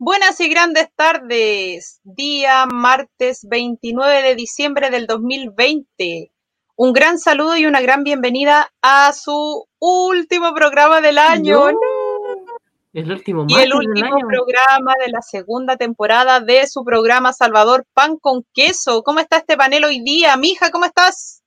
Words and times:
Buenas 0.00 0.40
y 0.40 0.48
grandes 0.48 0.88
tardes, 0.96 2.00
día 2.02 2.66
martes 2.66 3.46
29 3.48 4.22
de 4.22 4.34
diciembre 4.34 4.90
del 4.90 5.06
2020. 5.06 6.32
Un 6.76 6.92
gran 6.92 7.18
saludo 7.18 7.56
y 7.56 7.66
una 7.66 7.80
gran 7.80 8.04
bienvenida 8.04 8.72
a 8.82 9.12
su 9.12 9.66
último 9.80 10.54
programa 10.54 11.00
del 11.00 11.18
año. 11.18 11.70
El 12.98 13.12
último 13.12 13.44
y 13.46 13.54
el 13.54 13.72
último 13.72 14.18
programa 14.26 14.92
de 14.98 15.12
la 15.12 15.22
segunda 15.22 15.76
temporada 15.76 16.40
de 16.40 16.66
su 16.66 16.82
programa 16.82 17.32
Salvador 17.32 17.86
Pan 17.94 18.16
con 18.18 18.44
Queso. 18.52 19.04
¿Cómo 19.04 19.20
está 19.20 19.36
este 19.36 19.56
panel 19.56 19.84
hoy 19.84 20.02
día? 20.02 20.36
Mija, 20.36 20.72
¿cómo 20.72 20.84
estás? 20.84 21.44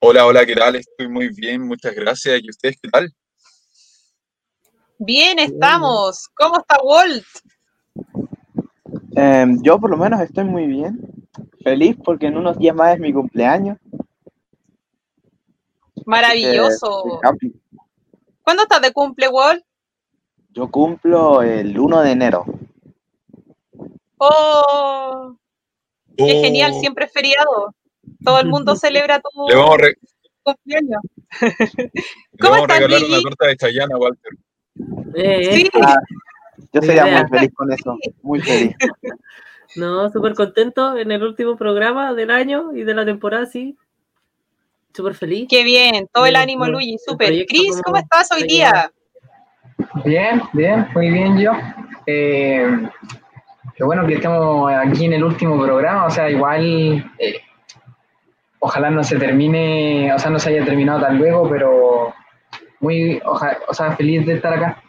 Hola, 0.00 0.26
hola, 0.26 0.44
¿qué 0.44 0.56
tal? 0.56 0.74
Estoy 0.74 1.06
muy 1.06 1.28
bien, 1.28 1.62
muchas 1.62 1.94
gracias. 1.94 2.40
¿Y 2.42 2.50
ustedes 2.50 2.76
qué 2.82 2.88
tal? 2.88 3.14
Bien, 4.98 5.38
estamos. 5.38 6.28
¿Cómo 6.34 6.58
está 6.58 6.78
Walt? 6.82 7.24
Em, 9.14 9.62
yo 9.62 9.78
por 9.78 9.90
lo 9.90 9.96
menos 9.96 10.20
estoy 10.22 10.42
muy 10.42 10.66
bien. 10.66 10.98
Feliz 11.62 11.96
porque 12.04 12.26
en 12.26 12.36
unos 12.36 12.58
días 12.58 12.74
más 12.74 12.94
es 12.94 13.00
mi 13.00 13.12
cumpleaños. 13.12 13.78
Maravilloso. 16.04 17.20
¿Cuándo 18.44 18.64
estás 18.64 18.82
de 18.82 18.92
cumple, 18.92 19.28
Walt? 19.28 19.64
Yo 20.50 20.70
cumplo 20.70 21.42
el 21.42 21.78
1 21.78 22.02
de 22.02 22.10
enero. 22.10 22.44
Oh, 24.18 25.34
qué 26.16 26.40
genial, 26.42 26.72
oh. 26.74 26.80
siempre 26.80 27.06
es 27.06 27.12
feriado. 27.12 27.74
Todo 28.22 28.38
el 28.40 28.48
mundo 28.48 28.76
celebra 28.76 29.20
tu 29.20 29.28
cumpleaños. 30.42 31.00
¿Cómo 32.38 32.52
vamos 32.52 32.68
a 32.68 32.74
regalar 32.78 33.02
una 33.04 33.20
torta 33.22 33.46
de 33.46 33.56
Chayana, 33.56 33.96
Walter. 33.96 34.32
Eh, 35.14 35.56
sí. 35.56 35.70
Ah, 35.82 35.96
yo 36.72 36.82
sería 36.82 37.06
muy 37.06 37.28
feliz 37.30 37.50
con 37.54 37.72
eso, 37.72 37.96
muy 38.22 38.40
feliz. 38.40 38.76
No, 39.76 40.08
súper 40.12 40.34
contento 40.34 40.96
en 40.96 41.10
el 41.10 41.24
último 41.24 41.56
programa 41.56 42.14
del 42.14 42.30
año 42.30 42.70
y 42.76 42.84
de 42.84 42.94
la 42.94 43.04
temporada, 43.04 43.46
sí. 43.46 43.76
Súper 44.94 45.14
feliz. 45.14 45.46
Qué 45.50 45.64
bien, 45.64 46.08
todo 46.12 46.24
el 46.24 46.36
ánimo, 46.36 46.66
Luigi, 46.66 46.98
súper. 47.04 47.46
Cris, 47.46 47.82
¿cómo 47.84 47.96
estás 47.96 48.30
hoy 48.30 48.44
día? 48.44 48.92
Bien, 50.04 50.40
bien, 50.52 50.86
muy 50.94 51.10
bien 51.10 51.36
yo. 51.36 51.50
Eh, 52.06 52.64
qué 53.74 53.82
bueno 53.82 54.06
que 54.06 54.14
estamos 54.14 54.72
aquí 54.72 55.06
en 55.06 55.14
el 55.14 55.24
último 55.24 55.60
programa, 55.60 56.04
o 56.06 56.10
sea, 56.10 56.30
igual, 56.30 57.10
eh, 57.18 57.40
ojalá 58.60 58.88
no 58.90 59.02
se 59.02 59.18
termine, 59.18 60.12
o 60.14 60.18
sea, 60.18 60.30
no 60.30 60.38
se 60.38 60.50
haya 60.50 60.64
terminado 60.64 61.00
tan 61.00 61.18
luego, 61.18 61.48
pero 61.50 62.14
muy, 62.78 63.20
o 63.24 63.74
sea, 63.74 63.96
feliz 63.96 64.24
de 64.26 64.34
estar 64.34 64.52
acá. 64.52 64.80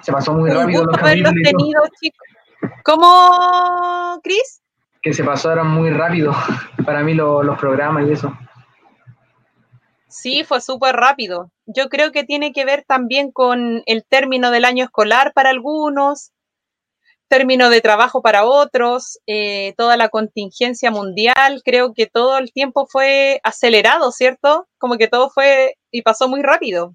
Se 0.00 0.12
pasó 0.12 0.32
muy 0.32 0.50
rápido 0.50 0.84
los 0.84 0.96
capítulos. 0.96 1.34
Tenido, 1.42 1.82
chicos. 2.00 2.28
¿Cómo, 2.84 4.18
Cris? 4.22 4.63
Que 5.04 5.14
se 5.14 5.22
pasaron 5.22 5.68
muy 5.68 5.90
rápido 5.90 6.34
para 6.84 7.04
mí 7.04 7.14
los 7.14 7.58
programas 7.58 8.08
y 8.08 8.12
eso. 8.12 8.36
Sí, 10.08 10.44
fue 10.44 10.60
súper 10.60 10.96
rápido. 10.96 11.50
Yo 11.66 11.88
creo 11.88 12.10
que 12.10 12.24
tiene 12.24 12.52
que 12.52 12.64
ver 12.64 12.84
también 12.86 13.30
con 13.30 13.82
el 13.86 14.04
término 14.04 14.50
del 14.50 14.64
año 14.64 14.84
escolar 14.84 15.32
para 15.34 15.50
algunos, 15.50 16.32
término 17.28 17.68
de 17.68 17.80
trabajo 17.80 18.22
para 18.22 18.44
otros, 18.44 19.18
eh, 19.26 19.74
toda 19.76 19.96
la 19.96 20.08
contingencia 20.08 20.90
mundial, 20.90 21.62
creo 21.64 21.92
que 21.92 22.06
todo 22.06 22.38
el 22.38 22.52
tiempo 22.52 22.86
fue 22.86 23.40
acelerado, 23.42 24.12
¿cierto? 24.12 24.68
Como 24.78 24.98
que 24.98 25.08
todo 25.08 25.30
fue 25.30 25.74
y 25.90 26.02
pasó 26.02 26.28
muy 26.28 26.42
rápido. 26.42 26.94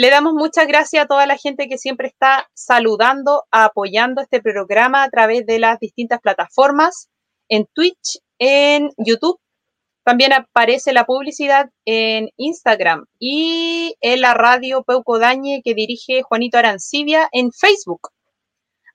Le 0.00 0.10
damos 0.10 0.32
muchas 0.32 0.68
gracias 0.68 1.02
a 1.02 1.08
toda 1.08 1.26
la 1.26 1.36
gente 1.36 1.66
que 1.68 1.76
siempre 1.76 2.06
está 2.06 2.48
saludando, 2.54 3.42
apoyando 3.50 4.22
este 4.22 4.40
programa 4.40 5.02
a 5.02 5.10
través 5.10 5.44
de 5.44 5.58
las 5.58 5.80
distintas 5.80 6.20
plataformas, 6.20 7.08
en 7.48 7.66
Twitch, 7.74 8.20
en 8.38 8.90
YouTube. 8.96 9.40
También 10.04 10.32
aparece 10.32 10.92
la 10.92 11.04
publicidad 11.04 11.70
en 11.84 12.28
Instagram 12.36 13.06
y 13.18 13.96
en 14.00 14.20
la 14.20 14.34
radio 14.34 14.84
Peuco 14.84 15.18
Dañe 15.18 15.62
que 15.64 15.74
dirige 15.74 16.22
Juanito 16.22 16.58
Arancibia 16.58 17.28
en 17.32 17.50
Facebook. 17.50 18.10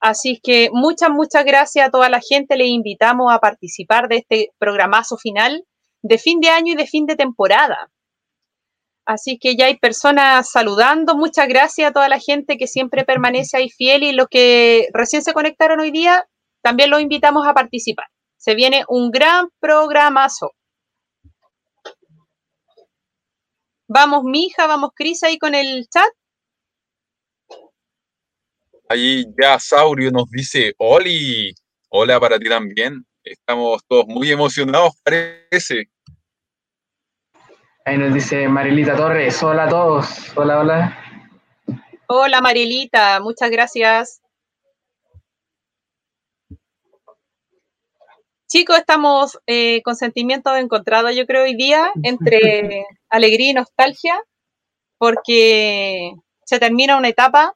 Así 0.00 0.40
que 0.42 0.70
muchas, 0.72 1.10
muchas 1.10 1.44
gracias 1.44 1.86
a 1.86 1.90
toda 1.90 2.08
la 2.08 2.22
gente. 2.26 2.56
Le 2.56 2.66
invitamos 2.66 3.30
a 3.30 3.40
participar 3.40 4.08
de 4.08 4.16
este 4.16 4.52
programazo 4.56 5.18
final 5.18 5.66
de 6.00 6.16
fin 6.16 6.40
de 6.40 6.48
año 6.48 6.72
y 6.72 6.76
de 6.76 6.86
fin 6.86 7.04
de 7.04 7.16
temporada. 7.16 7.90
Así 9.06 9.38
que 9.38 9.54
ya 9.56 9.66
hay 9.66 9.76
personas 9.78 10.50
saludando. 10.50 11.16
Muchas 11.16 11.46
gracias 11.46 11.90
a 11.90 11.92
toda 11.92 12.08
la 12.08 12.18
gente 12.18 12.56
que 12.56 12.66
siempre 12.66 13.04
permanece 13.04 13.56
ahí 13.56 13.68
fiel 13.68 14.02
y 14.02 14.12
los 14.12 14.28
que 14.28 14.88
recién 14.94 15.22
se 15.22 15.34
conectaron 15.34 15.80
hoy 15.80 15.90
día, 15.90 16.26
también 16.62 16.90
los 16.90 17.00
invitamos 17.00 17.46
a 17.46 17.52
participar. 17.52 18.06
Se 18.36 18.54
viene 18.54 18.84
un 18.88 19.10
gran 19.10 19.48
programazo. 19.60 20.52
Vamos, 23.86 24.24
mija, 24.24 24.66
vamos, 24.66 24.90
Cris, 24.94 25.22
ahí 25.22 25.38
con 25.38 25.54
el 25.54 25.86
chat. 25.88 26.08
Ahí 28.88 29.26
ya 29.40 29.58
Saurio 29.58 30.10
nos 30.10 30.30
dice, 30.30 30.74
Oli, 30.78 31.54
hola 31.90 32.18
para 32.18 32.38
ti 32.38 32.48
también. 32.48 33.04
Estamos 33.22 33.82
todos 33.86 34.06
muy 34.06 34.30
emocionados, 34.30 34.92
parece. 35.02 35.90
Ahí 37.86 37.98
nos 37.98 38.14
dice 38.14 38.48
Marilita 38.48 38.96
Torres, 38.96 39.42
hola 39.42 39.64
a 39.64 39.68
todos, 39.68 40.34
hola, 40.36 40.58
hola. 40.60 40.98
Hola 42.06 42.40
Marilita, 42.40 43.20
muchas 43.20 43.50
gracias. 43.50 44.22
Chicos, 48.48 48.78
estamos 48.78 49.38
eh, 49.46 49.82
con 49.82 49.96
sentimientos 49.96 50.56
encontrados, 50.56 51.14
yo 51.14 51.26
creo, 51.26 51.42
hoy 51.42 51.56
día, 51.56 51.92
entre 52.02 52.86
alegría 53.10 53.50
y 53.50 53.52
nostalgia, 53.52 54.18
porque 54.96 56.14
se 56.46 56.58
termina 56.58 56.96
una 56.96 57.08
etapa 57.08 57.54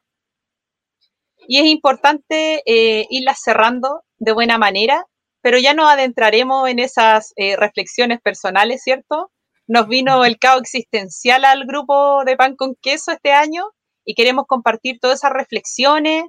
y 1.47 1.57
es 1.57 1.65
importante 1.65 2.61
eh, 2.67 3.07
irla 3.09 3.33
cerrando 3.33 4.03
de 4.19 4.33
buena 4.33 4.59
manera, 4.59 5.07
pero 5.41 5.57
ya 5.57 5.73
nos 5.73 5.89
adentraremos 5.89 6.69
en 6.69 6.77
esas 6.77 7.33
eh, 7.35 7.55
reflexiones 7.55 8.21
personales, 8.21 8.83
¿cierto? 8.83 9.31
Nos 9.69 9.87
vino 9.87 10.25
el 10.25 10.39
caos 10.39 10.61
existencial 10.61 11.45
al 11.45 11.65
grupo 11.65 12.23
de 12.25 12.35
Pan 12.35 12.55
con 12.55 12.73
Queso 12.81 13.11
este 13.11 13.31
año 13.31 13.65
y 14.03 14.15
queremos 14.15 14.45
compartir 14.47 14.97
todas 14.99 15.19
esas 15.19 15.31
reflexiones, 15.31 16.23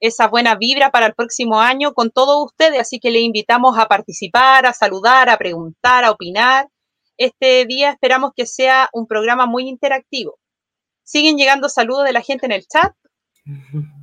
esa 0.00 0.26
buena 0.26 0.54
vibra 0.54 0.90
para 0.90 1.04
el 1.04 1.14
próximo 1.14 1.60
año 1.60 1.92
con 1.92 2.10
todos 2.10 2.42
ustedes, 2.46 2.80
así 2.80 2.98
que 2.98 3.10
les 3.10 3.20
invitamos 3.20 3.78
a 3.78 3.88
participar, 3.88 4.64
a 4.64 4.72
saludar, 4.72 5.28
a 5.28 5.36
preguntar, 5.36 6.04
a 6.04 6.10
opinar. 6.10 6.68
Este 7.18 7.66
día 7.66 7.90
esperamos 7.90 8.30
que 8.34 8.46
sea 8.46 8.88
un 8.94 9.06
programa 9.06 9.44
muy 9.44 9.68
interactivo. 9.68 10.38
Siguen 11.04 11.36
llegando 11.36 11.68
saludos 11.68 12.06
de 12.06 12.12
la 12.14 12.22
gente 12.22 12.46
en 12.46 12.52
el 12.52 12.66
chat. 12.66 12.94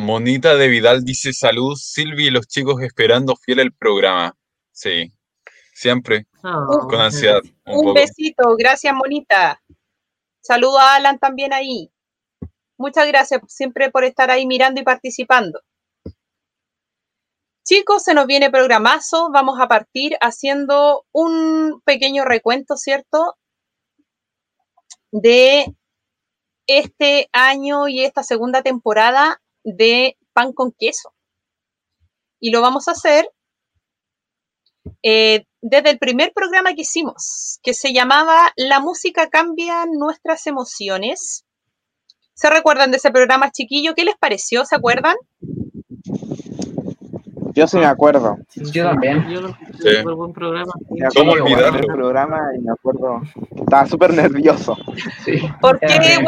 Monita 0.00 0.56
de 0.56 0.68
Vidal 0.68 1.04
dice 1.04 1.34
salud, 1.34 1.76
Silvi 1.76 2.28
y 2.28 2.30
los 2.30 2.48
chicos 2.48 2.80
esperando 2.80 3.36
fiel 3.36 3.60
el 3.60 3.74
programa. 3.74 4.34
Sí, 4.72 5.12
siempre 5.74 6.26
ah, 6.42 6.66
con 6.88 7.02
ansiedad. 7.02 7.42
Un, 7.66 7.92
besito, 7.92 8.56
gracias 8.56 8.94
Monita. 8.94 9.62
Saludo 10.40 10.78
a 10.78 10.94
Alan 10.94 11.18
también 11.18 11.52
ahí. 11.52 11.92
Muchas 12.78 13.06
gracias 13.08 13.42
siempre 13.48 13.90
por 13.90 14.04
estar 14.04 14.30
ahí 14.30 14.46
mirando 14.46 14.80
y 14.80 14.84
participando. 14.84 15.60
Chicos, 17.62 18.02
se 18.02 18.14
nos 18.14 18.26
viene 18.26 18.50
programazo. 18.50 19.30
Vamos 19.30 19.60
a 19.60 19.68
partir 19.68 20.16
haciendo 20.22 21.04
un 21.12 21.82
pequeño 21.84 22.24
recuento, 22.24 22.78
¿cierto? 22.78 23.36
De 25.12 25.66
este 26.66 27.28
año 27.34 27.86
y 27.86 28.02
esta 28.02 28.22
segunda 28.22 28.62
temporada 28.62 29.39
de 29.64 30.16
pan 30.32 30.52
con 30.52 30.72
queso. 30.72 31.12
Y 32.40 32.50
lo 32.50 32.62
vamos 32.62 32.88
a 32.88 32.92
hacer 32.92 33.30
eh, 35.02 35.44
desde 35.60 35.90
el 35.90 35.98
primer 35.98 36.32
programa 36.34 36.74
que 36.74 36.82
hicimos, 36.82 37.58
que 37.62 37.74
se 37.74 37.92
llamaba 37.92 38.52
La 38.56 38.80
música 38.80 39.28
cambia 39.28 39.84
nuestras 39.86 40.46
emociones. 40.46 41.44
¿Se 42.34 42.48
recuerdan 42.48 42.90
de 42.90 42.96
ese 42.96 43.10
programa 43.10 43.50
chiquillo? 43.50 43.94
¿Qué 43.94 44.04
les 44.04 44.16
pareció? 44.16 44.64
¿Se 44.64 44.74
acuerdan? 44.74 45.16
Yo 47.52 47.66
sí 47.66 47.76
me 47.78 47.86
acuerdo. 47.86 48.38
yo 48.54 48.84
también. 48.84 49.28
Yo 49.28 49.48
sí. 49.78 50.02
buen 50.04 50.32
programa. 50.32 50.72
¿Cómo 51.14 51.32
olvidarlo? 51.32 51.78
El 51.80 51.86
programa 51.86 52.38
y 52.56 52.60
me 52.60 52.72
acuerdo 52.72 53.20
estaba 53.56 53.86
súper 53.86 54.14
nervioso. 54.14 54.76
Sí. 55.24 55.40
¿Por 55.60 55.78
qué, 55.80 56.24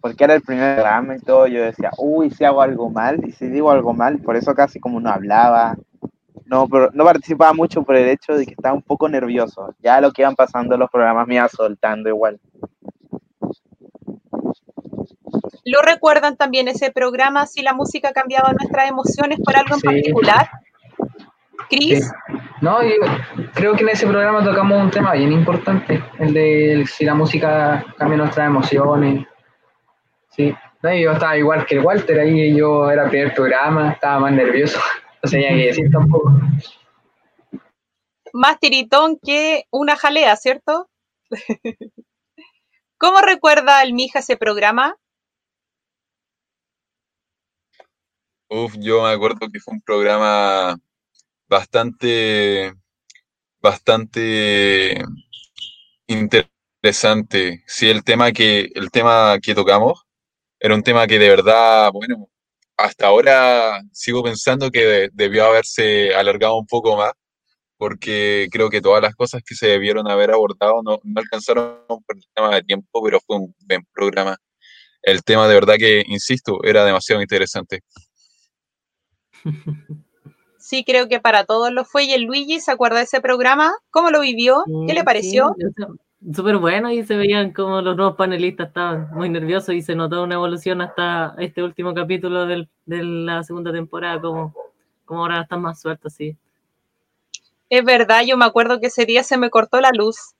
Porque 0.00 0.24
era 0.24 0.34
el 0.34 0.42
primer 0.42 0.76
programa 0.76 1.16
y 1.16 1.20
todo, 1.20 1.46
yo 1.46 1.62
decía, 1.62 1.90
uy, 1.98 2.30
si 2.30 2.44
hago 2.44 2.62
algo 2.62 2.90
mal, 2.90 3.20
y 3.26 3.32
si 3.32 3.48
digo 3.48 3.70
algo 3.70 3.92
mal, 3.92 4.18
por 4.18 4.36
eso 4.36 4.54
casi 4.54 4.80
como 4.80 5.00
no 5.00 5.10
hablaba, 5.10 5.76
no, 6.50 6.68
pero 6.68 6.90
no 6.92 7.04
participaba 7.04 7.52
mucho 7.52 7.82
por 7.84 7.94
el 7.94 8.08
hecho 8.08 8.34
de 8.34 8.44
que 8.44 8.52
estaba 8.52 8.74
un 8.74 8.82
poco 8.82 9.08
nervioso. 9.08 9.72
Ya 9.80 10.00
lo 10.00 10.10
que 10.10 10.22
iban 10.22 10.34
pasando 10.34 10.76
los 10.76 10.90
programas 10.90 11.28
me 11.28 11.36
iba 11.36 11.48
soltando 11.48 12.08
igual. 12.08 12.40
¿Lo 15.64 15.82
recuerdan 15.82 16.36
también 16.36 16.66
ese 16.66 16.90
programa 16.90 17.46
si 17.46 17.62
la 17.62 17.72
música 17.72 18.12
cambiaba 18.12 18.52
nuestras 18.52 18.88
emociones 18.88 19.38
por 19.44 19.56
algo 19.56 19.76
en 19.76 19.80
particular? 19.80 20.50
Cris. 21.68 22.10
No, 22.60 22.82
yo 22.82 22.96
creo 23.54 23.74
que 23.74 23.84
en 23.84 23.90
ese 23.90 24.06
programa 24.06 24.42
tocamos 24.42 24.82
un 24.82 24.90
tema 24.90 25.12
bien 25.12 25.32
importante, 25.32 26.02
el 26.18 26.34
de 26.34 26.84
si 26.86 27.04
la 27.04 27.14
música 27.14 27.84
cambia 27.96 28.18
nuestras 28.18 28.48
emociones. 28.48 29.24
Sí, 30.30 30.54
yo 30.82 31.12
estaba 31.12 31.36
igual 31.36 31.66
que 31.66 31.74
el 31.76 31.84
Walter, 31.84 32.20
ahí 32.20 32.56
yo 32.56 32.90
era 32.90 33.08
primer 33.08 33.34
programa, 33.34 33.92
estaba 33.92 34.20
más 34.20 34.32
nervioso, 34.32 34.78
no 35.22 35.30
sabía 35.30 35.50
qué 35.50 35.66
decir 35.66 35.90
tampoco. 35.90 36.32
Más 38.32 38.58
tiritón 38.60 39.18
que 39.18 39.64
una 39.70 39.96
jalea, 39.96 40.36
¿cierto? 40.36 40.88
¿Cómo 42.98 43.20
recuerda 43.22 43.82
el 43.82 43.92
Mija 43.92 44.20
ese 44.20 44.36
programa? 44.36 44.96
Uf, 48.48 48.74
yo 48.78 49.02
me 49.02 49.10
acuerdo 49.10 49.48
que 49.52 49.60
fue 49.60 49.74
un 49.74 49.80
programa 49.80 50.76
bastante, 51.48 52.74
bastante 53.60 55.02
interesante. 56.06 57.62
Sí, 57.66 57.88
el 57.88 58.04
tema 58.04 58.32
que, 58.32 58.70
el 58.74 58.90
tema 58.90 59.38
que 59.40 59.54
tocamos 59.54 60.06
era 60.60 60.74
un 60.74 60.82
tema 60.82 61.06
que 61.06 61.18
de 61.18 61.28
verdad, 61.28 61.90
bueno, 61.92 62.28
hasta 62.76 63.06
ahora 63.06 63.80
sigo 63.92 64.22
pensando 64.22 64.70
que 64.70 65.08
debió 65.12 65.46
haberse 65.46 66.14
alargado 66.14 66.58
un 66.58 66.66
poco 66.66 66.96
más, 66.96 67.12
porque 67.78 68.48
creo 68.52 68.68
que 68.70 68.82
todas 68.82 69.02
las 69.02 69.14
cosas 69.14 69.42
que 69.44 69.54
se 69.54 69.66
debieron 69.68 70.08
haber 70.08 70.30
abordado 70.30 70.82
no, 70.82 70.98
no 71.02 71.20
alcanzaron 71.20 71.84
por 71.88 72.16
el 72.16 72.24
tema 72.34 72.54
de 72.54 72.62
tiempo, 72.62 73.02
pero 73.02 73.20
fue 73.26 73.36
un 73.38 73.54
buen 73.66 73.84
programa. 73.92 74.36
El 75.02 75.22
tema 75.24 75.48
de 75.48 75.54
verdad 75.54 75.76
que, 75.78 76.04
insisto, 76.06 76.62
era 76.62 76.84
demasiado 76.84 77.22
interesante. 77.22 77.80
Sí, 80.62 80.84
creo 80.84 81.08
que 81.08 81.18
para 81.18 81.46
todos 81.46 81.72
lo 81.72 81.84
fue. 81.84 82.04
¿Y 82.04 82.12
el 82.12 82.24
Luigi 82.24 82.60
se 82.60 82.70
acuerda 82.70 82.98
de 82.98 83.04
ese 83.04 83.20
programa? 83.20 83.74
¿Cómo 83.90 84.10
lo 84.10 84.20
vivió? 84.20 84.62
¿Qué 84.86 84.92
le 84.92 85.02
pareció? 85.02 85.56
Súper 86.34 86.58
bueno 86.58 86.90
y 86.90 87.02
se 87.04 87.16
veían 87.16 87.52
como 87.52 87.80
los 87.80 87.96
nuevos 87.96 88.16
panelistas 88.16 88.68
estaban 88.68 89.08
muy 89.12 89.30
nerviosos 89.30 89.74
y 89.74 89.80
se 89.80 89.94
notó 89.94 90.22
una 90.22 90.34
evolución 90.34 90.82
hasta 90.82 91.34
este 91.38 91.62
último 91.62 91.94
capítulo 91.94 92.46
de 92.46 92.66
la 92.86 93.42
segunda 93.42 93.72
temporada, 93.72 94.20
como, 94.20 94.54
como 95.06 95.20
ahora 95.20 95.42
están 95.42 95.62
más 95.62 95.80
sueltos, 95.80 96.12
sí. 96.12 96.36
Es 97.70 97.84
verdad, 97.84 98.22
yo 98.26 98.36
me 98.36 98.44
acuerdo 98.44 98.80
que 98.80 98.88
ese 98.88 99.06
día 99.06 99.22
se 99.22 99.38
me 99.38 99.48
cortó 99.48 99.80
la 99.80 99.90
luz. 99.92 100.34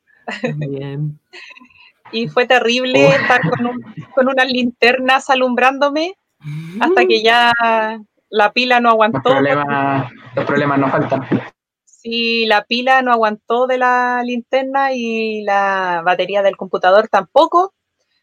Bien. 0.57 1.19
y 2.13 2.29
fue 2.29 2.47
terrible 2.47 3.09
estar 3.09 3.41
con, 3.49 3.81
con 4.15 4.29
unas 4.29 4.51
linternas 4.51 5.31
alumbrándome 5.31 6.15
hasta 6.81 7.07
que 7.07 7.23
ya 7.23 7.53
la 8.31 8.53
pila 8.53 8.81
no 8.81 8.91
aguantó. 8.91 9.41
Los 10.35 10.45
problemas, 10.47 10.79
no 10.79 10.89
faltan. 10.89 11.27
Sí, 12.03 12.47
la 12.47 12.65
pila 12.65 13.03
no 13.03 13.13
aguantó 13.13 13.67
de 13.67 13.79
la 13.79 14.23
linterna 14.25 14.93
y 14.93 15.43
la 15.43 16.03
batería 16.05 16.43
del 16.43 16.57
computador 16.57 17.09
tampoco, 17.09 17.75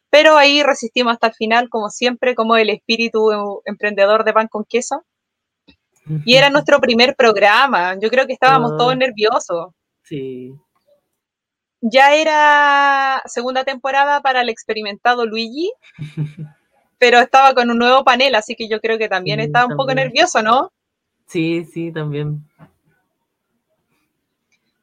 pero 0.09 0.37
ahí 0.37 0.63
resistimos 0.63 1.13
hasta 1.13 1.27
el 1.27 1.33
final, 1.33 1.69
como 1.69 1.89
siempre, 1.89 2.33
como 2.33 2.55
el 2.57 2.69
espíritu 2.69 3.61
emprendedor 3.65 4.23
de 4.23 4.33
pan 4.33 4.47
con 4.47 4.65
queso. 4.65 5.03
Y 6.25 6.35
era 6.35 6.49
nuestro 6.49 6.79
primer 6.79 7.15
programa, 7.15 7.99
yo 7.99 8.09
creo 8.09 8.25
que 8.25 8.33
estábamos 8.33 8.77
todos 8.77 8.93
ah. 8.93 8.95
nerviosos. 8.95 9.73
Sí. 10.03 10.53
Ya 11.81 12.15
era 12.15 13.21
segunda 13.25 13.65
temporada 13.65 14.21
para 14.21 14.41
el 14.41 14.49
experimentado 14.49 15.25
Luigi. 15.25 15.71
pero 16.97 17.19
estaba 17.19 17.53
con 17.53 17.69
un 17.69 17.77
nuevo 17.77 18.03
panel, 18.03 18.35
así 18.35 18.55
que 18.55 18.67
yo 18.67 18.79
creo 18.79 18.97
que 18.97 19.09
también 19.09 19.39
estaba 19.39 19.67
un 19.67 19.77
poco 19.77 19.93
nervioso, 19.93 20.41
¿no? 20.41 20.71
Sí, 21.27 21.65
sí, 21.65 21.91
también. 21.91 22.43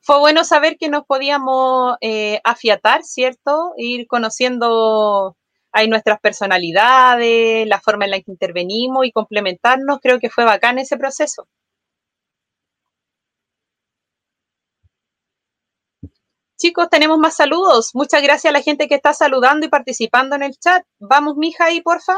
Fue 0.05 0.19
bueno 0.19 0.45
saber 0.45 0.77
que 0.77 0.91
nos 0.91 1.07
podíamos 1.07 1.97
eh, 2.03 2.39
afiatar, 2.45 3.03
¿cierto? 3.05 3.73
Ir 3.79 4.07
conociendo 4.07 5.35
ahí 5.73 5.89
nuestras 5.89 6.21
personalidades, 6.21 7.67
la 7.67 7.81
forma 7.81 8.05
en 8.05 8.11
la 8.11 8.21
que 8.21 8.31
intervenimos 8.31 9.07
y 9.07 9.13
complementarnos. 9.13 10.01
Creo 10.03 10.21
que 10.21 10.29
fue 10.29 10.45
bacán 10.45 10.79
ese 10.79 10.99
proceso. 10.99 11.49
Chicos, 16.59 16.89
tenemos 16.91 17.17
más 17.19 17.37
saludos. 17.37 17.93
Muchas 17.95 18.23
gracias 18.23 18.51
a 18.51 18.59
la 18.59 18.63
gente 18.63 18.89
que 18.89 18.97
está 18.97 19.15
saludando 19.15 19.65
y 19.65 19.71
participando 19.71 20.37
en 20.37 20.43
el 20.43 20.53
chat. 20.59 20.85
Vamos, 20.99 21.37
mija, 21.37 21.65
ahí, 21.65 21.81
porfa. 21.81 22.15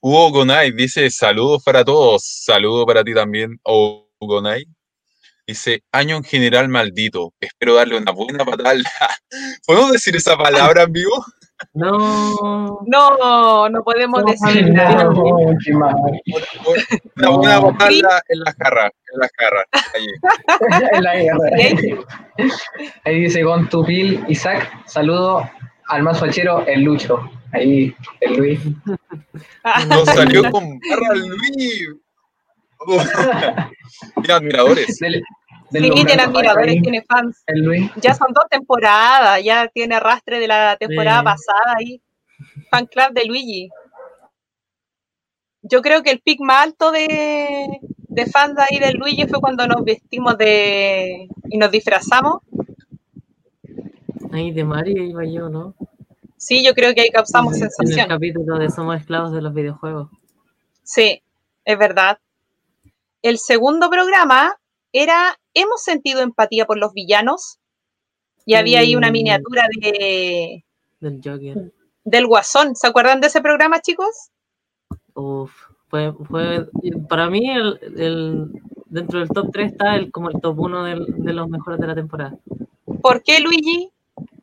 Hugo 0.00 0.30
Gonay 0.30 0.72
dice 0.72 1.10
saludos 1.10 1.62
para 1.62 1.84
todos. 1.84 2.24
Saludo 2.24 2.86
para 2.86 3.04
ti 3.04 3.12
también, 3.12 3.60
Hugo 3.64 4.08
Gonay. 4.18 4.64
Dice, 5.50 5.82
año 5.90 6.14
en 6.14 6.22
general 6.22 6.68
maldito. 6.68 7.34
Espero 7.40 7.74
darle 7.74 7.98
una 7.98 8.12
buena 8.12 8.44
patada. 8.44 8.72
¿Podemos 9.66 9.90
decir 9.90 10.14
esa 10.14 10.38
palabra 10.38 10.84
en 10.84 10.92
vivo? 10.92 11.24
No. 11.74 12.78
No, 12.86 13.68
no 13.68 13.82
podemos 13.82 14.24
decir 14.26 14.72
nada. 14.72 15.08
Una 15.08 15.56
buena 17.30 17.60
patada 17.60 18.22
en 18.28 18.38
la 18.38 18.54
jarra, 18.60 18.86
en 18.86 19.18
la 19.18 19.28
jarra. 19.36 19.64
en 20.92 21.02
la 21.02 21.14
Ahí 23.04 23.20
dice 23.20 23.42
Gontupil 23.42 24.24
Isaac, 24.28 24.70
saludo 24.86 25.50
al 25.88 26.04
más 26.04 26.20
fachero, 26.20 26.64
el 26.68 26.82
Lucho. 26.82 27.28
Ahí, 27.52 27.92
el 28.20 28.36
Luis. 28.36 28.60
Nos 29.88 30.04
salió 30.04 30.48
con 30.52 30.78
barra 30.78 31.16
Luis. 31.16 31.88
Mira, 34.16 34.36
admiradores. 34.36 34.98
Sí, 35.70 35.90
tiene 35.90 36.22
admiradores, 36.22 36.82
tiene 36.82 37.04
fans. 37.08 37.44
Ya 37.96 38.14
son 38.14 38.32
dos 38.32 38.44
temporadas, 38.50 39.42
ya 39.42 39.68
tiene 39.68 39.96
arrastre 39.96 40.40
de 40.40 40.48
la 40.48 40.76
temporada 40.76 41.22
pasada 41.22 41.76
ahí. 41.78 42.00
Fan 42.70 42.86
club 42.86 43.12
de 43.12 43.24
Luigi. 43.26 43.68
Yo 45.62 45.82
creo 45.82 46.02
que 46.02 46.10
el 46.10 46.20
pic 46.20 46.40
más 46.40 46.64
alto 46.64 46.90
de, 46.90 47.80
de 48.10 48.26
fans 48.26 48.58
ahí 48.58 48.78
de 48.78 48.92
Luigi 48.92 49.26
fue 49.26 49.40
cuando 49.40 49.66
nos 49.66 49.84
vestimos 49.84 50.36
de 50.38 51.28
y 51.48 51.58
nos 51.58 51.70
disfrazamos. 51.70 52.38
Ahí 54.32 54.52
de 54.52 54.64
Mario 54.64 55.02
iba 55.02 55.24
yo, 55.24 55.48
¿no? 55.48 55.74
Sí, 56.36 56.64
yo 56.64 56.74
creo 56.74 56.94
que 56.94 57.02
ahí 57.02 57.10
causamos 57.10 57.56
sensación. 57.58 57.98
En 57.98 58.04
el 58.04 58.08
capítulo 58.08 58.58
de 58.58 58.70
Somos 58.70 58.98
esclavos 58.98 59.32
de 59.32 59.42
los 59.42 59.52
videojuegos. 59.52 60.08
Sí, 60.82 61.22
es 61.64 61.78
verdad. 61.78 62.18
El 63.22 63.38
segundo 63.38 63.90
programa 63.90 64.56
era 64.92 65.38
¿Hemos 65.54 65.82
sentido 65.82 66.20
empatía 66.20 66.66
por 66.66 66.78
los 66.78 66.92
villanos? 66.92 67.58
Y 68.46 68.54
había 68.54 68.80
ahí 68.80 68.96
una 68.96 69.10
mm. 69.10 69.12
miniatura 69.12 69.64
de... 69.80 70.64
Del 71.00 71.20
Joker. 71.22 71.72
Del 72.04 72.26
Guasón. 72.26 72.76
¿Se 72.76 72.86
acuerdan 72.86 73.20
de 73.20 73.28
ese 73.28 73.40
programa, 73.40 73.80
chicos? 73.80 74.30
Uf, 75.14 75.52
fue, 75.88 76.12
fue 76.28 76.66
para 77.08 77.28
mí 77.28 77.50
el, 77.50 78.50
dentro 78.86 79.20
del 79.20 79.28
top 79.28 79.50
3 79.52 79.72
está 79.72 79.96
el, 79.96 80.10
como 80.10 80.30
el 80.30 80.40
top 80.40 80.58
1 80.58 80.84
de 80.84 81.32
los 81.32 81.48
mejores 81.48 81.80
de 81.80 81.86
la 81.86 81.94
temporada. 81.94 82.38
¿Por 83.02 83.22
qué, 83.22 83.40
Luigi? 83.40 83.90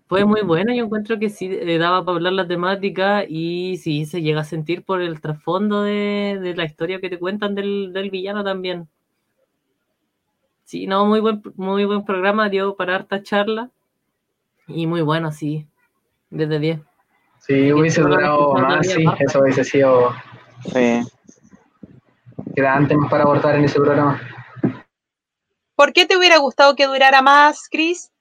Fue 0.07 0.23
muy 0.23 0.41
bueno, 0.41 0.73
yo 0.73 0.85
encuentro 0.85 1.19
que 1.19 1.29
sí 1.29 1.49
eh, 1.51 1.77
daba 1.77 2.03
para 2.05 2.15
hablar 2.15 2.33
la 2.33 2.47
temática 2.47 3.25
y 3.27 3.75
sí 3.77 4.05
se 4.05 4.21
llega 4.21 4.41
a 4.41 4.45
sentir 4.45 4.83
por 4.83 5.01
el 5.01 5.19
trasfondo 5.19 5.83
de, 5.83 6.53
la 6.55 6.63
historia 6.63 7.01
que 7.01 7.09
te 7.09 7.19
cuentan 7.19 7.55
del, 7.55 8.09
villano 8.09 8.43
también. 8.43 8.87
Sí, 10.67 10.85
no, 10.85 11.05
muy 11.05 11.21
buen, 11.21 11.41
muy 11.55 11.85
buen 11.85 12.03
programa, 12.03 12.49
dio 12.49 12.75
para 12.75 12.95
harta 12.95 13.23
charla 13.23 13.69
y 14.67 14.85
muy 14.85 14.99
bueno, 14.99 15.31
sí, 15.31 15.65
desde 16.29 16.59
10. 16.59 16.81
Sí, 17.39 17.71
hubiese 17.71 18.01
durado 18.01 18.53
más, 18.55 18.85
sí, 18.85 19.05
eso 19.17 19.39
hubiese 19.39 19.63
sido... 19.63 20.13
Sí. 20.65 21.07
Queda 22.53 22.75
antes 22.75 22.97
para 23.09 23.23
abortar 23.23 23.55
en 23.55 23.63
ese 23.63 23.79
programa. 23.79 24.19
¿Por 25.73 25.93
qué 25.93 26.05
te 26.05 26.17
hubiera 26.17 26.37
gustado 26.37 26.75
que 26.75 26.85
durara 26.85 27.21
más, 27.21 27.69
Chris? 27.71 28.11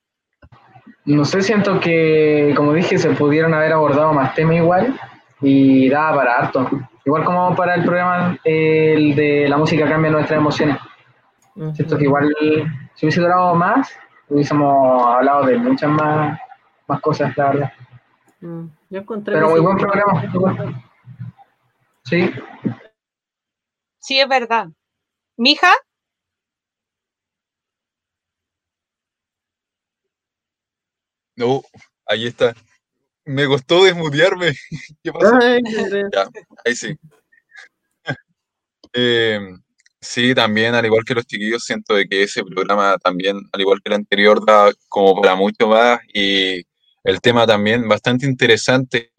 No 1.04 1.24
sé, 1.24 1.42
siento 1.42 1.80
que, 1.80 2.54
como 2.56 2.74
dije, 2.74 2.96
se 2.96 3.10
pudieron 3.10 3.54
haber 3.54 3.72
abordado 3.72 4.12
más 4.12 4.36
temas 4.36 4.58
igual 4.58 4.96
y 5.40 5.88
daba 5.88 6.18
para 6.18 6.36
harto. 6.36 6.70
Igual 7.04 7.24
como 7.24 7.56
para 7.56 7.74
el 7.74 7.84
programa 7.84 8.38
el 8.44 9.16
de 9.16 9.48
la 9.48 9.56
música 9.56 9.88
cambia 9.88 10.12
nuestras 10.12 10.38
emociones. 10.38 10.78
Siento 11.74 11.96
que 11.96 12.04
igual 12.04 12.34
si 12.94 13.06
hubiese 13.06 13.20
durado 13.20 13.54
más, 13.54 13.90
hubiésemos 14.28 15.06
hablado 15.06 15.46
de 15.46 15.56
muchas 15.56 15.90
más, 15.90 16.38
más 16.86 17.00
cosas, 17.00 17.36
la 17.36 17.50
verdad. 17.50 17.72
Mm, 18.40 18.66
Yo 18.90 19.00
encontré 19.00 19.34
Pero 19.34 19.50
muy 19.50 19.60
buen 19.60 19.78
programa. 19.78 20.84
Sí, 22.04 22.30
Sí, 23.98 24.20
es 24.20 24.28
verdad. 24.28 24.68
Mija, 25.36 25.72
No, 31.36 31.62
ahí 32.06 32.26
está. 32.26 32.54
Me 33.26 33.46
costó 33.46 33.84
desmutearme. 33.84 34.52
¿Qué? 35.02 35.12
Ay, 35.42 35.60
Ya, 36.12 36.28
ahí 36.64 36.74
sí. 36.74 36.98
Eh, 38.92 39.40
sí, 40.06 40.34
también, 40.34 40.74
al 40.74 40.86
igual 40.86 41.04
que 41.04 41.14
los 41.14 41.26
chiquillos, 41.26 41.64
siento 41.64 41.94
de 41.94 42.06
que 42.08 42.22
ese 42.22 42.44
programa 42.44 42.96
también, 42.98 43.38
al 43.52 43.60
igual 43.60 43.80
que 43.82 43.90
el 43.90 43.94
anterior, 43.96 44.44
da 44.44 44.70
como 44.88 45.20
para 45.20 45.34
mucho 45.36 45.68
más 45.68 46.00
y 46.12 46.62
el 47.04 47.20
tema 47.20 47.46
también 47.46 47.88
bastante 47.88 48.26
interesante. 48.26 49.12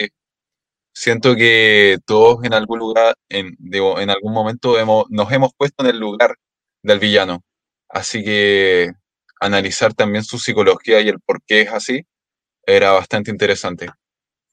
Siento 0.93 1.35
que 1.35 1.97
todos 2.05 2.43
en 2.43 2.53
algún 2.53 2.79
lugar, 2.79 3.15
en, 3.29 3.55
digo, 3.59 3.99
en 3.99 4.09
algún 4.09 4.33
momento 4.33 4.79
hemos, 4.79 5.05
nos 5.09 5.31
hemos 5.31 5.53
puesto 5.55 5.83
en 5.83 5.91
el 5.91 5.99
lugar 5.99 6.35
del 6.83 6.99
villano. 6.99 7.43
Así 7.89 8.23
que 8.23 8.91
analizar 9.39 9.93
también 9.93 10.23
su 10.23 10.39
psicología 10.39 11.01
y 11.01 11.09
el 11.09 11.19
por 11.21 11.41
qué 11.43 11.61
es 11.61 11.71
así 11.71 12.05
era 12.65 12.91
bastante 12.91 13.31
interesante. 13.31 13.87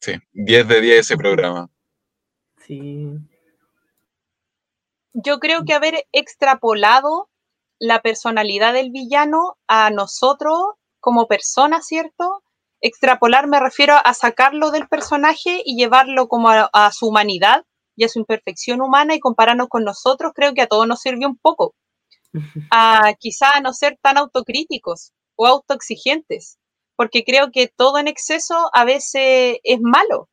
Sí, 0.00 0.12
10 0.32 0.68
de 0.68 0.80
10 0.80 1.00
ese 1.00 1.16
programa. 1.16 1.68
Sí. 2.66 3.08
Yo 5.14 5.38
creo 5.38 5.64
que 5.64 5.74
haber 5.74 6.06
extrapolado 6.12 7.30
la 7.78 8.02
personalidad 8.02 8.72
del 8.72 8.90
villano 8.90 9.56
a 9.68 9.90
nosotros 9.90 10.54
como 11.00 11.26
personas, 11.26 11.86
¿cierto? 11.86 12.42
Extrapolar 12.80 13.46
me 13.46 13.60
refiero 13.60 13.94
a 14.02 14.14
sacarlo 14.14 14.70
del 14.70 14.88
personaje 14.88 15.62
y 15.64 15.76
llevarlo 15.76 16.28
como 16.28 16.50
a, 16.50 16.68
a 16.72 16.92
su 16.92 17.08
humanidad 17.08 17.64
y 17.96 18.04
a 18.04 18.08
su 18.08 18.18
imperfección 18.18 18.80
humana 18.80 19.14
y 19.14 19.20
compararnos 19.20 19.68
con 19.68 19.84
nosotros, 19.84 20.32
creo 20.34 20.52
que 20.52 20.62
a 20.62 20.66
todos 20.66 20.86
nos 20.86 21.00
sirvió 21.00 21.28
un 21.28 21.38
poco. 21.38 21.74
A 22.72 23.14
quizá 23.20 23.60
no 23.62 23.72
ser 23.72 23.96
tan 24.02 24.18
autocríticos 24.18 25.12
o 25.36 25.46
autoexigentes, 25.46 26.58
porque 26.96 27.22
creo 27.22 27.50
que 27.52 27.68
todo 27.68 27.98
en 27.98 28.08
exceso 28.08 28.70
a 28.72 28.84
veces 28.84 29.58
es 29.62 29.78
malo. 29.80 30.28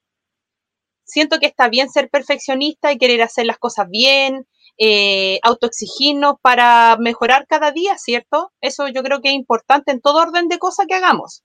Siento 1.12 1.40
que 1.40 1.48
está 1.48 1.68
bien 1.68 1.90
ser 1.90 2.10
perfeccionista 2.10 2.94
y 2.94 2.98
querer 2.98 3.22
hacer 3.22 3.46
las 3.46 3.58
cosas 3.58 3.90
bien, 3.90 4.48
eh, 4.78 5.40
autoexigirnos 5.44 6.36
para 6.42 6.96
mejorar 7.02 7.48
cada 7.48 7.74
día, 7.74 7.98
¿cierto? 7.98 8.54
Eso 8.62 8.88
yo 8.88 9.04
creo 9.04 9.20
que 9.20 9.28
es 9.28 9.36
importante 9.36 9.92
en 9.92 10.00
todo 10.00 10.22
orden 10.22 10.48
de 10.48 10.58
cosas 10.58 10.86
que 10.88 10.96
hagamos. 10.96 11.44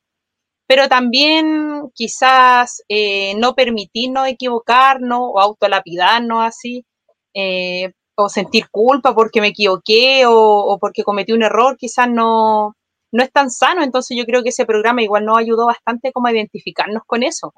Pero 0.69 0.89
también 0.89 1.91
quizás 1.95 2.85
eh, 2.89 3.35
no 3.39 3.57
permitirnos 3.57 4.29
equivocarnos 4.29 5.19
o 5.21 5.41
autolapidarnos 5.41 6.45
así, 6.45 6.87
eh, 7.35 7.93
o 8.15 8.29
sentir 8.29 8.69
culpa 8.71 9.17
porque 9.17 9.41
me 9.41 9.49
equivoqué 9.49 10.27
o, 10.27 10.33
o 10.33 10.79
porque 10.79 11.03
cometí 11.03 11.33
un 11.33 11.43
error, 11.43 11.77
quizás 11.77 12.09
no, 12.09 12.77
no 13.11 13.23
es 13.25 13.33
tan 13.33 13.51
sano. 13.51 13.83
Entonces 13.83 14.17
yo 14.17 14.27
creo 14.27 14.45
que 14.45 14.51
ese 14.51 14.65
programa 14.65 15.03
igual 15.03 15.25
nos 15.25 15.39
ayudó 15.39 15.67
bastante 15.67 16.13
como 16.13 16.29
a 16.29 16.33
identificarnos 16.33 17.03
con 17.05 17.25
eso 17.25 17.53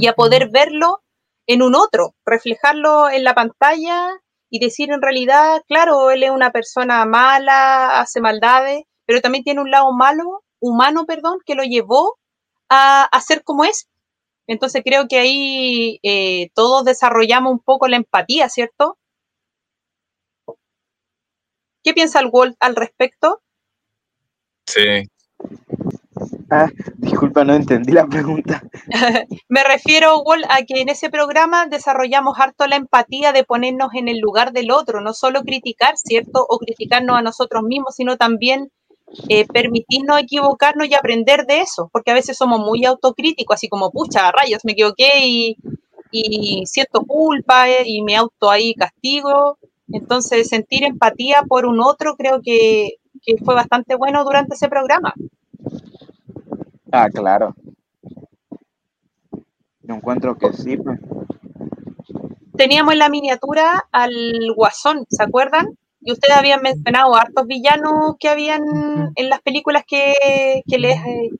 y 0.00 0.08
a 0.08 0.14
poder 0.14 0.50
verlo 0.50 1.02
en 1.46 1.62
un 1.62 1.74
otro, 1.74 2.14
reflejarlo 2.24 3.10
en 3.10 3.24
la 3.24 3.34
pantalla 3.34 4.08
y 4.50 4.58
decir 4.58 4.90
en 4.90 5.02
realidad, 5.02 5.62
claro, 5.66 6.10
él 6.10 6.22
es 6.22 6.30
una 6.30 6.50
persona 6.50 7.04
mala, 7.06 8.00
hace 8.00 8.20
maldades, 8.20 8.82
pero 9.06 9.20
también 9.20 9.44
tiene 9.44 9.60
un 9.60 9.70
lado 9.70 9.92
malo, 9.92 10.44
humano, 10.60 11.06
perdón, 11.06 11.38
que 11.44 11.54
lo 11.54 11.62
llevó 11.62 12.18
a, 12.68 13.04
a 13.04 13.20
ser 13.20 13.42
como 13.44 13.64
es. 13.64 13.88
Entonces 14.46 14.82
creo 14.84 15.06
que 15.08 15.18
ahí 15.18 16.00
eh, 16.02 16.50
todos 16.54 16.84
desarrollamos 16.84 17.52
un 17.52 17.60
poco 17.60 17.86
la 17.86 17.96
empatía, 17.96 18.48
¿cierto? 18.48 18.98
¿Qué 21.82 21.94
piensa 21.94 22.20
el 22.20 22.30
Walt 22.32 22.56
al 22.60 22.76
respecto? 22.76 23.42
Sí, 24.66 25.08
Ah, 26.50 26.68
disculpa, 26.96 27.44
no 27.44 27.54
entendí 27.54 27.92
la 27.92 28.06
pregunta. 28.06 28.60
Me 29.48 29.62
refiero, 29.62 30.20
Walt, 30.22 30.44
a 30.48 30.62
que 30.62 30.80
en 30.80 30.88
ese 30.88 31.08
programa 31.08 31.66
desarrollamos 31.66 32.38
harto 32.40 32.66
la 32.66 32.74
empatía 32.74 33.32
de 33.32 33.44
ponernos 33.44 33.90
en 33.94 34.08
el 34.08 34.18
lugar 34.18 34.52
del 34.52 34.72
otro, 34.72 35.00
no 35.00 35.14
solo 35.14 35.42
criticar, 35.42 35.96
¿cierto? 35.96 36.44
O 36.48 36.58
criticarnos 36.58 37.16
a 37.16 37.22
nosotros 37.22 37.62
mismos, 37.62 37.94
sino 37.94 38.16
también 38.16 38.72
eh, 39.28 39.46
permitirnos 39.46 40.20
equivocarnos 40.20 40.88
y 40.88 40.94
aprender 40.94 41.46
de 41.46 41.60
eso, 41.60 41.88
porque 41.92 42.10
a 42.10 42.14
veces 42.14 42.36
somos 42.36 42.58
muy 42.58 42.84
autocríticos, 42.84 43.54
así 43.54 43.68
como, 43.68 43.92
pucha, 43.92 44.32
rayos, 44.32 44.64
me 44.64 44.72
equivoqué 44.72 45.24
y, 45.24 45.56
y 46.10 46.66
siento 46.66 47.02
culpa 47.02 47.68
eh, 47.68 47.84
y 47.86 48.02
me 48.02 48.16
auto 48.16 48.50
ahí 48.50 48.74
castigo. 48.74 49.58
Entonces, 49.92 50.48
sentir 50.48 50.84
empatía 50.84 51.44
por 51.48 51.64
un 51.66 51.80
otro 51.80 52.16
creo 52.16 52.40
que, 52.42 52.96
que 53.22 53.36
fue 53.44 53.54
bastante 53.54 53.94
bueno 53.94 54.24
durante 54.24 54.54
ese 54.54 54.68
programa. 54.68 55.14
Ah, 56.92 57.08
claro. 57.10 57.54
Yo 59.82 59.94
encuentro 59.94 60.36
que 60.38 60.52
sí, 60.52 60.76
pues. 60.76 61.00
teníamos 62.56 62.92
en 62.92 62.98
la 62.98 63.08
miniatura 63.08 63.84
al 63.92 64.12
Guasón, 64.54 65.04
¿se 65.08 65.22
acuerdan? 65.22 65.66
Y 66.02 66.12
ustedes 66.12 66.36
habían 66.36 66.62
mencionado 66.62 67.14
hartos 67.14 67.46
villanos 67.46 68.16
que 68.18 68.28
habían 68.28 68.62
en 69.14 69.28
las 69.28 69.40
películas 69.42 69.84
que, 69.86 70.62
que 70.66 70.78
les 70.78 70.96
eh, 70.96 71.30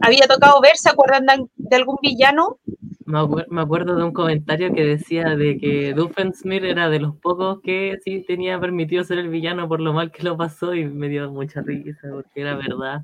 había 0.00 0.26
tocado 0.26 0.60
ver, 0.60 0.76
¿se 0.76 0.88
acuerdan 0.90 1.26
de, 1.26 1.46
de 1.56 1.76
algún 1.76 1.96
villano? 2.02 2.58
Me, 3.04 3.18
acuer- 3.18 3.46
me 3.50 3.60
acuerdo 3.60 3.96
de 3.96 4.04
un 4.04 4.12
comentario 4.12 4.72
que 4.72 4.84
decía 4.84 5.36
de 5.36 5.58
que 5.58 5.92
Doofenshmirtz 5.94 6.64
era 6.66 6.88
de 6.88 7.00
los 7.00 7.16
pocos 7.16 7.60
que 7.62 7.98
sí 8.04 8.24
tenía 8.26 8.58
permitido 8.60 9.04
ser 9.04 9.18
el 9.18 9.28
villano 9.28 9.68
por 9.68 9.80
lo 9.80 9.92
mal 9.92 10.10
que 10.10 10.22
lo 10.22 10.36
pasó 10.36 10.74
y 10.74 10.86
me 10.86 11.08
dio 11.08 11.30
mucha 11.30 11.60
risa 11.60 12.08
porque 12.10 12.40
era 12.40 12.54
verdad. 12.56 13.02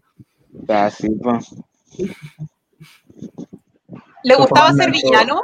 Ah, 0.68 0.90
sí, 0.90 1.08
pues. 1.22 1.54
¿Le 4.24 4.34
gustaba 4.36 4.72
ser 4.72 4.90
villano? 4.90 5.40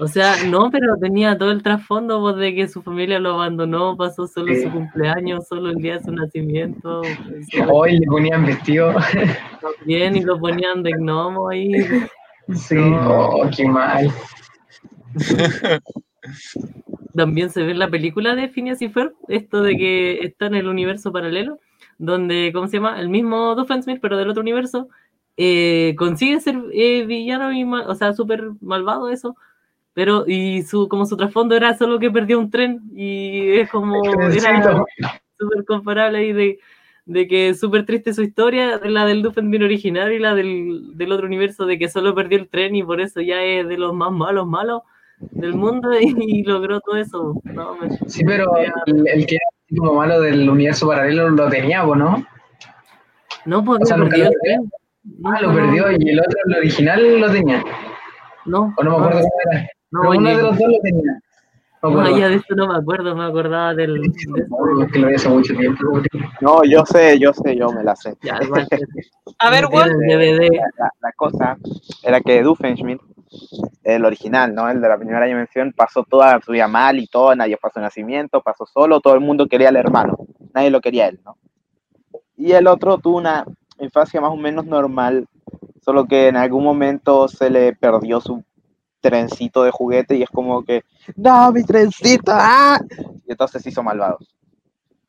O 0.00 0.08
sea, 0.08 0.34
no, 0.46 0.70
pero 0.72 0.96
tenía 1.00 1.38
todo 1.38 1.52
el 1.52 1.62
trasfondo 1.62 2.20
pues, 2.20 2.36
de 2.36 2.54
que 2.54 2.66
su 2.66 2.82
familia 2.82 3.20
lo 3.20 3.34
abandonó, 3.34 3.96
pasó 3.96 4.26
solo 4.26 4.52
Sí. 4.52 4.62
su 4.62 4.70
cumpleaños, 4.72 5.46
solo 5.46 5.70
el 5.70 5.76
día 5.76 5.98
de 5.98 6.04
su 6.04 6.10
nacimiento, 6.12 7.02
pues, 7.02 7.46
Hoy 7.72 7.98
le 7.98 8.06
ponían 8.06 8.44
vestido. 8.44 8.92
bien 9.86 10.16
y 10.16 10.22
lo 10.22 10.38
ponían 10.40 10.82
de 10.82 10.90
gnomo 10.92 11.48
ahí. 11.48 11.72
Sí, 12.54 12.76
oh, 12.76 13.48
qué 13.56 13.68
mal. 13.68 14.10
También 17.14 17.50
se 17.50 17.62
ve 17.62 17.70
en 17.72 17.78
la 17.78 17.88
película 17.88 18.34
de 18.34 18.48
Phineas 18.48 18.82
y 18.82 18.88
Ferb 18.88 19.12
esto 19.28 19.62
de 19.62 19.76
que 19.76 20.18
está 20.24 20.46
en 20.46 20.56
el 20.56 20.66
universo 20.66 21.12
paralelo, 21.12 21.58
donde, 21.98 22.50
¿cómo 22.52 22.66
se 22.68 22.76
llama? 22.78 23.00
El 23.00 23.08
mismo 23.08 23.54
Doofenshmirtz, 23.54 24.00
pero 24.00 24.16
del 24.16 24.30
otro 24.30 24.42
universo, 24.42 24.88
eh, 25.36 25.94
consigue 25.98 26.40
ser 26.40 26.56
eh, 26.72 27.04
villano 27.06 27.52
y, 27.52 27.64
mal- 27.64 27.84
o 27.88 27.94
sea, 27.94 28.12
súper 28.12 28.50
malvado 28.60 29.08
eso, 29.10 29.36
pero 29.92 30.24
y 30.26 30.62
su 30.62 30.88
como 30.88 31.06
su 31.06 31.16
trasfondo 31.16 31.54
era 31.56 31.76
solo 31.76 31.98
que 31.98 32.10
perdió 32.10 32.38
un 32.38 32.50
tren 32.50 32.82
y 32.94 33.50
es 33.58 33.70
como 33.70 34.02
era 34.32 34.84
súper 35.38 35.64
comparable 35.64 36.18
ahí 36.18 36.32
de, 36.32 36.58
de 37.06 37.26
que 37.28 37.48
es 37.50 37.60
súper 37.60 37.84
triste 37.86 38.12
su 38.14 38.22
historia, 38.22 38.80
la 38.84 39.04
del 39.06 39.22
Doofenshmirtz 39.22 39.64
original 39.64 40.12
y 40.12 40.18
la 40.18 40.34
del, 40.34 40.96
del 40.96 41.12
otro 41.12 41.26
universo 41.26 41.66
de 41.66 41.78
que 41.78 41.88
solo 41.88 42.14
perdió 42.14 42.38
el 42.38 42.48
tren 42.48 42.74
y 42.76 42.82
por 42.82 43.00
eso 43.00 43.20
ya 43.20 43.42
es 43.42 43.66
de 43.68 43.76
los 43.78 43.92
más 43.94 44.10
malos 44.12 44.46
malos 44.46 44.82
del 45.30 45.54
mundo 45.54 45.90
y, 46.00 46.42
logró 46.44 46.80
todo 46.80 46.96
eso. 46.96 47.40
No, 47.44 47.76
me- 47.76 47.90
Sí, 48.08 48.24
pero 48.24 48.52
el, 48.86 49.06
el 49.08 49.26
que 49.26 49.38
como 49.76 49.94
malo 49.94 50.20
del 50.20 50.48
universo 50.48 50.86
paralelo 50.86 51.30
lo 51.30 51.48
tenía, 51.48 51.84
¿o 51.86 51.94
¿no? 51.94 52.24
no 53.46 53.64
porque 53.64 53.84
O 53.84 53.86
sea, 53.86 53.96
nunca 53.96 54.16
perdió 54.16 54.30
lo. 54.30 54.62
No, 54.64 55.30
Ah, 55.30 55.40
lo 55.42 55.48
no, 55.48 55.54
perdió 55.54 55.90
y 55.98 56.08
el 56.10 56.18
otro, 56.18 56.38
el 56.46 56.54
original, 56.56 57.20
lo 57.20 57.30
tenía. 57.30 57.62
No, 58.46 58.72
O 58.76 58.82
no 58.84 58.90
me 58.90 58.96
acuerdo 58.96 59.20
cómo 59.20 59.52
era. 59.52 59.68
no, 59.90 60.00
Pero 60.00 60.10
uno 60.12 60.28
de 60.30 60.42
los 60.42 60.58
dos 60.58 60.68
lo 60.68 60.78
tenía. 60.82 61.20
No 61.82 62.00
allá 62.00 62.28
de 62.30 62.36
esto 62.36 62.54
no 62.54 62.66
me 62.68 62.76
acuerdo, 62.78 63.14
me 63.14 63.24
acordaba 63.24 63.74
del... 63.74 64.00
de 64.00 64.08
eso. 64.08 64.82
Es 64.82 64.92
que 64.92 64.98
lo 64.98 65.08
vi 65.08 65.14
hace 65.16 65.28
mucho 65.28 65.54
tiempo. 65.54 65.84
No, 66.40 66.64
yo 66.64 66.82
sé, 66.86 67.18
yo 67.18 67.34
sé, 67.34 67.54
yo 67.56 67.68
me 67.72 67.84
la 67.84 67.94
sé. 67.94 68.14
Ya, 68.22 68.38
A 69.40 69.50
ver, 69.50 69.64
no 69.64 69.84
DVD. 69.84 70.48
La, 70.78 70.90
la 71.02 71.12
cosa 71.14 71.58
era 72.02 72.22
que 72.22 72.42
Doofenshmirtz, 72.42 73.04
el 73.82 74.04
original, 74.04 74.54
¿no? 74.54 74.68
El 74.68 74.80
de 74.80 74.88
la 74.88 74.96
primera 74.96 75.26
dimensión, 75.26 75.72
pasó 75.76 76.04
toda 76.04 76.40
su 76.40 76.52
vida 76.52 76.68
mal 76.68 76.98
y 76.98 77.06
todo, 77.06 77.34
nadie 77.34 77.56
pasó 77.56 77.80
nacimiento, 77.80 78.40
pasó 78.40 78.66
solo, 78.66 79.00
todo 79.00 79.14
el 79.14 79.20
mundo 79.20 79.46
quería 79.46 79.68
al 79.68 79.76
hermano, 79.76 80.16
nadie 80.54 80.70
lo 80.70 80.80
quería 80.80 81.04
a 81.04 81.08
él, 81.08 81.20
¿no? 81.24 81.36
Y 82.36 82.52
el 82.52 82.66
otro 82.66 82.98
tuvo 82.98 83.18
una 83.18 83.44
infancia 83.78 84.20
más 84.20 84.30
o 84.30 84.36
menos 84.36 84.66
normal, 84.66 85.26
solo 85.82 86.06
que 86.06 86.28
en 86.28 86.36
algún 86.36 86.64
momento 86.64 87.28
se 87.28 87.50
le 87.50 87.74
perdió 87.74 88.20
su 88.20 88.42
trencito 89.00 89.62
de 89.64 89.70
juguete 89.70 90.16
y 90.16 90.22
es 90.22 90.30
como 90.30 90.64
que, 90.64 90.82
no, 91.16 91.52
mi 91.52 91.62
trencito, 91.62 92.32
¡ah! 92.34 92.80
y 93.26 93.30
entonces 93.30 93.62
se 93.62 93.68
hizo 93.68 93.82
malvado. 93.82 94.18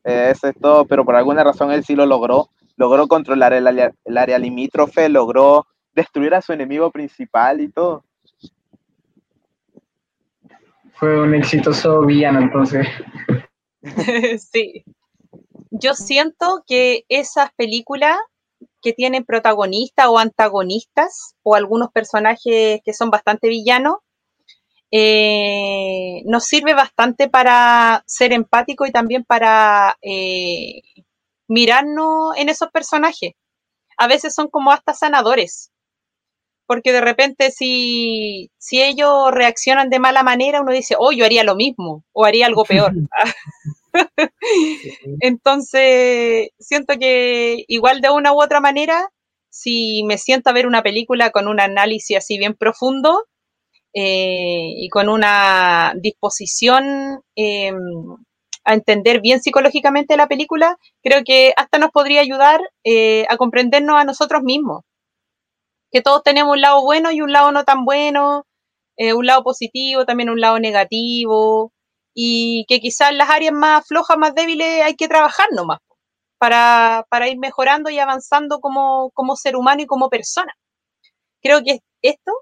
Eh, 0.04 0.28
eso 0.30 0.48
es 0.48 0.54
todo, 0.60 0.84
pero 0.84 1.04
por 1.04 1.16
alguna 1.16 1.42
razón 1.42 1.72
él 1.72 1.82
sí 1.82 1.96
lo 1.96 2.06
logró, 2.06 2.50
logró 2.76 3.08
controlar 3.08 3.54
el 3.54 3.66
área, 3.66 3.92
el 4.04 4.18
área 4.18 4.38
limítrofe, 4.38 5.08
logró 5.08 5.66
destruir 5.94 6.34
a 6.34 6.42
su 6.42 6.52
enemigo 6.52 6.90
principal 6.90 7.60
y 7.60 7.70
todo. 7.70 8.04
Fue 10.98 11.20
un 11.20 11.34
exitoso 11.34 12.00
villano 12.02 12.40
entonces. 12.40 12.86
sí. 14.52 14.84
Yo 15.70 15.94
siento 15.94 16.64
que 16.66 17.04
esas 17.08 17.50
películas 17.56 18.16
que 18.80 18.92
tienen 18.92 19.24
protagonistas 19.24 20.06
o 20.06 20.18
antagonistas 20.18 21.34
o 21.42 21.54
algunos 21.54 21.90
personajes 21.90 22.80
que 22.84 22.92
son 22.94 23.10
bastante 23.10 23.48
villanos, 23.48 23.96
eh, 24.90 26.22
nos 26.24 26.44
sirve 26.44 26.72
bastante 26.72 27.28
para 27.28 28.02
ser 28.06 28.32
empático 28.32 28.86
y 28.86 28.92
también 28.92 29.24
para 29.24 29.96
eh, 30.00 30.82
mirarnos 31.48 32.36
en 32.36 32.48
esos 32.48 32.70
personajes. 32.70 33.32
A 33.98 34.06
veces 34.06 34.34
son 34.34 34.48
como 34.48 34.70
hasta 34.70 34.94
sanadores, 34.94 35.72
porque 36.66 36.92
de 36.92 37.00
repente 37.00 37.50
si, 37.50 38.50
si 38.58 38.82
ellos 38.82 39.30
reaccionan 39.30 39.90
de 39.90 39.98
mala 39.98 40.22
manera, 40.22 40.60
uno 40.60 40.72
dice, 40.72 40.96
oh, 40.98 41.12
yo 41.12 41.24
haría 41.24 41.44
lo 41.44 41.56
mismo 41.56 42.04
o 42.12 42.24
haría 42.24 42.46
algo 42.46 42.64
peor. 42.64 42.92
Entonces, 45.20 46.48
siento 46.58 46.94
que 46.98 47.64
igual 47.68 48.00
de 48.00 48.10
una 48.10 48.32
u 48.32 48.42
otra 48.42 48.60
manera, 48.60 49.08
si 49.50 50.02
me 50.04 50.18
siento 50.18 50.50
a 50.50 50.52
ver 50.52 50.66
una 50.66 50.82
película 50.82 51.30
con 51.30 51.48
un 51.48 51.60
análisis 51.60 52.16
así 52.16 52.38
bien 52.38 52.54
profundo 52.54 53.24
eh, 53.94 54.72
y 54.76 54.88
con 54.90 55.08
una 55.08 55.94
disposición 55.96 57.20
eh, 57.36 57.72
a 58.64 58.74
entender 58.74 59.20
bien 59.20 59.40
psicológicamente 59.40 60.16
la 60.16 60.26
película, 60.26 60.76
creo 61.02 61.22
que 61.24 61.54
hasta 61.56 61.78
nos 61.78 61.90
podría 61.90 62.20
ayudar 62.20 62.60
eh, 62.84 63.24
a 63.30 63.36
comprendernos 63.36 63.96
a 63.98 64.04
nosotros 64.04 64.42
mismos. 64.42 64.82
Que 65.90 66.02
todos 66.02 66.22
tenemos 66.22 66.52
un 66.52 66.60
lado 66.60 66.82
bueno 66.82 67.10
y 67.10 67.20
un 67.20 67.32
lado 67.32 67.52
no 67.52 67.64
tan 67.64 67.84
bueno, 67.84 68.44
un 68.98 69.26
lado 69.26 69.42
positivo, 69.42 70.04
también 70.04 70.30
un 70.30 70.40
lado 70.40 70.58
negativo, 70.58 71.72
y 72.14 72.64
que 72.68 72.80
quizás 72.80 73.14
las 73.14 73.30
áreas 73.30 73.52
más 73.52 73.86
flojas, 73.86 74.16
más 74.18 74.34
débiles, 74.34 74.82
hay 74.82 74.94
que 74.96 75.08
trabajar 75.08 75.48
nomás 75.52 75.80
para, 76.38 77.06
para 77.10 77.28
ir 77.28 77.38
mejorando 77.38 77.90
y 77.90 77.98
avanzando 77.98 78.60
como, 78.60 79.10
como, 79.12 79.36
ser 79.36 79.56
humano 79.56 79.82
y 79.82 79.86
como 79.86 80.08
persona. 80.08 80.54
Creo 81.42 81.62
que 81.62 81.80
esto 82.02 82.32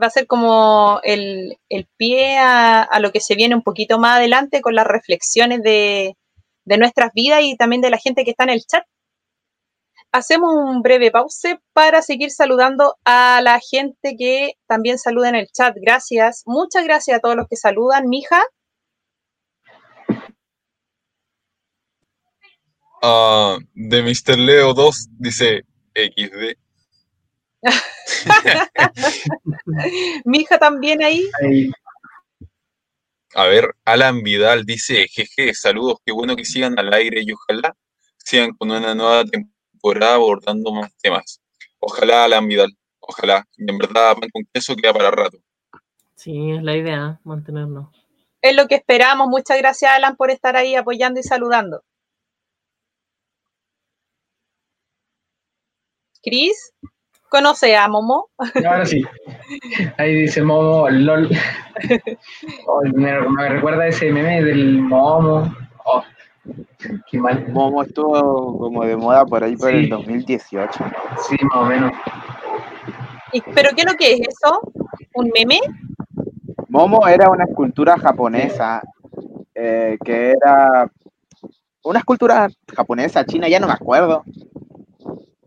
va 0.00 0.08
a 0.08 0.10
ser 0.10 0.26
como 0.26 1.00
el, 1.04 1.58
el 1.68 1.86
pie 1.98 2.38
a, 2.38 2.82
a, 2.82 2.98
lo 3.00 3.12
que 3.12 3.20
se 3.20 3.34
viene 3.34 3.54
un 3.54 3.62
poquito 3.62 3.98
más 3.98 4.18
adelante 4.18 4.62
con 4.62 4.74
las 4.74 4.86
reflexiones 4.86 5.62
de, 5.62 6.16
de 6.64 6.78
nuestras 6.78 7.12
vidas 7.12 7.42
y 7.42 7.56
también 7.56 7.82
de 7.82 7.90
la 7.90 7.98
gente 7.98 8.24
que 8.24 8.30
está 8.30 8.44
en 8.44 8.50
el 8.50 8.64
chat. 8.64 8.84
Hacemos 10.14 10.54
un 10.54 10.80
breve 10.80 11.10
pause 11.10 11.58
para 11.72 12.00
seguir 12.00 12.30
saludando 12.30 12.94
a 13.04 13.40
la 13.42 13.58
gente 13.58 14.14
que 14.16 14.52
también 14.68 14.96
saluda 14.96 15.30
en 15.30 15.34
el 15.34 15.48
chat. 15.48 15.74
Gracias. 15.76 16.44
Muchas 16.46 16.84
gracias 16.84 17.16
a 17.16 17.20
todos 17.20 17.34
los 17.34 17.48
que 17.48 17.56
saludan. 17.56 18.08
Mija, 18.08 18.40
Uh, 23.02 23.58
de 23.74 24.02
Mr. 24.02 24.38
Leo 24.38 24.72
2 24.72 25.08
dice 25.18 25.62
XD. 25.94 26.56
Mi 30.24 30.38
hija 30.38 30.58
también 30.58 31.02
ahí. 31.02 31.28
Ahí. 31.42 31.70
A 33.34 33.46
ver, 33.46 33.74
Alan 33.84 34.22
Vidal 34.22 34.64
dice, 34.64 35.08
jeje, 35.08 35.52
saludos, 35.54 35.98
qué 36.06 36.12
bueno 36.12 36.36
que 36.36 36.44
sigan 36.44 36.78
al 36.78 36.94
aire 36.94 37.22
y 37.22 37.32
ojalá 37.32 37.76
sigan 38.16 38.52
con 38.52 38.70
una 38.70 38.94
nueva 38.94 39.24
temporada 39.24 39.53
abordando 40.14 40.72
más 40.72 40.94
temas. 40.96 41.40
Ojalá, 41.78 42.24
Alan 42.24 42.48
Vidal, 42.48 42.70
ojalá. 43.00 43.44
Y 43.56 43.70
en 43.70 43.78
verdad, 43.78 44.16
pan 44.16 44.30
con 44.32 44.44
queso 44.52 44.74
queda 44.76 44.92
para 44.92 45.10
rato. 45.10 45.38
Sí, 46.14 46.52
es 46.52 46.62
la 46.62 46.76
idea, 46.76 47.20
mantenernos. 47.24 47.88
Es 48.40 48.56
lo 48.56 48.66
que 48.66 48.76
esperamos. 48.76 49.28
Muchas 49.28 49.58
gracias, 49.58 49.92
Alan, 49.92 50.16
por 50.16 50.30
estar 50.30 50.56
ahí 50.56 50.74
apoyando 50.74 51.20
y 51.20 51.22
saludando. 51.22 51.82
Cris, 56.22 56.72
¿conoce 57.28 57.76
a 57.76 57.86
Momo? 57.88 58.30
Ahora 58.38 58.86
sí. 58.86 59.02
Ahí 59.98 60.14
dice 60.14 60.42
Momo, 60.42 60.88
LOL. 60.88 61.28
Oh, 62.66 62.82
me, 62.84 63.20
me, 63.20 63.48
recuerda 63.48 63.88
ese 63.88 64.10
meme 64.10 64.42
del 64.42 64.80
Momo. 64.80 65.54
Oh, 65.84 66.02
qué 67.10 67.18
mal. 67.18 67.48
Momo 67.50 67.82
estuvo 67.82 68.58
como 68.58 68.84
de 68.84 68.96
moda 68.96 69.24
por 69.24 69.42
ahí 69.44 69.56
por 69.56 69.70
Sí. 69.70 69.76
el 69.76 69.88
2018. 69.88 70.84
Sí, 71.28 71.36
más 71.42 71.56
o 71.56 71.64
menos. 71.66 71.92
¿Y- 73.32 73.40
¿Pero 73.40 73.70
qué 73.74 73.82
es 73.82 73.92
lo 73.92 73.96
que 73.98 74.12
es 74.14 74.20
eso? 74.28 74.60
¿Un 75.14 75.30
meme? 75.36 75.60
Momo 76.68 77.06
era 77.06 77.30
una 77.30 77.44
escultura 77.44 77.96
japonesa 77.98 78.82
eh, 79.54 79.96
que 80.04 80.32
era 80.32 80.90
una 81.84 81.98
escultura 82.00 82.48
japonesa, 82.74 83.24
china, 83.24 83.46
ya 83.48 83.60
no 83.60 83.66
me 83.68 83.72
acuerdo. 83.74 84.24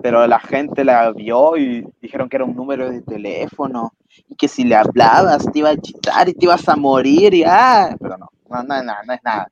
Pero 0.01 0.25
la 0.27 0.39
gente 0.39 0.85
la 0.85 1.11
vio 1.11 1.57
y 1.57 1.85
dijeron 2.01 2.29
que 2.29 2.37
era 2.37 2.45
un 2.45 2.55
número 2.55 2.89
de 2.89 3.01
teléfono 3.01 3.91
y 4.29 4.35
que 4.35 4.47
si 4.47 4.63
le 4.63 4.75
hablabas 4.75 5.45
te 5.51 5.59
iba 5.59 5.69
a 5.69 5.73
hechitar 5.73 6.29
y 6.29 6.33
te 6.33 6.45
ibas 6.45 6.67
a 6.69 6.75
morir 6.75 7.33
y 7.33 7.43
ah, 7.45 7.95
pero 7.99 8.17
no, 8.17 8.29
no, 8.49 8.63
no, 8.63 8.83
no, 8.83 8.93
no 9.05 9.13
es 9.13 9.23
nada. 9.23 9.47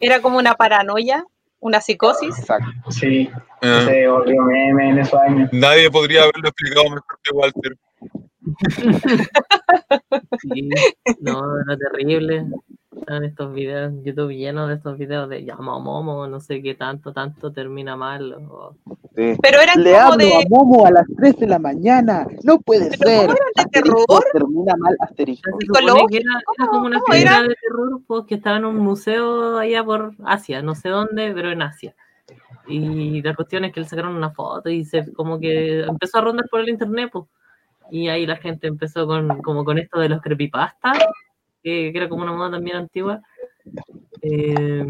¿Era 0.00 0.20
como 0.20 0.38
una 0.38 0.54
paranoia? 0.54 1.24
¿Una 1.58 1.80
psicosis? 1.80 2.38
Exacto. 2.38 2.66
Sí, 2.90 3.30
Eh, 3.62 3.82
se 3.86 4.06
volvió 4.08 4.42
meme 4.42 4.90
en 4.90 4.98
esos 4.98 5.18
años. 5.20 5.48
nadie 5.52 5.90
podría 5.90 6.22
haberlo 6.22 6.48
explicado 6.48 6.84
mejor 6.90 7.18
que 7.22 7.32
Walter. 7.32 7.76
Sí, 10.40 10.68
no, 11.20 11.60
era 11.62 11.76
terrible. 11.76 12.44
Estaban 13.06 13.22
estos 13.24 13.54
videos 13.54 13.92
en 13.92 14.02
YouTube 14.02 14.32
llenos 14.32 14.66
de 14.68 14.74
estos 14.74 14.98
videos 14.98 15.28
de 15.28 15.44
llama 15.44 15.78
Momo, 15.78 16.26
no 16.26 16.40
sé 16.40 16.60
qué 16.60 16.74
tanto, 16.74 17.12
tanto 17.12 17.52
termina 17.52 17.94
mal. 17.94 18.32
o- 18.34 18.74
Sí. 19.14 19.34
Pero 19.40 19.60
eran 19.60 19.82
Le 19.84 19.92
como 19.92 20.02
hablo 20.02 20.16
de... 20.26 20.34
a 20.34 20.40
Momo 20.50 20.86
a 20.86 20.90
las 20.90 21.06
3 21.16 21.36
de 21.38 21.46
la 21.46 21.58
mañana. 21.60 22.26
No 22.42 22.58
puede 22.58 22.90
¿Pero 22.90 22.98
cómo 22.98 23.08
ser. 23.08 23.24
eran 23.30 23.36
de 23.36 23.62
Asterisco, 23.62 24.04
terror? 24.06 24.24
Termina 24.32 24.74
mal 24.76 24.96
asterisco. 24.98 25.50
Era, 25.78 25.92
era 25.92 26.66
como 26.68 26.86
una 26.86 26.98
¿Cómo 26.98 27.12
figura 27.14 27.42
de 27.42 27.54
terror 27.62 28.00
pues, 28.08 28.24
que 28.26 28.34
estaba 28.34 28.56
en 28.56 28.64
un 28.64 28.76
museo 28.78 29.56
allá 29.58 29.84
por 29.84 30.12
Asia, 30.24 30.60
no 30.60 30.74
sé 30.74 30.88
dónde, 30.88 31.30
pero 31.32 31.52
en 31.52 31.62
Asia. 31.62 31.94
Y 32.66 33.22
la 33.22 33.34
cuestión 33.36 33.64
es 33.64 33.72
que 33.72 33.80
le 33.80 33.86
sacaron 33.86 34.16
una 34.16 34.30
foto 34.30 34.68
y 34.68 34.84
se 34.84 35.12
como 35.12 35.38
que 35.38 35.82
empezó 35.84 36.18
a 36.18 36.22
rondar 36.22 36.46
por 36.50 36.58
el 36.60 36.68
internet, 36.70 37.10
pues. 37.12 37.24
Y 37.92 38.08
ahí 38.08 38.26
la 38.26 38.36
gente 38.36 38.66
empezó 38.66 39.06
con, 39.06 39.28
como 39.42 39.64
con 39.64 39.78
esto 39.78 40.00
de 40.00 40.08
los 40.08 40.20
creepypastas, 40.20 40.98
que, 41.66 41.90
que 41.90 41.98
era 41.98 42.08
como 42.08 42.22
una 42.22 42.32
moda 42.32 42.52
también 42.52 42.76
antigua. 42.76 43.20
Eh, 44.22 44.86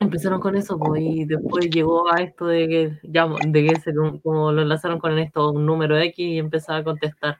empezaron 0.00 0.40
con 0.40 0.56
eso, 0.56 0.76
pues, 0.76 1.00
y 1.02 1.24
después 1.24 1.70
llegó 1.70 2.12
a 2.12 2.20
esto 2.20 2.46
de 2.46 2.68
que, 2.68 2.98
ya, 3.04 3.28
de 3.46 3.64
que 3.64 3.76
se, 3.80 3.94
como, 3.94 4.20
como 4.20 4.52
lo 4.52 4.62
enlazaron 4.62 4.98
con 4.98 5.16
esto, 5.18 5.52
un 5.52 5.64
número 5.64 5.96
X 5.96 6.18
y 6.18 6.38
empezaba 6.38 6.80
a 6.80 6.84
contestar. 6.84 7.38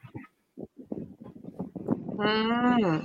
Mm. 2.17 3.01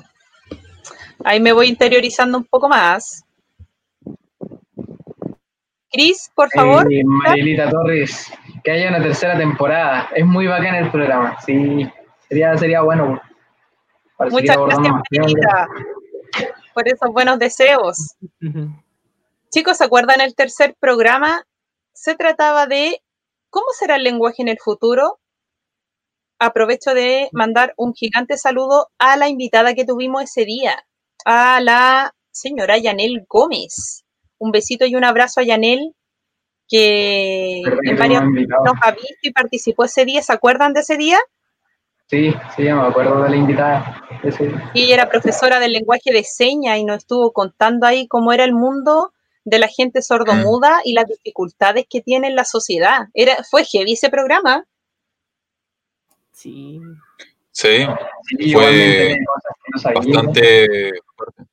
Ahí 1.24 1.40
me 1.40 1.52
voy 1.52 1.66
interiorizando 1.66 2.38
un 2.38 2.44
poco 2.44 2.68
más. 2.68 3.24
Cris, 5.92 6.30
por 6.32 6.48
favor. 6.50 6.90
Eh, 6.92 7.02
Marielita 7.04 7.68
Torres, 7.68 8.32
que 8.62 8.70
haya 8.70 8.90
una 8.90 9.02
tercera 9.02 9.36
temporada. 9.36 10.08
Es 10.14 10.24
muy 10.24 10.46
bacán 10.46 10.76
el 10.76 10.90
programa. 10.92 11.36
Sí, 11.44 11.90
sería, 12.28 12.56
sería 12.56 12.82
bueno. 12.82 13.20
Muchas 14.28 14.56
gracias. 14.56 14.94
Margarita, 15.10 15.68
por 16.74 16.88
esos 16.88 17.10
buenos 17.12 17.38
deseos. 17.38 18.16
Chicos, 19.50 19.78
¿se 19.78 19.84
acuerdan 19.84 20.20
el 20.20 20.34
tercer 20.34 20.76
programa? 20.78 21.46
Se 21.92 22.14
trataba 22.14 22.66
de 22.66 23.02
cómo 23.48 23.66
será 23.72 23.96
el 23.96 24.04
lenguaje 24.04 24.42
en 24.42 24.48
el 24.48 24.58
futuro. 24.58 25.18
Aprovecho 26.38 26.94
de 26.94 27.28
mandar 27.32 27.74
un 27.76 27.92
gigante 27.92 28.36
saludo 28.36 28.88
a 28.98 29.16
la 29.16 29.28
invitada 29.28 29.74
que 29.74 29.84
tuvimos 29.84 30.22
ese 30.22 30.44
día, 30.44 30.84
a 31.24 31.60
la 31.60 32.14
señora 32.30 32.78
Yanel 32.78 33.26
Gómez. 33.28 34.04
Un 34.38 34.50
besito 34.52 34.86
y 34.86 34.94
un 34.94 35.04
abrazo 35.04 35.40
a 35.40 35.44
Yanel, 35.44 35.94
que 36.66 37.60
en 37.60 38.12
invitado. 38.12 38.64
nos 38.64 38.74
ha 38.82 38.92
visto 38.92 39.18
y 39.22 39.32
participó 39.32 39.84
ese 39.84 40.04
día. 40.04 40.22
¿Se 40.22 40.32
acuerdan 40.32 40.72
de 40.72 40.80
ese 40.80 40.96
día? 40.96 41.18
Sí, 42.10 42.34
sí, 42.56 42.62
me 42.62 42.72
acuerdo 42.72 43.22
de 43.22 43.30
la 43.30 43.36
invitada. 43.36 44.02
Ese- 44.24 44.52
Y 44.74 44.82
ella 44.82 44.94
era 44.94 45.08
profesora 45.08 45.60
del 45.60 45.70
lenguaje 45.72 46.12
de 46.12 46.24
señas 46.24 46.76
y 46.78 46.84
nos 46.84 46.98
estuvo 46.98 47.32
contando 47.32 47.86
ahí 47.86 48.08
cómo 48.08 48.32
era 48.32 48.42
el 48.42 48.52
mundo 48.52 49.12
de 49.44 49.60
la 49.60 49.68
gente 49.68 50.02
sordomuda 50.02 50.80
y 50.84 50.92
las 50.92 51.06
dificultades 51.06 51.86
que 51.88 52.00
tiene 52.00 52.26
en 52.26 52.34
la 52.34 52.44
sociedad. 52.44 53.06
Era, 53.14 53.44
fue 53.48 53.64
heavy 53.64 53.92
ese 53.92 54.10
programa. 54.10 54.64
Sí, 56.32 56.80
Sí, 57.52 57.86
Sí, 58.38 58.52
Fue 58.54 59.16
no 59.20 59.92
bastante 59.94 60.92
fuerte. 61.16 61.44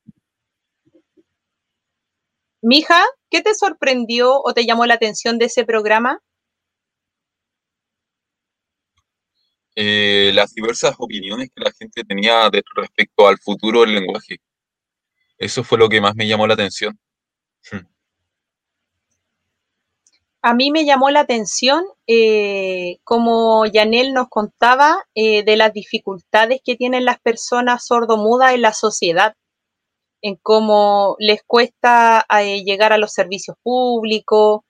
Mija, 2.61 3.03
¿qué 3.29 3.41
te 3.41 3.53
sorprendió 3.53 4.41
o 4.41 4.53
te 4.53 4.65
llamó 4.65 4.87
la 4.87 4.95
atención 4.95 5.37
de 5.37 5.45
ese 5.45 5.65
programa? 5.65 6.19
Eh, 9.79 10.31
las 10.33 10.55
diversas 10.55 10.95
opiniones 10.97 11.51
que 11.55 11.63
la 11.63 11.71
gente 11.71 12.03
tenía 12.03 12.49
respecto 12.75 13.27
al 13.27 13.37
futuro 13.37 13.81
del 13.81 13.93
lenguaje. 13.93 14.37
Eso 15.37 15.63
fue 15.63 15.77
lo 15.77 15.87
que 15.87 16.01
más 16.01 16.15
me 16.15 16.27
llamó 16.27 16.47
la 16.47 16.55
atención. 16.55 16.99
A 20.41 20.55
mí 20.55 20.71
me 20.71 20.83
llamó 20.83 21.11
la 21.11 21.19
atención, 21.19 21.85
eh, 22.07 22.97
como 23.03 23.67
Yanel 23.67 24.13
nos 24.15 24.29
contaba, 24.29 25.05
eh, 25.13 25.43
de 25.43 25.57
las 25.57 25.73
dificultades 25.73 26.59
que 26.65 26.75
tienen 26.75 27.05
las 27.05 27.19
personas 27.19 27.85
sordomudas 27.85 28.55
en 28.55 28.63
la 28.63 28.73
sociedad, 28.73 29.35
en 30.23 30.37
cómo 30.41 31.17
les 31.19 31.43
cuesta 31.45 32.25
llegar 32.65 32.93
a 32.93 32.97
los 32.97 33.13
servicios 33.13 33.57
públicos, 33.61 34.61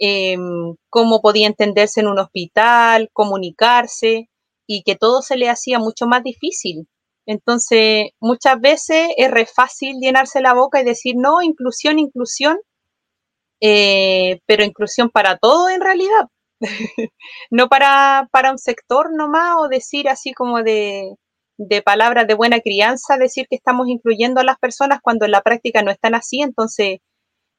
em, 0.00 0.74
cómo 0.90 1.22
podía 1.22 1.46
entenderse 1.46 2.00
en 2.00 2.08
un 2.08 2.18
hospital, 2.18 3.10
comunicarse, 3.12 4.28
y 4.66 4.82
que 4.82 4.96
todo 4.96 5.22
se 5.22 5.36
le 5.36 5.48
hacía 5.48 5.78
mucho 5.78 6.06
más 6.06 6.22
difícil. 6.22 6.88
Entonces, 7.26 8.10
muchas 8.20 8.60
veces 8.60 9.08
es 9.16 9.30
re 9.30 9.46
fácil 9.46 9.96
llenarse 10.00 10.40
la 10.40 10.54
boca 10.54 10.80
y 10.80 10.84
decir, 10.84 11.14
no, 11.16 11.42
inclusión, 11.42 11.98
inclusión, 11.98 12.58
eh, 13.60 14.40
pero 14.46 14.64
inclusión 14.64 15.10
para 15.10 15.38
todo 15.38 15.68
en 15.70 15.80
realidad, 15.80 16.26
no 17.50 17.68
para, 17.68 18.28
para 18.32 18.50
un 18.52 18.58
sector 18.58 19.14
nomás 19.14 19.56
o 19.58 19.68
decir 19.68 20.08
así 20.08 20.32
como 20.32 20.62
de, 20.62 21.16
de 21.58 21.82
palabras 21.82 22.26
de 22.26 22.34
buena 22.34 22.60
crianza, 22.60 23.16
decir 23.16 23.46
que 23.48 23.56
estamos 23.56 23.88
incluyendo 23.88 24.40
a 24.40 24.44
las 24.44 24.58
personas 24.58 25.00
cuando 25.02 25.24
en 25.24 25.32
la 25.32 25.42
práctica 25.42 25.82
no 25.82 25.90
están 25.90 26.14
así. 26.14 26.42
Entonces, 26.42 26.98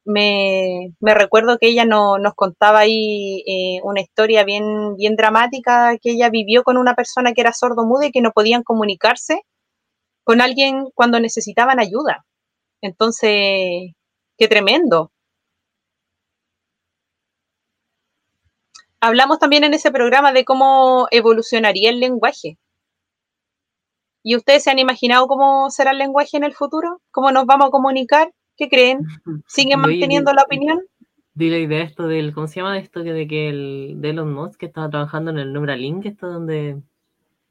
me, 0.08 0.94
me 1.02 1.14
recuerdo 1.14 1.58
que 1.60 1.68
ella 1.68 1.86
no, 1.86 2.18
nos 2.18 2.34
contaba 2.34 2.80
ahí 2.80 3.44
eh, 3.46 3.82
una 3.84 4.02
historia 4.02 4.44
bien, 4.46 4.96
bien 4.96 5.16
dramática 5.16 5.98
que 6.02 6.12
ella 6.12 6.30
vivió 6.30 6.64
con 6.64 6.78
una 6.78 6.96
persona 6.96 7.34
que 7.34 7.42
era 7.42 7.54
sordo-muda 7.54 8.08
y 8.08 8.12
que 8.12 8.22
no 8.22 8.32
podían 8.32 8.64
comunicarse 8.64 9.42
con 10.24 10.42
alguien 10.42 10.90
cuando 10.96 11.20
necesitaban 11.20 11.80
ayuda. 11.80 12.26
Entonces, 12.82 13.94
qué 14.38 14.48
tremendo. 14.50 15.12
Hablamos 19.02 19.40
también 19.40 19.64
en 19.64 19.74
ese 19.74 19.92
programa 19.92 20.32
de 20.34 20.46
cómo 20.46 21.08
evolucionaría 21.12 21.90
el 21.90 22.00
lenguaje. 22.00 22.58
¿Y 24.24 24.36
ustedes 24.36 24.64
se 24.64 24.72
han 24.72 24.80
imaginado 24.80 25.28
cómo 25.28 25.70
será 25.70 25.92
el 25.92 25.98
lenguaje 25.98 26.38
en 26.38 26.44
el 26.44 26.54
futuro? 26.54 27.02
¿Cómo 27.12 27.32
nos 27.32 27.46
vamos 27.46 27.68
a 27.68 27.72
comunicar? 27.72 28.32
¿Qué 28.58 28.68
creen? 28.70 29.02
¿Siguen 29.48 29.80
manteniendo 29.80 30.34
la 30.34 30.44
opinión? 30.44 30.80
Di 31.36 31.50
la 31.52 31.60
idea 31.60 31.84
esto 31.84 32.08
del, 32.08 32.34
¿cómo 32.34 32.48
se 32.48 32.56
llama 32.56 32.80
esto? 32.80 33.04
Que 33.04 33.14
de 33.14 33.28
que 33.28 33.50
el 33.50 33.96
de 33.98 34.10
Elon 34.10 34.34
Musk 34.34 34.60
que 34.60 34.66
estaba 34.66 34.90
trabajando 34.90 35.30
en 35.30 35.38
el 35.38 35.54
Neuralink, 35.54 36.06
esto 36.06 36.28
donde 36.28 36.82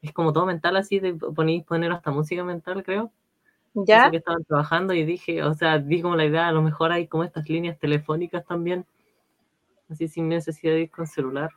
es 0.03 0.13
como 0.13 0.33
todo 0.33 0.45
mental 0.45 0.77
así, 0.77 0.99
de 0.99 1.15
ponéis 1.15 1.65
poner 1.65 1.93
hasta 1.93 2.11
música 2.11 2.43
mental, 2.43 2.83
creo. 2.83 3.13
¿Ya? 3.75 4.03
Eso 4.03 4.11
que 4.11 4.17
estaban 4.17 4.45
trabajando 4.45 4.93
y 4.95 5.05
dije, 5.05 5.43
o 5.45 5.55
sea, 5.55 5.79
di 5.79 6.03
como 6.03 6.17
la 6.17 6.25
idea, 6.25 6.49
a 6.49 6.53
lo 6.53 6.63
mejor 6.63 6.91
hay 6.91 7.07
como 7.07 7.23
estas 7.23 7.49
líneas 7.49 7.79
telefónicas 7.79 8.45
también, 8.45 8.87
así 9.89 10.09
sin 10.09 10.29
necesidad 10.29 10.73
de 10.73 10.83
ir 10.83 10.91
con 10.91 11.07
celular. 11.07 11.51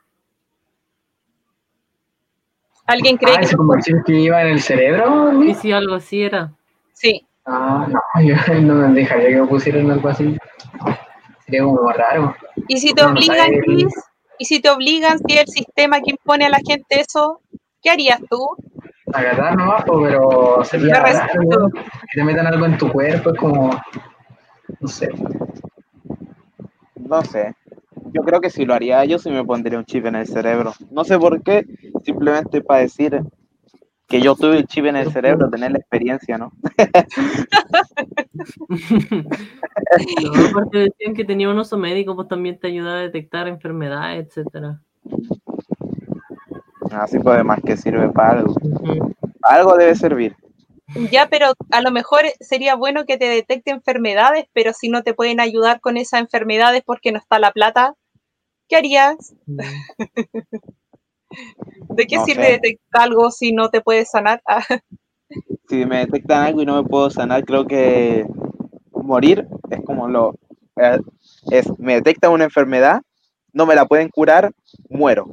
¿Alguien 2.85 3.17
cree 3.17 3.35
Ah, 3.35 3.39
que 3.39 3.45
ese 3.45 3.57
conversión 3.57 4.03
que 4.03 4.13
iba 4.19 4.41
en 4.41 4.49
el 4.49 4.61
cerebro. 4.61 5.43
Y 5.43 5.53
¿sí? 5.53 5.61
si 5.61 5.71
algo 5.71 5.95
así 5.95 6.23
era, 6.23 6.53
sí? 6.93 7.25
Ah, 7.51 7.87
no, 7.89 7.99
yo 8.23 8.35
no 8.61 8.75
me 8.75 8.93
dejaría 8.93 9.29
que 9.29 9.41
me 9.41 9.47
pusieran 9.47 9.89
algo 9.89 10.07
así. 10.07 10.37
Sería 11.45 11.63
como 11.63 11.91
raro. 11.91 12.35
¿Y 12.67 12.77
si 12.77 12.93
te 12.93 13.01
no 13.01 13.09
obligan, 13.09 13.49
Chris? 13.63 13.93
¿Y 14.37 14.45
si 14.45 14.61
te 14.61 14.69
obligan, 14.69 15.17
si 15.17 15.33
es 15.33 15.41
el 15.41 15.47
sistema 15.47 15.99
que 15.99 16.11
impone 16.11 16.45
a 16.45 16.49
la 16.49 16.59
gente 16.59 17.01
eso? 17.01 17.41
¿Qué 17.81 17.89
harías 17.89 18.19
tú? 18.29 18.55
Agarrar 19.13 19.57
nomás, 19.57 19.83
pero 19.83 20.63
sería 20.63 20.99
raro, 20.99 21.69
que 21.71 22.19
te 22.19 22.23
metan 22.23 22.45
algo 22.45 22.65
en 22.65 22.77
tu 22.77 22.91
cuerpo, 22.91 23.31
es 23.31 23.39
como. 23.39 23.71
No 24.79 24.87
sé. 24.87 25.09
No 26.95 27.23
sé. 27.23 27.55
Yo 28.13 28.21
creo 28.21 28.39
que 28.39 28.51
si 28.51 28.65
lo 28.65 28.75
haría 28.75 29.03
yo, 29.05 29.17
sí 29.17 29.31
me 29.31 29.43
pondría 29.43 29.79
un 29.79 29.85
chip 29.85 30.05
en 30.05 30.15
el 30.15 30.27
cerebro. 30.27 30.73
No 30.91 31.03
sé 31.03 31.17
por 31.17 31.41
qué, 31.41 31.65
simplemente 32.03 32.61
para 32.61 32.81
decir 32.81 33.19
que 34.09 34.21
yo 34.21 34.35
tuve 34.35 34.57
el 34.57 34.65
chip 34.65 34.85
en 34.85 34.95
el 34.95 35.11
cerebro, 35.11 35.49
tener 35.49 35.71
la 35.71 35.77
experiencia, 35.77 36.37
¿no? 36.37 36.51
No, 40.23 40.49
aparte 40.49 40.77
decían 40.77 41.13
que 41.13 41.25
tenía 41.25 41.49
un 41.49 41.59
uso 41.59 41.77
médico, 41.77 42.15
pues 42.15 42.27
también 42.27 42.59
te 42.59 42.67
ayudaba 42.67 42.99
a 42.99 43.01
detectar 43.01 43.47
enfermedades, 43.47 44.27
etcétera. 44.27 44.81
Así 46.91 47.19
pues, 47.19 47.35
además 47.35 47.59
que 47.65 47.75
sirve 47.75 48.09
para 48.09 48.39
algo. 48.39 48.53
Ujú. 48.61 49.15
Algo 49.41 49.77
debe 49.77 49.95
servir. 49.95 50.35
Ya, 51.11 51.27
pero 51.27 51.53
a 51.71 51.81
lo 51.81 51.91
mejor 51.91 52.21
sería 52.39 52.75
bueno 52.75 53.05
que 53.05 53.17
te 53.17 53.25
detecte 53.25 53.71
enfermedades, 53.71 54.45
pero 54.53 54.73
si 54.73 54.89
no 54.89 55.03
te 55.03 55.13
pueden 55.13 55.39
ayudar 55.39 55.81
con 55.81 55.97
esas 55.97 56.21
enfermedades 56.21 56.83
porque 56.85 57.11
no 57.11 57.19
está 57.19 57.39
la 57.39 57.51
plata, 57.51 57.95
¿qué 58.67 58.77
harías? 58.77 59.35
¿De 61.89 62.07
qué 62.07 62.17
No 62.17 62.21
sirve 62.21 62.47
sé. 62.47 62.51
detectar 62.51 63.03
algo 63.03 63.31
si 63.31 63.51
no 63.51 63.69
te 63.69 63.81
puedes 63.81 64.09
sanar? 64.11 64.41
Ah, 64.47 64.63
Si 65.69 65.85
me 65.85 65.99
detectan 65.99 66.43
algo 66.43 66.61
y 66.61 66.65
no 66.65 66.81
me 66.81 66.87
puedo 66.89 67.09
sanar, 67.09 67.45
creo 67.45 67.65
que 67.65 68.25
morir 68.91 69.47
es 69.69 69.81
como 69.85 70.07
lo... 70.07 70.35
eh, 70.77 70.99
es, 71.51 71.67
me 71.79 71.95
detectan 71.95 72.31
una 72.31 72.45
enfermedad, 72.45 73.01
no 73.53 73.65
me 73.65 73.75
la 73.75 73.85
pueden 73.85 74.09
curar, 74.09 74.51
muero. 74.89 75.29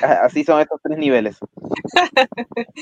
Así 0.00 0.44
son 0.44 0.60
estos 0.60 0.80
tres 0.82 0.98
niveles. 0.98 1.38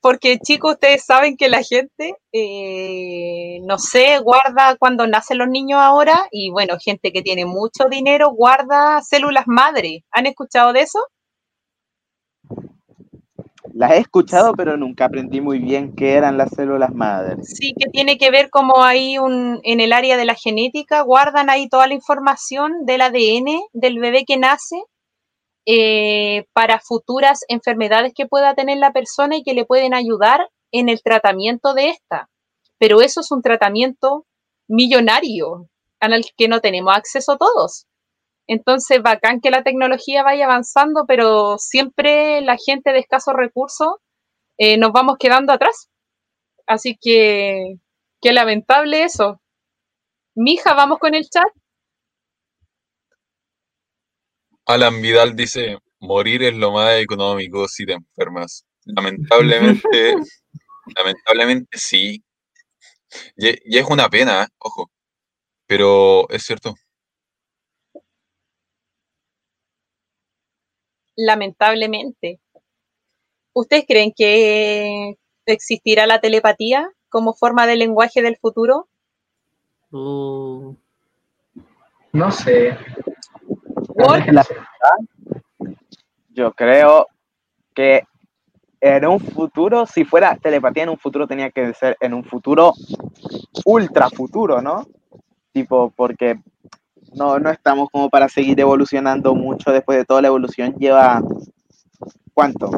Porque 0.00 0.38
chicos, 0.38 0.74
ustedes 0.74 1.04
saben 1.04 1.36
que 1.36 1.48
la 1.48 1.62
gente, 1.62 2.14
eh, 2.32 3.58
no 3.64 3.78
sé, 3.78 4.18
guarda 4.20 4.76
cuando 4.78 5.06
nacen 5.06 5.38
los 5.38 5.48
niños 5.48 5.80
ahora 5.80 6.28
y 6.30 6.50
bueno, 6.50 6.76
gente 6.82 7.12
que 7.12 7.22
tiene 7.22 7.44
mucho 7.44 7.86
dinero 7.90 8.30
guarda 8.30 9.00
células 9.02 9.44
madre. 9.48 10.04
¿Han 10.12 10.26
escuchado 10.26 10.72
de 10.72 10.82
eso? 10.82 11.00
Las 13.74 13.92
he 13.92 13.98
escuchado, 13.98 14.54
pero 14.54 14.76
nunca 14.76 15.04
aprendí 15.04 15.40
muy 15.40 15.58
bien 15.58 15.94
qué 15.94 16.14
eran 16.14 16.38
las 16.38 16.50
células 16.50 16.94
madres. 16.94 17.54
Sí, 17.58 17.74
que 17.78 17.90
tiene 17.90 18.16
que 18.16 18.30
ver 18.30 18.48
como 18.48 18.82
ahí 18.82 19.18
un, 19.18 19.60
en 19.64 19.80
el 19.80 19.92
área 19.92 20.16
de 20.16 20.24
la 20.24 20.34
genética, 20.34 21.02
guardan 21.02 21.50
ahí 21.50 21.68
toda 21.68 21.86
la 21.86 21.94
información 21.94 22.86
del 22.86 23.02
ADN 23.02 23.60
del 23.74 23.98
bebé 23.98 24.24
que 24.24 24.38
nace 24.38 24.82
eh, 25.66 26.46
para 26.52 26.80
futuras 26.80 27.40
enfermedades 27.48 28.14
que 28.14 28.26
pueda 28.26 28.54
tener 28.54 28.78
la 28.78 28.92
persona 28.92 29.36
y 29.36 29.42
que 29.42 29.52
le 29.52 29.64
pueden 29.64 29.94
ayudar 29.94 30.48
en 30.70 30.88
el 30.88 31.02
tratamiento 31.02 31.74
de 31.74 31.88
esta. 31.88 32.30
Pero 32.78 33.00
eso 33.00 33.20
es 33.20 33.30
un 33.30 33.42
tratamiento 33.42 34.26
millonario 34.68 35.68
al 36.00 36.24
que 36.36 36.48
no 36.48 36.60
tenemos 36.60 36.96
acceso 36.96 37.36
todos. 37.36 37.86
Entonces, 38.48 39.02
bacán 39.02 39.40
que 39.40 39.50
la 39.50 39.62
tecnología 39.62 40.22
vaya 40.22 40.44
avanzando, 40.44 41.04
pero 41.06 41.58
siempre 41.58 42.40
la 42.42 42.56
gente 42.56 42.92
de 42.92 43.00
escasos 43.00 43.34
recursos 43.34 43.88
eh, 44.58 44.78
nos 44.78 44.92
vamos 44.92 45.16
quedando 45.18 45.52
atrás. 45.52 45.90
Así 46.66 46.96
que, 47.00 47.76
qué 48.20 48.32
lamentable 48.32 49.02
eso. 49.04 49.40
Mija, 50.34 50.74
vamos 50.74 50.98
con 50.98 51.14
el 51.14 51.28
chat. 51.28 51.48
Alan 54.66 55.00
Vidal 55.00 55.36
dice, 55.36 55.78
morir 56.00 56.42
es 56.42 56.54
lo 56.54 56.72
más 56.72 57.00
económico 57.00 57.66
si 57.68 57.86
te 57.86 57.94
enfermas. 57.94 58.64
Lamentablemente, 58.84 60.14
lamentablemente 60.96 61.78
sí. 61.78 62.22
Y, 63.36 63.76
y 63.76 63.78
es 63.78 63.86
una 63.88 64.08
pena, 64.08 64.44
¿eh? 64.44 64.46
ojo, 64.58 64.90
pero 65.66 66.28
es 66.30 66.42
cierto. 66.42 66.74
Lamentablemente. 71.16 72.40
¿Ustedes 73.52 73.84
creen 73.88 74.12
que 74.14 75.16
existirá 75.46 76.06
la 76.06 76.20
telepatía 76.20 76.90
como 77.08 77.34
forma 77.34 77.66
de 77.66 77.76
lenguaje 77.76 78.22
del 78.22 78.36
futuro? 78.36 78.88
Uh, 79.90 80.74
No 82.12 82.30
sé. 82.30 82.76
Yo 86.30 86.52
creo 86.52 87.06
que 87.74 88.04
en 88.80 89.06
un 89.06 89.20
futuro, 89.20 89.86
si 89.86 90.04
fuera 90.04 90.36
telepatía 90.36 90.84
en 90.84 90.88
un 90.90 90.98
futuro, 90.98 91.26
tenía 91.26 91.50
que 91.50 91.74
ser 91.74 91.96
en 92.00 92.14
un 92.14 92.24
futuro 92.24 92.72
ultra 93.64 94.08
futuro, 94.10 94.62
¿no? 94.62 94.86
Tipo, 95.52 95.92
porque 95.94 96.38
no, 97.16 97.38
no 97.38 97.50
estamos 97.50 97.88
como 97.90 98.08
para 98.08 98.28
seguir 98.28 98.60
evolucionando 98.60 99.34
mucho 99.34 99.72
después 99.72 99.98
de 99.98 100.04
toda 100.04 100.22
la 100.22 100.28
evolución. 100.28 100.74
Lleva, 100.78 101.20
¿cuánto? 102.34 102.70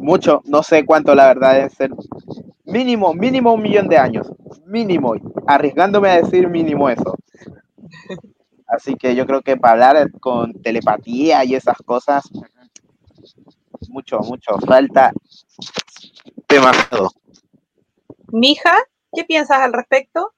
mucho, 0.00 0.42
no 0.46 0.62
sé 0.62 0.84
cuánto 0.84 1.14
la 1.14 1.26
verdad 1.26 1.54
debe 1.54 1.70
ser, 1.70 1.90
mínimo, 2.64 3.14
mínimo 3.14 3.54
un 3.54 3.62
millón 3.62 3.88
de 3.88 3.98
años, 3.98 4.30
mínimo, 4.66 5.14
arriesgándome 5.46 6.10
a 6.10 6.22
decir 6.22 6.48
mínimo 6.48 6.88
eso. 6.88 7.16
Así 8.66 8.96
que 8.96 9.14
yo 9.14 9.26
creo 9.26 9.42
que 9.42 9.56
para 9.56 9.90
hablar 9.90 10.10
con 10.20 10.52
telepatía 10.54 11.44
y 11.44 11.54
esas 11.54 11.78
cosas, 11.78 12.24
mucho, 13.88 14.18
mucho, 14.20 14.58
falta 14.66 15.12
demasiado. 16.48 17.10
Mija, 18.32 18.76
¿qué 19.12 19.24
piensas 19.24 19.58
al 19.58 19.72
respecto? 19.72 20.32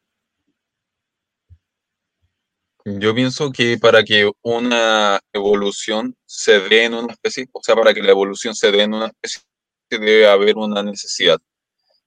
Yo 2.96 3.14
pienso 3.14 3.52
que 3.52 3.76
para 3.76 4.02
que 4.02 4.30
una 4.42 5.20
evolución 5.32 6.16
se 6.24 6.58
dé 6.60 6.84
en 6.84 6.94
una 6.94 7.12
especie, 7.12 7.46
o 7.52 7.60
sea, 7.62 7.74
para 7.74 7.92
que 7.92 8.02
la 8.02 8.12
evolución 8.12 8.54
se 8.54 8.70
dé 8.70 8.82
en 8.82 8.94
una 8.94 9.06
especie, 9.08 9.42
debe 9.90 10.26
haber 10.26 10.56
una 10.56 10.82
necesidad. 10.82 11.38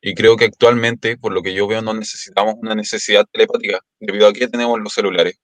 Y 0.01 0.15
creo 0.15 0.37
que 0.37 0.45
actualmente, 0.45 1.17
por 1.17 1.33
lo 1.33 1.43
que 1.43 1.53
yo 1.53 1.67
veo, 1.67 1.83
no 1.83 1.93
necesitamos 1.93 2.55
una 2.57 2.73
necesidad 2.73 3.25
telepática, 3.31 3.79
debido 3.99 4.27
a 4.27 4.33
que 4.33 4.47
tenemos 4.47 4.79
los 4.79 4.93
celulares. 4.93 5.39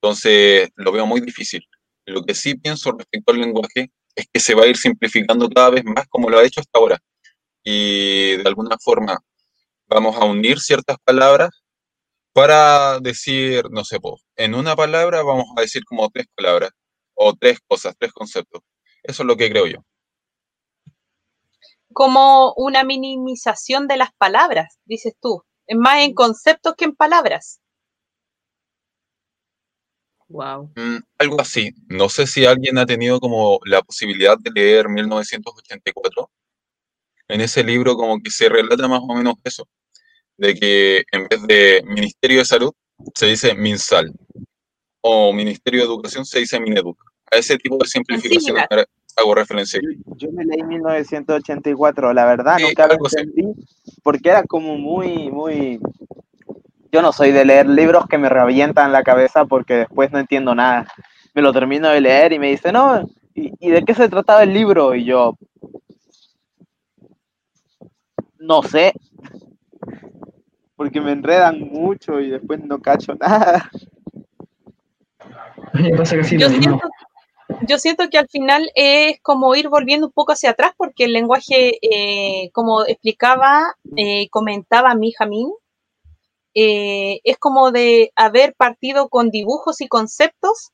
Entonces, 0.00 0.70
lo 0.76 0.90
veo 0.92 1.06
muy 1.06 1.20
difícil. 1.20 1.62
Lo 2.06 2.22
que 2.22 2.34
sí 2.34 2.54
pienso 2.54 2.92
respecto 2.92 3.32
al 3.32 3.40
lenguaje 3.40 3.90
es 4.14 4.26
que 4.32 4.40
se 4.40 4.54
va 4.54 4.64
a 4.64 4.68
ir 4.68 4.76
simplificando 4.78 5.50
cada 5.50 5.70
vez 5.70 5.84
más 5.84 6.06
como 6.08 6.30
lo 6.30 6.38
ha 6.38 6.44
hecho 6.44 6.60
hasta 6.60 6.78
ahora. 6.78 6.98
Y 7.62 8.36
de 8.36 8.44
alguna 8.46 8.78
forma 8.78 9.18
vamos 9.86 10.16
a 10.16 10.24
unir 10.24 10.60
ciertas 10.60 10.96
palabras 11.04 11.50
para 12.38 13.00
decir, 13.00 13.64
no 13.68 13.82
sé, 13.82 13.98
en 14.36 14.54
una 14.54 14.76
palabra 14.76 15.24
vamos 15.24 15.46
a 15.56 15.60
decir 15.60 15.84
como 15.84 16.08
tres 16.08 16.26
palabras 16.36 16.70
o 17.14 17.34
tres 17.34 17.58
cosas, 17.66 17.96
tres 17.98 18.12
conceptos. 18.12 18.62
Eso 19.02 19.24
es 19.24 19.26
lo 19.26 19.36
que 19.36 19.50
creo 19.50 19.66
yo. 19.66 19.78
Como 21.92 22.52
una 22.54 22.84
minimización 22.84 23.88
de 23.88 23.96
las 23.96 24.10
palabras, 24.16 24.78
dices 24.84 25.14
tú. 25.20 25.42
Es 25.66 25.76
más 25.76 26.04
en 26.04 26.14
conceptos 26.14 26.76
que 26.76 26.84
en 26.84 26.94
palabras. 26.94 27.60
Wow. 30.28 30.70
Mm, 30.76 30.98
algo 31.18 31.40
así. 31.40 31.72
No 31.88 32.08
sé 32.08 32.28
si 32.28 32.46
alguien 32.46 32.78
ha 32.78 32.86
tenido 32.86 33.18
como 33.18 33.58
la 33.64 33.82
posibilidad 33.82 34.38
de 34.38 34.52
leer 34.52 34.88
1984. 34.88 36.30
En 37.26 37.40
ese 37.40 37.64
libro 37.64 37.96
como 37.96 38.20
que 38.20 38.30
se 38.30 38.48
relata 38.48 38.86
más 38.86 39.00
o 39.02 39.12
menos 39.12 39.34
eso 39.42 39.68
de 40.38 40.54
que 40.54 41.02
en 41.12 41.28
vez 41.28 41.42
de 41.46 41.82
Ministerio 41.86 42.38
de 42.38 42.44
Salud 42.44 42.72
se 43.14 43.26
dice 43.26 43.54
MinSal 43.54 44.12
o 45.00 45.32
Ministerio 45.32 45.80
de 45.80 45.86
Educación 45.86 46.24
se 46.24 46.40
dice 46.40 46.58
Mineduc. 46.58 46.98
A 47.30 47.36
ese 47.36 47.58
tipo 47.58 47.76
de 47.76 47.86
simplificación 47.86 48.56
hago 49.16 49.34
referencia. 49.34 49.80
Yo, 49.82 50.14
yo, 50.16 50.32
me 50.32 50.44
leí 50.44 50.62
1984, 50.62 52.12
la 52.12 52.24
verdad, 52.24 52.58
nunca 52.58 52.86
lo 52.86 52.94
entendí 52.94 53.52
porque 54.02 54.30
era 54.30 54.44
como 54.44 54.78
muy, 54.78 55.30
muy... 55.30 55.78
Yo 56.90 57.02
no 57.02 57.12
soy 57.12 57.32
de 57.32 57.44
leer 57.44 57.68
libros 57.68 58.06
que 58.08 58.16
me 58.16 58.30
revientan 58.30 58.92
la 58.92 59.02
cabeza 59.02 59.44
porque 59.44 59.74
después 59.74 60.10
no 60.10 60.18
entiendo 60.18 60.54
nada. 60.54 60.90
Me 61.34 61.42
lo 61.42 61.52
termino 61.52 61.88
de 61.90 62.00
leer 62.00 62.32
y 62.32 62.38
me 62.38 62.48
dice, 62.48 62.72
no, 62.72 63.02
¿y, 63.34 63.52
y 63.60 63.70
de 63.70 63.84
qué 63.84 63.94
se 63.94 64.08
trataba 64.08 64.42
el 64.42 64.54
libro? 64.54 64.94
Y 64.94 65.04
yo, 65.04 65.36
no 68.38 68.62
sé, 68.62 68.94
porque 70.78 71.00
me 71.00 71.10
enredan 71.10 71.58
mucho 71.58 72.20
y 72.20 72.30
después 72.30 72.60
no 72.60 72.80
cacho 72.80 73.12
nada. 73.16 73.68
yo, 75.74 76.04
siento, 76.22 76.80
yo, 77.66 77.78
siento, 77.78 78.08
que 78.08 78.16
al 78.16 78.28
final 78.28 78.70
es 78.76 79.20
como 79.20 79.56
ir 79.56 79.68
volviendo 79.68 80.06
un 80.06 80.12
poco 80.12 80.32
hacia 80.32 80.50
atrás 80.50 80.70
porque 80.76 81.06
el 81.06 81.14
lenguaje, 81.14 81.78
eh, 81.82 82.50
como 82.52 82.86
explicaba, 82.86 83.74
eh, 83.96 84.28
comentaba 84.30 84.94
mi 84.94 85.10
Jamín, 85.10 85.50
eh, 86.54 87.20
es 87.24 87.38
como 87.38 87.72
de 87.72 88.12
haber 88.14 88.54
partido 88.54 89.08
con 89.08 89.30
dibujos 89.30 89.80
y 89.80 89.88
conceptos 89.88 90.70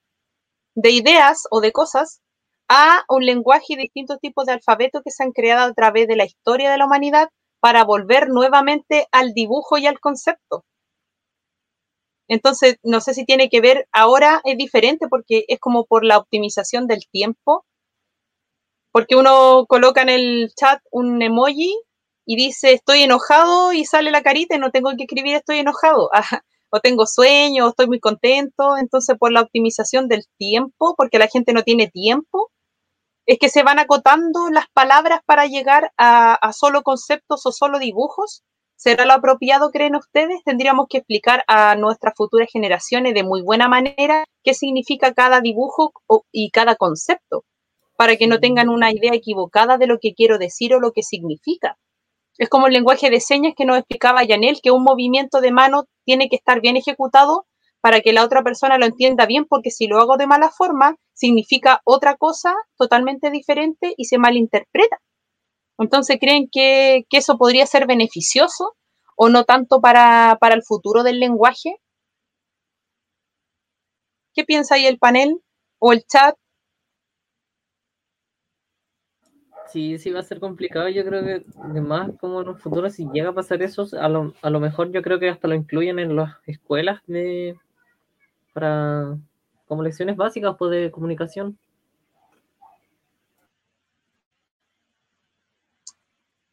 de 0.75 0.91
ideas 0.91 1.45
o 1.51 1.63
de 1.63 1.73
cosas 1.73 2.21
a 2.69 3.05
un 3.09 3.25
lenguaje 3.25 3.73
y 3.73 3.77
distintos 3.77 4.21
tipos 4.21 4.45
de 4.45 4.53
alfabeto 4.53 5.01
que 5.03 5.11
se 5.11 5.23
han 5.23 5.33
creado 5.33 5.71
a 5.71 5.73
través 5.73 6.09
de 6.09 6.17
la 6.17 6.27
historia 6.27 6.71
de 6.71 6.77
la 6.77 6.85
humanidad 6.85 7.31
para 7.65 7.83
volver 7.83 8.29
nuevamente 8.29 9.09
al 9.11 9.33
dibujo 9.33 9.79
y 9.79 9.87
al 9.87 9.99
concepto. 9.99 10.67
Entonces, 12.29 12.77
no 12.83 13.01
sé 13.01 13.15
si 13.15 13.25
tiene 13.25 13.49
que 13.49 13.63
ver, 13.63 13.89
ahora 13.91 14.43
es 14.45 14.59
diferente 14.59 15.09
porque 15.09 15.47
es 15.49 15.59
como 15.61 15.87
por 15.87 16.05
la 16.05 16.19
optimización 16.19 16.87
del 16.87 17.09
tiempo, 17.11 17.65
porque 18.93 19.17
uno 19.17 19.65
coloca 19.67 20.03
en 20.03 20.11
el 20.11 20.53
chat 20.55 20.83
un 20.91 21.23
emoji 21.23 21.75
y 22.27 22.37
dice 22.37 22.75
estoy 22.75 23.01
enojado 23.01 23.73
y 23.73 23.87
sale 23.87 24.11
la 24.11 24.23
carita 24.23 24.57
y 24.57 24.59
no 24.59 24.71
tengo 24.71 24.91
que 24.99 25.05
escribir 25.05 25.35
estoy 25.35 25.61
enojado, 25.61 26.11
o 26.69 26.81
tengo 26.81 27.07
sueño, 27.07 27.65
o 27.65 27.69
estoy 27.71 27.87
muy 27.87 27.99
contento, 27.99 28.77
entonces 28.77 29.17
por 29.19 29.33
la 29.33 29.41
optimización 29.41 30.07
del 30.07 30.27
tiempo, 30.37 30.95
porque 30.99 31.19
la 31.19 31.29
gente 31.29 31.55
no 31.55 31.63
tiene 31.63 31.89
tiempo, 31.89 32.51
es 33.27 33.39
que 33.39 33.49
se 33.49 33.63
van 33.63 33.79
acotando 33.79 34.51
las 34.51 34.67
palabras 34.73 35.21
para 35.25 35.47
llegar 35.47 35.93
a, 35.97 36.53
solo 36.53 36.83
conceptos 36.83 37.47
o 37.47 37.53
solo 37.53 37.79
dibujos. 37.79 38.43
¿Será 38.77 39.07
lo 39.07 39.15
apropiado, 39.15 39.71
creen 39.71 39.97
ustedes? 39.97 40.43
Tendríamos 40.45 40.87
que 40.91 40.99
explicar 40.99 41.45
a 41.47 41.75
nuestras 41.77 42.15
futuras 42.17 42.49
generaciones 42.53 43.15
de 43.15 43.23
muy 43.23 43.41
buena 43.41 43.69
manera 43.69 44.25
qué 44.43 44.53
significa 44.53 45.15
cada 45.15 45.41
dibujo 45.41 45.93
y 46.33 46.51
cada 46.51 46.75
concepto, 46.77 47.45
para 47.97 48.17
que 48.17 48.27
no 48.27 48.41
tengan 48.41 48.69
una 48.69 48.93
idea 48.93 49.15
equivocada 49.15 49.79
de 49.79 49.87
lo 49.87 49.99
que 50.01 50.13
quiero 50.13 50.39
decir 50.39 50.75
o 50.75 50.81
lo 50.81 50.93
que 50.93 51.03
significa. 51.03 51.79
Es 52.37 52.49
como 52.49 52.67
el 52.67 52.73
lenguaje 52.73 53.11
de 53.11 53.21
señas 53.21 53.55
que 53.57 53.65
nos 53.65 53.79
explicaba 53.79 54.25
Yanel, 54.25 54.61
que 54.61 54.73
un 54.73 54.83
movimiento 54.83 55.41
de 55.41 55.53
mano 55.53 55.85
tiene 56.05 56.29
que 56.29 56.37
estar 56.37 56.61
bien 56.61 56.77
ejecutado 56.77 57.47
para 57.85 58.01
que 58.01 58.15
la 58.15 58.25
otra 58.25 58.43
persona 58.43 58.79
lo 58.79 58.87
entienda 58.87 59.27
bien, 59.27 59.45
porque 59.45 59.71
si 59.71 59.87
lo 59.87 60.01
hago 60.01 60.17
de 60.17 60.27
mala 60.27 60.49
forma, 60.49 60.97
significa 61.13 61.83
otra 61.85 62.17
cosa 62.17 62.55
totalmente 62.79 63.31
diferente 63.31 63.93
y 63.99 64.07
se 64.07 64.17
malinterpreta. 64.17 65.03
Entonces, 65.77 66.17
¿creen 66.19 66.49
que, 66.51 67.05
eso 67.11 67.37
podría 67.37 67.67
ser 67.67 67.87
beneficioso 67.87 68.75
o 69.17 69.29
no 69.29 69.45
tanto 69.45 69.83
para, 69.83 70.39
el 70.41 70.63
futuro 70.63 71.03
del 71.03 71.21
lenguaje? 71.21 71.77
¿Qué 74.33 74.45
piensa 74.45 74.77
ahí 74.77 74.87
el 74.87 74.99
panel 74.99 75.43
o 75.79 75.93
el 75.93 76.07
chat? 76.07 76.37
Sí, 79.71 79.99
sí 79.99 80.11
va 80.11 80.21
a 80.21 80.23
ser 80.23 80.41
complicado. 80.41 80.89
Yo 80.89 81.05
creo 81.05 81.23
que 81.23 81.45
además, 81.63 82.13
como 82.19 82.41
en 82.41 82.49
un 82.49 82.57
futuro, 82.57 82.89
si 82.89 83.07
llega 83.13 83.29
a 83.29 83.35
pasar 83.35 83.61
eso, 83.61 83.87
a 84.01 84.09
lo, 84.09 84.33
a 84.41 84.49
lo 84.49 84.59
mejor 84.59 84.91
yo 84.91 85.03
creo 85.03 85.19
que 85.19 85.29
hasta 85.29 85.49
lo 85.49 85.55
incluyen 85.55 85.99
en 85.99 86.17
las 86.17 86.37
escuelas 86.47 87.03
de, 87.07 87.59
para 88.55 89.19
como 89.67 89.83
lecciones 89.83 90.17
básicas 90.17 90.55
pues, 90.59 90.71
de 90.71 90.91
comunicación. 90.91 91.59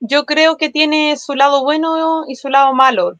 Yo 0.01 0.25
creo 0.25 0.57
que 0.57 0.69
tiene 0.69 1.15
su 1.17 1.35
lado 1.35 1.63
bueno 1.63 2.23
y 2.27 2.35
su 2.35 2.49
lado 2.49 2.73
malo. 2.73 3.19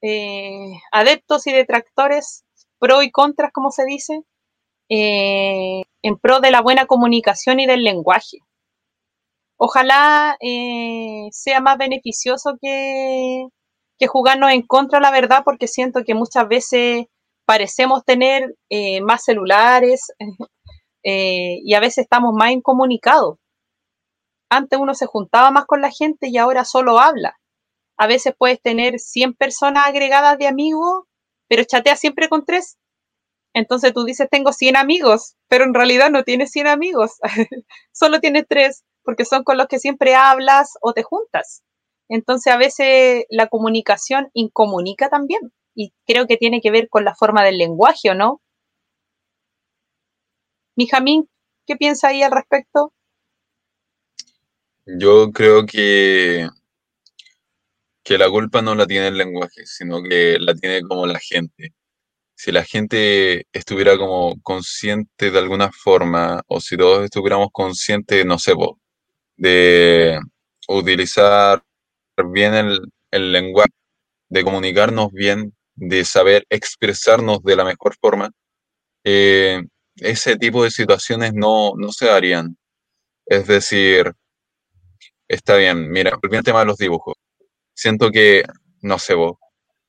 Eh, 0.00 0.72
adeptos 0.90 1.46
y 1.46 1.52
detractores, 1.52 2.44
pro 2.78 3.02
y 3.02 3.10
contras, 3.10 3.52
como 3.52 3.70
se 3.70 3.84
dice, 3.84 4.22
eh, 4.88 5.82
en 6.02 6.18
pro 6.18 6.40
de 6.40 6.50
la 6.50 6.62
buena 6.62 6.86
comunicación 6.86 7.60
y 7.60 7.66
del 7.66 7.84
lenguaje. 7.84 8.38
Ojalá 9.58 10.36
eh, 10.40 11.28
sea 11.32 11.60
más 11.60 11.76
beneficioso 11.76 12.56
que, 12.62 13.46
que 13.98 14.06
jugarnos 14.06 14.52
en 14.52 14.62
contra, 14.62 15.00
la 15.00 15.10
verdad, 15.10 15.42
porque 15.44 15.66
siento 15.68 16.02
que 16.04 16.14
muchas 16.14 16.48
veces 16.48 17.06
parecemos 17.46 18.04
tener 18.04 18.54
eh, 18.68 19.00
más 19.00 19.24
celulares 19.24 20.12
eh, 21.04 21.60
y 21.64 21.74
a 21.74 21.80
veces 21.80 21.98
estamos 21.98 22.34
más 22.34 22.50
incomunicados. 22.50 23.38
Antes 24.50 24.78
uno 24.78 24.94
se 24.94 25.06
juntaba 25.06 25.50
más 25.50 25.64
con 25.64 25.80
la 25.80 25.90
gente 25.90 26.28
y 26.28 26.36
ahora 26.36 26.64
solo 26.64 26.98
habla. 27.00 27.38
A 27.96 28.06
veces 28.06 28.34
puedes 28.36 28.60
tener 28.60 28.98
100 28.98 29.34
personas 29.34 29.86
agregadas 29.86 30.38
de 30.38 30.46
amigos, 30.46 31.04
pero 31.48 31.64
chateas 31.64 31.98
siempre 31.98 32.28
con 32.28 32.44
tres. 32.44 32.76
Entonces 33.54 33.94
tú 33.94 34.04
dices, 34.04 34.28
tengo 34.30 34.52
100 34.52 34.76
amigos, 34.76 35.36
pero 35.48 35.64
en 35.64 35.72
realidad 35.72 36.10
no 36.10 36.24
tienes 36.24 36.50
100 36.50 36.66
amigos, 36.66 37.12
solo 37.92 38.20
tienes 38.20 38.44
tres, 38.46 38.84
porque 39.02 39.24
son 39.24 39.44
con 39.44 39.56
los 39.56 39.66
que 39.66 39.78
siempre 39.78 40.14
hablas 40.14 40.74
o 40.82 40.92
te 40.92 41.02
juntas. 41.02 41.62
Entonces 42.08 42.52
a 42.52 42.58
veces 42.58 43.24
la 43.30 43.46
comunicación 43.46 44.28
incomunica 44.34 45.08
también 45.08 45.40
y 45.76 45.92
creo 46.06 46.26
que 46.26 46.38
tiene 46.38 46.60
que 46.60 46.72
ver 46.72 46.88
con 46.88 47.04
la 47.04 47.14
forma 47.14 47.44
del 47.44 47.58
lenguaje, 47.58 48.10
¿o 48.10 48.14
no? 48.14 48.42
Mijamín, 50.74 51.28
¿qué 51.66 51.76
piensa 51.76 52.08
ahí 52.08 52.22
al 52.22 52.32
respecto? 52.32 52.92
Yo 54.86 55.30
creo 55.32 55.66
que, 55.66 56.48
que 58.02 58.18
la 58.18 58.30
culpa 58.30 58.62
no 58.62 58.74
la 58.74 58.86
tiene 58.86 59.08
el 59.08 59.18
lenguaje, 59.18 59.66
sino 59.66 60.02
que 60.02 60.38
la 60.40 60.54
tiene 60.54 60.82
como 60.82 61.06
la 61.06 61.18
gente. 61.18 61.74
Si 62.34 62.52
la 62.52 62.64
gente 62.64 63.46
estuviera 63.52 63.98
como 63.98 64.40
consciente 64.42 65.30
de 65.30 65.38
alguna 65.38 65.70
forma, 65.72 66.42
o 66.46 66.60
si 66.60 66.76
todos 66.76 67.04
estuviéramos 67.04 67.48
conscientes, 67.52 68.24
no 68.24 68.38
sé, 68.38 68.52
de 69.36 70.18
utilizar 70.68 71.62
bien 72.32 72.54
el, 72.54 72.80
el 73.10 73.32
lenguaje, 73.32 73.72
de 74.28 74.44
comunicarnos 74.44 75.12
bien, 75.12 75.55
de 75.76 76.04
saber 76.04 76.46
expresarnos 76.50 77.42
de 77.42 77.56
la 77.56 77.64
mejor 77.64 77.96
forma, 78.00 78.30
eh, 79.04 79.62
ese 79.96 80.36
tipo 80.36 80.64
de 80.64 80.70
situaciones 80.70 81.32
no, 81.34 81.72
no 81.76 81.92
se 81.92 82.06
darían. 82.06 82.56
Es 83.26 83.46
decir, 83.46 84.12
está 85.28 85.56
bien, 85.56 85.90
mira, 85.90 86.12
volviendo 86.22 86.38
al 86.38 86.44
tema 86.44 86.60
de 86.60 86.66
los 86.66 86.78
dibujos. 86.78 87.14
Siento 87.74 88.10
que, 88.10 88.44
no 88.82 88.98
sé 88.98 89.14
vos, 89.14 89.36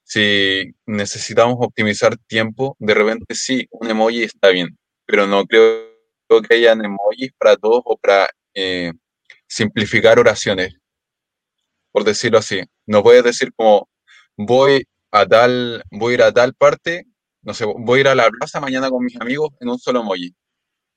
si 0.04 0.74
necesitamos 0.86 1.58
optimizar 1.60 2.18
tiempo, 2.28 2.76
de 2.80 2.94
repente 2.94 3.36
sí, 3.36 3.68
un 3.72 3.90
emoji 3.90 4.24
está 4.24 4.50
bien, 4.50 4.78
pero 5.06 5.28
no 5.28 5.46
creo 5.46 5.88
que 6.48 6.56
hayan 6.56 6.84
emojis 6.84 7.32
para 7.38 7.58
todos 7.58 7.82
o 7.86 7.98
para 7.98 8.30
eh, 8.54 8.94
simplificar 9.48 10.20
oraciones, 10.20 10.76
por 11.92 12.04
decirlo 12.04 12.38
así. 12.38 12.62
No 12.86 13.04
puedes 13.04 13.24
decir 13.24 13.52
como 13.56 13.90
voy 14.38 14.88
a 15.12 15.26
tal, 15.26 15.84
voy 15.92 16.14
a 16.14 16.16
ir 16.16 16.22
a 16.24 16.32
tal 16.32 16.54
parte, 16.54 17.06
no 17.42 17.54
sé, 17.54 17.66
voy 17.66 18.00
a 18.00 18.02
ir 18.02 18.08
a 18.10 18.16
la 18.16 18.30
plaza 18.30 18.60
mañana 18.60 18.90
con 18.90 19.04
mis 19.04 19.20
amigos 19.20 19.52
en 19.60 19.70
un 19.70 19.80
solo 19.80 20.02
emoji. 20.02 20.36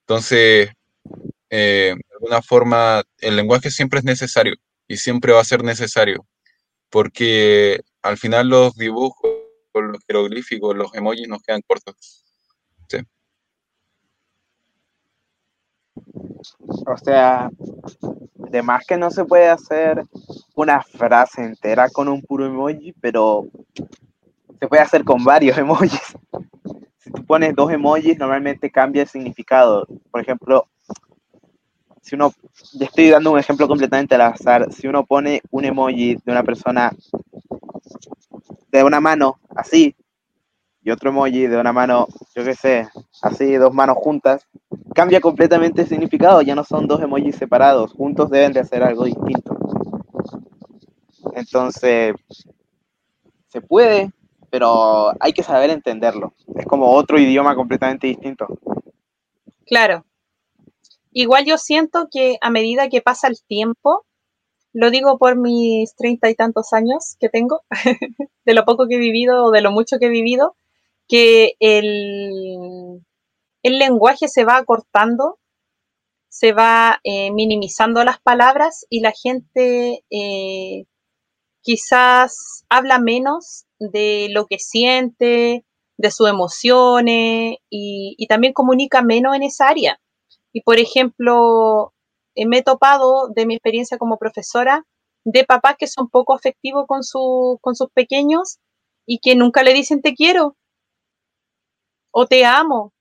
Entonces, 0.07 0.71
eh, 1.51 1.95
de 1.97 2.15
alguna 2.15 2.43
forma, 2.43 3.03
el 3.19 3.37
lenguaje 3.37 3.71
siempre 3.71 4.01
es 4.01 4.05
necesario 4.05 4.55
y 4.89 4.97
siempre 4.97 5.33
va 5.33 5.41
a 5.41 5.45
ser 5.45 5.63
necesario, 5.63 6.27
porque 6.91 7.81
al 8.03 8.19
final 8.19 8.49
los 8.49 8.75
dibujos, 8.75 9.31
los 9.75 10.05
jeroglíficos, 10.07 10.77
los 10.77 10.95
emojis 10.95 11.29
nos 11.29 11.43
quedan 11.43 11.63
cortos. 11.63 12.25
Sí. 12.89 12.99
O 16.87 16.97
sea, 16.97 17.51
de 18.35 18.63
más 18.63 18.85
que 18.87 18.97
no 18.97 19.11
se 19.11 19.25
puede 19.25 19.49
hacer 19.49 20.05
una 20.61 20.83
frase 20.83 21.43
entera 21.43 21.89
con 21.89 22.09
un 22.09 22.23
puro 22.23 22.47
emoji, 22.47 22.93
pero 23.01 23.47
se 24.59 24.69
puede 24.69 24.83
hacer 24.83 25.05
con 25.05 25.25
varios 25.25 25.57
emojis. 25.59 26.17
Si 26.99 27.11
tú 27.11 27.25
pones 27.25 27.55
dos 27.55 27.73
emojis, 27.73 28.19
normalmente 28.19 28.71
cambia 28.71 29.03
el 29.03 29.09
significado. 29.09 29.87
Por 30.11 30.21
ejemplo, 30.21 30.67
si 32.03 32.15
uno, 32.15 32.33
ya 32.75 32.87
estoy 32.87 33.09
dando 33.09 33.33
un 33.33 33.39
ejemplo 33.39 33.69
completamente 33.69 34.15
al 34.15 34.23
azar, 34.23 34.73
si 34.73 34.87
uno 34.87 35.05
pone 35.05 35.41
un 35.51 35.65
emoji 35.65 36.17
de 36.17 36.33
una 36.33 36.43
persona 36.43 36.93
de 38.71 38.85
una 38.85 39.01
mano 39.01 39.39
así 39.57 39.95
y 40.83 40.91
otro 40.91 41.11
emoji 41.11 41.47
de 41.47 41.59
una 41.59 41.73
mano, 41.73 42.07
yo 42.35 42.45
qué 42.45 42.55
sé, 42.55 42.89
así, 43.23 43.55
dos 43.55 43.75
manos 43.75 43.97
juntas, 43.99 44.47
cambia 44.95 45.21
completamente 45.21 45.83
el 45.83 45.89
significado, 45.89 46.41
ya 46.43 46.55
no 46.55 46.65
son 46.65 46.87
dos 46.87 47.03
emojis 47.03 47.37
separados, 47.37 47.93
juntos 47.93 48.31
deben 48.31 48.53
de 48.53 48.61
hacer 48.61 48.83
algo 48.83 49.05
distinto. 49.05 49.57
Entonces, 51.41 52.15
se 53.49 53.61
puede, 53.61 54.13
pero 54.51 55.13
hay 55.21 55.33
que 55.33 55.43
saber 55.43 55.71
entenderlo. 55.71 56.35
Es 56.55 56.67
como 56.67 56.93
otro 56.93 57.19
idioma 57.19 57.55
completamente 57.55 58.07
distinto. 58.07 58.47
Claro. 59.67 60.05
Igual 61.13 61.45
yo 61.45 61.59
siento 61.59 62.09
que 62.11 62.37
a 62.41 62.51
medida 62.51 62.89
que 62.89 63.01
pasa 63.01 63.27
el 63.27 63.43
tiempo, 63.43 64.07
lo 64.73 64.91
digo 64.91 65.19
por 65.19 65.37
mis 65.37 65.95
treinta 65.97 66.31
y 66.31 66.35
tantos 66.35 66.73
años 66.73 67.17
que 67.19 67.29
tengo, 67.29 67.63
de 68.45 68.55
lo 68.55 68.65
poco 68.65 68.87
que 68.87 68.97
he 68.97 68.99
vivido 68.99 69.47
o 69.47 69.51
de 69.51 69.63
lo 69.63 69.73
mucho 69.73 69.99
que 69.99 70.07
he 70.07 70.11
vivido, 70.11 70.57
que 71.09 71.55
el, 71.59 73.05
el 73.65 73.79
lenguaje 73.79 74.29
se 74.29 74.45
va 74.45 74.59
acortando, 74.59 75.39
se 76.29 76.53
va 76.53 77.01
eh, 77.03 77.33
minimizando 77.33 78.05
las 78.05 78.21
palabras 78.21 78.87
y 78.89 79.01
la 79.01 79.11
gente 79.11 80.05
eh, 80.11 80.87
quizás 81.63 82.65
habla 82.69 82.99
menos 82.99 83.67
de 83.79 84.29
lo 84.31 84.47
que 84.47 84.59
siente, 84.59 85.65
de 85.97 86.11
sus 86.11 86.29
emociones 86.29 87.57
y, 87.69 88.27
también 88.29 88.53
comunica 88.53 89.03
menos 89.03 89.37
en 89.37 89.43
esa 89.43 89.69
área. 89.69 90.01
Y 90.53 90.63
por 90.63 90.79
ejemplo, 90.79 91.93
eh, 92.35 92.47
me 92.47 92.59
he 92.59 92.63
topado 92.63 93.29
de 93.29 93.47
mi 93.47 93.55
experiencia 93.55 93.99
como 93.99 94.19
profesora 94.19 94.87
de 95.25 95.45
papás 95.45 95.77
que 95.79 95.87
son 95.87 96.09
poco 96.09 96.35
afectivos 96.35 96.87
con, 96.87 97.03
su, 97.05 97.59
con 97.61 97.75
sus 97.77 97.91
pequeños 97.93 98.59
y 99.07 99.19
que 99.21 99.35
nunca 99.35 99.63
le 99.63 99.75
dicen 99.75 100.01
te 100.03 100.15
quiero 100.15 100.57
o 102.13 102.27
te 102.27 102.45
amo 102.45 102.93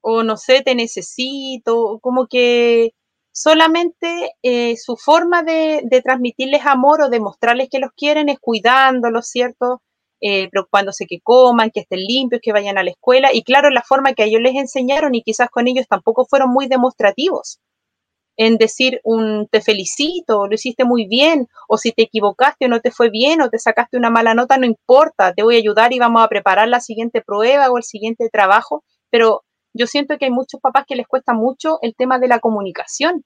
o 0.00 0.22
no 0.22 0.36
sé, 0.36 0.62
te 0.62 0.74
necesito, 0.74 1.98
como 2.00 2.26
que 2.26 2.92
solamente 3.34 4.36
eh, 4.42 4.76
su 4.76 4.96
forma 4.96 5.42
de, 5.42 5.82
transmitirles 6.04 6.64
amor 6.64 7.02
o 7.02 7.08
de 7.10 7.18
mostrarles 7.18 7.68
que 7.68 7.80
los 7.80 7.90
quieren 7.96 8.28
es 8.28 8.38
cuidándolos, 8.38 9.26
¿cierto? 9.26 9.82
Eh, 10.20 10.48
preocupándose 10.50 11.06
que 11.06 11.20
coman, 11.20 11.70
que 11.70 11.80
estén 11.80 12.00
limpios, 12.00 12.40
que 12.40 12.52
vayan 12.52 12.78
a 12.78 12.84
la 12.84 12.90
escuela. 12.90 13.30
Y 13.34 13.42
claro, 13.42 13.70
la 13.70 13.82
forma 13.82 14.14
que 14.14 14.22
a 14.22 14.26
ellos 14.26 14.40
les 14.40 14.54
enseñaron 14.54 15.14
y 15.14 15.22
quizás 15.22 15.50
con 15.50 15.66
ellos 15.66 15.86
tampoco 15.88 16.24
fueron 16.24 16.50
muy 16.50 16.68
demostrativos 16.68 17.58
en 18.36 18.56
decir 18.56 19.00
un 19.04 19.48
te 19.48 19.60
felicito, 19.60 20.46
lo 20.46 20.54
hiciste 20.54 20.84
muy 20.84 21.06
bien, 21.06 21.48
o 21.68 21.76
si 21.76 21.92
te 21.92 22.02
equivocaste 22.02 22.66
o 22.66 22.68
no 22.68 22.80
te 22.80 22.90
fue 22.90 23.10
bien, 23.10 23.40
o 23.40 23.50
te 23.50 23.58
sacaste 23.58 23.96
una 23.96 24.10
mala 24.10 24.34
nota, 24.34 24.58
no 24.58 24.66
importa, 24.66 25.32
te 25.34 25.42
voy 25.42 25.56
a 25.56 25.58
ayudar 25.58 25.92
y 25.92 25.98
vamos 25.98 26.22
a 26.24 26.28
preparar 26.28 26.68
la 26.68 26.80
siguiente 26.80 27.22
prueba 27.22 27.70
o 27.70 27.78
el 27.78 27.84
siguiente 27.84 28.28
trabajo, 28.32 28.82
pero 29.10 29.44
yo 29.74 29.86
siento 29.86 30.16
que 30.18 30.26
hay 30.26 30.30
muchos 30.30 30.60
papás 30.60 30.84
que 30.86 30.96
les 30.96 31.06
cuesta 31.06 31.34
mucho 31.34 31.78
el 31.82 31.94
tema 31.94 32.18
de 32.18 32.28
la 32.28 32.40
comunicación. 32.40 33.24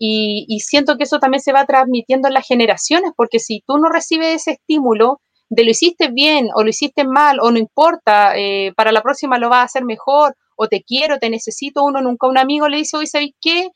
Y, 0.00 0.46
y 0.48 0.60
siento 0.60 0.96
que 0.96 1.04
eso 1.04 1.18
también 1.18 1.40
se 1.42 1.52
va 1.52 1.66
transmitiendo 1.66 2.28
en 2.28 2.34
las 2.34 2.46
generaciones, 2.46 3.12
porque 3.16 3.38
si 3.40 3.62
tú 3.66 3.78
no 3.78 3.88
recibes 3.88 4.34
ese 4.34 4.52
estímulo 4.52 5.20
de 5.50 5.64
lo 5.64 5.70
hiciste 5.70 6.10
bien 6.10 6.48
o 6.54 6.62
lo 6.62 6.70
hiciste 6.70 7.04
mal 7.04 7.38
o 7.40 7.50
no 7.50 7.58
importa, 7.58 8.36
eh, 8.36 8.72
para 8.76 8.92
la 8.92 9.02
próxima 9.02 9.38
lo 9.38 9.48
vas 9.48 9.60
a 9.60 9.64
hacer 9.64 9.84
mejor, 9.84 10.34
o 10.56 10.68
te 10.68 10.82
quiero, 10.82 11.18
te 11.18 11.30
necesito, 11.30 11.84
uno 11.84 12.00
nunca 12.00 12.28
un 12.28 12.38
amigo 12.38 12.68
le 12.68 12.78
dice, 12.78 12.96
oye, 12.96 13.06
¿sabes 13.06 13.30
qué? 13.40 13.70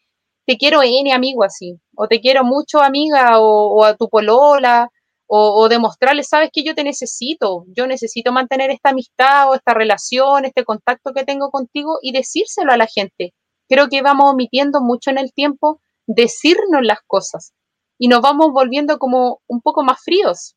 te 0.47 0.57
quiero 0.57 0.83
N 0.83 1.13
amigo 1.13 1.45
así, 1.45 1.79
o 1.97 2.09
te 2.09 2.21
quiero 2.21 2.45
mucho 2.45 2.81
amiga, 2.83 3.41
o, 3.41 3.75
o 3.75 3.85
a 3.85 3.97
tu 3.97 4.09
polola, 4.09 4.89
o, 5.35 5.63
o, 5.63 5.69
demostrarle, 5.71 6.25
sabes 6.25 6.51
que 6.53 6.63
yo 6.63 6.75
te 6.75 6.85
necesito, 6.85 7.65
yo 7.75 7.87
necesito 7.87 8.33
mantener 8.33 8.71
esta 8.71 8.91
amistad 8.91 9.49
o 9.49 9.55
esta 9.55 9.73
relación, 9.73 10.45
este 10.45 10.63
contacto 10.63 11.15
que 11.15 11.25
tengo 11.25 11.51
contigo 11.51 11.99
y 12.03 12.13
decírselo 12.13 12.71
a 12.71 12.77
la 12.77 12.87
gente. 12.87 13.33
Creo 13.67 13.89
que 13.89 14.03
vamos 14.03 14.31
omitiendo 14.31 14.83
mucho 14.83 15.09
en 15.09 15.17
el 15.17 15.33
tiempo 15.33 15.81
decirnos 16.07 16.83
las 16.83 16.99
cosas 17.07 17.55
y 17.99 18.09
nos 18.09 18.21
vamos 18.21 18.53
volviendo 18.53 18.99
como 18.99 19.41
un 19.47 19.63
poco 19.63 19.83
más 19.83 20.03
fríos. 20.05 20.55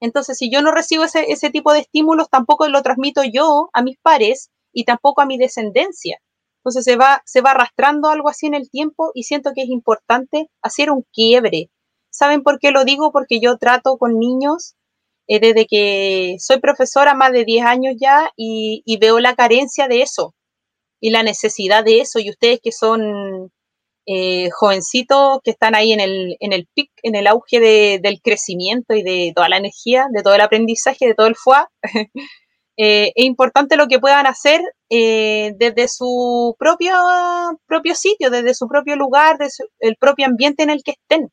Entonces, 0.00 0.36
si 0.36 0.52
yo 0.52 0.60
no 0.60 0.72
recibo 0.72 1.04
ese, 1.04 1.32
ese 1.32 1.48
tipo 1.48 1.72
de 1.72 1.78
estímulos, 1.78 2.28
tampoco 2.28 2.68
lo 2.68 2.82
transmito 2.82 3.22
yo 3.24 3.70
a 3.72 3.82
mis 3.82 3.96
pares 4.02 4.50
y 4.74 4.84
tampoco 4.84 5.22
a 5.22 5.26
mi 5.26 5.38
descendencia. 5.38 6.18
Entonces 6.58 6.84
se 6.84 6.96
va, 6.96 7.22
se 7.24 7.40
va 7.40 7.52
arrastrando 7.52 8.10
algo 8.10 8.28
así 8.28 8.48
en 8.48 8.54
el 8.54 8.68
tiempo 8.68 9.12
y 9.14 9.22
siento 9.22 9.52
que 9.54 9.62
es 9.62 9.70
importante 9.70 10.50
hacer 10.60 10.90
un 10.90 11.06
quiebre. 11.10 11.70
¿Saben 12.12 12.42
por 12.42 12.58
qué 12.58 12.70
lo 12.70 12.84
digo? 12.84 13.10
Porque 13.12 13.40
yo 13.40 13.58
trato 13.58 13.96
con 13.98 14.18
niños 14.18 14.74
eh, 15.28 15.40
desde 15.40 15.66
que 15.66 16.36
soy 16.38 16.60
profesora 16.60 17.14
más 17.14 17.32
de 17.32 17.44
10 17.44 17.64
años 17.64 17.94
ya 18.00 18.30
y, 18.36 18.82
veo 19.00 19.18
la 19.20 19.34
carencia 19.34 19.88
de 19.88 20.02
eso 20.02 20.34
y 21.00 21.10
la 21.10 21.22
necesidad 21.22 21.84
de 21.84 22.00
eso. 22.00 22.20
Y 22.20 22.30
ustedes 22.30 22.60
que 22.62 22.72
son 22.72 23.50
eh, 24.06 24.50
jovencitos, 24.50 25.40
que 25.44 25.52
están 25.52 25.74
ahí 25.74 25.92
en 25.92 26.00
el, 26.00 26.36
en 26.40 26.52
el 26.52 26.68
pic, 26.74 26.90
en 27.02 27.16
el 27.16 27.26
auge 27.26 27.60
de, 27.60 28.00
del 28.02 28.20
crecimiento 28.22 28.94
y 28.94 29.02
de 29.02 29.32
toda 29.34 29.48
la 29.48 29.56
energía, 29.58 30.06
de 30.12 30.22
todo 30.22 30.34
el 30.34 30.40
aprendizaje, 30.42 31.06
de 31.06 31.14
todo 31.14 31.26
el 31.28 31.36
FUA, 31.36 31.68
Eh, 32.76 33.12
es 33.14 33.24
importante 33.26 33.76
lo 33.76 33.86
que 33.86 33.98
puedan 33.98 34.26
hacer 34.26 34.60
eh, 34.88 35.52
desde 35.58 35.88
su 35.88 36.56
propio, 36.58 36.94
propio 37.66 37.94
sitio, 37.94 38.30
desde 38.30 38.54
su 38.54 38.66
propio 38.66 38.96
lugar, 38.96 39.36
desde 39.38 39.64
el 39.80 39.96
propio 39.96 40.26
ambiente 40.26 40.62
en 40.62 40.70
el 40.70 40.82
que 40.82 40.92
estén. 40.92 41.30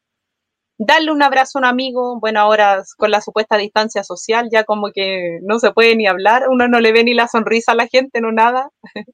Darle 0.80 1.12
un 1.12 1.22
abrazo 1.22 1.60
a 1.60 1.62
un 1.62 1.66
amigo, 1.66 2.20
bueno, 2.20 2.40
ahora 2.40 2.84
con 2.98 3.12
la 3.12 3.22
supuesta 3.22 3.58
distancia 3.58 4.04
social 4.04 4.50
ya 4.52 4.64
como 4.64 4.92
que 4.92 5.40
no 5.44 5.60
se 5.60 5.72
puede 5.72 5.96
ni 5.96 6.08
hablar, 6.08 6.48
uno 6.50 6.68
no 6.68 6.80
le 6.80 6.92
ve 6.94 7.04
ni 7.04 7.14
la 7.14 7.28
sonrisa 7.28 7.74
a 7.74 7.76
la 7.76 7.88
gente, 7.88 8.22
no 8.22 8.32
nada. 8.32 8.70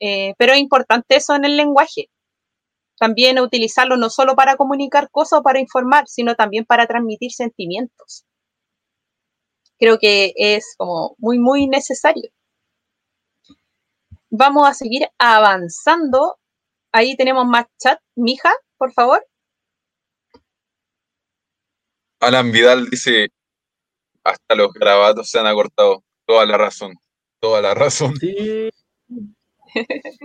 eh, 0.00 0.34
pero 0.38 0.54
es 0.54 0.58
importante 0.58 1.16
eso 1.16 1.34
en 1.36 1.44
el 1.44 1.56
lenguaje. 1.56 2.10
También 2.98 3.38
utilizarlo 3.38 3.96
no 3.96 4.10
solo 4.10 4.34
para 4.36 4.56
comunicar 4.56 5.10
cosas 5.10 5.40
o 5.40 5.42
para 5.42 5.60
informar, 5.60 6.08
sino 6.08 6.34
también 6.34 6.64
para 6.64 6.86
transmitir 6.86 7.30
sentimientos 7.32 8.24
creo 9.78 9.98
que 9.98 10.32
es 10.36 10.74
como 10.76 11.14
muy, 11.18 11.38
muy 11.38 11.66
necesario. 11.68 12.30
Vamos 14.30 14.68
a 14.68 14.74
seguir 14.74 15.08
avanzando. 15.18 16.38
Ahí 16.92 17.16
tenemos 17.16 17.46
más 17.46 17.66
chat. 17.78 18.00
Mija, 18.16 18.52
por 18.78 18.92
favor. 18.92 19.26
Alan 22.26 22.50
Vidal 22.50 22.90
dice, 22.90 23.28
hasta 24.24 24.54
los 24.56 24.72
grabados 24.72 25.30
se 25.30 25.38
han 25.38 25.46
acortado. 25.46 26.02
Toda 26.26 26.44
la 26.44 26.58
razón, 26.58 26.94
toda 27.40 27.62
la 27.62 27.72
razón. 27.74 28.16
Sí. 28.16 28.68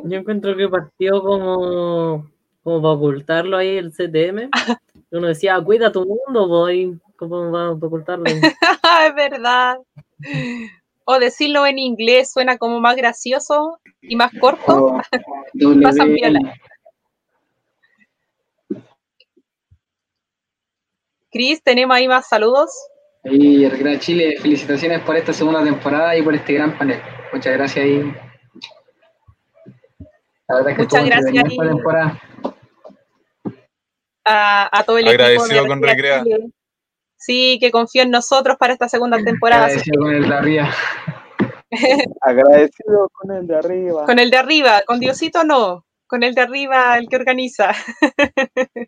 Yo 0.04 0.18
encuentro 0.18 0.58
que 0.58 0.68
partió 0.68 1.22
como 1.22 2.28
como 2.64 2.82
para 2.82 2.94
ocultarlo 2.94 3.58
ahí 3.58 3.78
el 3.78 3.92
CTM. 3.92 4.50
Uno 5.12 5.28
decía, 5.28 5.62
cuida 5.62 5.92
tu 5.92 6.06
mundo, 6.06 6.48
voy. 6.48 7.00
¿Cómo 7.18 7.52
va 7.52 7.68
a 7.68 7.72
ocultarlo? 7.72 8.26
es 9.06 9.16
verdad. 9.16 9.78
O 11.06 11.20
decirlo 11.20 11.66
en 11.68 11.78
inglés 11.78 12.32
suena 12.32 12.58
como 12.58 12.80
más 12.80 12.96
gracioso 12.96 13.80
y 14.02 14.16
más 14.16 14.32
corto. 14.40 14.86
O 14.86 15.02
Pasan 15.84 16.16
W- 16.16 16.54
Cris, 21.32 21.64
tenemos 21.64 21.96
ahí 21.96 22.08
más 22.08 22.28
saludos. 22.28 22.70
Y 23.24 23.64
el 23.64 23.78
Gran 23.78 24.00
Chile, 24.00 24.36
felicitaciones 24.42 25.02
por 25.02 25.16
esta 25.16 25.32
segunda 25.32 25.64
temporada 25.64 26.16
y 26.18 26.22
por 26.22 26.36
este 26.36 26.54
gran 26.54 26.78
panel. 26.78 27.00
Muchas 27.32 27.54
gracias 27.54 27.86
ahí. 27.86 28.14
La 30.48 30.56
verdad 30.56 30.72
es 30.72 30.76
que 30.76 30.84
Muchas 30.84 31.06
gracias 31.06 31.36
esta 31.36 31.68
temporada. 31.68 32.22
A, 34.26 34.80
a 34.80 34.84
todo 34.84 34.98
el 34.98 35.08
Agradecido 35.08 35.46
equipo 35.46 35.64
de 35.64 35.68
con 35.70 35.82
Recrea. 35.82 36.24
Chile. 36.24 36.52
Sí, 37.16 37.60
que 37.62 37.72
confió 37.72 38.02
en 38.02 38.12
nosotros 38.12 38.58
para 38.58 38.74
esta 38.74 38.90
segunda 38.90 39.18
temporada. 39.24 39.66
Agradecido 39.66 40.02
con 40.02 40.14
el 40.14 40.28
de 40.28 40.36
arriba. 40.36 40.74
Agradecido 42.22 43.10
con 43.14 43.32
el 43.32 43.48
de 43.48 43.56
arriba. 43.56 44.06
Con 44.06 44.20
el 44.20 44.32
de 44.32 44.38
arriba, 44.38 44.82
con 44.86 45.00
Diosito 45.00 45.44
no, 45.44 45.86
con 46.08 46.24
el 46.24 46.34
de 46.34 46.42
arriba, 46.42 46.98
el 46.98 47.08
que 47.08 47.16
organiza. 47.16 47.72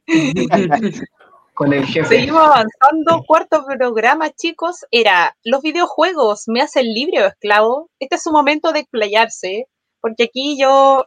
Con 1.54 1.72
el 1.72 1.86
jefe. 1.86 2.08
Seguimos 2.16 2.41
avanzando. 2.41 3.24
Cuarto 3.28 3.64
programa, 3.66 4.32
chicos, 4.32 4.86
era 4.91 5.36
los 5.43 5.62
videojuegos, 5.62 6.43
¿me 6.47 6.62
hacen 6.62 6.86
libre 6.93 7.24
o 7.24 7.28
esclavo? 7.28 7.89
Este 7.99 8.16
es 8.16 8.24
su 8.24 8.32
momento 8.32 8.72
de 8.72 8.80
explayarse, 8.80 9.68
porque 10.01 10.24
aquí 10.24 10.58
yo 10.60 11.06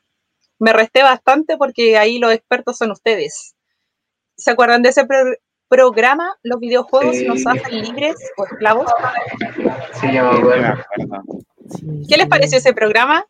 me 0.59 0.73
resté 0.73 1.03
bastante 1.03 1.57
porque 1.57 1.99
ahí 1.99 2.19
los 2.19 2.33
expertos 2.33 2.79
son 2.79 2.93
ustedes. 2.93 3.55
¿Se 4.37 4.51
acuerdan 4.53 4.83
de 4.83 4.91
ese 4.91 5.05
pro- 5.05 5.35
programa? 5.69 6.37
¿Los 6.45 6.61
videojuegos 6.61 7.17
Sí. 7.17 7.27
nos 7.27 7.45
hacen 7.47 7.83
libres 7.83 8.15
o 8.37 8.45
esclavos? 8.45 8.87
Sí, 10.01 10.13
yo 10.13 10.31
me 10.33 10.39
acuerdo. 10.39 10.85
¿Qué 12.09 12.17
les 12.17 12.29
pareció 12.29 12.59
ese 12.59 12.73
programa? 12.73 13.27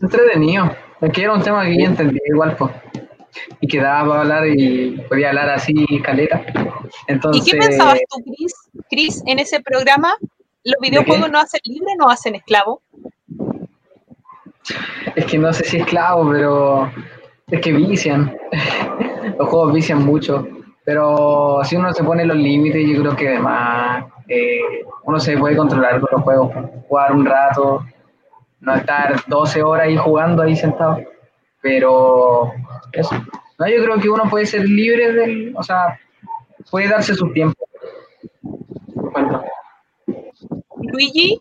Entretenido. 0.00 0.70
Que 1.12 1.22
era 1.22 1.34
un 1.34 1.42
tema 1.42 1.64
que 1.64 1.78
yo 1.78 1.86
entendía 1.86 2.20
igual, 2.26 2.56
pues. 2.56 2.72
Y 3.60 3.68
que 3.68 3.80
daba 3.80 4.08
para 4.08 4.20
hablar 4.22 4.46
y 4.46 4.98
podía 5.08 5.28
hablar 5.28 5.50
así, 5.50 5.74
caleta. 6.02 6.44
Entonces, 7.06 7.46
¿Y 7.46 7.50
qué 7.50 7.58
pensabas 7.58 7.98
tú, 8.08 8.22
Cris? 8.24 8.54
Cris, 8.88 9.22
en 9.26 9.38
ese 9.38 9.60
programa, 9.60 10.14
¿los 10.64 10.76
videojuegos 10.80 11.30
no 11.30 11.38
hacen 11.38 11.60
libre 11.64 11.92
o 11.94 12.04
no 12.04 12.10
hacen 12.10 12.34
esclavo? 12.34 12.82
es 15.14 15.24
que 15.26 15.38
no 15.38 15.52
sé 15.52 15.64
si 15.64 15.78
es 15.78 15.86
clavo, 15.86 16.30
pero 16.30 16.90
es 17.50 17.60
que 17.60 17.72
vician. 17.72 18.36
los 19.38 19.48
juegos 19.48 19.72
vician 19.72 20.04
mucho. 20.04 20.46
Pero 20.84 21.60
si 21.64 21.76
uno 21.76 21.92
se 21.92 22.04
pone 22.04 22.24
los 22.24 22.36
límites, 22.36 22.86
yo 22.88 23.00
creo 23.00 23.16
que 23.16 23.28
además 23.28 24.04
eh, 24.28 24.60
uno 25.04 25.18
se 25.20 25.36
puede 25.36 25.56
controlar 25.56 26.00
con 26.00 26.08
los 26.12 26.22
juegos. 26.22 26.52
Jugar 26.88 27.12
un 27.12 27.26
rato, 27.26 27.84
no 28.60 28.74
estar 28.74 29.14
12 29.26 29.62
horas 29.62 29.86
ahí 29.86 29.96
jugando 29.96 30.42
ahí 30.42 30.56
sentado. 30.56 31.00
Pero 31.60 32.52
eso. 32.92 33.14
No, 33.58 33.68
yo 33.68 33.82
creo 33.82 34.00
que 34.00 34.08
uno 34.08 34.24
puede 34.30 34.46
ser 34.46 34.68
libre 34.68 35.12
del, 35.12 35.54
o 35.56 35.62
sea, 35.62 35.98
puede 36.70 36.88
darse 36.88 37.14
su 37.14 37.32
tiempo. 37.32 37.68
Bueno, 38.94 39.42
Luigi, 40.80 41.40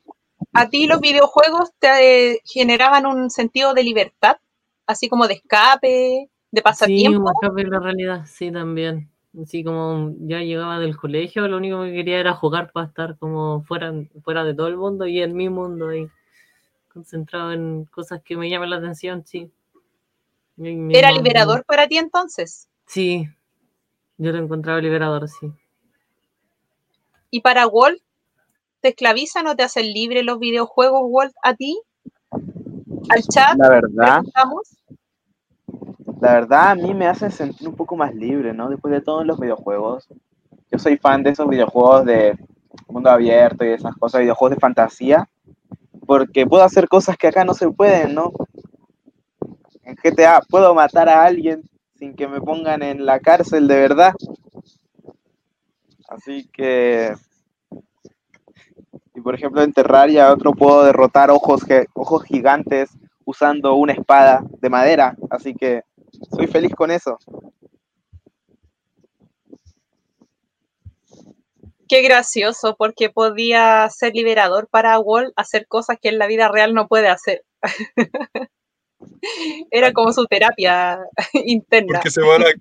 ¿a 0.53 0.67
ti 0.69 0.87
los 0.87 0.99
videojuegos 0.99 1.71
te 1.79 2.31
eh, 2.33 2.41
generaban 2.45 3.05
un 3.05 3.29
sentido 3.29 3.73
de 3.73 3.83
libertad? 3.83 4.37
Así 4.85 5.09
como 5.09 5.27
de 5.27 5.35
escape, 5.35 5.87
de 6.51 6.59
Sí, 6.59 6.61
pasatiempo. 6.61 7.19
un 7.21 7.33
escape 7.33 7.63
de 7.63 7.69
la 7.69 7.79
realidad, 7.79 8.25
sí, 8.25 8.51
también. 8.51 9.09
Así 9.41 9.63
como 9.63 10.15
ya 10.21 10.39
llegaba 10.39 10.79
del 10.79 10.97
colegio, 10.97 11.47
lo 11.47 11.57
único 11.57 11.83
que 11.83 11.93
quería 11.93 12.19
era 12.19 12.33
jugar 12.33 12.71
para 12.71 12.87
estar 12.87 13.17
como 13.17 13.61
fuera, 13.63 13.93
fuera 14.23 14.43
de 14.43 14.55
todo 14.55 14.67
el 14.67 14.77
mundo 14.77 15.05
y 15.05 15.21
en 15.21 15.35
mi 15.35 15.49
mundo 15.49 15.89
ahí, 15.89 16.07
concentrado 16.91 17.51
en 17.51 17.85
cosas 17.85 18.21
que 18.23 18.35
me 18.35 18.49
llaman 18.49 18.71
la 18.71 18.77
atención, 18.77 19.23
sí. 19.25 19.51
Mi 20.57 20.95
¿Era 20.97 21.11
liberador 21.11 21.63
para 21.65 21.87
ti 21.87 21.97
entonces? 21.97 22.67
Sí, 22.87 23.29
yo 24.17 24.31
lo 24.31 24.39
encontraba 24.39 24.81
liberador, 24.81 25.29
sí. 25.29 25.51
¿Y 27.29 27.41
para 27.41 27.67
Walt? 27.67 28.01
¿Te 28.81 28.89
esclavizan 28.89 29.47
o 29.47 29.55
te 29.55 29.63
hacen 29.63 29.85
libre 29.93 30.23
los 30.23 30.39
videojuegos, 30.39 31.01
Walt, 31.05 31.35
a 31.43 31.53
ti? 31.53 31.79
¿Al 32.31 33.23
chat? 33.23 33.57
La 33.57 33.69
verdad, 33.69 34.23
la 36.19 36.33
verdad 36.33 36.71
a 36.71 36.75
mí 36.75 36.93
me 36.93 37.07
hacen 37.07 37.31
sentir 37.31 37.67
un 37.67 37.75
poco 37.75 37.95
más 37.95 38.13
libre, 38.15 38.53
¿no? 38.53 38.69
Después 38.69 38.91
de 38.91 39.01
todos 39.01 39.25
los 39.25 39.39
videojuegos. 39.39 40.07
Yo 40.71 40.79
soy 40.79 40.97
fan 40.97 41.23
de 41.23 41.29
esos 41.31 41.47
videojuegos 41.47 42.05
de 42.05 42.37
mundo 42.87 43.09
abierto 43.09 43.63
y 43.63 43.69
esas 43.69 43.95
cosas, 43.95 44.21
videojuegos 44.21 44.55
de 44.55 44.59
fantasía, 44.59 45.29
porque 46.05 46.47
puedo 46.47 46.63
hacer 46.63 46.87
cosas 46.87 47.17
que 47.17 47.27
acá 47.27 47.45
no 47.45 47.53
se 47.53 47.69
pueden, 47.69 48.15
¿no? 48.15 48.31
En 49.87 49.95
GTA 49.95 50.41
puedo 50.49 50.75
matar 50.75 51.07
a 51.07 51.23
alguien 51.23 51.61
sin 51.95 52.13
que 52.13 52.27
me 52.27 52.41
pongan 52.41 52.83
en 52.83 53.05
la 53.05 53.21
cárcel 53.21 53.69
de 53.69 53.79
verdad. 53.79 54.13
Así 56.09 56.45
que... 56.51 57.15
Y 59.15 59.21
por 59.21 59.33
ejemplo 59.33 59.63
en 59.63 59.71
Terraria 59.71 60.33
otro 60.33 60.51
puedo 60.51 60.83
derrotar 60.83 61.31
ojos, 61.31 61.61
ojos 61.93 62.23
gigantes 62.25 62.89
usando 63.23 63.75
una 63.75 63.93
espada 63.93 64.43
de 64.59 64.69
madera. 64.69 65.15
Así 65.29 65.55
que 65.55 65.83
soy 66.35 66.47
feliz 66.47 66.75
con 66.75 66.91
eso. 66.91 67.17
Qué 71.87 72.01
gracioso, 72.01 72.75
porque 72.77 73.09
podía 73.09 73.89
ser 73.89 74.13
liberador 74.13 74.67
para 74.67 74.99
Walt 74.99 75.31
hacer 75.37 75.65
cosas 75.65 75.95
que 76.01 76.09
en 76.09 76.19
la 76.19 76.27
vida 76.27 76.49
real 76.49 76.73
no 76.73 76.89
puede 76.89 77.07
hacer. 77.07 77.45
Era 79.71 79.93
como 79.93 80.11
su 80.11 80.25
terapia 80.25 80.99
interna. 81.45 81.99
Porque 81.99 82.11
se 82.11 82.21
va 82.21 82.35
a 82.35 82.39
la 82.39 82.53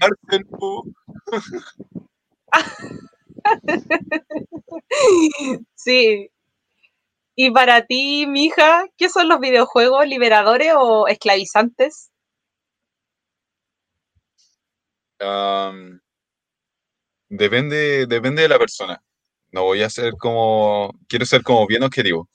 cárcel. 0.00 0.46
Sí. 5.74 6.30
Y 7.36 7.50
para 7.50 7.84
ti, 7.84 8.26
mija, 8.26 8.86
¿qué 8.96 9.08
son 9.08 9.28
los 9.28 9.40
videojuegos 9.40 10.06
liberadores 10.06 10.72
o 10.76 11.06
esclavizantes? 11.06 12.10
Depende, 17.28 18.06
depende 18.06 18.42
de 18.42 18.48
la 18.48 18.58
persona. 18.58 19.02
No 19.52 19.64
voy 19.64 19.82
a 19.82 19.90
ser 19.90 20.14
como, 20.18 20.98
quiero 21.08 21.26
ser 21.26 21.42
como 21.42 21.66
bien 21.66 21.82
objetivo. 21.82 22.28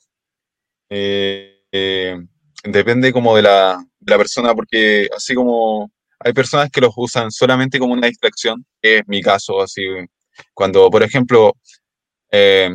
Eh, 0.88 1.64
eh, 1.72 2.16
depende 2.62 3.12
como 3.12 3.36
de 3.36 3.42
la, 3.42 3.84
persona, 4.04 4.54
porque 4.54 5.08
así 5.16 5.34
como 5.34 5.90
hay 6.18 6.32
personas 6.32 6.70
que 6.70 6.80
los 6.80 6.92
usan 6.96 7.30
solamente 7.30 7.78
como 7.78 7.94
una 7.94 8.06
distracción, 8.06 8.64
que 8.80 8.98
es 8.98 9.02
mi 9.06 9.22
caso, 9.22 9.60
así, 9.62 9.82
cuando, 10.54 10.90
por 10.90 11.02
ejemplo, 11.02 11.54
eh, 12.30 12.70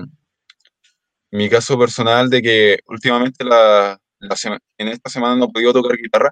mi 1.32 1.50
caso 1.50 1.78
personal 1.78 2.30
de 2.30 2.42
que 2.42 2.80
últimamente 2.88 3.44
la, 3.44 4.00
la 4.20 4.36
en 4.78 4.88
esta 4.88 5.10
semana 5.10 5.36
no 5.36 5.46
he 5.46 5.52
podido 5.52 5.74
tocar 5.74 5.98
guitarra 5.98 6.32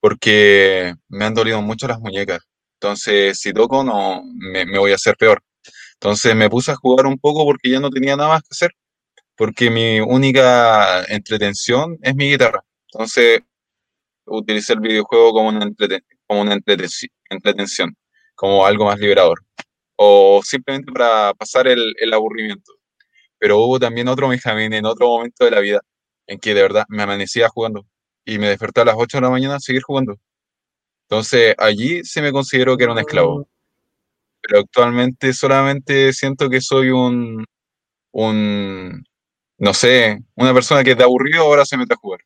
porque 0.00 0.94
me 1.08 1.24
han 1.24 1.34
dolido 1.34 1.62
mucho 1.62 1.86
las 1.86 2.00
muñecas. 2.00 2.40
Entonces, 2.80 3.38
si 3.38 3.52
toco, 3.52 3.84
no 3.84 4.22
me, 4.34 4.66
me 4.66 4.78
voy 4.78 4.92
a 4.92 4.96
hacer 4.96 5.16
peor. 5.16 5.42
Entonces 5.94 6.34
me 6.34 6.50
puse 6.50 6.72
a 6.72 6.76
jugar 6.76 7.06
un 7.06 7.18
poco 7.18 7.44
porque 7.44 7.70
ya 7.70 7.80
no 7.80 7.90
tenía 7.90 8.16
nada 8.16 8.30
más 8.30 8.42
que 8.42 8.48
hacer, 8.50 8.72
porque 9.36 9.70
mi 9.70 10.00
única 10.00 11.04
entretención 11.04 11.98
es 12.02 12.16
mi 12.16 12.30
guitarra. 12.30 12.64
Entonces, 12.92 13.40
utilicé 14.26 14.74
el 14.74 14.80
videojuego 14.80 15.32
como 15.32 15.48
una, 15.48 15.64
entrete- 15.64 16.04
como 16.26 16.42
una 16.42 16.54
entretenci- 16.54 17.10
entretención, 17.30 17.96
como 18.34 18.66
algo 18.66 18.86
más 18.86 18.98
liberador, 18.98 19.40
o 19.96 20.40
simplemente 20.44 20.92
para 20.92 21.34
pasar 21.34 21.68
el, 21.68 22.12
aburrimiento. 22.12 22.72
Pero 23.38 23.58
hubo 23.58 23.80
también 23.80 24.08
otro 24.08 24.28
Benjamín 24.28 24.72
en 24.74 24.86
otro 24.86 25.08
momento 25.08 25.44
de 25.44 25.50
la 25.50 25.60
vida 25.60 25.80
en 26.26 26.38
que 26.38 26.54
de 26.54 26.62
verdad 26.62 26.84
me 26.88 27.02
amanecía 27.02 27.48
jugando 27.48 27.86
y 28.24 28.38
me 28.38 28.48
desperté 28.48 28.82
a 28.82 28.84
las 28.84 28.96
8 28.96 29.18
de 29.18 29.22
la 29.22 29.30
mañana 29.30 29.56
a 29.56 29.60
seguir 29.60 29.82
jugando. 29.82 30.16
Entonces 31.08 31.54
allí 31.58 32.04
sí 32.04 32.20
me 32.22 32.32
considero 32.32 32.76
que 32.76 32.84
era 32.84 32.92
un 32.92 32.98
esclavo, 32.98 33.48
pero 34.40 34.60
actualmente 34.60 35.32
solamente 35.32 36.12
siento 36.12 36.48
que 36.48 36.60
soy 36.60 36.90
un, 36.90 37.44
un, 38.12 39.04
no 39.58 39.74
sé, 39.74 40.20
una 40.36 40.54
persona 40.54 40.84
que 40.84 40.94
de 40.94 41.04
aburrido 41.04 41.42
ahora 41.42 41.64
se 41.64 41.76
mete 41.76 41.94
a 41.94 41.96
jugar. 41.96 42.20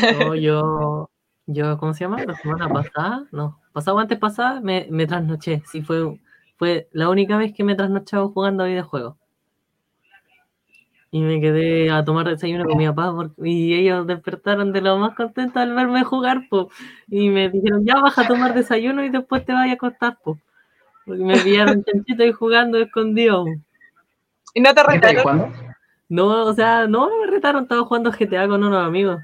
No, 0.00 0.34
yo, 0.34 1.10
yo, 1.46 1.78
¿cómo 1.78 1.94
se 1.94 2.04
llama? 2.04 2.22
La 2.24 2.34
semana 2.36 2.68
pasada, 2.68 3.26
no, 3.32 3.60
pasado 3.72 3.98
antes 3.98 4.18
pasada, 4.18 4.60
me, 4.60 4.86
me 4.90 5.06
trasnoché. 5.06 5.62
Sí, 5.66 5.82
fue, 5.82 6.20
fue 6.56 6.88
la 6.92 7.08
única 7.08 7.36
vez 7.36 7.52
que 7.54 7.64
me 7.64 7.72
he 7.72 7.76
trasnochado 7.76 8.30
jugando 8.30 8.64
a 8.64 8.66
videojuegos. 8.66 9.16
y 11.10 11.20
me 11.20 11.40
quedé 11.40 11.90
a 11.90 12.04
tomar 12.04 12.26
desayuno 12.28 12.64
con 12.64 12.78
mi 12.78 12.86
papá 12.88 13.12
y 13.38 13.74
ellos 13.74 14.06
despertaron 14.06 14.72
de 14.72 14.80
lo 14.80 14.96
más 14.98 15.14
contentos 15.14 15.56
al 15.62 15.74
verme 15.74 16.04
jugar, 16.04 16.48
po. 16.48 16.70
Y 17.08 17.28
me 17.28 17.50
dijeron, 17.50 17.84
ya 17.84 18.00
vas 18.00 18.16
a 18.18 18.26
tomar 18.26 18.54
desayuno 18.54 19.04
y 19.04 19.10
después 19.10 19.44
te 19.44 19.52
vas 19.52 19.68
a 19.68 19.72
acostar, 19.72 20.18
po. 20.24 20.38
Porque 21.06 21.24
me 21.24 21.40
pillaron 21.40 21.84
chanchito 21.84 22.24
y 22.24 22.32
jugando 22.32 22.78
escondido. 22.78 23.56
¿Y 24.54 24.60
no 24.60 24.74
te 24.74 24.82
¿Qué 24.88 24.96
estáis 24.96 25.18
retaron? 25.18 25.54
No, 26.08 26.44
o 26.46 26.54
sea, 26.54 26.86
no 26.86 27.08
me 27.20 27.26
retaron, 27.26 27.64
estaba 27.64 27.84
jugando 27.84 28.12
GTA 28.12 28.48
con 28.48 28.62
unos 28.64 28.84
amigos. 28.86 29.22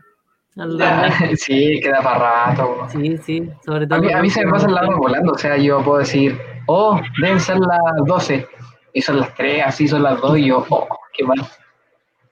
Al- 0.57 0.79
Sí, 1.37 1.81
queda 1.83 2.03
para 2.03 2.51
rato. 2.51 2.87
Sí, 2.91 3.17
sí, 3.19 3.51
sobre 3.65 3.87
todo. 3.87 3.99
A 3.99 4.03
mí, 4.03 4.13
a 4.13 4.23
mí 4.23 4.31
se 4.31 4.45
me 4.45 4.51
pasa 4.51 4.69
la 4.69 4.83
hora 4.83 4.97
volando, 4.97 5.33
o 5.33 5.39
sea, 5.39 5.57
yo 5.57 5.83
puedo 5.83 5.99
decir, 5.99 6.39
oh, 6.67 7.01
deben 7.21 7.41
ser 7.41 7.59
las 7.59 7.81
12, 8.07 8.47
y 8.93 9.03
son 9.03 9.21
las 9.21 9.35
3, 9.35 9.65
así 9.67 9.87
son 9.87 10.03
las 10.03 10.21
2, 10.21 10.39
y 10.39 10.47
yo, 10.47 10.65
oh, 10.69 10.89
qué 11.17 11.25
mal. 11.25 11.39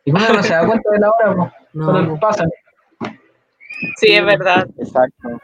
Y 0.04 0.10
uno 0.10 0.20
no 0.32 0.42
se 0.42 0.54
da 0.54 0.66
cuenta 0.66 0.90
de 0.90 0.98
la 1.00 1.10
hora, 1.10 1.54
No, 1.72 1.86
solo 1.86 2.18
pasan. 2.20 2.48
Sí, 3.96 4.08
es 4.12 4.24
verdad. 4.24 4.66
Exacto. 4.78 5.40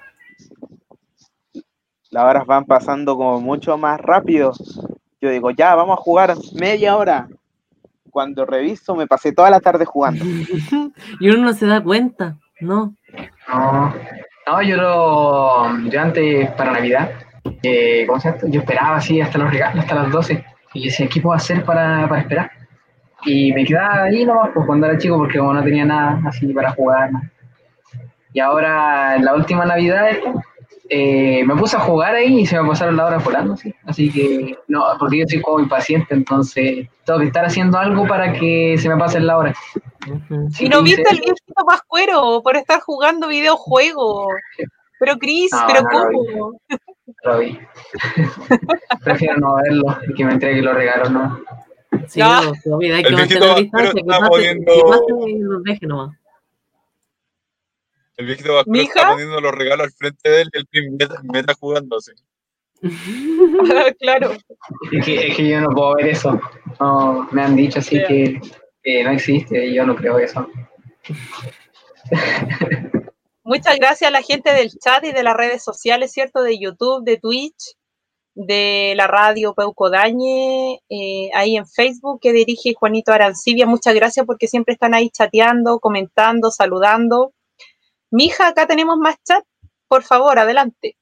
Las 2.10 2.24
horas 2.24 2.46
van 2.46 2.64
pasando 2.64 3.16
como 3.16 3.40
mucho 3.40 3.76
más 3.78 4.00
rápido. 4.00 4.52
Yo 5.20 5.30
digo, 5.30 5.50
ya, 5.50 5.74
vamos 5.74 5.98
a 5.98 6.02
jugar 6.02 6.34
media 6.54 6.96
hora. 6.96 7.28
Cuando 8.10 8.44
reviso, 8.44 8.94
me 8.94 9.06
pasé 9.06 9.32
toda 9.32 9.48
la 9.50 9.60
tarde 9.60 9.84
jugando. 9.84 10.24
y 11.20 11.28
uno 11.30 11.44
no 11.44 11.52
se 11.54 11.66
da 11.66 11.82
cuenta, 11.82 12.38
¿no? 12.62 12.94
No, 13.48 13.94
no, 14.46 14.62
yo 14.62 14.76
lo, 14.76 15.78
yo 15.88 16.00
antes, 16.00 16.50
para 16.52 16.72
Navidad, 16.72 17.10
eh, 17.62 18.04
¿cómo 18.06 18.20
se? 18.20 18.34
Yo 18.48 18.60
esperaba 18.60 18.96
así 18.96 19.20
hasta 19.20 19.38
los 19.38 19.50
regalos, 19.50 19.80
hasta 19.80 19.94
las 19.94 20.10
12, 20.10 20.44
y 20.74 20.84
decía, 20.86 21.08
¿qué 21.08 21.20
puedo 21.20 21.36
hacer 21.36 21.64
para, 21.64 22.08
para 22.08 22.22
esperar? 22.22 22.50
Y 23.24 23.52
me 23.52 23.64
quedaba 23.64 24.04
ahí 24.04 24.24
nomás, 24.24 24.50
pues 24.52 24.66
cuando 24.66 24.86
era 24.86 24.98
chico, 24.98 25.16
porque 25.16 25.38
como 25.38 25.54
no 25.54 25.62
tenía 25.62 25.84
nada 25.84 26.20
así 26.26 26.52
para 26.52 26.72
jugar. 26.72 27.12
nada. 27.12 27.30
Y 28.32 28.40
ahora, 28.40 29.18
la 29.18 29.34
última 29.34 29.64
Navidad, 29.64 30.10
esta, 30.10 30.32
eh, 30.88 31.44
me 31.44 31.54
puse 31.56 31.76
a 31.76 31.80
jugar 31.80 32.14
ahí 32.14 32.40
y 32.40 32.46
se 32.46 32.60
me 32.60 32.68
pasaron 32.68 32.96
las 32.96 33.06
horas 33.06 33.24
volando, 33.24 33.56
sí. 33.56 33.74
Así 33.86 34.10
que, 34.12 34.56
no, 34.68 34.84
porque 34.98 35.18
yo 35.18 35.24
soy 35.28 35.40
como 35.40 35.60
impaciente, 35.60 36.14
entonces 36.14 36.88
tengo 37.04 37.20
que 37.20 37.26
estar 37.26 37.44
haciendo 37.44 37.78
algo 37.78 38.06
para 38.06 38.32
que 38.32 38.76
se 38.78 38.88
me 38.88 38.96
pasen 38.96 39.26
las 39.26 39.36
horas. 39.36 39.56
Sí, 40.50 40.66
¿Y 40.66 40.68
no 40.68 40.82
viste 40.82 41.02
el 41.10 41.18
viejito 41.20 41.64
pascuero 41.66 42.40
por 42.42 42.56
estar 42.56 42.80
jugando 42.80 43.28
videojuegos? 43.28 44.26
Pero 44.98 45.16
Cris, 45.18 45.50
No, 45.52 45.66
¿pero 45.66 45.82
no 45.82 46.04
lo 46.04 46.08
vi. 46.10 46.16
cómo? 46.38 46.52
Lo 47.24 47.38
vi. 47.38 47.58
Prefiero 49.04 49.36
no 49.38 49.54
verlo 49.56 49.98
y 50.08 50.14
que 50.14 50.24
me 50.24 50.32
entregue 50.32 50.62
los 50.62 50.74
regalos, 50.74 51.10
¿no? 51.10 51.40
Sí, 52.06 52.20
No. 52.20 52.28
hay 52.28 52.42
El 52.90 53.04
que 53.04 53.14
viejito 53.14 53.40
mantener 53.46 53.56
distancia, 53.56 53.92
que 53.94 54.04
pase, 54.04 54.28
poniendo- 54.28 54.72
que 54.72 54.80
pase 54.88 55.30
y 55.30 55.38
los 55.40 55.62
deje 55.64 55.86
nomás. 55.86 56.16
El 58.16 58.26
viejito 58.26 58.54
Vasco 58.54 58.70
¿Mi 58.70 58.80
está 58.80 59.10
poniendo 59.10 59.40
los 59.40 59.54
regalos 59.54 59.86
al 59.86 59.92
frente 59.92 60.30
de 60.30 60.42
él 60.42 60.50
y 60.52 60.58
el 60.58 60.66
pin 60.66 60.96
meta, 60.96 61.20
meta 61.22 61.54
jugándose. 61.58 62.12
claro. 64.00 64.32
Es 64.92 65.04
que, 65.04 65.28
es 65.28 65.36
que 65.36 65.48
yo 65.48 65.60
no 65.60 65.70
puedo 65.70 65.94
ver 65.94 66.08
eso. 66.08 66.38
No, 66.80 67.28
me 67.32 67.42
han 67.42 67.56
dicho 67.56 67.78
así 67.78 68.02
que, 68.06 68.40
que 68.82 69.04
no 69.04 69.10
existe 69.10 69.66
y 69.66 69.74
yo 69.74 69.86
no 69.86 69.94
creo 69.96 70.18
eso. 70.18 70.46
Muchas 73.44 73.76
gracias 73.76 74.08
a 74.08 74.12
la 74.12 74.22
gente 74.22 74.52
del 74.52 74.70
chat 74.78 75.04
y 75.04 75.12
de 75.12 75.22
las 75.22 75.36
redes 75.36 75.64
sociales, 75.64 76.12
¿cierto? 76.12 76.42
De 76.42 76.58
YouTube, 76.58 77.04
de 77.04 77.16
Twitch, 77.16 77.76
de 78.34 78.94
la 78.96 79.06
radio 79.06 79.54
Peuco 79.54 79.90
Dañe, 79.90 80.80
eh, 80.88 81.30
ahí 81.34 81.56
en 81.56 81.66
Facebook 81.66 82.20
que 82.20 82.32
dirige 82.32 82.74
Juanito 82.74 83.12
Arancibia. 83.12 83.66
Muchas 83.66 83.94
gracias 83.94 84.26
porque 84.26 84.48
siempre 84.48 84.74
están 84.74 84.94
ahí 84.94 85.10
chateando, 85.10 85.80
comentando, 85.80 86.50
saludando. 86.50 87.32
Mija, 88.12 88.48
acá 88.48 88.66
tenemos 88.66 88.98
más 88.98 89.16
chat. 89.24 89.42
Por 89.88 90.02
favor, 90.02 90.38
adelante. 90.38 90.98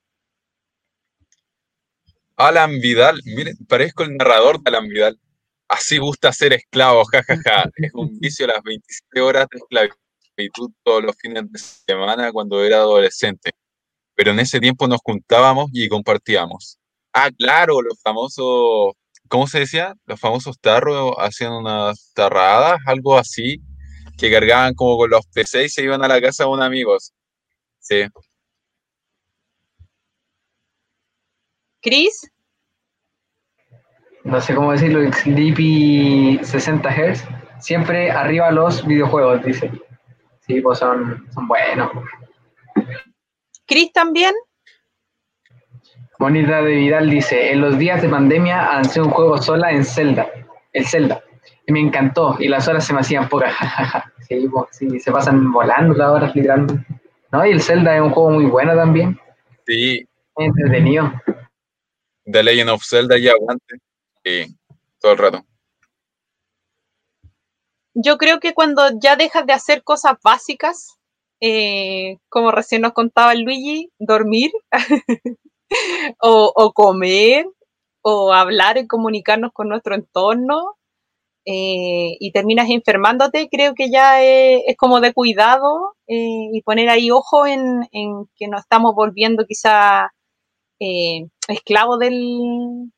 Alan 2.36 2.78
Vidal, 2.78 3.20
miren, 3.24 3.56
parezco 3.68 4.04
el 4.04 4.16
narrador 4.16 4.62
de 4.62 4.70
Alan 4.70 4.88
Vidal. 4.88 5.20
Así 5.68 5.98
gusta 5.98 6.32
ser 6.32 6.52
esclavo, 6.52 7.04
jajaja. 7.04 7.68
Es 7.76 7.92
un 7.94 8.16
vicio 8.20 8.46
las 8.46 8.62
27 8.62 9.20
horas 9.22 9.46
de 9.50 9.58
esclavitud 9.58 10.70
todos 10.84 11.02
los 11.02 11.16
fines 11.16 11.50
de 11.50 11.58
semana 11.58 12.30
cuando 12.32 12.64
era 12.64 12.76
adolescente. 12.76 13.50
Pero 14.14 14.30
en 14.30 14.38
ese 14.38 14.61
tiempo 14.61 14.86
nos 14.86 15.00
juntábamos 15.02 15.68
y 15.72 15.88
compartíamos. 15.88 16.78
Ah, 17.12 17.30
claro, 17.36 17.82
los 17.82 18.00
famosos, 18.00 18.92
¿cómo 19.28 19.48
se 19.48 19.58
decía? 19.58 19.94
Los 20.06 20.20
famosos 20.20 20.61
tarros 20.61 21.14
hacían 21.18 21.54
unas 21.54 22.12
tarradas, 22.14 22.78
algo 22.86 23.18
así, 23.18 23.61
que 24.20 24.30
cargaban 24.30 24.74
como 24.74 24.98
con 24.98 25.10
los 25.10 25.26
PC 25.26 25.64
y 25.64 25.68
se 25.68 25.82
iban 25.82 26.04
a 26.04 26.08
la 26.08 26.20
casa 26.20 26.44
de 26.44 26.50
unos 26.50 26.66
amigos. 26.66 27.12
Sí. 27.78 28.06
Cris, 31.80 32.30
No 34.24 34.38
sé 34.40 34.54
cómo 34.54 34.72
decirlo, 34.72 35.10
Sleepy 35.12 36.38
60 36.42 36.90
Hz. 36.90 37.24
Siempre 37.58 38.10
arriba 38.10 38.50
los 38.50 38.86
videojuegos, 38.86 39.42
dice. 39.42 39.70
Sí, 40.46 40.60
pues 40.60 40.78
son, 40.78 41.26
son 41.32 41.48
buenos. 41.48 41.90
Cris 43.66 43.92
también. 43.92 44.34
Bonita 46.18 46.60
de 46.60 46.74
Vidal 46.74 47.08
dice, 47.08 47.52
en 47.52 47.62
los 47.62 47.78
días 47.78 48.02
de 48.02 48.08
pandemia 48.10 48.72
avancé 48.72 49.00
un 49.00 49.08
juego 49.08 49.38
sola 49.38 49.70
en 49.70 49.86
Zelda, 49.86 50.28
el 50.74 50.86
Zelda, 50.86 51.24
y 51.70 51.72
me 51.72 51.80
encantó, 51.80 52.36
y 52.40 52.48
las 52.48 52.66
horas 52.66 52.84
se 52.84 52.92
me 52.92 52.98
hacían 52.98 53.28
pocas, 53.28 53.54
sí, 54.28 54.48
pues, 54.50 54.66
sí, 54.72 54.98
se 54.98 55.12
pasan 55.12 55.52
volando 55.52 55.94
las 55.94 56.10
horas 56.10 56.34
literalmente. 56.34 56.84
¿No? 57.30 57.46
Y 57.46 57.52
el 57.52 57.62
Zelda 57.62 57.94
es 57.94 58.02
un 58.02 58.10
juego 58.10 58.30
muy 58.30 58.46
bueno 58.46 58.74
también, 58.74 59.18
Sí, 59.64 60.04
entretenido. 60.36 61.12
The 62.24 62.42
Legend 62.42 62.70
of 62.70 62.82
Zelda 62.84 63.16
y 63.16 63.28
aguante. 63.28 63.76
Sí, 64.24 64.56
todo 64.98 65.12
el 65.12 65.18
rato. 65.18 65.44
Yo 67.94 68.18
creo 68.18 68.40
que 68.40 68.52
cuando 68.52 68.82
ya 69.00 69.14
dejas 69.14 69.46
de 69.46 69.52
hacer 69.52 69.84
cosas 69.84 70.14
básicas, 70.24 70.98
eh, 71.40 72.18
como 72.28 72.50
recién 72.50 72.82
nos 72.82 72.94
contaba 72.94 73.32
Luigi, 73.36 73.92
dormir 74.00 74.50
o, 76.20 76.52
o 76.52 76.72
comer 76.72 77.46
o 78.02 78.32
hablar 78.32 78.76
y 78.76 78.88
comunicarnos 78.88 79.52
con 79.52 79.68
nuestro 79.68 79.94
entorno 79.94 80.80
eh, 81.47 82.16
y 82.20 82.32
terminas 82.32 82.68
enfermándote, 82.70 83.49
creo 83.51 83.74
que 83.74 83.91
ya 83.91 84.22
es, 84.22 84.62
es 84.66 84.76
como 84.76 85.01
de 85.01 85.12
cuidado 85.14 85.95
eh, 86.07 86.49
y 86.53 86.62
poner 86.62 86.88
ahí 86.91 87.11
ojo 87.11 87.47
en, 87.47 87.88
en 87.93 88.26
que 88.36 88.49
nos 88.49 88.61
estamos 88.61 88.95
volviendo 88.95 89.45
quizá 89.47 90.11
eh, 90.80 91.26
esclavos 91.49 91.99
del, 91.99 92.93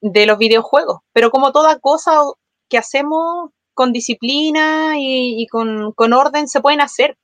de 0.00 0.26
los 0.26 0.38
videojuegos. 0.38 1.00
Pero 1.12 1.30
como 1.30 1.52
toda 1.52 1.78
cosa 1.80 2.20
que 2.68 2.78
hacemos 2.78 3.50
con 3.74 3.92
disciplina 3.92 4.98
y, 4.98 5.42
y 5.42 5.46
con, 5.48 5.92
con 5.92 6.12
orden 6.12 6.48
se 6.48 6.60
pueden 6.60 6.80
hacer. 6.80 7.16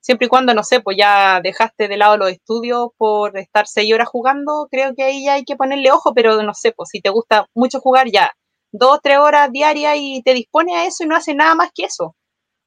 Siempre 0.00 0.26
y 0.26 0.28
cuando, 0.30 0.54
no 0.54 0.62
sé, 0.62 0.80
pues 0.80 0.96
ya 0.96 1.40
dejaste 1.42 1.88
de 1.88 1.96
lado 1.98 2.16
los 2.16 2.30
estudios 2.30 2.88
por 2.96 3.36
estar 3.36 3.66
seis 3.66 3.92
horas 3.92 4.08
jugando, 4.08 4.68
creo 4.70 4.94
que 4.94 5.02
ahí 5.02 5.24
ya 5.24 5.34
hay 5.34 5.44
que 5.44 5.56
ponerle 5.56 5.90
ojo, 5.90 6.14
pero 6.14 6.42
no 6.42 6.54
sé, 6.54 6.72
pues 6.72 6.88
si 6.90 7.00
te 7.00 7.10
gusta 7.10 7.46
mucho 7.54 7.80
jugar 7.80 8.08
ya 8.10 8.32
dos, 8.72 9.00
tres 9.02 9.18
horas 9.18 9.50
diarias 9.52 9.96
y 9.98 10.22
te 10.22 10.34
dispone 10.34 10.76
a 10.76 10.86
eso 10.86 11.04
y 11.04 11.06
no 11.06 11.16
hace 11.16 11.34
nada 11.34 11.54
más 11.54 11.70
que 11.74 11.84
eso. 11.84 12.16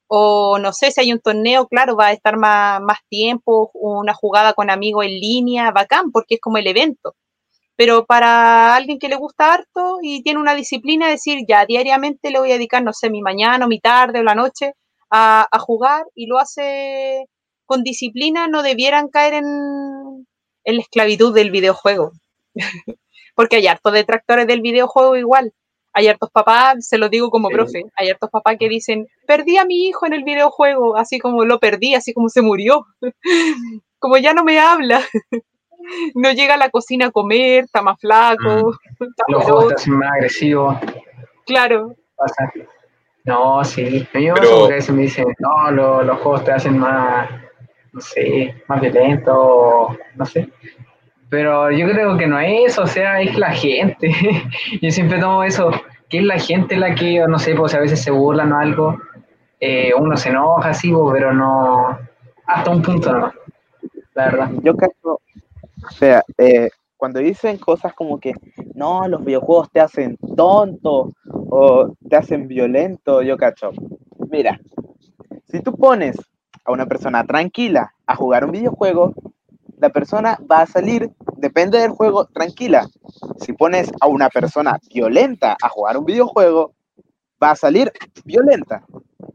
O 0.08 0.58
no 0.58 0.72
sé, 0.72 0.90
si 0.90 1.00
hay 1.00 1.12
un 1.12 1.20
torneo, 1.20 1.66
claro, 1.68 1.96
va 1.96 2.08
a 2.08 2.12
estar 2.12 2.36
más, 2.36 2.80
más 2.82 2.98
tiempo, 3.08 3.70
una 3.74 4.14
jugada 4.14 4.52
con 4.54 4.70
amigos 4.70 5.06
en 5.06 5.12
línea, 5.12 5.70
bacán, 5.72 6.12
porque 6.12 6.34
es 6.36 6.40
como 6.40 6.58
el 6.58 6.66
evento. 6.66 7.14
Pero 7.76 8.04
para 8.06 8.76
alguien 8.76 8.98
que 8.98 9.08
le 9.08 9.16
gusta 9.16 9.54
harto 9.54 9.98
y 10.02 10.22
tiene 10.22 10.40
una 10.40 10.54
disciplina, 10.54 11.08
decir, 11.08 11.40
ya 11.48 11.64
diariamente 11.66 12.30
le 12.30 12.38
voy 12.38 12.50
a 12.50 12.54
dedicar, 12.54 12.82
no 12.82 12.92
sé, 12.92 13.10
mi 13.10 13.22
mañana 13.22 13.64
o 13.64 13.68
mi 13.68 13.80
tarde 13.80 14.20
o 14.20 14.22
la 14.22 14.34
noche 14.34 14.74
a, 15.10 15.46
a 15.50 15.58
jugar 15.58 16.04
y 16.14 16.26
lo 16.26 16.38
hace 16.38 17.26
con 17.64 17.82
disciplina, 17.82 18.48
no 18.48 18.62
debieran 18.62 19.08
caer 19.08 19.34
en, 19.34 20.26
en 20.64 20.76
la 20.76 20.82
esclavitud 20.82 21.34
del 21.34 21.50
videojuego. 21.50 22.12
porque 23.34 23.56
hay 23.56 23.66
hartos 23.66 23.92
detractores 23.92 24.46
del 24.46 24.60
videojuego 24.60 25.16
igual. 25.16 25.52
Hay 25.94 26.08
hartos 26.08 26.30
papás, 26.30 26.86
se 26.86 26.96
lo 26.98 27.08
digo 27.08 27.30
como 27.30 27.48
Sí. 27.48 27.54
profe, 27.54 27.82
hay 27.96 28.08
hartos 28.10 28.30
papás 28.30 28.56
que 28.58 28.68
dicen, 28.68 29.06
perdí 29.26 29.58
a 29.58 29.64
mi 29.64 29.86
hijo 29.88 30.06
en 30.06 30.14
el 30.14 30.24
videojuego, 30.24 30.96
así 30.96 31.18
como 31.18 31.44
lo 31.44 31.58
perdí, 31.58 31.94
así 31.94 32.12
como 32.14 32.28
se 32.28 32.40
murió. 32.42 32.86
como 33.98 34.16
ya 34.16 34.32
no 34.34 34.42
me 34.44 34.58
habla. 34.58 35.00
no 36.14 36.30
llega 36.32 36.54
a 36.54 36.58
la 36.58 36.70
cocina 36.70 37.06
a 37.06 37.10
comer, 37.10 37.64
está 37.64 37.82
más 37.82 37.98
flaco. 38.00 38.72
está 39.00 39.24
Los 39.28 39.44
juegos 39.44 39.68
te 39.68 39.74
hacen 39.74 39.98
más 39.98 40.12
agresivos, 40.12 40.76
Claro, 41.44 41.94
pasa. 42.16 42.52
No, 43.24 43.62
sí, 43.64 44.06
a 44.14 44.18
mí 44.18 44.26
me 44.26 44.32
Pero- 44.34 44.34
pasa 44.34 44.54
porque 44.58 44.72
a 44.72 44.76
veces 44.76 44.94
me 44.94 45.02
dicen, 45.02 45.26
no, 45.38 45.70
lo- 45.72 46.02
los 46.02 46.18
juegos 46.20 46.44
te 46.44 46.52
hacen 46.52 46.78
más, 46.78 47.28
no 47.92 48.00
sé, 48.00 48.62
más 48.68 48.80
violento, 48.80 49.96
no 50.16 50.24
sé. 50.26 50.48
Pero 51.32 51.70
yo 51.70 51.88
creo 51.88 52.18
que 52.18 52.26
no 52.26 52.38
es 52.38 52.78
o 52.78 52.86
sea, 52.86 53.22
es 53.22 53.38
la 53.38 53.52
gente. 53.52 54.12
yo 54.82 54.90
siempre 54.90 55.18
tomo 55.18 55.42
eso, 55.42 55.70
que 56.10 56.18
es 56.18 56.24
la 56.24 56.38
gente 56.38 56.76
la 56.76 56.94
que, 56.94 57.26
no 57.26 57.38
sé, 57.38 57.54
pues 57.54 57.72
a 57.72 57.80
veces 57.80 58.02
se 58.02 58.10
burlan 58.10 58.52
o 58.52 58.58
algo, 58.58 58.98
eh, 59.58 59.92
uno 59.98 60.14
se 60.18 60.28
enoja 60.28 60.68
así, 60.68 60.92
pues, 60.92 61.14
pero 61.14 61.32
no, 61.32 61.98
hasta 62.46 62.70
un 62.70 62.82
punto 62.82 63.14
no, 63.14 63.32
la 64.14 64.24
verdad. 64.26 64.50
Yo 64.62 64.76
cacho, 64.76 64.92
o 65.04 65.90
sea, 65.92 66.22
cuando 66.98 67.18
dicen 67.20 67.56
cosas 67.56 67.94
como 67.94 68.20
que 68.20 68.34
no, 68.74 69.08
los 69.08 69.24
videojuegos 69.24 69.70
te 69.70 69.80
hacen 69.80 70.18
tonto 70.36 71.14
o 71.24 71.94
te 72.10 72.14
hacen 72.14 72.46
violento, 72.46 73.22
yo 73.22 73.38
cacho. 73.38 73.70
Mira, 74.30 74.60
si 75.50 75.60
tú 75.60 75.74
pones 75.78 76.14
a 76.66 76.72
una 76.72 76.84
persona 76.84 77.24
tranquila 77.24 77.94
a 78.06 78.16
jugar 78.16 78.44
un 78.44 78.52
videojuego, 78.52 79.14
la 79.82 79.90
persona 79.90 80.38
va 80.48 80.60
a 80.60 80.66
salir, 80.66 81.10
depende 81.36 81.76
del 81.78 81.90
juego, 81.90 82.26
tranquila. 82.26 82.88
Si 83.40 83.52
pones 83.52 83.90
a 84.00 84.06
una 84.06 84.28
persona 84.28 84.78
violenta 84.94 85.56
a 85.60 85.68
jugar 85.68 85.96
un 85.96 86.04
videojuego, 86.04 86.72
va 87.42 87.50
a 87.50 87.56
salir 87.56 87.90
violenta. 88.24 88.84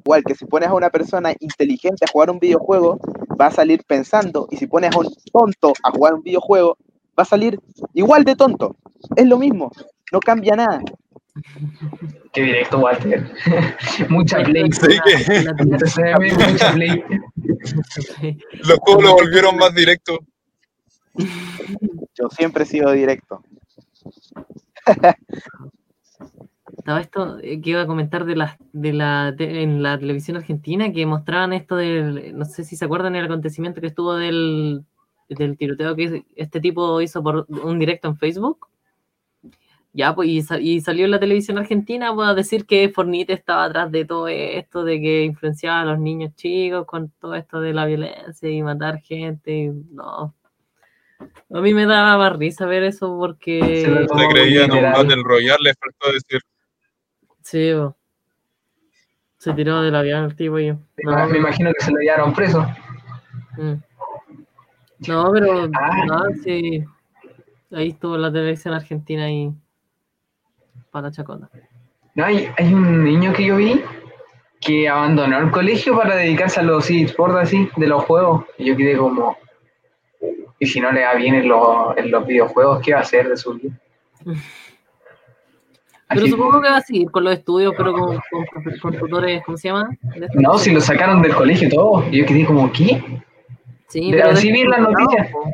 Igual 0.05 0.23
que 0.23 0.35
si 0.35 0.45
pones 0.45 0.69
a 0.69 0.73
una 0.73 0.89
persona 0.89 1.33
inteligente 1.41 2.05
a 2.05 2.11
jugar 2.11 2.31
un 2.31 2.39
videojuego, 2.39 2.97
va 3.39 3.47
a 3.47 3.51
salir 3.51 3.83
pensando. 3.85 4.47
Y 4.49 4.55
si 4.55 4.67
pones 4.67 4.95
a 4.95 4.99
un 4.99 5.13
tonto 5.33 5.73
a 5.83 5.91
jugar 5.91 6.13
un 6.13 6.23
videojuego, 6.23 6.77
va 7.19 7.23
a 7.23 7.25
salir 7.25 7.59
igual 7.93 8.23
de 8.23 8.37
tonto. 8.37 8.77
Es 9.17 9.27
lo 9.27 9.37
mismo, 9.37 9.69
no 10.13 10.21
cambia 10.21 10.55
nada. 10.55 10.81
Qué 12.31 12.41
directo, 12.41 12.79
Walter. 12.79 13.29
Mucha 14.09 14.41
play. 14.43 14.71
Sí, 14.71 14.87
que 15.03 15.53
Mucha 15.65 16.71
play. 16.71 17.03
los 18.63 18.79
juegos 18.79 19.03
lo 19.03 19.13
volvieron 19.13 19.57
más 19.57 19.75
directos. 19.75 20.19
Yo 22.15 22.29
siempre 22.29 22.63
he 22.63 22.67
sido 22.67 22.91
directo. 22.91 23.43
Estaba 26.77 27.01
esto 27.01 27.39
eh, 27.39 27.59
que 27.61 27.71
iba 27.71 27.81
a 27.81 27.87
comentar 27.87 28.25
de 28.25 28.35
la, 28.35 28.57
de 28.71 28.93
la 28.93 29.35
en 29.37 29.83
la 29.83 29.99
televisión 29.99 30.37
argentina 30.37 30.93
que 30.93 31.05
mostraban 31.05 31.53
esto 31.53 31.75
del, 31.75 32.37
no 32.37 32.45
sé 32.45 32.63
si 32.63 32.75
se 32.75 32.85
acuerdan 32.85 33.15
el 33.15 33.25
acontecimiento 33.25 33.81
que 33.81 33.87
estuvo 33.87 34.15
del, 34.15 34.85
del 35.29 35.57
tiroteo 35.57 35.95
que 35.95 36.23
este 36.35 36.61
tipo 36.61 37.01
hizo 37.01 37.21
por 37.23 37.45
un 37.49 37.79
directo 37.79 38.07
en 38.07 38.17
Facebook. 38.17 38.67
Ya, 39.93 40.13
pues, 40.13 40.29
y 40.61 40.79
salió 40.81 41.05
en 41.05 41.11
la 41.11 41.19
televisión 41.19 41.57
argentina 41.57 42.13
pues, 42.13 42.29
a 42.29 42.35
decir 42.35 42.67
que 42.67 42.89
Fornite 42.89 43.33
estaba 43.33 43.65
atrás 43.65 43.91
de 43.91 44.05
todo 44.05 44.27
esto, 44.27 44.83
de 44.83 45.01
que 45.01 45.23
influenciaba 45.23 45.81
a 45.81 45.85
los 45.85 45.99
niños 45.99 46.35
chicos 46.35 46.85
con 46.85 47.09
todo 47.19 47.33
esto 47.33 47.59
de 47.61 47.73
la 47.73 47.85
violencia 47.87 48.49
y 48.49 48.61
matar 48.61 49.01
gente. 49.01 49.51
y 49.51 49.69
no. 49.91 50.35
A 51.19 51.61
mí 51.61 51.73
me 51.73 51.85
daba 51.85 52.17
más 52.17 52.37
risa 52.37 52.65
ver 52.65 52.83
eso 52.83 53.17
porque... 53.17 53.81
Se 53.83 53.87
lo 53.87 54.05
tomó 54.05 54.21
Se 54.21 54.27
creía 54.27 54.65
en 54.65 54.71
un. 54.71 54.81
Battle 54.81 55.23
Royale, 55.23 55.57
le 55.63 55.73
faltó 55.75 56.11
decir. 56.13 56.41
Sí, 57.41 57.73
bo. 57.73 57.95
se 59.37 59.53
tiró 59.53 59.81
del 59.81 59.95
avión 59.95 60.25
el 60.25 60.35
tipo 60.35 60.59
y 60.59 60.67
yo. 60.67 60.77
No, 61.03 61.27
Me 61.27 61.37
imagino 61.37 61.71
que 61.77 61.85
se 61.85 61.91
lo 61.91 61.97
llevaron 61.99 62.33
preso. 62.33 62.67
mm. 63.57 63.73
No, 65.07 65.31
pero 65.31 65.69
Ah. 65.73 66.05
no, 66.07 66.23
sí. 66.43 66.83
Ahí 67.71 67.89
estuvo 67.89 68.17
la 68.17 68.31
televisión 68.31 68.73
argentina 68.73 69.29
y 69.31 69.51
para 70.91 71.07
la 71.07 71.11
chacota. 71.11 71.49
No, 72.15 72.25
hay, 72.25 72.49
hay 72.57 72.73
un 72.73 73.03
niño 73.03 73.31
que 73.33 73.45
yo 73.45 73.57
vi 73.57 73.81
que 74.59 74.89
abandonó 74.89 75.37
el 75.37 75.51
colegio 75.51 75.95
para 75.95 76.15
dedicarse 76.15 76.59
a 76.59 76.63
los 76.63 76.89
eSports 76.89 77.35
así, 77.37 77.69
de 77.77 77.87
los 77.87 78.03
juegos. 78.05 78.45
Y 78.57 78.65
yo 78.65 78.75
quedé 78.75 78.97
como, 78.97 79.37
y 80.59 80.65
si 80.65 80.79
no 80.79 80.91
le 80.91 81.03
va 81.05 81.13
bien 81.15 81.35
en 81.35 81.47
los, 81.47 81.97
en 81.97 82.11
los 82.11 82.25
videojuegos, 82.25 82.81
¿qué 82.83 82.93
va 82.93 82.99
a 82.99 83.01
hacer 83.01 83.29
de 83.29 83.37
su 83.37 83.53
vida? 83.53 83.73
Pero 86.09 86.21
Así- 86.21 86.29
supongo 86.31 86.61
que 86.61 86.69
va 86.69 86.77
a 86.77 86.81
seguir 86.81 87.11
con 87.11 87.23
los 87.25 87.33
estudios, 87.33 87.73
pero 87.75 87.93
con, 87.93 88.19
con, 88.81 88.97
tutores, 88.97 89.43
¿cómo 89.45 89.57
se 89.57 89.67
llama? 89.67 89.89
No, 90.35 90.57
si 90.57 90.71
lo 90.71 90.79
sacaron 90.79 91.21
del 91.21 91.35
colegio 91.35 91.69
todo. 91.69 92.05
Y 92.09 92.19
yo 92.19 92.25
quedé 92.25 92.45
como, 92.45 92.71
¿qué? 92.71 93.03
Sí, 93.87 94.11
de- 94.11 94.17
pero 94.17 94.31
así 94.31 94.51
vi 94.51 94.61
en 94.61 94.69
las 94.69 94.79
noticias. 94.79 95.31
po. 95.31 95.51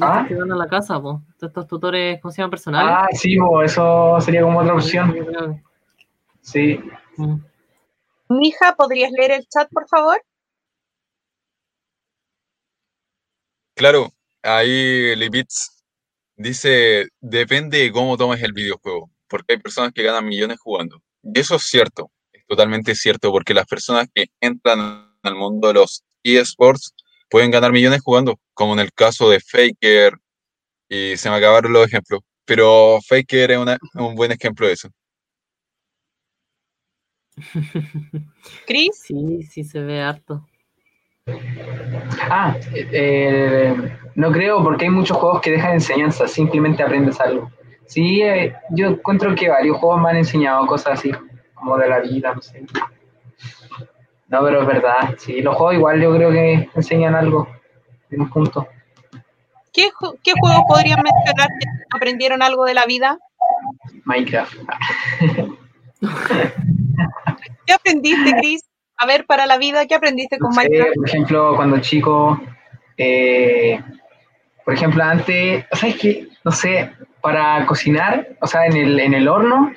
Ah. 0.00 0.24
que 0.26 0.34
van 0.34 0.50
a 0.52 0.56
la 0.56 0.66
casa, 0.68 1.00
po. 1.00 1.22
De 1.40 1.46
estos 1.46 1.66
tutores, 1.66 2.20
¿cómo 2.20 2.32
se 2.32 2.40
llama? 2.40 2.50
Personales. 2.50 2.94
Ah, 2.94 3.06
sí, 3.12 3.38
bo, 3.38 3.62
eso 3.62 4.18
sería 4.20 4.42
como 4.42 4.60
otra 4.60 4.74
opción. 4.74 5.14
Sí. 6.40 6.80
Mm. 7.16 7.36
Mija, 8.28 8.74
¿podrías 8.76 9.12
leer 9.12 9.32
el 9.32 9.46
chat, 9.46 9.68
por 9.70 9.86
favor? 9.88 10.22
Claro, 13.74 14.12
ahí 14.42 15.16
Lipitz 15.16 15.82
dice, 16.36 17.08
depende 17.20 17.78
de 17.78 17.92
cómo 17.92 18.16
tomes 18.16 18.42
el 18.42 18.52
videojuego, 18.52 19.10
porque 19.28 19.54
hay 19.54 19.60
personas 19.60 19.92
que 19.92 20.02
ganan 20.02 20.26
millones 20.26 20.58
jugando. 20.60 21.02
Y 21.22 21.38
eso 21.40 21.56
es 21.56 21.62
cierto, 21.64 22.10
es 22.32 22.44
totalmente 22.46 22.94
cierto, 22.94 23.30
porque 23.30 23.54
las 23.54 23.66
personas 23.66 24.08
que 24.14 24.26
entran 24.40 25.10
al 25.22 25.34
mundo 25.36 25.68
de 25.68 25.74
los 25.74 26.04
eSports 26.22 26.94
pueden 27.30 27.50
ganar 27.50 27.72
millones 27.72 28.02
jugando, 28.02 28.38
como 28.54 28.74
en 28.74 28.80
el 28.80 28.92
caso 28.92 29.30
de 29.30 29.40
Faker, 29.40 30.14
y 30.88 31.16
se 31.16 31.30
me 31.30 31.36
acabaron 31.36 31.72
los 31.72 31.86
ejemplos, 31.86 32.20
pero 32.44 32.98
Faker 33.06 33.52
es 33.52 33.58
una- 33.58 33.78
un 33.94 34.14
buen 34.14 34.32
ejemplo 34.32 34.66
de 34.66 34.74
eso. 34.74 34.88
Chris, 38.66 38.98
Sí, 39.02 39.42
sí 39.50 39.64
se 39.64 39.80
ve 39.80 40.00
harto. 40.02 40.46
Ah, 42.30 42.56
eh, 42.74 43.74
no 44.14 44.32
creo 44.32 44.62
porque 44.62 44.86
hay 44.86 44.90
muchos 44.90 45.16
juegos 45.16 45.40
que 45.40 45.52
dejan 45.52 45.74
enseñanza, 45.74 46.26
simplemente 46.26 46.82
aprendes 46.82 47.20
algo. 47.20 47.50
Sí, 47.86 48.22
eh, 48.22 48.54
yo 48.70 48.88
encuentro 48.88 49.34
que 49.34 49.48
varios 49.48 49.76
juegos 49.76 50.00
me 50.00 50.10
han 50.10 50.16
enseñado 50.16 50.66
cosas 50.66 50.98
así, 50.98 51.12
como 51.54 51.76
de 51.78 51.88
la 51.88 52.00
vida, 52.00 52.34
no 52.34 52.42
sé. 52.42 52.64
No, 54.28 54.42
pero 54.42 54.62
es 54.62 54.66
verdad, 54.66 55.14
sí, 55.18 55.42
los 55.42 55.54
juegos 55.56 55.74
igual 55.74 56.00
yo 56.00 56.14
creo 56.14 56.30
que 56.30 56.70
enseñan 56.74 57.14
algo 57.14 57.48
en 58.10 58.22
un 58.22 58.30
punto. 58.30 58.66
¿qué, 59.72 59.90
qué 60.22 60.32
juegos 60.38 60.62
podrían 60.68 61.02
mencionar 61.02 61.48
que 61.48 61.66
aprendieron 61.94 62.42
algo 62.42 62.64
de 62.64 62.74
la 62.74 62.86
vida? 62.86 63.18
Minecraft. 64.04 64.54
¿Qué 67.66 67.72
aprendiste, 67.72 68.32
Chris? 68.38 68.62
A 69.02 69.06
ver, 69.06 69.26
para 69.26 69.46
la 69.46 69.58
vida, 69.58 69.84
¿qué 69.88 69.96
aprendiste 69.96 70.38
con 70.38 70.50
No 70.50 70.62
sé, 70.62 70.68
Minecraft? 70.68 70.94
por 70.94 71.08
ejemplo, 71.08 71.56
cuando 71.56 71.80
chico, 71.80 72.40
eh, 72.96 73.80
por 74.64 74.74
ejemplo, 74.74 75.02
antes, 75.02 75.64
¿sabes 75.72 75.96
qué? 75.96 76.28
No 76.44 76.52
sé, 76.52 76.92
para 77.20 77.66
cocinar, 77.66 78.28
o 78.40 78.46
sea, 78.46 78.66
en 78.66 78.76
el, 78.76 79.00
en 79.00 79.14
el 79.14 79.26
horno, 79.26 79.72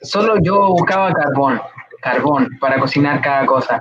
solo 0.00 0.36
yo 0.40 0.70
buscaba 0.70 1.12
carbón, 1.12 1.60
carbón, 2.00 2.48
para 2.58 2.78
cocinar 2.80 3.20
cada 3.20 3.44
cosa. 3.44 3.78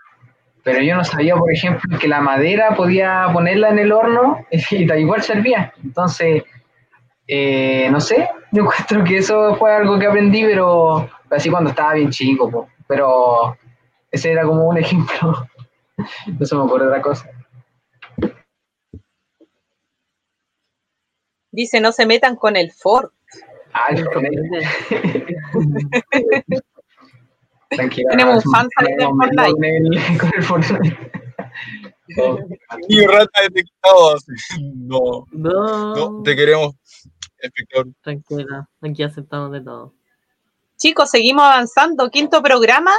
Pero 0.61 0.81
yo 0.81 0.93
no 0.97 1.05
sabía, 1.05 1.37
por 1.37 1.53
ejemplo, 1.53 1.97
que 1.97 2.09
la 2.09 2.19
madera 2.19 2.75
podía 2.75 3.29
ponerla 3.31 3.69
en 3.69 3.79
el 3.79 3.93
horno 3.93 4.45
y 4.51 4.85
da 4.85 4.97
igual 4.97 5.23
servía. 5.23 5.73
Entonces, 5.81 6.43
eh, 7.29 7.87
no 7.89 8.01
sé, 8.01 8.29
yo 8.51 8.63
encuentro 8.63 9.05
que 9.05 9.19
eso 9.19 9.55
fue 9.55 9.73
algo 9.73 9.97
que 9.97 10.07
aprendí, 10.07 10.43
pero 10.43 11.09
así 11.29 11.49
cuando 11.49 11.69
estaba 11.69 11.93
bien 11.93 12.09
chico, 12.09 12.51
po. 12.51 12.67
pero 12.85 13.57
ese 14.11 14.31
era 14.31 14.43
como 14.43 14.67
un 14.67 14.77
ejemplo. 14.77 15.47
No 16.39 16.45
se 16.45 16.55
me 16.55 16.61
ocurre 16.61 16.87
otra 16.87 17.01
cosa. 17.01 17.29
Dice, 21.51 21.81
no 21.81 21.91
se 21.91 22.05
metan 22.05 22.35
con 22.35 22.55
el 22.55 22.71
Ford. 22.71 23.09
Ah, 23.73 23.87
el. 23.89 24.05
Tranquila. 27.69 28.09
Tenemos 28.11 28.45
un 28.45 28.51
fan 28.51 28.67
saliendo 28.75 29.09
no, 29.09 29.13
no. 29.13 29.19
Con 29.53 29.63
el, 29.63 29.99
Fortnite. 30.43 31.11
Oh, 32.17 32.39
Y 32.87 33.05
rata 33.05 33.41
detectado. 33.43 34.15
No, 34.75 35.27
No, 35.31 35.95
no, 35.95 36.23
te 36.23 36.35
queremos, 36.35 36.73
espectador. 37.37 37.87
tranquila, 38.01 38.67
aquí 38.81 39.03
aceptamos 39.03 39.51
de 39.51 39.61
todo. 39.61 39.93
Chicos, 40.77 41.11
seguimos 41.11 41.43
avanzando. 41.43 42.09
Quinto 42.09 42.41
programa. 42.41 42.91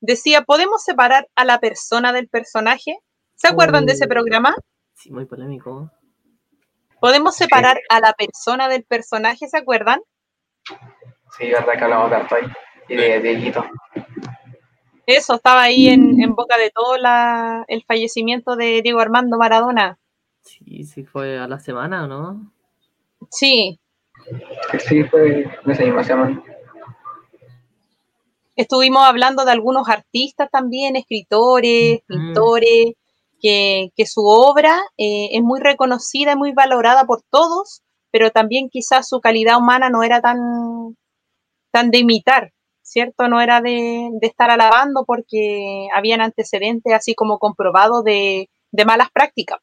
Decía, 0.00 0.42
¿podemos 0.42 0.82
separar 0.82 1.28
a 1.34 1.44
la 1.44 1.58
persona 1.60 2.12
del 2.12 2.28
personaje? 2.28 2.98
¿Se 3.34 3.48
acuerdan 3.48 3.86
de 3.86 3.92
ese 3.92 4.06
Oh. 4.06 4.08
programa? 4.08 4.54
Sí, 4.94 5.10
muy 5.10 5.26
polémico. 5.26 5.90
¿Podemos 7.00 7.34
separar 7.36 7.80
a 7.88 8.00
la 8.00 8.12
persona 8.12 8.68
del 8.68 8.84
personaje? 8.84 9.48
¿Se 9.48 9.56
acuerdan? 9.58 10.00
Sí, 11.38 11.50
verdad 11.50 11.72
que 11.78 11.84
hablamos 11.84 12.10
de 12.10 12.16
Artoy 12.16 12.42
y 12.88 12.96
de 12.96 13.20
Dieguito. 13.20 13.64
Eso 15.06 15.34
estaba 15.36 15.62
ahí 15.62 15.88
en, 15.88 16.20
en 16.20 16.34
boca 16.34 16.56
de 16.58 16.70
todo 16.70 16.96
la- 16.98 17.64
el 17.68 17.82
fallecimiento 17.84 18.54
de 18.56 18.82
Diego 18.82 19.00
Armando 19.00 19.38
Maradona. 19.38 19.98
Sí, 20.42 20.84
sí 20.84 21.04
fue 21.04 21.38
a 21.38 21.48
la 21.48 21.58
semana, 21.58 22.04
¿o 22.04 22.06
no? 22.06 22.52
Sí, 23.30 23.78
Sí, 24.86 25.02
fue 25.04 25.48
esa 25.66 25.82
misma 25.82 26.04
semana. 26.04 26.42
Estuvimos 28.60 29.02
hablando 29.02 29.44
de 29.44 29.52
algunos 29.52 29.88
artistas 29.88 30.50
también, 30.50 30.96
escritores, 30.96 32.00
pintores, 32.06 32.92
que, 33.40 33.90
que 33.96 34.06
su 34.06 34.26
obra 34.26 34.78
eh, 34.98 35.30
es 35.32 35.42
muy 35.42 35.60
reconocida 35.60 36.32
y 36.32 36.36
muy 36.36 36.52
valorada 36.52 37.04
por 37.06 37.22
todos, 37.30 37.82
pero 38.10 38.30
también 38.30 38.68
quizás 38.68 39.08
su 39.08 39.20
calidad 39.20 39.56
humana 39.56 39.88
no 39.88 40.02
era 40.02 40.20
tan, 40.20 40.94
tan 41.70 41.90
de 41.90 41.98
imitar, 41.98 42.52
¿cierto? 42.82 43.28
No 43.28 43.40
era 43.40 43.62
de, 43.62 44.10
estar 44.20 44.50
alabando 44.50 45.04
porque 45.06 45.88
habían 45.94 46.20
antecedentes 46.20 46.92
así 46.92 47.14
como 47.14 47.38
comprobados 47.38 48.04
de, 48.04 48.50
malas 48.84 49.10
prácticas, 49.10 49.58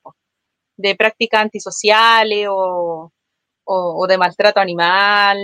de 0.75 0.95
prácticas 0.95 1.41
antisociales 1.43 2.47
o, 2.49 3.11
de 4.07 4.17
maltrato 4.17 4.59
animal. 4.59 5.37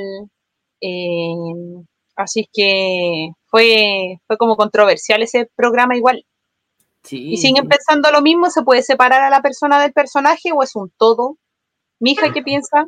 Eh, 0.81 1.35
así 2.15 2.47
que 2.51 3.29
fue, 3.45 4.19
fue 4.27 4.37
como 4.37 4.55
controversial 4.55 5.21
ese 5.21 5.49
programa 5.55 5.95
igual. 5.95 6.25
Y 7.09 7.37
siguen 7.37 7.67
pensando 7.67 8.11
lo 8.11 8.21
mismo, 8.21 8.49
¿se 8.49 8.63
puede 8.63 8.81
separar 8.81 9.21
a 9.23 9.29
la 9.29 9.41
persona 9.41 9.81
del 9.81 9.91
personaje 9.91 10.51
o 10.53 10.63
es 10.63 10.75
un 10.75 10.91
todo? 10.97 11.37
Mija, 11.99 12.31
¿qué 12.31 12.41
piensa? 12.41 12.87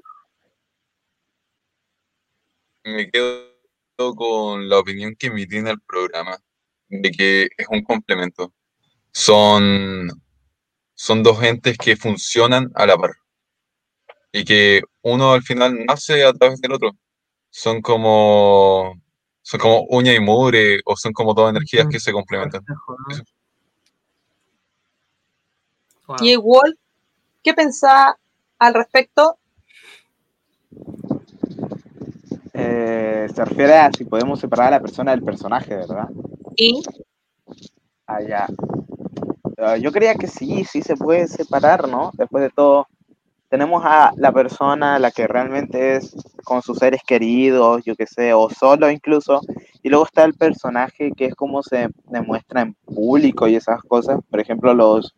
Me 2.83 3.09
quedo 3.09 3.55
con 4.15 4.69
la 4.69 4.79
opinión 4.79 5.15
que 5.15 5.27
emití 5.27 5.57
en 5.57 5.67
el 5.67 5.81
programa, 5.81 6.37
de 6.87 7.11
que 7.11 7.43
es 7.57 7.67
un 7.69 7.83
complemento. 7.83 8.53
Son, 9.11 10.07
son 10.93 11.23
dos 11.23 11.41
entes 11.43 11.77
que 11.77 11.97
funcionan 11.97 12.71
a 12.75 12.85
la 12.85 12.97
par. 12.97 13.11
Y 14.31 14.43
que 14.43 14.81
uno 15.01 15.33
al 15.33 15.43
final 15.43 15.85
nace 15.85 16.23
a 16.25 16.33
través 16.33 16.59
del 16.61 16.73
otro. 16.73 16.91
Son 17.49 17.81
como, 17.81 19.01
son 19.45 19.59
como 19.59 19.85
uña 19.89 20.11
y 20.11 20.19
mugre, 20.19 20.79
o 20.85 20.97
son 20.97 21.13
como 21.13 21.35
dos 21.35 21.51
energías 21.51 21.87
que 21.87 21.99
se 21.99 22.11
complementan. 22.11 22.65
Y 26.19 26.31
igual, 26.31 26.79
¿qué 27.43 27.53
pensás 27.53 28.15
al 28.57 28.73
respecto? 28.73 29.37
Eh, 32.53 33.27
se 33.35 33.45
refiere 33.45 33.77
a 33.77 33.91
si 33.95 34.05
podemos 34.05 34.39
separar 34.39 34.69
a 34.69 34.77
la 34.77 34.81
persona 34.81 35.11
del 35.11 35.21
personaje, 35.21 35.75
¿verdad? 35.75 36.09
Sí. 36.57 36.81
Ah, 38.07 38.21
ya. 38.23 38.47
Ah, 39.59 39.77
yo 39.77 39.91
creía 39.91 40.15
que 40.15 40.25
sí, 40.25 40.65
sí 40.65 40.81
se 40.81 40.95
puede 40.95 41.27
separar, 41.27 41.87
¿no? 41.87 42.09
Después 42.13 42.41
de 42.41 42.49
todo, 42.49 42.87
tenemos 43.55 43.85
a 43.85 44.11
la 44.17 44.33
persona, 44.33 44.99
la 44.99 45.11
que 45.11 45.27
realmente 45.27 45.95
es 45.95 46.13
con 46.43 46.61
sus 46.61 46.77
seres 46.77 46.99
queridos, 47.07 47.85
yo 47.85 47.95
qué 47.95 48.05
sé, 48.05 48.33
o 48.33 48.49
solo 48.49 48.91
incluso, 48.91 49.39
y 49.81 49.87
luego 49.87 50.03
está 50.03 50.25
el 50.25 50.33
personaje 50.33 51.13
que 51.15 51.27
es 51.27 51.35
como 51.35 51.63
se 51.63 51.87
demuestra 52.09 52.63
en 52.63 52.73
público 52.73 53.47
y 53.47 53.55
esas 53.55 53.81
cosas. 53.83 54.19
Por 54.29 54.41
ejemplo, 54.41 54.73
los 54.73 55.15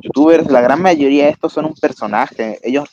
youtubers, 0.00 0.50
la 0.50 0.62
gran 0.62 0.80
mayoría 0.80 1.24
de 1.24 1.30
estos 1.32 1.52
son 1.52 1.66
un 1.66 1.74
personaje. 1.74 2.58
Ellos 2.62 2.88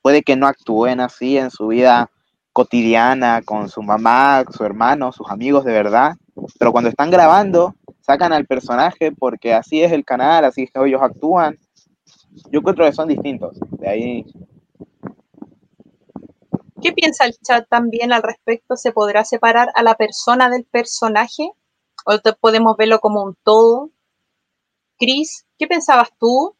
puede 0.00 0.22
que 0.22 0.36
no 0.36 0.46
actúen 0.46 1.00
así 1.00 1.36
en 1.36 1.50
su 1.50 1.66
vida 1.66 2.08
cotidiana 2.52 3.42
con 3.42 3.68
su 3.68 3.82
mamá, 3.82 4.44
su 4.48 4.64
hermano, 4.64 5.10
sus 5.10 5.28
amigos 5.28 5.64
de 5.64 5.72
verdad, 5.72 6.12
pero 6.60 6.70
cuando 6.70 6.88
están 6.88 7.10
grabando 7.10 7.74
sacan 8.00 8.32
al 8.32 8.46
personaje 8.46 9.10
porque 9.10 9.54
así 9.54 9.82
es 9.82 9.90
el 9.90 10.04
canal, 10.04 10.44
así 10.44 10.62
es 10.62 10.70
que 10.70 10.86
ellos 10.86 11.02
actúan. 11.02 11.58
Yo 12.50 12.62
creo 12.62 12.74
que 12.74 12.92
son 12.92 13.08
distintos. 13.08 13.58
De 13.70 13.88
ahí. 13.88 14.26
¿Qué 16.82 16.92
piensa 16.92 17.24
el 17.24 17.34
chat 17.38 17.66
también 17.68 18.12
al 18.12 18.22
respecto? 18.22 18.76
¿Se 18.76 18.92
podrá 18.92 19.24
separar 19.24 19.70
a 19.74 19.82
la 19.82 19.94
persona 19.94 20.50
del 20.50 20.64
personaje? 20.64 21.50
¿O 22.06 22.18
podemos 22.40 22.76
verlo 22.76 22.98
como 23.00 23.22
un 23.22 23.36
todo? 23.42 23.90
Cris, 24.98 25.46
¿qué 25.58 25.66
pensabas 25.66 26.10
tú? 26.18 26.54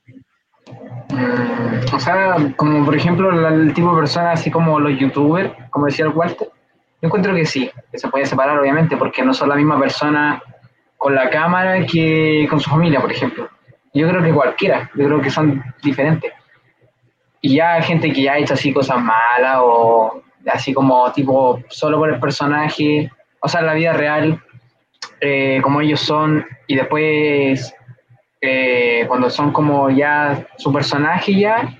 O 1.94 2.00
sea, 2.00 2.36
como 2.56 2.84
por 2.84 2.96
ejemplo 2.96 3.30
el 3.48 3.74
tipo 3.74 3.90
de 3.90 4.00
persona 4.00 4.32
así 4.32 4.50
como 4.50 4.80
los 4.80 4.98
youtubers, 4.98 5.52
como 5.70 5.86
decía 5.86 6.06
el 6.06 6.12
Walter, 6.12 6.48
yo 6.48 7.06
encuentro 7.06 7.34
que 7.34 7.44
sí, 7.44 7.70
que 7.92 7.98
se 7.98 8.08
puede 8.08 8.24
separar 8.24 8.58
obviamente, 8.58 8.96
porque 8.96 9.22
no 9.22 9.34
son 9.34 9.50
la 9.50 9.56
misma 9.56 9.78
persona 9.78 10.42
con 10.96 11.14
la 11.14 11.28
cámara 11.28 11.84
que 11.86 12.46
con 12.48 12.58
su 12.58 12.70
familia, 12.70 13.00
por 13.00 13.12
ejemplo. 13.12 13.48
Yo 13.94 14.08
creo 14.08 14.22
que 14.22 14.32
cualquiera, 14.32 14.90
yo 14.94 15.06
creo 15.06 15.20
que 15.22 15.30
son 15.30 15.62
diferentes. 15.82 16.32
Y 17.40 17.56
ya 17.56 17.74
hay 17.74 17.82
gente 17.82 18.12
que 18.12 18.22
ya 18.22 18.32
ha 18.32 18.38
hecho 18.38 18.54
así 18.54 18.72
cosas 18.72 18.98
malas 19.00 19.58
o 19.60 20.22
así 20.46 20.74
como 20.74 21.10
tipo 21.12 21.60
solo 21.68 21.98
por 21.98 22.12
el 22.12 22.18
personaje, 22.18 23.10
o 23.40 23.48
sea, 23.48 23.62
la 23.62 23.74
vida 23.74 23.92
real, 23.92 24.42
eh, 25.20 25.60
como 25.62 25.80
ellos 25.80 26.00
son, 26.00 26.44
y 26.66 26.76
después 26.76 27.74
eh, 28.40 29.04
cuando 29.06 29.30
son 29.30 29.52
como 29.52 29.90
ya 29.90 30.46
su 30.58 30.72
personaje 30.72 31.34
ya, 31.34 31.78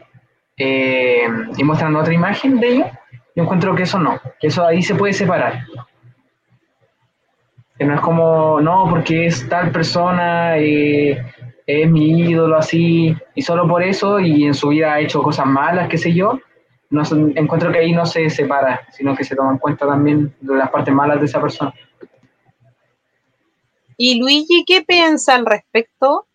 eh, 0.56 1.26
y 1.56 1.64
muestran 1.64 1.96
otra 1.96 2.14
imagen 2.14 2.60
de 2.60 2.68
ellos, 2.68 2.88
yo 3.34 3.42
encuentro 3.42 3.74
que 3.74 3.82
eso 3.82 3.98
no, 3.98 4.20
que 4.40 4.46
eso 4.46 4.64
ahí 4.64 4.82
se 4.82 4.94
puede 4.94 5.12
separar. 5.12 5.64
Que 7.76 7.84
no 7.84 7.94
es 7.94 8.00
como, 8.00 8.60
no, 8.60 8.86
porque 8.88 9.26
es 9.26 9.48
tal 9.48 9.72
persona, 9.72 10.56
eh, 10.58 11.24
es 11.66 11.90
mi 11.90 12.20
ídolo 12.20 12.56
así, 12.56 13.16
y 13.34 13.42
solo 13.42 13.66
por 13.66 13.82
eso, 13.82 14.20
y 14.20 14.44
en 14.44 14.54
su 14.54 14.68
vida 14.68 14.94
ha 14.94 15.00
hecho 15.00 15.22
cosas 15.22 15.46
malas, 15.46 15.88
qué 15.88 15.98
sé 15.98 16.12
yo, 16.12 16.38
no, 16.90 17.02
encuentro 17.34 17.72
que 17.72 17.78
ahí 17.78 17.92
no 17.92 18.06
se 18.06 18.30
separa, 18.30 18.86
sino 18.92 19.16
que 19.16 19.24
se 19.24 19.34
toma 19.34 19.52
en 19.52 19.58
cuenta 19.58 19.86
también 19.86 20.34
las 20.42 20.70
partes 20.70 20.94
malas 20.94 21.18
de 21.18 21.26
esa 21.26 21.40
persona. 21.40 21.74
¿Y 23.96 24.20
Luigi 24.20 24.64
qué 24.66 24.82
piensa 24.82 25.34
al 25.34 25.46
respecto? 25.46 26.26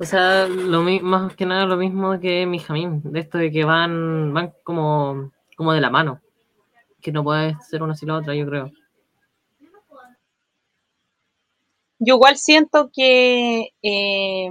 O 0.00 0.04
sea, 0.04 0.46
lo 0.46 0.82
más 0.82 1.34
que 1.34 1.44
nada 1.44 1.66
lo 1.66 1.76
mismo 1.76 2.18
que 2.20 2.46
mi 2.46 2.60
jamín, 2.60 3.02
de 3.04 3.20
esto 3.20 3.38
de 3.38 3.50
que 3.50 3.64
van, 3.64 4.32
van 4.32 4.52
como, 4.62 5.32
como 5.56 5.72
de 5.72 5.80
la 5.80 5.90
mano. 5.90 6.20
Que 7.00 7.10
no 7.10 7.24
puede 7.24 7.56
ser 7.68 7.82
una 7.82 7.96
sin 7.96 8.08
la 8.08 8.16
otra, 8.16 8.34
yo 8.34 8.46
creo. 8.46 8.70
Yo 11.98 12.14
igual 12.14 12.36
siento 12.36 12.90
que 12.92 13.70
eh, 13.82 14.50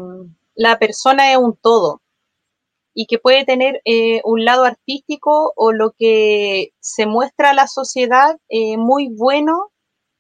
la 0.56 0.80
persona 0.80 1.32
es 1.32 1.38
un 1.38 1.56
todo 1.56 2.02
y 2.93 3.06
que 3.08 3.20
puede 3.20 3.45
tener 3.45 3.82
eh, 3.86 4.22
un 4.24 4.43
lado 4.45 4.66
artístico 4.66 5.54
o 5.56 5.72
lo 5.72 5.93
que 5.98 6.70
se 6.80 7.06
muestra 7.06 7.52
a 7.52 7.54
la 7.54 7.68
sociedad 7.68 8.38
eh, 8.50 8.78
muy 8.78 9.10
bueno 9.10 9.72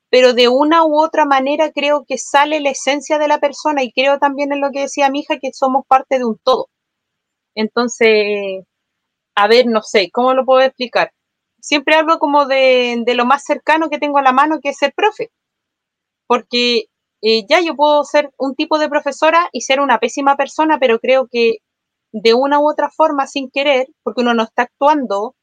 pero 0.09 0.33
de 0.33 0.47
una 0.47 0.85
u 0.85 0.99
otra 0.99 1.25
manera 1.25 1.71
creo 1.71 2.05
que 2.07 2.17
sale 2.17 2.59
la 2.61 2.69
esencia 2.71 3.17
de 3.19 3.27
la 3.27 3.39
persona 3.39 3.83
y 3.83 3.91
creo 3.91 4.19
también 4.19 4.53
en 4.53 4.61
lo 4.61 4.71
que 4.71 4.81
decía 4.81 5.09
mi 5.09 5.19
hija, 5.19 5.39
que 5.39 5.51
somos 5.53 5.85
parte 5.87 6.17
de 6.17 6.25
un 6.25 6.37
todo. 6.43 6.69
Entonces, 7.55 8.63
a 9.35 9.47
ver, 9.47 9.67
no 9.67 9.81
sé, 9.83 10.09
¿cómo 10.11 10.33
lo 10.33 10.45
puedo 10.45 10.61
explicar? 10.61 11.11
Siempre 11.61 11.95
hablo 11.95 12.19
como 12.19 12.45
de, 12.45 13.03
lo 13.15 13.25
más 13.25 13.43
cercano 13.45 13.89
que 13.89 13.99
tengo 13.99 14.19
a 14.19 14.23
la 14.23 14.31
mano, 14.31 14.59
que 14.61 14.69
es 14.69 14.77
ser 14.77 14.93
profe, 14.95 15.31
porque 16.27 16.85
eh, 17.21 17.45
ya 17.49 17.61
yo 17.61 17.75
puedo 17.75 18.03
ser 18.03 18.31
un 18.37 18.55
tipo 18.55 18.79
de 18.79 18.89
profesora 18.89 19.49
y 19.51 19.61
ser 19.61 19.79
una 19.79 19.99
pésima 19.99 20.35
persona, 20.35 20.77
pero 20.79 20.99
creo 20.99 21.27
que 21.31 21.57
de 22.11 22.33
una 22.33 22.59
u 22.59 22.69
otra 22.69 22.89
forma, 22.89 23.27
sin 23.27 23.49
querer, 23.51 23.87
porque 24.03 24.21
uno 24.21 24.33
no 24.33 24.43
está 24.43 24.63
actuando 24.63 25.35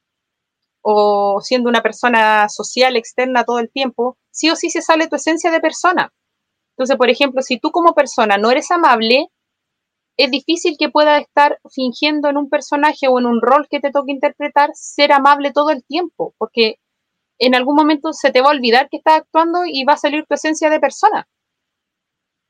o 0.83 1.41
siendo 1.41 1.71
una 1.71 1.83
persona 1.83 2.49
social 2.49 2.97
externa 2.97 3.45
todo 3.45 3.59
el 3.59 3.71
tiempo, 3.71 4.19
sí 4.31 4.51
o 4.51 4.57
sí 4.57 4.71
se 4.71 4.83
sale 4.83 5.09
tu 5.09 5.17
esencia 5.17 5.51
de 5.51 5.61
persona. 5.61 6.13
Entonces, 6.77 6.97
por 6.97 7.11
ejemplo, 7.11 7.43
si 7.43 7.59
tú 7.59 7.71
como 7.71 7.95
persona 7.95 8.37
no 8.39 8.51
eres 8.51 8.71
amable, 8.71 9.29
es 10.17 10.31
difícil 10.31 10.77
que 10.79 10.91
puedas 10.91 11.23
estar 11.23 11.59
fingiendo 11.75 12.29
en 12.29 12.37
un 12.37 12.49
personaje 12.51 13.09
o 13.09 13.19
en 13.19 13.27
un 13.27 13.41
rol 13.41 13.67
que 13.69 13.81
te 13.81 13.91
toque 13.91 14.13
interpretar 14.13 14.71
ser 14.75 15.13
amable 15.13 15.53
todo 15.53 15.71
el 15.71 15.85
tiempo, 15.85 16.35
porque 16.39 16.77
en 17.39 17.55
algún 17.55 17.77
momento 17.77 18.13
se 18.13 18.31
te 18.31 18.41
va 18.41 18.49
a 18.49 18.53
olvidar 18.53 18.89
que 18.91 18.99
estás 18.99 19.19
actuando 19.19 19.61
y 19.67 19.85
va 19.85 19.95
a 19.95 19.99
salir 19.99 20.25
tu 20.27 20.35
esencia 20.35 20.71
de 20.71 20.81
persona. 20.81 21.27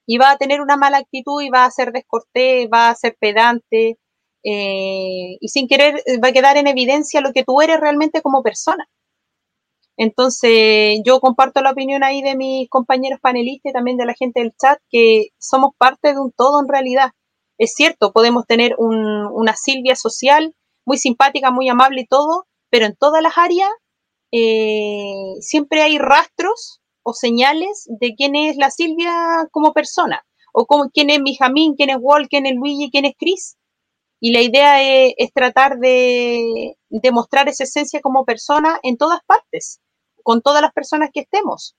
Y 0.07 0.19
va 0.19 0.33
a 0.33 0.37
tener 0.39 0.61
una 0.61 0.77
mala 0.77 0.99
actitud 0.99 1.41
y 1.43 1.51
va 1.51 1.65
a 1.65 1.71
ser 1.71 1.93
descortés, 1.93 2.69
va 2.73 2.91
a 2.91 2.95
ser 2.95 3.17
pedante, 3.19 3.99
eh, 4.45 5.39
y 5.41 5.49
sin 5.49 5.67
querer 5.69 6.03
eh, 6.07 6.19
va 6.19 6.29
a 6.29 6.33
quedar 6.33 6.57
en 6.59 6.67
evidencia 6.67 7.23
lo 7.23 7.33
que 7.33 7.45
tú 7.45 7.61
eres 7.63 7.81
realmente 7.81 8.23
como 8.23 8.43
persona. 8.43 8.87
Entonces, 9.97 11.01
yo 11.05 11.21
comparto 11.21 11.63
la 11.63 11.71
opinión 11.71 12.03
ahí 12.03 12.21
de 12.23 12.37
mis 12.37 12.69
compañeros 12.69 13.21
panelistas 13.21 13.71
y 13.71 13.73
también 13.73 13.97
de 13.97 14.07
la 14.07 14.15
gente 14.15 14.41
del 14.41 14.53
chat, 14.61 14.79
que 14.91 15.29
somos 15.39 15.73
parte 15.79 16.13
de 16.13 16.21
un 16.21 16.33
todo 16.33 16.61
en 16.61 16.69
realidad. 16.69 17.11
Es 17.59 17.75
cierto, 17.75 18.13
podemos 18.13 18.47
tener 18.47 18.75
una 18.79 19.55
Silvia 19.57 19.95
social 19.97 20.55
muy 20.85 20.99
simpática, 20.99 21.51
muy 21.51 21.69
amable 21.69 22.03
y 22.03 22.07
todo, 22.07 22.47
pero 22.71 22.87
en 22.87 22.97
todas 22.97 23.23
las 23.23 23.39
áreas 23.39 23.71
eh, 24.33 25.37
siempre 25.41 25.83
hay 25.83 25.99
rastros 25.99 26.81
o 27.05 27.13
señales 27.13 27.85
de 27.87 28.15
quién 28.17 28.35
es 28.35 28.57
la 28.57 28.71
Silvia 28.71 29.49
como 29.53 29.73
persona, 29.73 30.25
o 30.53 30.67
como, 30.67 30.91
quién 30.91 31.11
es 31.11 31.21
Mijamín, 31.21 31.75
quién 31.77 31.91
es 31.91 31.99
Walt, 32.01 32.29
quién 32.29 32.47
es 32.47 32.55
Luigi, 32.55 32.91
quién 32.91 33.05
es 33.05 33.15
Chris. 33.19 33.57
Y 34.21 34.33
la 34.33 34.41
idea 34.41 34.83
es, 34.83 35.33
tratar 35.35 35.79
de, 35.79 36.77
demostrar 36.89 37.49
esa 37.49 37.65
esencia 37.65 38.01
como 38.01 38.25
persona 38.25 38.81
en 38.83 38.97
todas 38.97 39.21
partes, 39.27 39.81
con 40.23 40.41
todas 40.41 40.63
las 40.63 40.73
personas 40.73 41.11
que 41.13 41.21
estemos. 41.21 41.77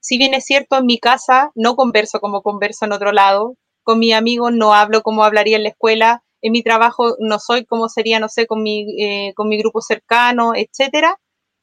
Si 0.00 0.18
bien 0.18 0.34
es 0.34 0.44
cierto, 0.44 0.76
en 0.78 0.86
mi 0.86 0.98
casa 0.98 1.52
no 1.54 1.76
converso 1.76 2.20
como 2.20 2.42
converso 2.42 2.86
en 2.86 2.92
otro 2.92 3.12
lado, 3.12 3.56
con 3.84 3.98
mi 3.98 4.12
amigo 4.12 4.50
no 4.50 4.74
hablo 4.74 5.02
como 5.02 5.22
hablaría 5.22 5.56
en 5.56 5.62
la 5.62 5.68
escuela, 5.68 6.24
en 6.42 6.52
mi 6.52 6.62
trabajo 6.62 7.16
no 7.20 7.38
soy 7.38 7.66
como 7.66 7.88
sería, 7.88 8.18
no 8.18 8.28
sé, 8.28 8.46
con 8.46 8.62
mi, 8.62 9.02
eh, 9.02 9.32
con 9.34 9.48
mi 9.48 9.58
grupo 9.58 9.80
cercano, 9.80 10.52
etcétera. 10.56 11.20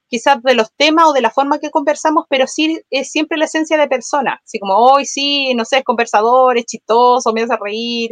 Quizás 0.07 0.41
de 0.41 0.55
los 0.55 0.71
temas 0.75 1.07
o 1.07 1.13
de 1.13 1.21
la 1.21 1.31
forma 1.31 1.59
que 1.59 1.71
conversamos, 1.71 2.25
pero 2.29 2.47
sí 2.47 2.79
es 2.89 3.11
siempre 3.11 3.37
la 3.37 3.45
esencia 3.45 3.77
de 3.77 3.87
persona. 3.87 4.39
Así 4.43 4.59
como 4.59 4.75
hoy 4.75 5.05
sí, 5.05 5.53
no 5.53 5.65
sé, 5.65 5.79
es 5.79 5.83
conversador, 5.83 6.57
es 6.57 6.65
chistoso, 6.65 7.33
me 7.33 7.43
hace 7.43 7.57
reír, 7.59 8.11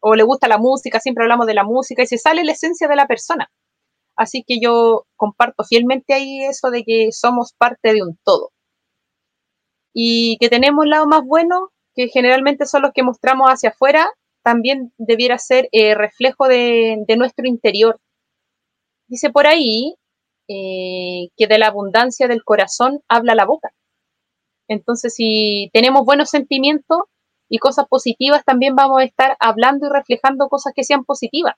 o 0.00 0.14
le 0.14 0.22
gusta 0.22 0.48
la 0.48 0.58
música, 0.58 1.00
siempre 1.00 1.24
hablamos 1.24 1.46
de 1.46 1.54
la 1.54 1.64
música 1.64 2.02
y 2.02 2.06
se 2.06 2.18
sale 2.18 2.44
la 2.44 2.52
esencia 2.52 2.88
de 2.88 2.96
la 2.96 3.06
persona. 3.06 3.50
Así 4.16 4.44
que 4.46 4.60
yo 4.60 5.06
comparto 5.16 5.64
fielmente 5.64 6.14
ahí 6.14 6.44
eso 6.44 6.70
de 6.70 6.84
que 6.84 7.10
somos 7.12 7.54
parte 7.56 7.94
de 7.94 8.02
un 8.02 8.18
todo. 8.24 8.50
Y 9.94 10.36
que 10.38 10.48
tenemos 10.48 10.84
un 10.84 10.90
lado 10.90 11.06
más 11.06 11.22
bueno, 11.24 11.70
que 11.94 12.08
generalmente 12.08 12.66
son 12.66 12.82
los 12.82 12.92
que 12.92 13.02
mostramos 13.02 13.48
hacia 13.48 13.70
afuera, 13.70 14.08
también 14.42 14.92
debiera 14.98 15.38
ser 15.38 15.68
eh, 15.72 15.94
reflejo 15.94 16.48
de 16.48 17.04
nuestro 17.16 17.46
interior. 17.46 17.98
Dice 19.08 19.30
por 19.30 19.46
ahí 19.46 19.96
eh, 20.52 21.28
que 21.36 21.46
de 21.46 21.58
la 21.58 21.68
abundancia 21.68 22.26
del 22.26 22.42
corazón 22.42 23.00
habla 23.06 23.36
la 23.36 23.44
boca. 23.44 23.72
Entonces, 24.66 25.14
si 25.14 25.70
tenemos 25.72 26.04
buenos 26.04 26.28
sentimientos 26.30 27.02
y 27.48 27.58
cosas 27.58 27.86
positivas, 27.88 28.44
también 28.44 28.74
vamos 28.74 29.00
a 29.00 29.04
estar 29.04 29.36
hablando 29.38 29.86
y 29.86 29.90
reflejando 29.90 30.48
cosas 30.48 30.72
que 30.74 30.82
sean 30.82 31.04
positivas. 31.04 31.54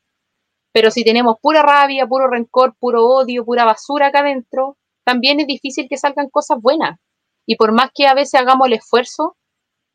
Pero 0.72 0.90
si 0.90 1.04
tenemos 1.04 1.36
pura 1.40 1.62
rabia, 1.62 2.06
puro 2.06 2.28
rencor, 2.28 2.74
puro 2.78 3.06
odio, 3.06 3.46
pura 3.46 3.64
basura 3.64 4.08
acá 4.08 4.20
adentro, 4.20 4.76
también 5.04 5.40
es 5.40 5.46
difícil 5.46 5.86
que 5.88 5.96
salgan 5.96 6.28
cosas 6.28 6.58
buenas. 6.60 6.98
Y 7.46 7.56
por 7.56 7.72
más 7.72 7.90
que 7.94 8.06
a 8.06 8.14
veces 8.14 8.40
hagamos 8.40 8.66
el 8.66 8.74
esfuerzo 8.74 9.36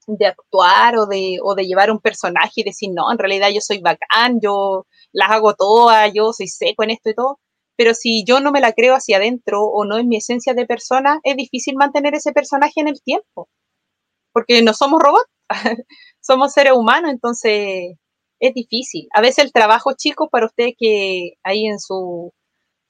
de 0.07 0.25
actuar 0.25 0.97
o 0.97 1.05
de, 1.05 1.37
o 1.43 1.53
de 1.53 1.65
llevar 1.67 1.91
un 1.91 1.99
personaje 1.99 2.53
y 2.55 2.63
decir, 2.63 2.89
no, 2.93 3.11
en 3.11 3.19
realidad 3.19 3.49
yo 3.53 3.61
soy 3.61 3.79
bacán, 3.79 4.39
yo 4.41 4.87
las 5.11 5.29
hago 5.29 5.53
todas, 5.53 6.11
yo 6.15 6.33
soy 6.33 6.47
seco 6.47 6.83
en 6.83 6.91
esto 6.91 7.11
y 7.11 7.15
todo, 7.15 7.39
pero 7.77 7.93
si 7.93 8.25
yo 8.25 8.41
no 8.41 8.51
me 8.51 8.59
la 8.59 8.73
creo 8.73 8.95
hacia 8.95 9.17
adentro 9.17 9.63
o 9.63 9.85
no 9.85 9.97
en 9.99 10.09
mi 10.09 10.17
esencia 10.17 10.53
de 10.55 10.65
persona, 10.65 11.19
es 11.23 11.37
difícil 11.37 11.75
mantener 11.77 12.15
ese 12.15 12.33
personaje 12.33 12.81
en 12.81 12.87
el 12.89 13.01
tiempo, 13.01 13.49
porque 14.33 14.61
no 14.63 14.73
somos 14.73 15.01
robots, 15.01 15.29
somos 16.19 16.53
seres 16.53 16.73
humanos, 16.73 17.11
entonces 17.11 17.95
es 18.39 18.53
difícil. 18.53 19.07
A 19.13 19.21
veces 19.21 19.45
el 19.45 19.53
trabajo, 19.53 19.93
chicos, 19.95 20.27
para 20.31 20.47
ustedes 20.47 20.73
que 20.77 21.33
ahí 21.43 21.67
en 21.67 21.79
su 21.79 22.33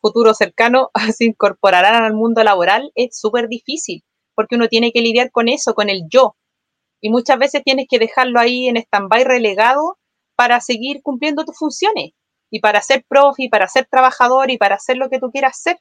futuro 0.02 0.34
cercano 0.34 0.90
se 1.16 1.26
incorporarán 1.26 2.04
al 2.04 2.14
mundo 2.14 2.44
laboral, 2.44 2.92
es 2.96 3.20
súper 3.20 3.50
difícil, 3.50 4.04
porque 4.36 4.56
uno 4.56 4.70
tiene 4.70 4.92
que 4.94 5.02
lidiar 5.02 5.32
con 5.32 5.50
eso, 5.50 5.74
con 5.74 5.90
el 5.90 6.04
yo. 6.10 6.38
Y 7.02 7.10
muchas 7.10 7.38
veces 7.40 7.64
tienes 7.64 7.88
que 7.90 8.00
dejarlo 8.00 8.40
ahí 8.40 8.68
en 8.68 8.78
stand-by 8.78 9.26
relegado 9.26 9.98
para 10.36 10.62
seguir 10.62 11.02
cumpliendo 11.04 11.46
tus 11.46 11.58
funciones 11.58 12.12
y 12.50 12.60
para 12.60 12.82
ser 12.82 13.04
profe, 13.08 13.50
para 13.52 13.68
ser 13.68 13.88
trabajador 13.90 14.52
y 14.52 14.58
para 14.58 14.76
hacer 14.76 14.98
lo 14.98 15.10
que 15.10 15.20
tú 15.20 15.32
quieras 15.32 15.58
hacer, 15.58 15.80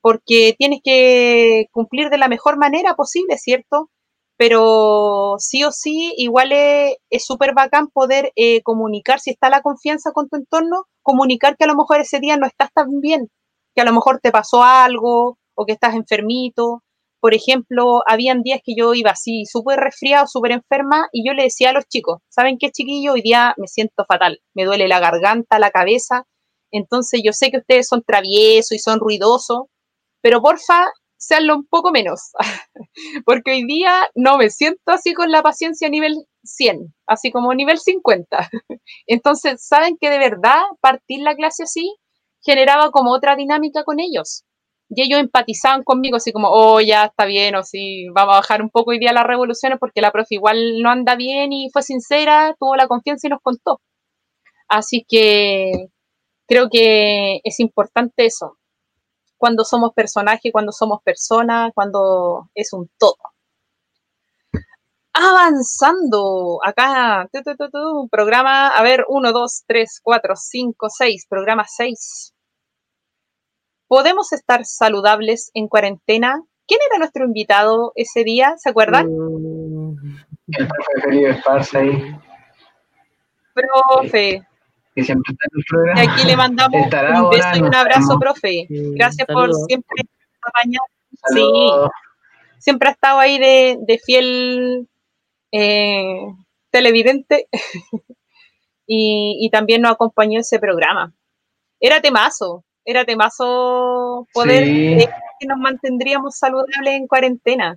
porque 0.00 0.54
tienes 0.58 0.80
que 0.84 1.66
cumplir 1.72 2.10
de 2.10 2.18
la 2.18 2.28
mejor 2.28 2.58
manera 2.58 2.94
posible, 2.94 3.38
¿cierto? 3.38 3.90
Pero 4.36 5.36
sí 5.38 5.64
o 5.64 5.72
sí, 5.72 6.12
igual 6.18 6.52
es 6.52 7.24
súper 7.24 7.54
bacán 7.54 7.88
poder 7.88 8.32
eh, 8.36 8.62
comunicar, 8.62 9.20
si 9.20 9.30
está 9.30 9.50
la 9.50 9.62
confianza 9.62 10.12
con 10.12 10.28
tu 10.28 10.36
entorno, 10.36 10.84
comunicar 11.02 11.56
que 11.56 11.64
a 11.64 11.68
lo 11.68 11.76
mejor 11.76 12.00
ese 12.00 12.20
día 12.20 12.36
no 12.36 12.46
estás 12.46 12.70
tan 12.72 13.00
bien, 13.00 13.28
que 13.74 13.82
a 13.82 13.84
lo 13.84 13.92
mejor 13.92 14.20
te 14.20 14.30
pasó 14.30 14.62
algo 14.62 15.38
o 15.54 15.66
que 15.66 15.72
estás 15.72 15.94
enfermito, 15.94 16.83
por 17.24 17.32
ejemplo, 17.32 18.02
habían 18.06 18.42
días 18.42 18.60
que 18.62 18.74
yo 18.76 18.92
iba 18.92 19.12
así, 19.12 19.46
súper 19.46 19.80
resfriado, 19.80 20.26
súper 20.26 20.52
enferma, 20.52 21.08
y 21.10 21.26
yo 21.26 21.32
le 21.32 21.44
decía 21.44 21.70
a 21.70 21.72
los 21.72 21.86
chicos, 21.86 22.18
¿saben 22.28 22.58
qué, 22.58 22.70
chiquillo? 22.70 23.14
Hoy 23.14 23.22
día 23.22 23.54
me 23.56 23.66
siento 23.66 24.04
fatal, 24.06 24.42
me 24.52 24.66
duele 24.66 24.88
la 24.88 25.00
garganta, 25.00 25.58
la 25.58 25.70
cabeza, 25.70 26.26
entonces 26.70 27.22
yo 27.24 27.32
sé 27.32 27.50
que 27.50 27.56
ustedes 27.56 27.88
son 27.88 28.02
traviesos 28.06 28.72
y 28.72 28.78
son 28.78 29.00
ruidosos, 29.00 29.68
pero 30.20 30.42
porfa, 30.42 30.92
seanlo 31.16 31.56
un 31.56 31.66
poco 31.66 31.92
menos, 31.92 32.32
porque 33.24 33.52
hoy 33.52 33.64
día 33.64 34.06
no 34.14 34.36
me 34.36 34.50
siento 34.50 34.92
así 34.92 35.14
con 35.14 35.30
la 35.30 35.42
paciencia 35.42 35.88
a 35.88 35.90
nivel 35.90 36.26
100, 36.42 36.94
así 37.06 37.30
como 37.32 37.54
nivel 37.54 37.78
50. 37.78 38.50
Entonces, 39.06 39.66
¿saben 39.66 39.96
que 39.98 40.10
de 40.10 40.18
verdad 40.18 40.60
partir 40.82 41.22
la 41.22 41.34
clase 41.34 41.62
así 41.62 41.90
generaba 42.42 42.90
como 42.90 43.12
otra 43.12 43.34
dinámica 43.34 43.82
con 43.82 43.98
ellos? 43.98 44.44
Y 44.88 45.02
ellos 45.02 45.20
empatizaban 45.20 45.82
conmigo, 45.84 46.16
así 46.16 46.32
como, 46.32 46.48
oh, 46.50 46.80
ya 46.80 47.06
está 47.06 47.24
bien, 47.26 47.54
o 47.56 47.62
sí, 47.62 48.08
vamos 48.14 48.34
a 48.34 48.38
bajar 48.40 48.62
un 48.62 48.70
poco 48.70 48.90
hoy 48.90 48.98
día 48.98 49.12
las 49.12 49.26
revoluciones 49.26 49.78
porque 49.78 50.00
la 50.00 50.12
profe 50.12 50.36
igual 50.36 50.82
no 50.82 50.90
anda 50.90 51.16
bien 51.16 51.52
y 51.52 51.70
fue 51.72 51.82
sincera, 51.82 52.54
tuvo 52.58 52.76
la 52.76 52.88
confianza 52.88 53.26
y 53.26 53.30
nos 53.30 53.40
contó. 53.42 53.80
Así 54.68 55.04
que 55.08 55.88
creo 56.46 56.68
que 56.70 57.40
es 57.44 57.60
importante 57.60 58.26
eso, 58.26 58.58
cuando 59.38 59.64
somos 59.64 59.92
personajes, 59.94 60.52
cuando 60.52 60.72
somos 60.72 61.00
personas, 61.04 61.72
cuando 61.74 62.50
es 62.54 62.72
un 62.72 62.88
todo. 62.98 63.16
Avanzando, 65.12 66.58
acá, 66.64 67.28
un 67.72 68.08
programa, 68.08 68.68
a 68.68 68.82
ver, 68.82 69.04
1, 69.08 69.32
2, 69.32 69.64
3, 69.66 70.00
4, 70.02 70.34
5, 70.36 70.88
6, 70.90 71.26
programa 71.28 71.64
6 71.66 72.33
¿Podemos 73.94 74.32
estar 74.32 74.64
saludables 74.64 75.52
en 75.54 75.68
cuarentena? 75.68 76.42
¿Quién 76.66 76.80
era 76.90 76.98
nuestro 76.98 77.26
invitado 77.26 77.92
ese 77.94 78.24
día? 78.24 78.56
¿Se 78.56 78.68
acuerdan? 78.68 79.06
Mm, 79.06 80.16
el 80.48 80.66
profe 80.66 81.30
Esparza 81.30 81.78
ahí. 81.78 82.16
Profe. 83.54 84.42
Que 84.96 85.04
siempre 85.04 85.32
está 85.32 85.46
en 85.48 85.58
el 85.60 85.64
programa. 85.70 86.02
Y 86.02 86.08
aquí 86.08 86.26
le 86.26 86.36
mandamos 86.36 86.82
un 86.82 87.30
beso 87.30 87.48
y 87.54 87.60
un 87.60 87.72
abrazo, 87.72 88.18
profe. 88.18 88.66
Gracias 88.68 89.28
por 89.28 89.54
siempre 89.68 90.02
acompañar. 90.40 90.82
Sí. 91.32 91.44
Siempre 92.58 92.88
ha 92.88 92.92
estado 92.92 93.20
ahí 93.20 93.38
de, 93.38 94.00
fiel 94.04 94.88
eh, 95.52 96.18
televidente 96.72 97.46
y, 98.88 99.38
y 99.40 99.50
también 99.50 99.82
nos 99.82 99.92
acompañó 99.92 100.40
ese 100.40 100.58
programa. 100.58 101.12
Era 101.78 102.00
temazo, 102.00 102.64
era 102.84 103.04
temazo 103.04 104.26
poder 104.32 104.64
que 104.64 105.46
nos 105.46 105.58
mantendríamos 105.58 106.36
saludables 106.36 106.94
en 106.94 107.06
cuarentena. 107.06 107.76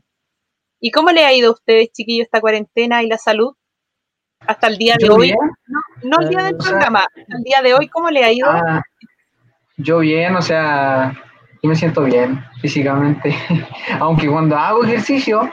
¿Y 0.79 0.91
cómo 0.91 1.09
le 1.09 1.25
ha 1.25 1.33
ido 1.33 1.49
a 1.49 1.53
ustedes, 1.53 1.91
chiquillos, 1.91 2.25
esta 2.25 2.41
cuarentena 2.41 3.01
y 3.01 3.07
la 3.07 3.17
salud? 3.17 3.55
Hasta 4.41 4.67
el 4.67 4.77
día 4.77 4.95
de 4.99 5.09
hoy. 5.09 5.31
No, 5.67 5.79
no 6.03 6.21
el 6.21 6.29
día 6.29 6.43
del 6.43 6.57
programa, 6.57 7.07
el 7.15 7.43
día 7.43 7.61
de 7.61 7.73
hoy, 7.73 7.87
¿cómo 7.87 8.11
le 8.11 8.23
ha 8.23 8.31
ido? 8.31 8.47
Ah, 8.49 8.83
yo 9.77 9.99
bien, 9.99 10.35
o 10.35 10.41
sea, 10.41 11.13
yo 11.63 11.69
me 11.69 11.75
siento 11.75 12.03
bien 12.03 12.43
físicamente. 12.61 13.35
Aunque 13.99 14.29
cuando 14.29 14.55
hago 14.55 14.83
ejercicio, 14.83 15.49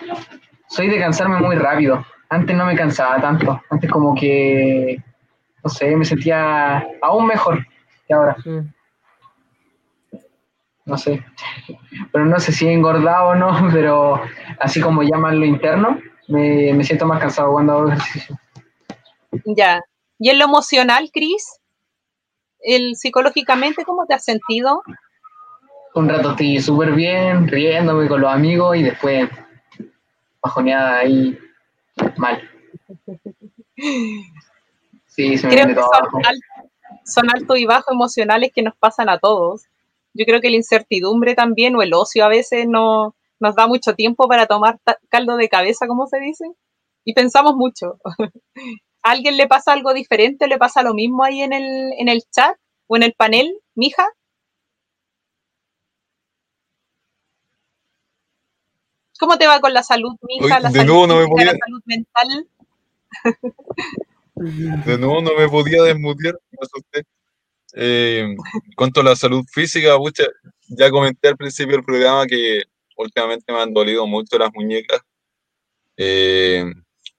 soy 0.68 0.90
de 0.90 0.98
cansarme 0.98 1.40
muy 1.40 1.56
rápido. 1.56 2.04
Antes 2.28 2.54
no 2.56 2.66
me 2.66 2.76
cansaba 2.76 3.20
tanto. 3.20 3.62
Antes 3.70 3.90
como 3.90 4.14
que, 4.14 5.02
no 5.62 5.70
sé, 5.70 5.96
me 5.96 6.04
sentía 6.04 6.84
aún 7.00 7.26
mejor 7.26 7.64
que 8.06 8.14
ahora. 8.14 8.36
Mm 8.44 8.73
no 10.84 10.98
sé. 10.98 11.24
Pero 12.12 12.26
no 12.26 12.38
sé 12.38 12.52
si 12.52 12.66
he 12.66 12.72
engordado 12.72 13.28
o 13.28 13.34
no, 13.34 13.68
pero 13.72 14.20
así 14.60 14.80
como 14.80 15.02
llaman 15.02 15.40
lo 15.40 15.46
interno, 15.46 16.00
me, 16.28 16.82
siento 16.84 17.06
más 17.06 17.20
cansado 17.20 17.52
cuando 17.52 17.72
hago 17.72 17.88
ejercicio. 17.88 18.38
Ya. 19.56 19.80
¿Y 20.18 20.30
en 20.30 20.38
lo 20.38 20.44
emocional, 20.44 21.10
Cris? 21.12 21.60
¿El 22.60 22.96
psicológicamente 22.96 23.84
cómo 23.84 24.06
te 24.06 24.14
has 24.14 24.24
sentido? 24.24 24.82
Un 25.94 26.08
rato 26.08 26.30
estoy 26.30 26.60
súper 26.60 26.92
bien, 26.92 27.46
riéndome 27.46 28.08
con 28.08 28.20
los 28.20 28.32
amigos 28.32 28.76
y 28.76 28.82
después 28.82 29.28
bajoneada 30.40 30.98
ahí 30.98 31.38
mal. 32.16 32.50
Sí, 35.06 35.36
se 35.36 35.46
me 35.46 35.54
Creo 35.54 35.66
que 35.68 35.74
son, 35.74 36.34
son 37.04 37.30
altos 37.34 37.58
y 37.58 37.66
bajos 37.66 37.92
emocionales 37.92 38.50
que 38.54 38.62
nos 38.62 38.74
pasan 38.76 39.08
a 39.08 39.18
todos 39.18 39.66
yo 40.14 40.24
creo 40.24 40.40
que 40.40 40.50
la 40.50 40.56
incertidumbre 40.56 41.34
también 41.34 41.76
o 41.76 41.82
el 41.82 41.92
ocio 41.92 42.24
a 42.24 42.28
veces 42.28 42.66
no, 42.68 43.14
nos 43.40 43.54
da 43.56 43.66
mucho 43.66 43.94
tiempo 43.94 44.28
para 44.28 44.46
tomar 44.46 44.78
caldo 45.08 45.36
de 45.36 45.48
cabeza, 45.48 45.86
como 45.86 46.06
se 46.06 46.20
dice, 46.20 46.44
y 47.04 47.14
pensamos 47.14 47.54
mucho. 47.56 47.98
¿A 49.02 49.10
alguien 49.10 49.36
le 49.36 49.46
pasa 49.46 49.72
algo 49.72 49.92
diferente? 49.92 50.46
¿Le 50.48 50.56
pasa 50.56 50.82
lo 50.82 50.94
mismo 50.94 51.24
ahí 51.24 51.42
en 51.42 51.52
el, 51.52 51.92
en 51.98 52.08
el 52.08 52.22
chat 52.30 52.56
o 52.86 52.96
en 52.96 53.02
el 53.02 53.12
panel, 53.12 53.52
mija? 53.74 54.06
¿Cómo 59.18 59.36
te 59.36 59.46
va 59.46 59.60
con 59.60 59.74
la 59.74 59.82
salud, 59.82 60.16
mija? 60.22 60.58
la, 60.60 60.70
salud 60.70 61.06
no 61.06 61.16
me 61.28 61.44
la 61.44 61.52
salud 61.52 61.82
mental. 61.84 62.48
De 64.34 64.98
nuevo 64.98 65.20
no 65.20 65.34
me 65.36 65.48
podía 65.48 65.82
desmutear, 65.82 66.34
me 66.50 66.58
asusté. 66.60 67.06
Eh, 67.76 68.34
cuanto 68.76 69.00
a 69.00 69.04
la 69.04 69.16
salud 69.16 69.44
física, 69.52 69.96
ya 70.68 70.90
comenté 70.90 71.28
al 71.28 71.36
principio 71.36 71.76
del 71.76 71.84
programa 71.84 72.26
que 72.26 72.62
últimamente 72.96 73.52
me 73.52 73.60
han 73.60 73.74
dolido 73.74 74.06
mucho 74.06 74.38
las 74.38 74.50
muñecas, 74.54 75.00
eh, 75.96 76.64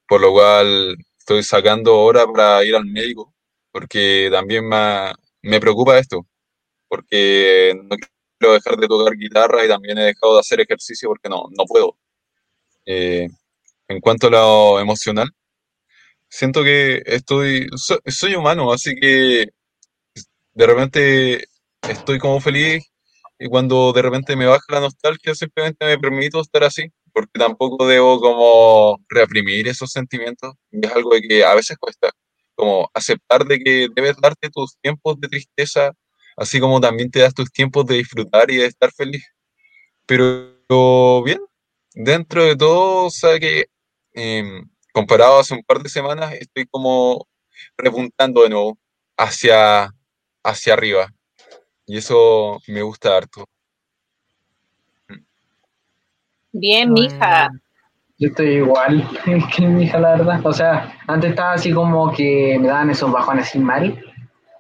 por 0.08 0.22
lo 0.22 0.32
cual 0.32 0.96
estoy 1.20 1.44
sacando 1.44 1.98
hora 2.00 2.26
para 2.28 2.64
ir 2.64 2.76
al 2.76 2.86
médico, 2.86 3.34
porque 3.72 4.30
también 4.32 4.68
me, 4.68 5.12
me 5.42 5.60
preocupa 5.60 6.00
esto, 6.00 6.26
porque 6.88 7.74
no 7.84 7.98
quiero 8.40 8.54
dejar 8.54 8.78
de 8.78 8.88
tocar 8.88 9.16
guitarra 9.18 9.66
y 9.66 9.68
también 9.68 9.98
he 9.98 10.06
dejado 10.06 10.36
de 10.36 10.40
hacer 10.42 10.62
ejercicio 10.62 11.10
porque 11.10 11.30
no, 11.30 11.48
no 11.58 11.66
puedo. 11.66 11.98
Eh, 12.86 13.28
en 13.88 14.00
cuanto 14.02 14.28
a 14.28 14.30
lo 14.32 14.80
emocional, 14.80 15.30
siento 16.30 16.64
que 16.64 17.02
estoy, 17.06 17.68
soy 18.08 18.36
humano, 18.36 18.72
así 18.74 18.96
que 18.96 19.50
de 20.56 20.68
repente 20.68 21.46
estoy 21.84 22.18
como 22.18 22.40
feliz 22.42 22.84
y 23.38 23.48
cuando 23.48 23.94
de 23.94 24.02
repente 24.02 24.36
me 24.36 24.46
baja 24.46 24.66
la 24.70 24.80
nostalgia 24.80 25.36
simplemente 25.36 25.86
me 25.86 26.00
permito 26.00 26.40
estar 26.42 26.64
así, 26.64 26.90
porque 27.14 27.38
tampoco 27.38 27.86
debo 27.86 28.20
como 28.20 29.00
reprimir 29.10 29.68
esos 29.68 29.92
sentimientos, 29.92 30.54
y 30.72 30.86
es 30.86 30.92
algo 30.94 31.12
que 31.28 31.44
a 31.44 31.54
veces 31.54 31.78
cuesta, 31.78 32.12
como 32.56 32.90
aceptar 32.94 33.46
de 33.46 33.60
que 33.60 33.88
debes 33.94 34.16
darte 34.22 34.50
tus 34.50 34.78
tiempos 34.82 35.20
de 35.20 35.28
tristeza, 35.28 35.92
así 36.38 36.60
como 36.60 36.80
también 36.82 37.12
te 37.12 37.20
das 37.20 37.34
tus 37.34 37.52
tiempos 37.52 37.86
de 37.86 37.96
disfrutar 37.98 38.50
y 38.52 38.58
de 38.58 38.66
estar 38.68 38.92
feliz. 38.94 39.26
Pero 40.06 41.24
bien, 41.24 41.40
dentro 41.94 42.44
de 42.46 42.56
todo, 42.56 43.06
o 43.06 43.10
sea 43.10 43.40
que 43.40 43.66
em, 44.14 44.70
comparado 44.94 45.40
hace 45.40 45.54
un 45.54 45.64
par 45.64 45.82
de 45.84 45.90
semanas, 45.90 46.34
estoy 46.34 46.66
como 46.68 47.28
repuntando 47.78 48.44
de 48.44 48.50
nuevo 48.50 48.80
hacia, 49.18 49.94
hacia 50.46 50.74
arriba. 50.74 51.12
Y 51.86 51.98
eso 51.98 52.60
me 52.68 52.82
gusta 52.82 53.18
harto. 53.18 53.46
Bien, 56.52 56.92
mija. 56.94 57.50
Yo 58.18 58.30
estoy 58.30 58.48
igual 58.48 59.06
que 59.56 59.68
mi 59.68 59.84
hija, 59.84 60.00
la 60.00 60.12
verdad. 60.12 60.40
O 60.46 60.54
sea, 60.54 60.98
antes 61.08 61.32
estaba 61.32 61.54
así 61.54 61.74
como 61.74 62.12
que 62.14 62.58
me 62.60 62.68
daban 62.68 62.90
esos 62.90 63.12
bajones 63.12 63.48
así 63.48 63.60
mal. 63.60 64.02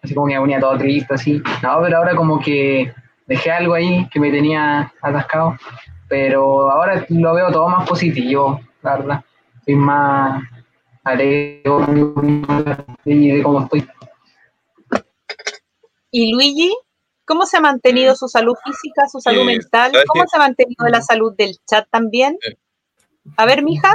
Así 0.03 0.13
como 0.13 0.27
que 0.27 0.33
me 0.33 0.41
ponía 0.41 0.59
todo 0.59 0.77
triste, 0.77 1.13
así. 1.13 1.41
No, 1.63 1.79
pero 1.81 1.97
ahora 1.97 2.15
como 2.15 2.39
que 2.39 2.93
dejé 3.25 3.51
algo 3.51 3.73
ahí 3.73 4.07
que 4.09 4.19
me 4.19 4.29
tenía 4.29 4.91
atascado. 5.01 5.55
Pero 6.09 6.69
ahora 6.69 7.05
lo 7.09 7.33
veo 7.33 7.51
todo 7.51 7.69
más 7.69 7.87
positivo, 7.87 8.59
la 8.83 8.97
verdad. 8.97 9.25
Estoy 9.59 9.75
más 9.75 10.43
alegre 11.03 11.61
de 13.05 13.41
cómo 13.43 13.61
estoy. 13.61 13.87
¿Y 16.17 16.31
Luigi? 16.31 16.73
¿Cómo 17.25 17.45
se 17.45 17.57
ha 17.57 17.59
mantenido 17.59 18.13
mm. 18.13 18.15
su 18.15 18.29
salud 18.29 18.55
física, 18.63 19.05
su 19.09 19.19
salud 19.19 19.43
mental? 19.43 19.91
¿Cómo 20.07 20.23
se 20.25 20.37
ha 20.37 20.39
mantenido 20.39 20.87
la 20.87 21.01
salud 21.01 21.35
del 21.35 21.57
chat 21.69 21.89
también? 21.89 22.37
A 23.35 23.45
ver, 23.45 23.63
mija. 23.63 23.91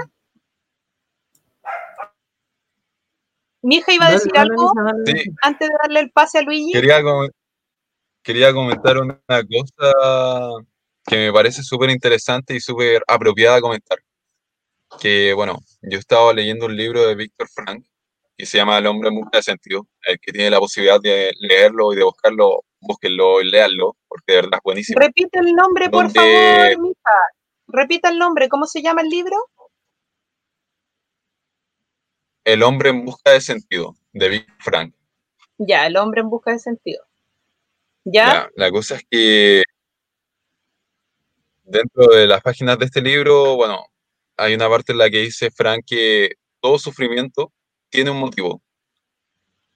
Mija 3.63 3.95
iba 3.95 4.09
a 4.09 4.11
decir 4.11 4.37
algo 4.37 4.71
antes 5.41 5.69
de 5.69 5.75
darle 5.81 6.01
el 6.01 6.11
pase 6.11 6.41
a 6.41 6.43
Luigi. 6.43 6.73
Quería, 6.73 7.01
quería 8.23 8.53
comentar 8.53 8.99
una 8.99 9.19
cosa 9.27 10.63
que 11.07 11.17
me 11.17 11.33
parece 11.33 11.63
súper 11.63 11.89
interesante 11.89 12.55
y 12.55 12.61
súper 12.61 13.03
apropiada 13.09 13.63
comentar. 13.63 13.99
Que, 15.01 15.33
bueno, 15.33 15.57
yo 15.81 15.99
estaba 15.99 16.35
leyendo 16.35 16.67
un 16.67 16.77
libro 16.77 17.07
de 17.07 17.15
Víctor 17.15 17.49
Frank 17.49 17.83
que 18.41 18.47
se 18.47 18.57
llama 18.57 18.79
El 18.79 18.87
hombre 18.87 19.11
en 19.11 19.17
busca 19.17 19.39
de 19.39 19.43
sentido. 19.43 19.87
El 20.03 20.19
que 20.19 20.33
tiene 20.33 20.51
la 20.51 20.59
posibilidad 20.59 20.99
de 21.01 21.33
leerlo 21.41 21.93
y 21.93 21.97
de 21.97 22.05
buscarlo, 22.05 22.65
búsquenlo 22.81 23.43
y 23.43 23.51
léanlo, 23.51 23.97
porque 24.09 24.33
de 24.33 24.37
verdad 24.37 24.55
es 24.55 24.63
buenísimo. 24.65 24.99
Repite 24.99 25.39
el 25.41 25.53
nombre, 25.53 25.91
por 25.91 26.11
favor, 26.11 26.81
mija. 26.81 27.19
Repita 27.69 28.09
el 28.09 28.19
nombre, 28.19 28.49
¿cómo 28.49 28.67
se 28.67 28.83
llama 28.83 29.03
el 29.03 29.09
libro? 29.09 29.37
El 32.45 32.63
hombre 32.63 32.89
en 32.89 33.05
busca 33.05 33.33
de 33.33 33.41
sentido, 33.43 33.95
de 34.13 34.29
Vic 34.31 34.49
Frank. 34.59 34.95
Ya, 35.59 35.87
el 35.87 35.97
hombre 35.99 36.23
en 36.23 36.31
busca 36.31 36.53
de 36.53 36.59
sentido. 36.59 37.05
¿Ya? 38.05 38.49
la 38.57 38.71
cosa 38.71 38.97
es 38.97 39.05
que 39.09 39.63
dentro 41.65 42.07
de 42.07 42.27
las 42.27 42.41
páginas 42.41 42.79
de 42.79 42.87
este 42.87 43.03
libro, 43.03 43.57
bueno, 43.57 43.85
hay 44.39 44.55
una 44.55 44.71
parte 44.71 44.93
en 44.93 44.99
la 44.99 45.11
que 45.11 45.19
dice 45.19 45.51
Frank 45.51 45.85
que 45.87 46.31
todo 46.61 46.79
sufrimiento 46.79 47.53
tiene 47.91 48.11
un 48.11 48.19
motivo 48.19 48.63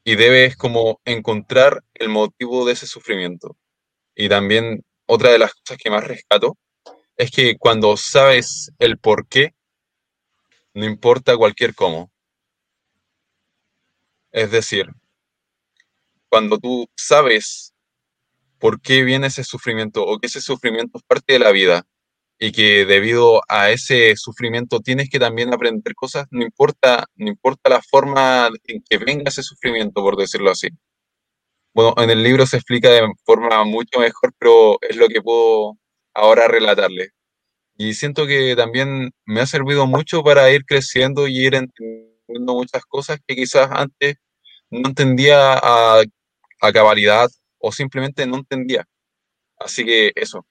y 0.05 0.17
debes 0.17 0.57
como 0.57 1.01
encontrar 1.05 1.83
el 1.95 2.09
motivo 2.09 2.67
de 2.67 2.75
ese 2.75 2.87
sufrimiento. 2.87 3.57
Y 4.15 4.29
también 4.29 4.85
otra 5.07 5.31
de 5.31 5.39
las 5.39 5.55
cosas 5.55 5.79
que 5.79 5.91
más 5.91 6.05
rescato 6.05 6.57
es 7.17 7.31
que 7.31 7.57
cuando 7.59 7.97
sabes 7.97 8.71
el 8.79 8.99
por 8.99 9.27
qué, 9.29 9.55
no 10.75 10.85
importa 10.85 11.37
cualquier 11.37 11.75
cómo. 11.75 12.11
Es 14.31 14.51
decir, 14.51 14.87
cuando 16.29 16.59
tú 16.59 16.89
sabes 16.97 17.73
por 18.59 18.81
qué 18.81 19.05
viene 19.05 19.29
ese 19.29 19.45
sufrimiento 19.45 20.05
o 20.05 20.19
que 20.19 20.27
ese 20.27 20.41
sufrimiento 20.41 20.99
es 20.99 21.05
parte 21.05 21.35
de 21.35 21.39
la 21.39 21.53
vida 21.53 21.87
y 22.39 22.53
que 22.53 22.85
debido 22.85 23.43
a 23.49 23.71
ese 23.71 24.15
sufrimiento 24.17 24.81
tienes 24.81 25.09
que 25.09 25.19
también 25.19 25.55
aprender 25.55 25.95
cosas, 25.95 26.27
no 26.31 26.45
importa, 26.45 27.07
no 27.17 27.29
importa 27.29 27.71
la 27.71 27.83
forma 27.83 28.49
en 28.65 28.83
que 28.89 28.99
venga 28.99 29.25
ese 29.29 29.43
sufrimiento, 29.43 30.03
por 30.03 30.17
decirlo 30.17 30.51
así. 30.51 30.69
Bueno, 31.75 31.95
en 31.99 32.11
el 32.11 32.23
libro 32.23 32.47
se 32.47 32.57
explica 32.57 32.89
de 32.91 33.03
forma 33.25 33.65
mucho 33.65 33.99
mejor, 34.01 34.33
pero 34.39 34.79
es 34.81 34.97
lo 34.97 35.09
que 35.09 35.23
puedo 35.23 35.77
ahora 36.15 36.49
relatarle. 36.49 37.11
Y 37.77 37.95
siento 37.95 38.27
que 38.27 38.55
también 38.57 39.11
me 39.27 39.41
ha 39.41 39.47
servido 39.47 39.87
mucho 39.87 40.23
para 40.23 40.51
ir 40.53 40.65
creciendo 40.65 41.27
y 41.27 41.45
ir 41.47 41.55
entendiendo 41.55 42.55
muchas 42.55 42.85
cosas 42.85 43.19
que 43.27 43.35
quizás 43.35 43.69
antes 43.73 44.17
no 44.71 44.89
entendía 44.89 45.55
a, 45.55 46.03
cabalidad 46.73 47.29
o 47.59 47.73
simplemente 47.73 48.27
no 48.27 48.37
entendía. 48.39 48.87
Así 49.59 49.85
que 49.85 50.13
eso, 50.15 50.47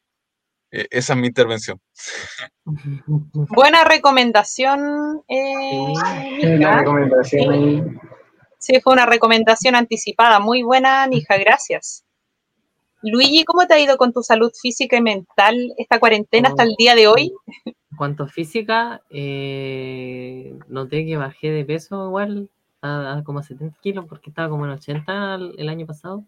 e, 0.74 0.88
esa 0.89 1.13
es 1.13 1.19
mi 1.19 1.28
intervención. 1.28 1.80
Buena 2.65 3.84
recomendación. 3.84 5.21
Eh, 5.28 5.93
recomendación. 6.41 8.01
Sí, 8.57 8.80
fue 8.82 8.93
una 8.93 9.05
recomendación 9.05 9.76
anticipada. 9.76 10.39
Muy 10.39 10.63
buena, 10.63 11.07
mija, 11.07 11.38
gracias. 11.38 12.03
Luigi, 13.03 13.43
¿cómo 13.43 13.67
te 13.67 13.74
ha 13.74 13.80
ido 13.80 13.97
con 13.97 14.13
tu 14.13 14.24
salud 14.24 14.51
física 14.59 14.97
y 14.97 15.01
mental 15.01 15.74
esta 15.78 15.99
cuarentena 15.99 16.49
hasta 16.49 16.63
el 16.63 16.74
día 16.78 16.95
de 16.95 17.07
hoy? 17.07 17.34
En 17.65 17.97
cuanto 17.97 18.24
a 18.24 18.28
física, 18.28 19.01
eh, 19.09 20.57
noté 20.69 21.05
que 21.05 21.17
bajé 21.17 21.51
de 21.51 21.65
peso 21.65 22.07
igual 22.07 22.49
a, 22.82 23.21
como 23.26 23.43
70 23.43 23.78
kilos 23.82 24.05
porque 24.07 24.30
estaba 24.30 24.49
como 24.49 24.65
en 24.65 24.71
80 24.71 25.36
el, 25.57 25.69
año 25.69 25.86
pasado. 25.86 26.24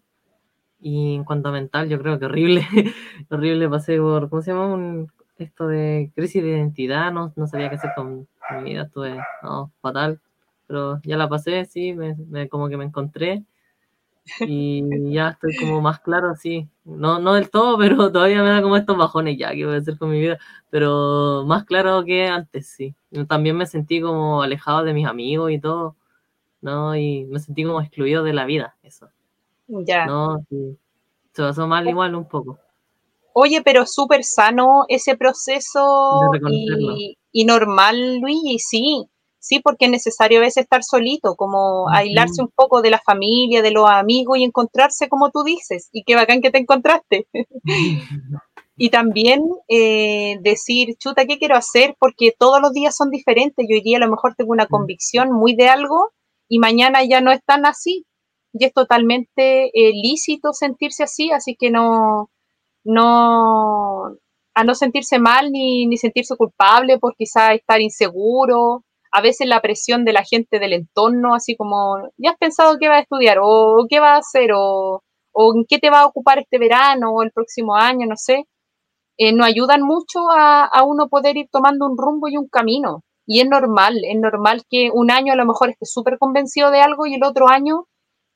Y 0.78 1.14
en 1.14 1.24
cuanto 1.24 1.48
a 1.48 1.52
mental, 1.52 1.88
yo 1.88 1.98
creo 2.00 2.18
que 2.18 2.26
horrible, 2.26 2.66
horrible 3.30 3.68
pasé 3.68 3.98
por, 3.98 4.28
¿cómo 4.28 4.42
se 4.42 4.52
llama? 4.52 5.06
esto 5.38 5.68
de 5.68 6.10
crisis 6.14 6.42
de 6.42 6.50
identidad, 6.50 7.12
no, 7.12 7.32
no 7.36 7.46
sabía 7.46 7.68
qué 7.68 7.76
hacer 7.76 7.90
con 7.94 8.26
mi 8.58 8.70
vida, 8.70 8.84
estuve 8.84 9.18
fatal, 9.80 10.20
pero 10.66 11.00
ya 11.04 11.16
la 11.16 11.28
pasé, 11.28 11.64
sí, 11.66 11.92
me, 11.92 12.48
como 12.48 12.68
que 12.68 12.76
me 12.76 12.84
encontré 12.84 13.44
y 14.40 14.82
ya 15.12 15.30
estoy 15.30 15.56
como 15.56 15.80
más 15.80 16.00
claro, 16.00 16.34
sí. 16.36 16.68
No, 16.84 17.18
no 17.20 17.34
del 17.34 17.50
todo, 17.50 17.78
pero 17.78 18.10
todavía 18.12 18.42
me 18.42 18.50
da 18.50 18.62
como 18.62 18.76
estos 18.76 18.96
bajones 18.96 19.38
ya, 19.38 19.52
que 19.52 19.66
voy 19.66 19.76
a 19.76 19.78
hacer 19.78 19.98
con 19.98 20.10
mi 20.10 20.20
vida, 20.20 20.38
pero 20.70 21.44
más 21.46 21.64
claro 21.64 22.04
que 22.04 22.26
antes, 22.26 22.68
sí. 22.68 22.94
También 23.28 23.56
me 23.56 23.66
sentí 23.66 24.00
como 24.00 24.42
alejado 24.42 24.84
de 24.84 24.94
mis 24.94 25.06
amigos 25.06 25.52
y 25.52 25.60
todo, 25.60 25.96
¿no? 26.60 26.96
Y 26.96 27.26
me 27.26 27.40
sentí 27.40 27.64
como 27.64 27.80
excluido 27.80 28.24
de 28.24 28.32
la 28.34 28.46
vida, 28.46 28.76
eso. 28.82 29.10
Ya. 29.68 30.06
No, 30.06 30.44
sí. 30.48 30.78
Se 31.32 31.42
pasó 31.42 31.66
mal 31.66 31.86
igual 31.88 32.14
un 32.14 32.26
poco. 32.26 32.58
Oye, 33.34 33.60
pero 33.62 33.84
súper 33.84 34.24
sano 34.24 34.84
ese 34.88 35.16
proceso 35.16 36.20
y, 36.50 37.18
y, 37.32 37.44
normal, 37.44 38.18
Luis, 38.18 38.40
y 38.44 38.58
sí, 38.58 39.10
sí, 39.38 39.60
porque 39.60 39.84
es 39.84 39.90
necesario 39.90 40.38
a 40.38 40.42
veces 40.42 40.64
estar 40.64 40.82
solito, 40.82 41.36
como 41.36 41.88
aislarse 41.90 42.42
un 42.42 42.48
poco 42.48 42.82
de 42.82 42.90
la 42.90 42.98
familia, 42.98 43.62
de 43.62 43.70
los 43.70 43.88
amigos 43.88 44.38
y 44.38 44.44
encontrarse 44.44 45.08
como 45.08 45.30
tú 45.30 45.44
dices. 45.44 45.88
Y 45.92 46.02
qué 46.04 46.14
bacán 46.14 46.40
que 46.40 46.50
te 46.50 46.58
encontraste. 46.58 47.28
y 48.76 48.90
también 48.90 49.42
eh, 49.68 50.38
decir, 50.40 50.96
chuta, 50.98 51.26
¿qué 51.26 51.38
quiero 51.38 51.56
hacer? 51.56 51.94
Porque 51.98 52.34
todos 52.36 52.60
los 52.60 52.72
días 52.72 52.96
son 52.96 53.10
diferentes. 53.10 53.66
Yo 53.68 53.76
hoy 53.76 53.82
día 53.82 53.98
a 53.98 54.00
lo 54.00 54.10
mejor 54.10 54.34
tengo 54.34 54.52
una 54.52 54.66
convicción 54.66 55.30
muy 55.30 55.54
de 55.54 55.68
algo 55.68 56.10
y 56.48 56.58
mañana 56.58 57.04
ya 57.04 57.20
no 57.20 57.30
es 57.30 57.42
tan 57.44 57.66
así. 57.66 58.06
Y 58.58 58.64
es 58.64 58.72
totalmente 58.72 59.66
eh, 59.66 59.92
lícito 59.92 60.52
sentirse 60.52 61.02
así, 61.04 61.30
así 61.30 61.56
que 61.58 61.70
no, 61.70 62.30
no, 62.84 64.06
a 64.54 64.64
no 64.64 64.74
sentirse 64.74 65.18
mal 65.18 65.50
ni, 65.52 65.86
ni 65.86 65.96
sentirse 65.96 66.36
culpable 66.36 66.98
por 66.98 67.14
quizá 67.16 67.54
estar 67.54 67.80
inseguro 67.80 68.84
a 69.16 69.22
veces 69.22 69.46
la 69.46 69.62
presión 69.62 70.04
de 70.04 70.12
la 70.12 70.24
gente 70.24 70.58
del 70.58 70.74
entorno, 70.74 71.34
así 71.34 71.56
como, 71.56 71.96
¿ya 72.18 72.32
has 72.32 72.36
pensado 72.36 72.76
qué 72.78 72.88
va 72.88 72.96
a 72.96 73.00
estudiar? 73.00 73.38
¿O 73.40 73.86
qué 73.88 73.98
va 73.98 74.14
a 74.14 74.18
hacer? 74.18 74.50
¿O, 74.54 75.02
en 75.54 75.64
qué 75.66 75.78
te 75.78 75.88
va 75.88 76.00
a 76.00 76.06
ocupar 76.06 76.38
este 76.38 76.58
verano 76.58 77.12
o 77.12 77.22
el 77.22 77.32
próximo 77.32 77.76
año? 77.76 78.06
No 78.06 78.16
sé. 78.16 78.44
Eh, 79.18 79.32
nos 79.32 79.46
ayudan 79.46 79.80
mucho 79.82 80.20
a, 80.30 80.82
uno 80.84 81.08
poder 81.08 81.38
ir 81.38 81.48
tomando 81.50 81.86
un 81.86 81.96
rumbo 81.96 82.28
y 82.28 82.36
un 82.36 82.48
camino. 82.48 83.04
Y 83.26 83.40
es 83.40 83.48
normal, 83.48 83.96
es 84.04 84.20
normal 84.20 84.64
que 84.68 84.90
un 84.92 85.10
año 85.10 85.32
a 85.32 85.36
lo 85.36 85.46
mejor 85.46 85.70
esté 85.70 85.86
súper 85.86 86.18
convencido 86.18 86.70
de 86.70 86.80
algo 86.80 87.06
y 87.06 87.14
el 87.14 87.24
otro 87.24 87.48
año 87.48 87.86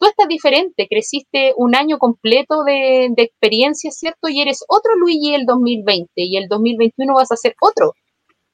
tú 0.01 0.07
estás 0.07 0.27
diferente, 0.29 0.89
creciste 0.89 1.53
un 1.57 1.77
año 1.77 1.99
completo 1.99 2.65
de, 2.65 3.09
de 3.15 3.23
experiencia, 3.23 3.91
¿cierto? 3.91 4.29
Y 4.29 4.41
eres 4.41 4.65
otro 4.67 4.97
Luigi 4.97 5.35
el 5.35 5.45
2020 5.45 6.11
y 6.17 6.37
el 6.39 6.49
2021 6.49 7.15
vas 7.15 7.31
a 7.31 7.37
ser 7.37 7.55
otro. 7.61 7.93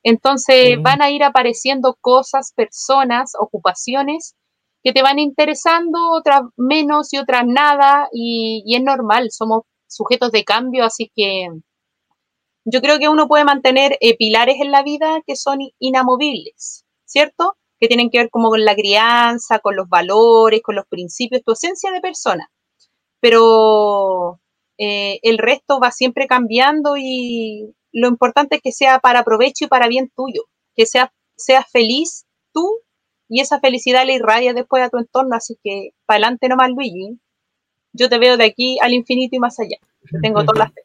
Entonces 0.03 0.77
van 0.83 1.03
a 1.03 1.11
ir 1.11 1.23
apareciendo 1.25 1.97
cosas, 2.01 2.53
personas, 2.55 3.33
ocupaciones 3.39 4.35
que 4.83 4.93
te 4.93 5.03
van 5.03 5.19
interesando, 5.19 5.99
otras 6.13 6.43
menos 6.57 7.13
y 7.13 7.19
otras 7.19 7.45
nada, 7.47 8.09
y, 8.13 8.63
y 8.67 8.77
es 8.77 8.83
normal, 8.83 9.31
somos 9.31 9.63
sujetos 9.89 10.31
de 10.31 10.45
cambio, 10.45 10.85
así 10.85 11.11
que 11.15 11.49
yo 12.65 12.81
creo 12.81 12.99
que 12.99 13.09
uno 13.09 13.29
puede 13.29 13.45
mantener 13.45 13.97
eh, 14.01 14.17
pilares 14.17 14.57
en 14.61 14.71
la 14.71 14.83
vida 14.83 15.23
que 15.27 15.37
son 15.37 15.59
inamovibles, 15.79 16.85
¿cierto? 17.05 17.57
Que 17.79 17.89
tienen 17.89 18.11
que 18.11 18.19
ver 18.19 18.31
como 18.31 18.49
con 18.49 18.65
la 18.65 18.75
crianza, 18.75 19.59
con 19.59 19.77
los 19.77 19.89
valores, 19.89 20.63
con 20.63 20.77
los 20.77 20.87
principios, 20.87 21.43
tu 21.45 21.53
esencia 21.53 21.91
de 21.93 22.01
persona. 22.01 22.51
Pero 23.21 24.41
eh, 24.79 25.19
el 25.23 25.39
resto 25.39 25.81
va 25.81 25.91
siempre 25.91 26.27
cambiando 26.27 26.97
y 26.97 27.75
lo 27.93 28.09
importante 28.09 28.57
es 28.57 28.63
que 28.63 28.73
sea 28.73 28.99
para 28.99 29.25
provecho 29.25 29.65
y 29.65 29.69
para 29.69 29.89
bien 29.89 30.11
tuyo, 30.15 30.43
que 30.75 30.85
sea, 30.87 31.13
seas 31.35 31.65
feliz 31.71 32.27
tú 32.53 32.81
y 33.29 33.41
esa 33.41 33.59
felicidad 33.59 34.05
le 34.05 34.15
irradia 34.15 34.53
después 34.53 34.83
a 34.83 34.91
tu 34.91 34.99
entorno, 34.99 35.35
así 35.35 35.57
que 35.63 35.91
para 36.05 36.19
adelante 36.19 36.49
nomás 36.49 36.71
Luigi. 36.71 37.19
Yo 37.93 38.11
te 38.11 38.19
veo 38.19 38.37
de 38.37 38.45
aquí 38.45 38.79
al 38.83 38.93
infinito 38.93 39.37
y 39.37 39.39
más 39.39 39.59
allá. 39.59 39.79
Te 40.11 40.19
tengo 40.21 40.45
todas 40.45 40.59
las 40.59 40.73
fe, 40.75 40.83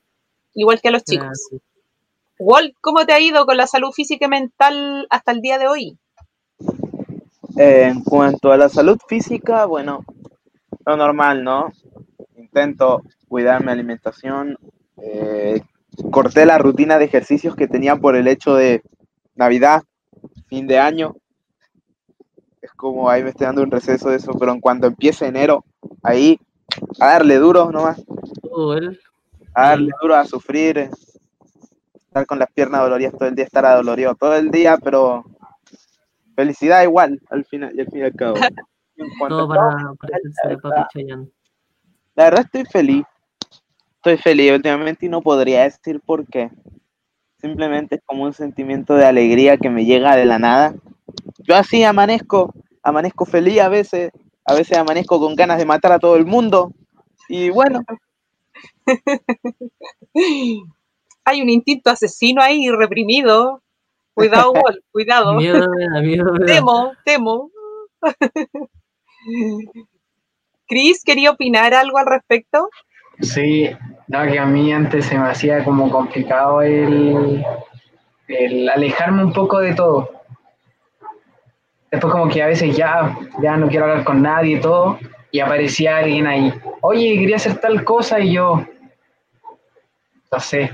igual 0.53 0.79
que 0.79 0.87
a 0.87 0.91
los 0.91 1.03
chicos. 1.03 1.27
Gracias. 1.27 1.61
Walt, 2.39 2.73
¿cómo 2.81 3.05
te 3.05 3.13
ha 3.13 3.19
ido 3.19 3.45
con 3.45 3.57
la 3.57 3.67
salud 3.67 3.91
física 3.91 4.25
y 4.25 4.29
mental 4.29 5.05
hasta 5.09 5.31
el 5.33 5.41
día 5.41 5.59
de 5.59 5.67
hoy? 5.67 5.99
Eh, 7.57 7.83
en 7.83 8.03
cuanto 8.03 8.51
a 8.51 8.57
la 8.57 8.69
salud 8.69 8.97
física, 9.07 9.65
bueno, 9.65 10.05
lo 10.85 10.97
normal, 10.97 11.43
¿no? 11.43 11.71
Intento 12.37 13.03
cuidar 13.27 13.63
mi 13.63 13.71
alimentación. 13.71 14.57
eh, 14.97 15.61
corté 16.11 16.45
la 16.45 16.57
rutina 16.57 16.97
de 16.97 17.05
ejercicios 17.05 17.55
que 17.55 17.67
tenía 17.67 17.95
por 17.95 18.15
el 18.15 18.27
hecho 18.27 18.55
de 18.55 18.81
Navidad, 19.35 19.83
fin 20.47 20.67
de 20.67 20.79
año. 20.79 21.15
Es 22.61 22.71
como 22.73 23.09
ahí 23.09 23.23
me 23.23 23.29
estoy 23.29 23.47
dando 23.47 23.63
un 23.63 23.71
receso 23.71 24.09
de 24.09 24.17
eso, 24.17 24.31
pero 24.39 24.51
en 24.51 24.61
cuanto 24.61 24.87
empiece 24.87 25.25
enero, 25.25 25.65
ahí 26.03 26.39
a 26.99 27.07
darle 27.07 27.37
duro 27.37 27.71
nomás, 27.71 28.01
a 29.53 29.69
darle 29.69 29.91
duro 30.01 30.15
a 30.15 30.25
sufrir, 30.25 30.89
estar 31.93 32.25
con 32.25 32.39
las 32.39 32.51
piernas 32.51 32.81
doloridas 32.81 33.13
todo 33.17 33.27
el 33.27 33.35
día, 33.35 33.45
estar 33.45 33.65
adolorido 33.65 34.15
todo 34.15 34.35
el 34.35 34.51
día, 34.51 34.77
pero 34.77 35.25
felicidad 36.35 36.83
igual, 36.83 37.19
al 37.29 37.45
final 37.45 37.73
y 37.75 37.81
al 37.81 37.87
fin 37.87 37.99
y 37.99 38.03
al 38.03 38.13
cabo. 38.13 38.35
Todo 39.29 39.47
para 39.47 39.93
de 40.47 40.57
Papi 40.57 40.81
Chayanne. 40.93 41.29
La 42.15 42.25
verdad 42.25 42.45
estoy 42.45 42.65
feliz. 42.65 43.03
Estoy 43.95 44.17
feliz 44.17 44.51
últimamente 44.51 45.05
y 45.05 45.09
no 45.09 45.21
podría 45.21 45.63
decir 45.63 46.01
por 46.01 46.25
qué. 46.27 46.51
Simplemente 47.37 47.95
es 47.95 48.01
como 48.05 48.23
un 48.23 48.33
sentimiento 48.33 48.95
de 48.95 49.05
alegría 49.05 49.57
que 49.57 49.69
me 49.69 49.85
llega 49.85 50.15
de 50.15 50.25
la 50.25 50.39
nada. 50.39 50.75
Yo 51.39 51.55
así 51.55 51.83
amanezco, 51.83 52.53
amanezco 52.83 53.25
feliz 53.25 53.59
a 53.59 53.69
veces, 53.69 54.11
a 54.45 54.53
veces 54.53 54.77
amanezco 54.77 55.19
con 55.19 55.35
ganas 55.35 55.57
de 55.57 55.65
matar 55.65 55.91
a 55.91 55.99
todo 55.99 56.15
el 56.15 56.25
mundo. 56.25 56.71
Y 57.27 57.49
bueno, 57.49 57.81
Hay 61.23 61.41
un 61.41 61.49
instinto 61.49 61.89
asesino 61.89 62.41
ahí 62.41 62.69
reprimido. 62.69 63.61
Cuidado, 64.21 64.51
Walt, 64.53 64.83
cuidado. 64.91 65.33
Miedo 65.35 65.67
me 65.69 65.85
da, 65.85 66.01
miedo 66.01 66.33
me 66.33 66.39
da. 66.39 66.45
Temo, 66.45 66.91
temo. 67.03 67.51
Cris, 70.67 71.03
¿quería 71.03 71.31
opinar 71.31 71.73
algo 71.73 71.97
al 71.97 72.05
respecto? 72.05 72.69
Sí, 73.19 73.69
no, 74.07 74.23
que 74.23 74.39
a 74.39 74.45
mí 74.45 74.71
antes 74.71 75.05
se 75.05 75.17
me 75.17 75.27
hacía 75.27 75.63
como 75.63 75.89
complicado 75.91 76.61
el, 76.61 77.43
el 78.27 78.69
alejarme 78.69 79.23
un 79.23 79.33
poco 79.33 79.59
de 79.59 79.73
todo. 79.75 80.09
Después 81.91 82.13
como 82.13 82.29
que 82.29 82.41
a 82.41 82.47
veces 82.47 82.75
ya, 82.75 83.17
ya 83.41 83.57
no 83.57 83.67
quiero 83.67 83.85
hablar 83.85 84.05
con 84.05 84.21
nadie 84.21 84.57
y 84.57 84.61
todo, 84.61 84.97
y 85.29 85.39
aparecía 85.39 85.97
alguien 85.97 86.25
ahí, 86.25 86.53
oye, 86.81 87.17
quería 87.19 87.35
hacer 87.35 87.57
tal 87.57 87.83
cosa 87.83 88.19
y 88.19 88.33
yo, 88.33 88.65
no 90.31 90.39
sé, 90.39 90.71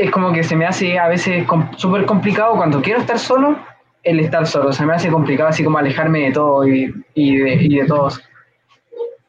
es 0.00 0.10
como 0.10 0.32
que 0.32 0.42
se 0.42 0.56
me 0.56 0.66
hace 0.66 0.98
a 0.98 1.08
veces 1.08 1.46
súper 1.76 2.06
complicado 2.06 2.56
cuando 2.56 2.80
quiero 2.80 3.00
estar 3.00 3.18
solo, 3.18 3.58
el 4.02 4.18
estar 4.18 4.46
solo, 4.46 4.72
se 4.72 4.86
me 4.86 4.94
hace 4.94 5.10
complicado 5.10 5.50
así 5.50 5.62
como 5.62 5.76
alejarme 5.76 6.20
de 6.20 6.32
todo 6.32 6.66
y, 6.66 7.04
y 7.12 7.36
de, 7.36 7.54
y 7.54 7.76
de 7.76 7.84
todos. 7.84 8.22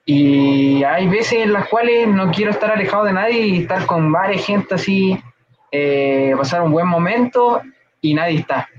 Y 0.06 0.82
hay 0.86 1.10
veces 1.10 1.44
en 1.44 1.52
las 1.52 1.68
cuales 1.68 2.08
no 2.08 2.32
quiero 2.32 2.52
estar 2.52 2.72
alejado 2.72 3.04
de 3.04 3.12
nadie 3.12 3.48
y 3.48 3.58
estar 3.64 3.86
con 3.86 4.14
varias 4.14 4.46
gente 4.46 4.76
así, 4.76 5.22
eh, 5.74 6.34
pasar 6.38 6.62
un 6.62 6.72
buen 6.72 6.88
momento 6.88 7.62
y 8.00 8.14
nadie 8.14 8.40
está. 8.40 8.70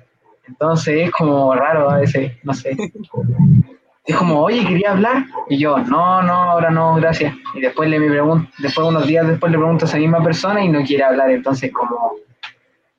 Entonces 0.49 1.09
es 1.09 1.11
como 1.11 1.55
raro 1.55 1.91
a 1.91 1.99
veces, 1.99 2.33
no 2.43 2.55
sé. 2.55 2.75
Es 4.05 4.17
como, 4.17 4.41
oye, 4.41 4.65
quería 4.67 4.93
hablar. 4.93 5.27
Y 5.49 5.59
yo, 5.59 5.79
no, 5.79 6.23
no, 6.23 6.33
ahora 6.33 6.71
no, 6.71 6.95
gracias. 6.97 7.35
Y 7.55 7.61
después 7.61 7.89
le 7.89 8.01
me 8.01 8.11
pregunto, 8.11 8.51
después 8.59 8.87
unos 8.87 9.07
días 9.07 9.27
después 9.29 9.53
le 9.53 9.59
pregunto 9.59 9.85
a 9.85 9.89
esa 9.89 9.99
misma 9.99 10.23
persona 10.23 10.65
y 10.65 10.69
no 10.69 10.83
quiere 10.85 11.05
hablar. 11.05 11.31
Entonces 11.31 11.73
como, 11.73 12.15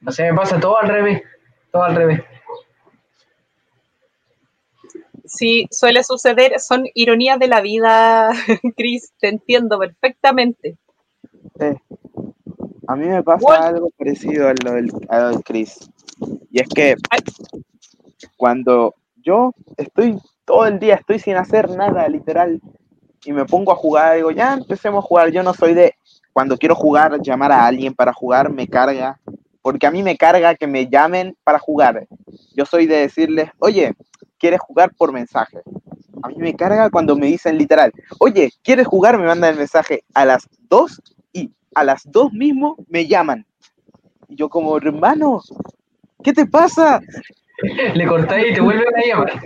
no 0.01 0.11
sé, 0.11 0.23
me 0.31 0.37
pasa 0.37 0.59
todo 0.59 0.77
al 0.77 0.87
revés, 0.87 1.21
todo 1.71 1.83
al 1.83 1.95
revés. 1.95 2.21
Sí, 5.25 5.67
suele 5.71 6.03
suceder, 6.03 6.59
son 6.59 6.85
ironías 6.93 7.39
de 7.39 7.47
la 7.47 7.61
vida, 7.61 8.31
Cris, 8.77 9.13
te 9.19 9.29
entiendo 9.29 9.79
perfectamente. 9.79 10.77
eh, 11.59 11.75
a 12.87 12.95
mí 12.95 13.05
me 13.07 13.23
pasa 13.23 13.67
algo 13.67 13.89
parecido 13.97 14.49
a 14.49 14.53
lo 14.63 14.73
del, 14.73 14.91
a 15.09 15.19
lo 15.19 15.29
del 15.29 15.43
Chris. 15.43 15.89
Y 16.51 16.61
es 16.61 16.67
que 16.69 16.95
cuando 18.37 18.95
yo 19.15 19.53
estoy 19.77 20.17
todo 20.45 20.65
el 20.65 20.79
día, 20.79 20.95
estoy 20.95 21.19
sin 21.19 21.35
hacer 21.35 21.69
nada, 21.69 22.07
literal, 22.07 22.61
y 23.25 23.31
me 23.31 23.45
pongo 23.45 23.71
a 23.71 23.75
jugar, 23.75 24.15
digo, 24.15 24.31
ya 24.31 24.53
empecemos 24.53 25.03
a 25.03 25.07
jugar. 25.07 25.31
Yo 25.31 25.43
no 25.43 25.53
soy 25.53 25.73
de, 25.73 25.95
cuando 26.33 26.57
quiero 26.57 26.75
jugar, 26.75 27.21
llamar 27.21 27.51
a 27.51 27.65
alguien 27.65 27.93
para 27.93 28.13
jugar, 28.13 28.51
me 28.51 28.67
carga, 28.67 29.19
porque 29.61 29.87
a 29.87 29.91
mí 29.91 30.03
me 30.03 30.17
carga 30.17 30.55
que 30.55 30.67
me 30.67 30.87
llamen 30.87 31.37
para 31.43 31.59
jugar. 31.59 32.05
Yo 32.55 32.65
soy 32.65 32.85
de 32.85 32.97
decirles, 32.97 33.49
oye, 33.59 33.93
¿quieres 34.37 34.59
jugar 34.59 34.93
por 34.95 35.13
mensaje? 35.13 35.61
A 36.21 36.27
mí 36.27 36.35
me 36.37 36.55
carga 36.55 36.89
cuando 36.89 37.15
me 37.15 37.27
dicen 37.27 37.57
literal, 37.57 37.91
oye, 38.19 38.51
¿quieres 38.61 38.87
jugar? 38.87 39.17
Me 39.17 39.25
mandan 39.25 39.51
el 39.51 39.57
mensaje 39.57 40.03
a 40.13 40.25
las 40.25 40.47
2 40.69 41.01
y 41.31 41.51
a 41.75 41.83
las 41.83 42.03
2 42.05 42.33
mismo 42.33 42.75
me 42.87 43.07
llaman. 43.07 43.45
Y 44.27 44.35
yo 44.35 44.49
como, 44.49 44.75
hermano, 44.77 45.41
¿qué 46.23 46.33
te 46.33 46.45
pasa? 46.45 47.01
Le 47.95 48.07
cortáis 48.07 48.51
y 48.51 48.53
te 48.53 48.61
vuelven 48.61 48.95
a 48.95 49.07
llamar. 49.07 49.41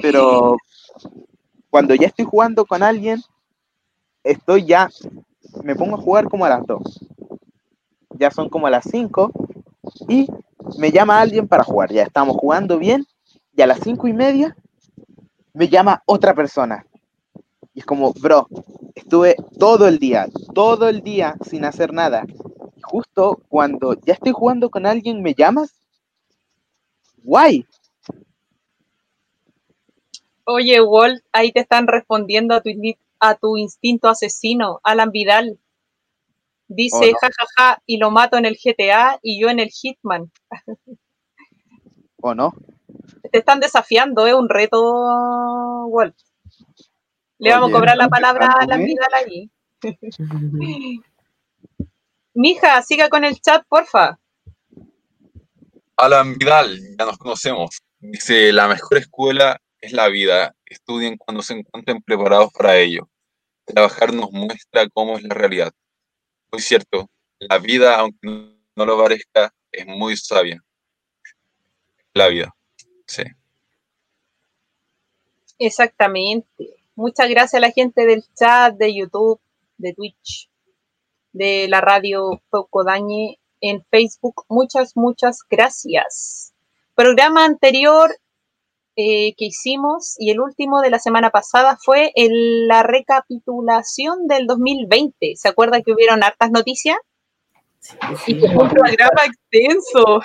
pero 0.00 0.56
cuando 1.70 1.94
ya 1.94 2.06
estoy 2.06 2.24
jugando 2.24 2.64
con 2.64 2.82
alguien, 2.82 3.20
estoy 4.24 4.64
ya, 4.64 4.88
me 5.62 5.74
pongo 5.74 5.96
a 5.96 6.00
jugar 6.00 6.28
como 6.28 6.44
a 6.44 6.48
las 6.48 6.66
2. 6.66 6.82
Ya 8.10 8.30
son 8.30 8.48
como 8.48 8.66
a 8.66 8.70
las 8.70 8.84
5 8.90 9.30
y 10.08 10.28
me 10.78 10.90
llama 10.90 11.20
alguien 11.20 11.46
para 11.46 11.64
jugar. 11.64 11.92
Ya 11.92 12.02
estamos 12.02 12.36
jugando 12.36 12.78
bien 12.78 13.06
y 13.54 13.62
a 13.62 13.66
las 13.66 13.80
5 13.80 14.08
y 14.08 14.12
media 14.12 14.56
me 15.52 15.68
llama 15.68 16.02
otra 16.06 16.34
persona. 16.34 16.86
Y 17.74 17.80
es 17.80 17.86
como, 17.86 18.12
bro, 18.12 18.48
estuve 18.94 19.36
todo 19.58 19.86
el 19.86 19.98
día, 19.98 20.26
todo 20.54 20.88
el 20.88 21.02
día 21.02 21.36
sin 21.48 21.64
hacer 21.64 21.92
nada. 21.92 22.24
Justo 22.90 23.40
cuando 23.48 23.94
ya 24.00 24.14
estoy 24.14 24.32
jugando 24.32 24.70
con 24.70 24.86
alguien, 24.86 25.22
me 25.22 25.34
llamas. 25.34 25.80
Guay, 27.22 27.66
Oye, 30.50 30.80
Walt, 30.80 31.22
ahí 31.30 31.52
te 31.52 31.60
están 31.60 31.86
respondiendo 31.86 32.54
a 32.54 32.62
tu, 32.62 32.70
a 33.20 33.34
tu 33.34 33.58
instinto 33.58 34.08
asesino, 34.08 34.80
Alan 34.82 35.10
Vidal. 35.10 35.58
Dice, 36.68 36.96
Oh, 36.96 37.06
no. 37.06 37.18
jajaja, 37.20 37.82
y 37.84 37.98
lo 37.98 38.10
mato 38.10 38.38
en 38.38 38.46
el 38.46 38.56
GTA 38.56 39.18
y 39.22 39.38
yo 39.38 39.50
en 39.50 39.60
el 39.60 39.68
Hitman. 39.68 40.32
¿o 42.22 42.34
no? 42.34 42.54
Te 43.30 43.40
están 43.40 43.60
desafiando, 43.60 44.26
es 44.26 44.32
un 44.32 44.48
reto, 44.48 45.86
Walt. 45.88 46.16
Le 47.38 47.50
vamos 47.50 47.68
a 47.68 47.72
cobrar 47.74 47.98
la 47.98 48.08
palabra 48.08 48.46
a 48.46 48.62
Alan 48.62 48.80
¿eh? 48.80 48.84
Vidal 48.86 49.14
ahí. 49.14 49.50
Mija, 52.40 52.80
siga 52.82 53.08
con 53.08 53.24
el 53.24 53.40
chat, 53.40 53.66
porfa. 53.68 54.16
Alan 55.96 56.38
Vidal, 56.38 56.78
ya 56.96 57.04
nos 57.04 57.18
conocemos. 57.18 57.82
Dice, 57.98 58.52
la 58.52 58.68
mejor 58.68 58.98
escuela 58.98 59.60
es 59.80 59.92
la 59.92 60.06
vida. 60.06 60.54
Estudien 60.64 61.16
cuando 61.16 61.42
se 61.42 61.54
encuentren 61.54 62.00
preparados 62.00 62.52
para 62.52 62.76
ello. 62.76 63.08
Trabajar 63.64 64.14
nos 64.14 64.30
muestra 64.30 64.88
cómo 64.90 65.18
es 65.18 65.24
la 65.24 65.34
realidad. 65.34 65.72
Muy 66.52 66.62
cierto, 66.62 67.10
la 67.40 67.58
vida, 67.58 67.98
aunque 67.98 68.28
no 68.76 68.86
lo 68.86 68.96
parezca, 69.02 69.52
es 69.72 69.86
muy 69.88 70.16
sabia. 70.16 70.62
La 72.14 72.28
vida, 72.28 72.54
sí. 73.04 73.24
Exactamente. 75.58 76.76
Muchas 76.94 77.28
gracias 77.28 77.54
a 77.54 77.66
la 77.66 77.72
gente 77.72 78.06
del 78.06 78.22
chat, 78.36 78.76
de 78.76 78.94
YouTube, 78.94 79.40
de 79.76 79.92
Twitch, 79.92 80.47
de 81.38 81.68
la 81.68 81.80
radio 81.80 82.42
Poco 82.50 82.84
Dañe 82.84 83.38
en 83.60 83.84
Facebook. 83.90 84.44
Muchas, 84.48 84.96
muchas 84.96 85.38
gracias. 85.48 86.52
Programa 86.94 87.44
anterior 87.44 88.10
eh, 88.96 89.34
que 89.36 89.44
hicimos 89.46 90.16
y 90.18 90.30
el 90.32 90.40
último 90.40 90.80
de 90.80 90.90
la 90.90 90.98
semana 90.98 91.30
pasada 91.30 91.78
fue 91.80 92.10
el- 92.16 92.66
la 92.66 92.82
recapitulación 92.82 94.26
del 94.26 94.46
2020. 94.48 95.34
¿Se 95.36 95.48
acuerda 95.48 95.80
que 95.82 95.92
hubieron 95.92 96.24
hartas 96.24 96.50
noticias? 96.50 96.96
Sí, 97.78 97.96
Y 98.10 98.16
sí. 98.16 98.38
que 98.40 98.48
fue 98.50 98.64
un 98.64 98.70
programa 98.70 99.22
extenso. 99.24 100.20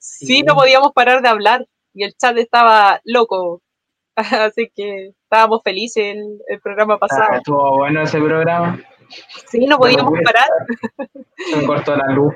Sí, 0.00 0.42
no 0.42 0.54
podíamos 0.54 0.92
parar 0.92 1.22
de 1.22 1.28
hablar 1.28 1.66
y 1.94 2.04
el 2.04 2.14
chat 2.16 2.36
estaba 2.36 3.00
loco. 3.04 3.62
Así 4.16 4.70
que 4.74 5.14
estábamos 5.26 5.60
felices 5.64 6.14
el, 6.14 6.38
el 6.48 6.60
programa 6.60 6.94
Ah, 6.94 6.98
pasado. 6.98 7.34
estuvo 7.34 7.76
bueno 7.78 8.02
ese 8.02 8.18
programa. 8.20 8.78
Sí, 9.50 9.66
no 9.66 9.76
podíamos 9.78 10.10
bueno. 10.10 10.24
parar. 10.24 10.48
Se 11.50 11.56
me 11.56 11.66
cortó 11.66 11.96
la 11.96 12.12
luz. 12.12 12.32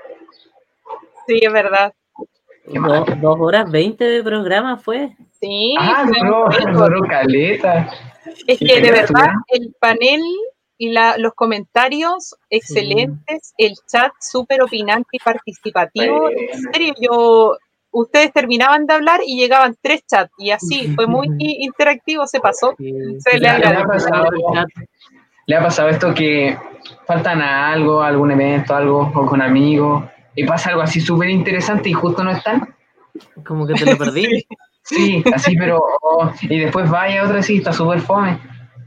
Sí, 1.26 1.40
es 1.42 1.52
verdad. 1.52 1.92
Do- 2.66 3.04
dos 3.20 3.36
horas 3.40 3.70
veinte 3.70 4.04
de 4.04 4.22
programa 4.22 4.76
fue. 4.76 5.16
Sí, 5.40 5.74
Ah, 5.78 6.04
récord. 6.06 6.54
duró 6.72 7.00
caleta. 7.08 7.88
es 8.46 8.60
¿Y 8.60 8.66
que 8.66 8.80
de 8.80 8.90
verdad 8.92 9.30
el 9.48 9.74
panel 9.80 10.20
y 10.76 10.90
la- 10.92 11.16
los 11.18 11.32
comentarios 11.34 12.34
excelentes, 12.50 13.54
el 13.58 13.72
chat 13.90 14.12
súper 14.20 14.62
opinante 14.62 15.08
y 15.12 15.18
participativo. 15.18 16.28
En 16.30 16.34
Bueno. 16.46 16.70
serio, 16.72 16.94
yo, 17.00 17.56
ustedes 17.92 18.32
terminaban 18.32 18.86
de 18.86 18.94
hablar 18.94 19.20
y 19.26 19.38
llegaban 19.38 19.76
tres 19.80 20.02
chats 20.06 20.32
y 20.38 20.50
así, 20.50 20.92
fue 20.94 21.06
muy 21.06 21.28
interactivo, 21.38 22.26
se 22.26 22.40
pasó. 22.40 22.74
Sí, 22.78 22.92
Se 23.18 23.30
sí, 23.32 23.38
le 23.38 23.48
sí, 23.48 23.54
agradece. 23.54 23.86
pasado 23.86 24.24
el 24.32 24.54
chat. 24.54 24.68
¿Le 25.46 25.56
ha 25.56 25.62
pasado 25.62 25.88
esto 25.88 26.14
que 26.14 26.56
faltan 27.06 27.42
a 27.42 27.72
algo, 27.72 28.02
a 28.02 28.08
algún 28.08 28.30
evento, 28.30 28.74
algo, 28.74 29.10
o 29.14 29.26
con 29.26 29.42
amigos, 29.42 30.04
y 30.36 30.44
pasa 30.44 30.70
algo 30.70 30.82
así 30.82 31.00
súper 31.00 31.28
interesante 31.30 31.88
y 31.88 31.92
justo 31.92 32.22
no 32.22 32.30
están? 32.30 32.74
Como 33.44 33.66
que 33.66 33.74
te 33.74 33.84
lo 33.86 33.98
perdí. 33.98 34.46
Sí, 34.82 35.22
así, 35.34 35.56
pero. 35.56 35.82
oh, 36.02 36.30
y 36.42 36.60
después 36.60 36.88
vaya 36.88 37.24
otra 37.24 37.40
así, 37.40 37.58
está 37.58 37.72
súper 37.72 38.00
fome. 38.00 38.38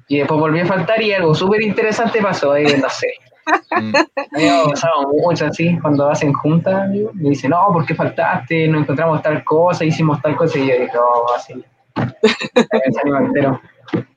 Y 0.07 0.19
después 0.19 0.39
volvió 0.39 0.63
a 0.63 0.65
faltar 0.65 1.01
y 1.01 1.13
algo 1.13 1.33
súper 1.35 1.61
interesante 1.61 2.21
pasó, 2.21 2.55
eh, 2.55 2.77
no 2.77 2.89
sé. 2.89 3.07
Mm. 3.81 3.95
A 3.95 4.37
mí 4.37 4.43
me 4.43 4.49
ha 4.49 4.63
pasado 4.65 5.07
mucho 5.11 5.45
así, 5.45 5.77
cuando 5.81 6.09
hacen 6.09 6.31
juntas, 6.33 6.73
amigo, 6.83 7.11
me 7.13 7.29
dicen, 7.29 7.51
no, 7.51 7.67
¿por 7.73 7.85
qué 7.85 7.95
faltaste? 7.95 8.67
No 8.67 8.79
encontramos 8.79 9.21
tal 9.21 9.43
cosa, 9.43 9.83
hicimos 9.85 10.21
tal 10.21 10.35
cosa, 10.35 10.57
y 10.59 10.67
yo 10.67 10.73
digo, 10.75 10.93
no, 10.95 11.33
así. 11.35 11.63
Entero. 13.25 13.61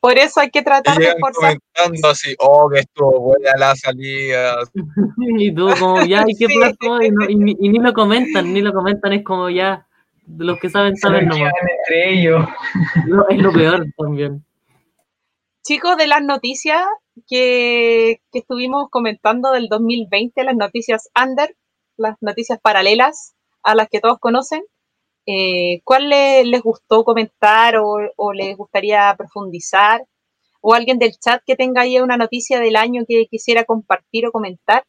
Por 0.00 0.16
eso 0.18 0.40
hay 0.40 0.50
que 0.50 0.62
tratar 0.62 0.98
de 0.98 1.06
esforzar. 1.06 1.56
comentando 1.74 2.08
así, 2.10 2.34
oh, 2.38 2.68
que 2.72 2.80
estuvo 2.80 3.18
buena 3.20 3.50
la 3.58 3.74
salida. 3.74 4.56
Y 5.38 5.52
tú 5.52 5.68
como 5.80 6.04
ya, 6.04 6.22
¿y 6.26 6.36
qué 6.36 6.46
Sí. 6.46 6.60
pasó? 6.60 7.02
Y, 7.02 7.10
no- 7.10 7.28
y 7.28 7.34
ni- 7.34 7.56
y 7.58 7.68
ni 7.70 7.78
lo 7.80 7.92
comentan, 7.92 8.52
ni 8.52 8.60
lo 8.60 8.72
comentan, 8.72 9.12
es 9.14 9.24
como 9.24 9.50
ya, 9.50 9.84
los 10.38 10.60
que 10.60 10.70
saben, 10.70 10.96
saben 10.96 11.26
nomás. 11.26 11.52
entre 11.86 12.12
ellos. 12.12 12.46
No, 13.06 13.26
es 13.28 13.38
lo 13.38 13.52
peor 13.52 13.84
también. 13.98 14.44
Chicos, 15.64 15.96
de 15.96 16.06
las 16.06 16.22
noticias 16.22 16.84
que, 17.26 18.20
que 18.32 18.38
estuvimos 18.40 18.88
comentando 18.90 19.50
del 19.52 19.68
2020, 19.68 20.44
las 20.44 20.56
noticias 20.56 21.08
under, 21.20 21.56
las 21.96 22.16
noticias 22.20 22.60
paralelas 22.60 23.34
a 23.62 23.74
las 23.74 23.88
que 23.88 24.00
todos 24.00 24.18
conocen, 24.18 24.62
eh, 25.26 25.80
¿cuál 25.84 26.08
le- 26.08 26.44
les 26.44 26.62
gustó 26.62 27.04
comentar 27.04 27.76
o, 27.76 27.96
o 28.16 28.32
les 28.32 28.56
gustaría 28.56 29.14
profundizar? 29.16 30.04
¿O 30.60 30.74
alguien 30.74 30.98
del 30.98 31.12
chat 31.18 31.42
que 31.46 31.56
tenga 31.56 31.82
ahí 31.82 31.98
una 32.00 32.16
noticia 32.16 32.58
del 32.60 32.76
año 32.76 33.04
que 33.06 33.26
quisiera 33.30 33.64
compartir 33.64 34.26
o 34.26 34.32
comentar? 34.32 34.84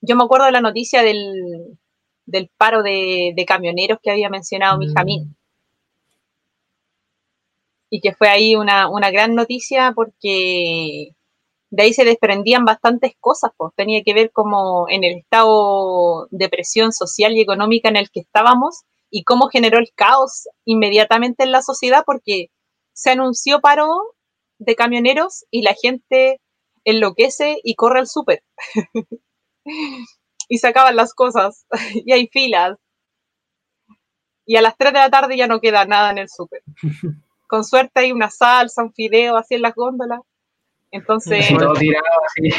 Yo 0.00 0.16
me 0.16 0.24
acuerdo 0.24 0.46
de 0.46 0.52
la 0.52 0.60
noticia 0.60 1.02
del, 1.02 1.78
del 2.26 2.50
paro 2.56 2.82
de, 2.82 3.32
de 3.36 3.44
camioneros 3.44 3.98
que 4.02 4.10
había 4.10 4.28
mencionado 4.28 4.78
mi 4.78 4.88
Mm. 4.88 4.94
Jamín 4.94 5.36
y 7.92 8.00
que 8.00 8.14
fue 8.14 8.28
ahí 8.30 8.56
una, 8.56 8.88
una 8.88 9.10
gran 9.10 9.34
noticia 9.34 9.92
porque 9.94 11.10
de 11.70 11.82
ahí 11.82 11.92
se 11.92 12.06
desprendían 12.06 12.64
bastantes 12.64 13.12
cosas, 13.20 13.50
pues 13.58 13.74
tenía 13.76 14.02
que 14.02 14.14
ver 14.14 14.32
como 14.32 14.86
en 14.88 15.04
el 15.04 15.18
estado 15.18 16.26
de 16.30 16.48
presión 16.48 16.92
social 16.92 17.36
y 17.36 17.42
económica 17.42 17.90
en 17.90 17.96
el 17.96 18.10
que 18.10 18.20
estábamos 18.20 18.84
y 19.10 19.24
cómo 19.24 19.48
generó 19.48 19.78
el 19.78 19.92
caos 19.94 20.48
inmediatamente 20.64 21.44
en 21.44 21.52
la 21.52 21.60
sociedad 21.60 22.02
porque 22.06 22.46
se 22.94 23.10
anunció 23.10 23.60
paro 23.60 23.86
de 24.58 24.74
camioneros 24.74 25.44
y 25.50 25.60
la 25.60 25.74
gente 25.74 26.40
enloquece 26.84 27.58
y 27.62 27.74
corre 27.74 27.98
al 27.98 28.06
súper. 28.06 28.42
y 30.48 30.58
se 30.58 30.66
acaban 30.66 30.96
las 30.96 31.12
cosas 31.12 31.66
y 32.06 32.10
hay 32.12 32.26
filas. 32.28 32.78
Y 34.46 34.56
a 34.56 34.62
las 34.62 34.78
3 34.78 34.94
de 34.94 34.98
la 34.98 35.10
tarde 35.10 35.36
ya 35.36 35.46
no 35.46 35.60
queda 35.60 35.84
nada 35.84 36.10
en 36.10 36.16
el 36.16 36.30
súper 36.30 36.62
con 37.52 37.64
suerte 37.64 38.00
hay 38.00 38.12
una 38.12 38.30
salsa, 38.30 38.82
un 38.82 38.94
fideo 38.94 39.36
así 39.36 39.56
en 39.56 39.60
las 39.60 39.74
góndolas. 39.74 40.20
Entonces, 40.90 41.46
todo 41.58 41.74
tirado, 41.74 42.06
así. 42.24 42.50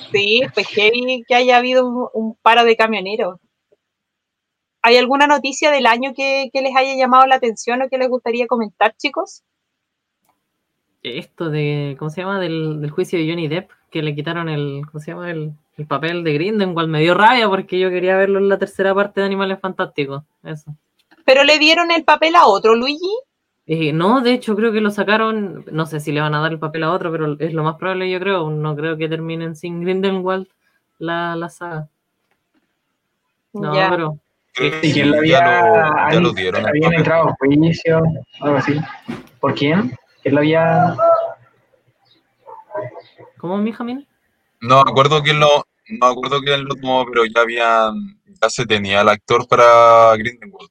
sí, 0.10 0.40
pues 0.54 0.66
que 0.68 1.34
haya 1.34 1.58
habido 1.58 1.86
un, 1.86 2.08
un 2.14 2.34
paro 2.36 2.64
de 2.64 2.74
camioneros. 2.74 3.38
¿Hay 4.80 4.96
alguna 4.96 5.26
noticia 5.26 5.70
del 5.70 5.84
año 5.84 6.14
que, 6.14 6.48
que 6.50 6.62
les 6.62 6.74
haya 6.74 6.96
llamado 6.96 7.26
la 7.26 7.34
atención 7.34 7.82
o 7.82 7.90
que 7.90 7.98
les 7.98 8.08
gustaría 8.08 8.46
comentar, 8.46 8.96
chicos? 8.96 9.42
Esto 11.02 11.50
de, 11.50 11.96
¿cómo 11.98 12.08
se 12.08 12.22
llama? 12.22 12.40
Del, 12.40 12.80
del 12.80 12.90
juicio 12.90 13.18
de 13.18 13.28
Johnny 13.28 13.48
Depp, 13.48 13.70
que 13.90 14.00
le 14.00 14.14
quitaron 14.14 14.48
el, 14.48 14.80
¿cómo 14.86 14.98
se 14.98 15.10
llama? 15.10 15.30
El, 15.30 15.52
el 15.76 15.86
papel 15.86 16.24
de 16.24 16.32
Grindelwald. 16.32 16.88
Me 16.88 17.02
dio 17.02 17.12
rabia 17.12 17.50
porque 17.50 17.78
yo 17.78 17.90
quería 17.90 18.16
verlo 18.16 18.38
en 18.38 18.48
la 18.48 18.58
tercera 18.58 18.94
parte 18.94 19.20
de 19.20 19.26
Animales 19.26 19.60
Fantásticos. 19.60 20.22
Eso. 20.42 20.74
Pero 21.26 21.44
le 21.44 21.58
dieron 21.58 21.90
el 21.90 22.04
papel 22.04 22.34
a 22.34 22.46
otro, 22.46 22.74
Luigi. 22.74 23.14
Eh, 23.66 23.92
no, 23.92 24.20
de 24.22 24.32
hecho 24.34 24.56
creo 24.56 24.72
que 24.72 24.80
lo 24.80 24.90
sacaron, 24.90 25.64
no 25.70 25.86
sé 25.86 26.00
si 26.00 26.10
le 26.12 26.20
van 26.20 26.34
a 26.34 26.40
dar 26.40 26.52
el 26.52 26.58
papel 26.58 26.82
a 26.82 26.92
otro, 26.92 27.12
pero 27.12 27.36
es 27.38 27.52
lo 27.54 27.62
más 27.62 27.76
probable 27.76 28.10
yo 28.10 28.18
creo, 28.18 28.50
no 28.50 28.74
creo 28.74 28.96
que 28.96 29.08
terminen 29.08 29.54
sin 29.54 29.80
Grindelwald 29.82 30.48
la, 30.98 31.36
la 31.36 31.48
saga. 31.48 31.88
No, 33.52 33.72
Ya. 33.74 33.88
pero 33.90 34.18
Creo 34.54 34.80
que 34.80 34.86
Y 34.88 34.92
que 34.92 35.00
él 35.02 35.12
sí, 35.12 35.18
había, 35.18 35.38
ya 35.38 35.62
lo, 35.62 35.74
ya 35.74 36.06
ahí 36.06 36.20
lo 36.20 36.32
dieron. 36.32 36.66
habían 36.66 36.82
papel. 36.84 36.98
entrado 36.98 37.28
a 37.28 37.36
juicio, 37.38 38.02
algo 38.40 38.56
así. 38.56 38.80
¿Por 39.40 39.54
quién? 39.54 39.92
Él 40.24 40.36
había. 40.38 40.94
¿cómo 43.38 43.56
mi 43.58 43.72
Jamín? 43.72 44.06
No 44.60 44.82
me 44.84 44.90
acuerdo 44.90 45.22
quién 45.22 45.40
lo, 45.40 45.64
no 45.88 46.06
me 46.06 46.12
acuerdo 46.12 46.40
quién 46.40 46.64
lo 46.64 46.74
tomó, 46.74 47.04
pero 47.06 47.24
ya 47.24 47.40
habían, 47.42 47.94
ya 48.40 48.48
se 48.50 48.66
tenía 48.66 49.00
el 49.00 49.08
actor 49.08 49.46
para 49.48 50.14
Grindelwald. 50.16 50.70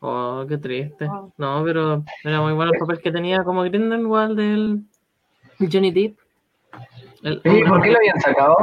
Oh, 0.00 0.44
qué 0.48 0.56
triste. 0.58 1.06
Ah. 1.10 1.26
No, 1.36 1.62
pero 1.64 2.02
era 2.24 2.40
muy 2.40 2.52
bueno 2.54 2.72
el 2.72 2.78
papel 2.78 3.00
que 3.00 3.12
tenía 3.12 3.44
como 3.44 3.62
Grindelwald 3.62 4.36
del 4.36 4.80
Johnny 5.70 5.90
Depp. 5.90 6.18
El- 7.22 7.42
Sí, 7.42 7.62
¿Por 7.68 7.82
qué 7.82 7.90
lo 7.90 7.98
habían 7.98 8.20
sacado? 8.20 8.56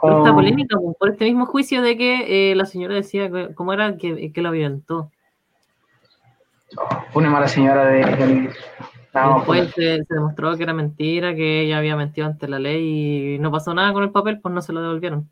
por 0.00 0.12
esta 0.14 0.34
polémica, 0.34 0.76
pues, 0.82 0.96
por 0.98 1.10
este 1.10 1.24
mismo 1.26 1.44
juicio 1.46 1.82
de 1.82 1.96
que 1.96 2.52
eh, 2.52 2.54
la 2.54 2.64
señora 2.64 2.94
decía 2.94 3.30
que, 3.30 3.54
cómo 3.54 3.72
era 3.72 3.96
que, 3.98 4.32
que 4.32 4.42
lo. 4.42 4.50
Fue 7.12 7.22
una 7.22 7.30
mala 7.30 7.46
señora 7.48 7.84
de. 7.86 8.50
No, 9.12 9.34
después 9.36 9.70
se, 9.74 10.04
se 10.04 10.14
demostró 10.14 10.56
que 10.56 10.62
era 10.62 10.72
mentira, 10.72 11.34
que 11.34 11.62
ella 11.62 11.78
había 11.78 11.96
mentido 11.96 12.28
ante 12.28 12.48
la 12.48 12.58
ley 12.58 13.34
y 13.34 13.38
no 13.40 13.50
pasó 13.50 13.74
nada 13.74 13.92
con 13.92 14.02
el 14.04 14.10
papel, 14.10 14.40
pues 14.40 14.54
no 14.54 14.62
se 14.62 14.72
lo 14.72 14.80
devolvieron. 14.80 15.28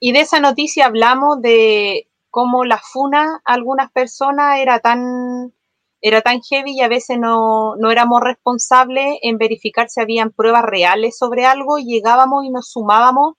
Y 0.00 0.12
de 0.12 0.20
esa 0.20 0.40
noticia 0.40 0.86
hablamos 0.86 1.40
de 1.40 2.08
cómo 2.32 2.64
la 2.64 2.78
funa 2.78 3.42
a 3.44 3.52
algunas 3.52 3.92
personas 3.92 4.58
era 4.58 4.80
tan, 4.80 5.52
era 6.00 6.22
tan 6.22 6.40
heavy 6.40 6.72
y 6.72 6.80
a 6.80 6.88
veces 6.88 7.18
no, 7.18 7.76
no 7.76 7.90
éramos 7.90 8.22
responsables 8.22 9.18
en 9.22 9.36
verificar 9.36 9.90
si 9.90 10.00
habían 10.00 10.30
pruebas 10.30 10.64
reales 10.64 11.18
sobre 11.18 11.44
algo 11.44 11.78
y 11.78 11.84
llegábamos 11.84 12.44
y 12.46 12.50
nos 12.50 12.70
sumábamos 12.70 13.34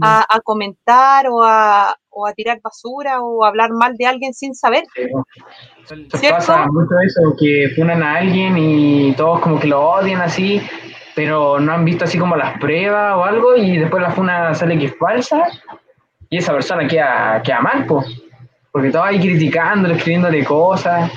a, 0.00 0.24
a 0.28 0.40
comentar 0.40 1.28
o 1.28 1.42
a, 1.42 1.96
o 2.08 2.26
a 2.26 2.32
tirar 2.34 2.60
basura 2.62 3.20
o 3.20 3.44
a 3.44 3.48
hablar 3.48 3.70
mal 3.72 3.96
de 3.96 4.06
alguien 4.06 4.32
sin 4.32 4.54
saber. 4.54 4.84
¿Cierto? 5.84 6.36
pasa 6.36 6.66
mucho 6.66 6.94
eso, 7.04 7.34
que 7.38 7.72
funan 7.74 8.02
a 8.02 8.16
alguien 8.18 8.56
y 8.56 9.12
todos 9.14 9.40
como 9.40 9.58
que 9.58 9.66
lo 9.66 9.90
odian 9.90 10.20
así, 10.20 10.62
pero 11.16 11.58
no 11.58 11.72
han 11.72 11.84
visto 11.84 12.04
así 12.04 12.16
como 12.16 12.36
las 12.36 12.58
pruebas 12.60 13.16
o 13.16 13.24
algo 13.24 13.56
y 13.56 13.76
después 13.78 14.02
la 14.02 14.12
funa 14.12 14.54
sale 14.54 14.78
que 14.78 14.86
es 14.86 14.96
falsa 14.96 15.48
y 16.28 16.38
esa 16.38 16.52
persona 16.52 16.86
queda, 16.86 17.42
queda 17.42 17.60
mal, 17.60 17.86
pues, 17.86 18.25
porque 18.76 18.90
todos 18.90 19.06
ahí 19.06 19.18
criticándole, 19.18 19.94
escribiéndole 19.94 20.44
cosas, 20.44 21.10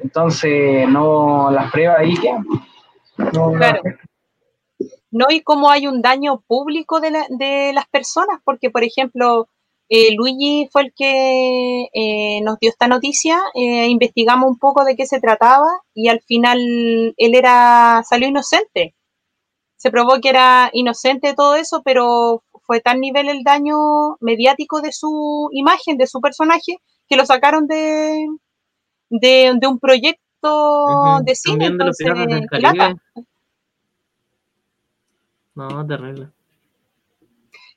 entonces 0.00 0.88
no, 0.88 1.48
las 1.52 1.70
pruebas 1.70 2.00
ahí 2.00 2.14
quedan. 2.16 2.44
No, 3.32 3.52
Claro. 3.52 3.80
¿no? 5.12 5.26
Y 5.30 5.40
cómo 5.42 5.70
hay 5.70 5.86
un 5.86 6.02
daño 6.02 6.40
público 6.48 6.98
de, 6.98 7.12
la- 7.12 7.26
de 7.28 7.70
las 7.72 7.86
personas, 7.88 8.40
porque, 8.44 8.70
por 8.70 8.82
ejemplo, 8.82 9.46
eh, 9.88 10.12
Luigi 10.16 10.68
fue 10.72 10.82
el 10.82 10.92
que 10.92 11.84
eh, 11.94 12.40
nos 12.42 12.58
dio 12.58 12.70
esta 12.70 12.88
noticia, 12.88 13.38
eh, 13.54 13.86
investigamos 13.86 14.48
un 14.50 14.58
poco 14.58 14.84
de 14.84 14.96
qué 14.96 15.06
se 15.06 15.20
trataba 15.20 15.68
y 15.94 16.08
al 16.08 16.20
final 16.22 16.58
él 17.16 17.34
era, 17.36 18.02
salió 18.04 18.26
inocente. 18.26 18.96
Se 19.76 19.92
probó 19.92 20.20
que 20.20 20.30
era 20.30 20.70
inocente 20.72 21.34
todo 21.34 21.54
eso, 21.54 21.82
pero 21.84 22.42
fue 22.70 22.80
tan 22.80 23.00
nivel 23.00 23.28
el 23.28 23.42
daño 23.42 24.16
mediático 24.20 24.80
de 24.80 24.92
su 24.92 25.48
imagen, 25.50 25.96
de 25.96 26.06
su 26.06 26.20
personaje, 26.20 26.78
que 27.08 27.16
lo 27.16 27.26
sacaron 27.26 27.66
de, 27.66 28.28
de, 29.08 29.66
un 29.66 29.80
proyecto 29.80 31.18
de 31.24 31.34
cine. 31.34 31.66
Entonces, 31.66 32.06
no, 35.56 35.84
terrible. 35.84 36.28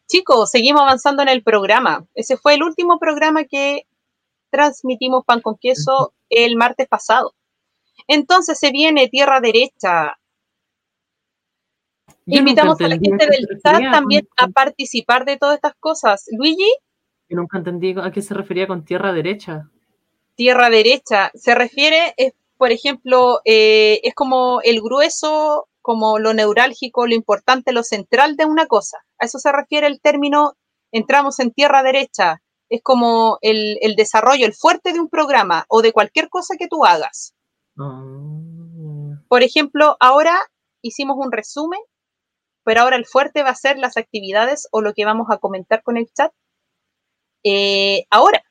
Chicos, 0.06 0.52
seguimos 0.52 0.84
avanzando 0.84 1.24
en 1.24 1.30
el 1.30 1.42
programa. 1.42 2.06
Ese 2.14 2.38
fue 2.38 2.54
el 2.54 2.62
último 2.62 3.00
programa 3.00 3.46
que 3.46 3.88
transmitimos 4.52 5.26
Pan 5.26 5.42
con 5.42 5.58
Queso 5.58 6.14
el 6.30 6.56
martes 6.56 6.88
pasado. 6.88 7.34
Entonces 8.08 8.60
se 8.60 8.70
viene 8.70 9.08
Tierra 9.08 9.42
Derecha. 9.42 10.20
Invitamos 12.26 12.80
a 12.82 12.88
la 12.88 12.98
gente 12.98 13.28
del 13.28 13.48
chat 13.62 13.82
también 13.92 14.28
a 14.38 14.48
participar 14.48 15.26
de 15.26 15.38
todas 15.38 15.56
estas 15.56 15.76
cosas. 15.80 16.26
Luigi. 16.32 16.72
Yo 17.30 17.38
nunca 17.38 17.58
entendí 17.58 17.96
a 17.98 18.12
qué 18.12 18.22
se 18.22 18.34
refería 18.34 18.68
con 18.68 18.86
Tierra 18.86 19.14
Derecha. 19.14 19.70
Tierra 20.36 20.70
Derecha 20.70 21.32
se 21.34 21.56
refiere, 21.56 22.14
es, 22.18 22.34
por 22.58 22.72
ejemplo, 22.72 23.42
eh, 23.46 24.00
es 24.04 24.14
como 24.14 24.62
el 24.62 24.82
grueso 24.82 25.68
como 25.82 26.18
lo 26.18 26.34
neurálgico, 26.34 27.08
lo 27.08 27.14
importante, 27.14 27.74
lo 27.74 27.84
central 27.84 28.38
de 28.38 28.46
una 28.46 28.68
cosa. 28.68 29.00
A 29.20 29.26
eso 29.26 29.38
se 29.38 29.52
refiere 29.52 29.86
el 29.86 30.00
término 30.00 30.56
entramos 30.94 31.40
en 31.40 31.52
tierra 31.52 31.84
derecha. 31.84 32.42
Es 32.70 32.82
como 32.82 33.38
el, 33.42 33.78
desarrollo, 33.98 34.46
el 34.46 34.54
fuerte 34.54 34.94
de 34.94 35.00
un 35.00 35.10
programa 35.10 35.66
o 35.68 35.82
de 35.82 35.92
cualquier 35.92 36.30
cosa 36.30 36.56
que 36.58 36.68
tú 36.68 36.86
hagas. 36.86 37.36
Ah. 37.78 38.02
Por 39.28 39.44
ejemplo, 39.44 39.98
ahora 40.00 40.40
hicimos 40.82 41.18
un 41.20 41.32
resumen, 41.32 41.80
pero 42.64 42.82
ahora 42.82 42.96
el 42.96 43.06
fuerte 43.06 43.44
va 43.44 43.50
a 43.50 43.56
ser 43.56 43.78
las 43.78 43.98
actividades 43.98 44.68
o 44.72 44.82
lo 44.82 44.94
que 44.94 45.06
vamos 45.06 45.28
a 45.30 45.38
comentar 45.38 45.84
con 45.84 45.98
el 45.98 46.12
chat. 46.14 46.32
Eh, 47.44 48.06
ahora, 48.10 48.44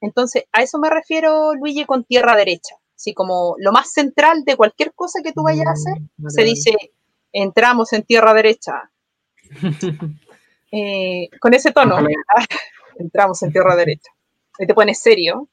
entonces, 0.00 0.44
a 0.52 0.62
eso 0.62 0.78
me 0.78 0.90
refiero, 0.90 1.54
Luigi, 1.54 1.84
con 1.84 2.04
tierra 2.04 2.36
derecha 2.36 2.76
así 3.00 3.14
como 3.14 3.54
lo 3.58 3.72
más 3.72 3.92
central 3.92 4.44
de 4.44 4.56
cualquier 4.56 4.92
cosa 4.94 5.20
que 5.24 5.32
tú 5.32 5.42
vayas 5.42 5.66
a 5.66 5.72
hacer, 5.72 5.94
mm, 6.18 6.28
se 6.28 6.42
dice, 6.42 6.92
entramos 7.32 7.92
en 7.94 8.02
tierra 8.04 8.34
derecha. 8.34 8.90
Eh, 10.72 11.28
con 11.40 11.52
ese 11.52 11.72
tono, 11.72 11.96
entramos 13.00 13.42
en 13.42 13.50
tierra 13.50 13.74
derecha. 13.74 14.08
Y 14.56 14.68
te 14.68 14.72
pones 14.72 15.00
serio. 15.00 15.48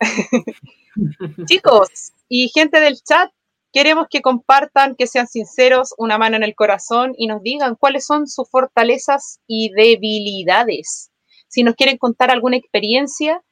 Chicos 1.46 2.12
y 2.26 2.48
gente 2.48 2.80
del 2.80 2.98
chat, 3.02 3.30
queremos 3.76 4.06
que 4.08 4.22
compartan, 4.22 4.96
que 4.96 5.06
sean 5.06 5.26
sinceros, 5.26 5.92
una 5.98 6.16
mano 6.16 6.36
en 6.36 6.42
el 6.42 6.54
corazón 6.54 7.12
y 7.18 7.26
nos 7.26 7.42
digan 7.42 7.76
cuáles 7.78 8.06
son 8.06 8.26
sus 8.26 8.48
fortalezas 8.48 9.40
y 9.46 9.70
debilidades. 9.70 11.10
Si 11.46 11.62
nos 11.62 11.74
quieren 11.74 11.98
contar 11.98 12.30
alguna 12.30 12.56
experiencia, 12.56 13.42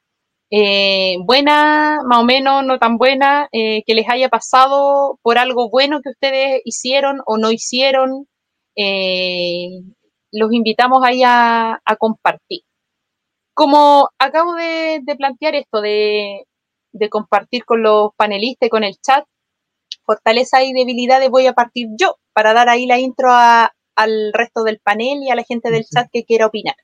eh, 0.50 1.16
buena, 1.26 1.98
más 2.06 2.20
o 2.20 2.24
menos, 2.24 2.64
no 2.64 2.78
tan 2.78 2.96
buena, 2.96 3.50
eh, 3.52 3.82
que 3.84 3.92
les 3.92 4.08
haya 4.08 4.30
pasado 4.30 5.18
por 5.20 5.36
algo 5.36 5.68
bueno 5.68 6.00
que 6.00 6.08
ustedes 6.08 6.62
hicieron 6.64 7.20
o 7.26 7.36
no 7.36 7.50
hicieron. 7.50 8.26
Eh, 8.76 9.82
los 10.32 10.54
invitamos 10.54 11.04
ahí 11.04 11.20
a, 11.22 11.82
compartir. 11.98 12.62
Como 13.52 14.08
acabo 14.18 14.54
de, 14.54 15.02
plantear 15.18 15.54
esto 15.54 15.82
de, 15.82 16.46
compartir 17.10 17.66
con 17.66 17.82
los 17.82 18.12
panelistas 18.16 18.68
y 18.68 18.70
con 18.70 18.84
el 18.84 18.96
chat, 18.96 19.26
fortaleza 20.04 20.62
y 20.62 20.72
debilidades 20.72 21.30
voy 21.30 21.46
a 21.46 21.52
partir 21.52 21.88
yo 21.98 22.16
para 22.32 22.54
dar 22.54 22.68
ahí 22.68 22.86
la 22.86 22.98
intro 22.98 23.30
al 23.32 24.32
resto 24.32 24.64
del 24.64 24.80
panel 24.80 25.22
y 25.22 25.30
a 25.30 25.34
la 25.34 25.44
gente 25.44 25.70
del 25.70 25.84
chat 25.84 26.08
que 26.12 26.24
quiera 26.24 26.46
opinar. 26.46 26.76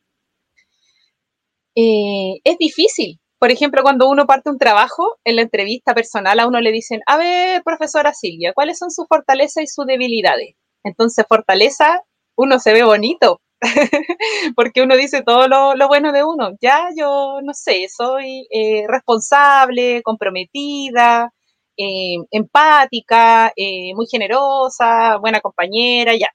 es 1.75 2.59
difícil, 2.59 3.21
por 3.41 3.51
ejemplo, 3.51 3.83
cuando 3.83 4.09
uno 4.11 4.27
parte 4.27 4.51
un 4.51 4.59
trabajo, 4.59 5.19
en 5.25 5.37
la 5.37 5.43
entrevista 5.43 5.95
personal 5.95 6.39
a 6.41 6.47
uno 6.47 6.61
le 6.61 6.73
dicen, 6.73 7.01
a 7.07 7.17
ver, 7.17 7.63
profesora 7.65 8.13
Silvia, 8.13 8.53
¿cuáles 8.53 8.79
son 8.79 8.91
sus 8.91 9.07
fortalezas 9.09 9.65
y 9.65 9.67
sus 9.67 9.87
debilidades? 9.87 10.57
Entonces, 10.85 11.25
fortaleza, 11.27 12.03
uno 12.37 12.59
se 12.59 12.75
ve 12.75 12.83
bonito, 12.85 13.41
porque 14.57 14.83
uno 14.83 14.95
dice 14.95 15.23
todo 15.23 15.49
lo, 15.49 15.89
bueno 15.89 16.13
de 16.13 16.23
uno. 16.23 16.51
Ya 16.61 16.89
yo, 16.95 17.41
no 17.43 17.55
sé, 17.55 17.87
soy 17.89 18.47
eh, 18.51 18.85
responsable, 18.89 20.03
comprometida, 20.03 21.33
eh, 21.81 22.16
empática, 22.31 23.52
eh, 23.57 23.94
muy 23.94 24.07
generosa, 24.11 25.19
buena 25.19 25.40
compañera, 25.40 26.15
ya. 26.16 26.28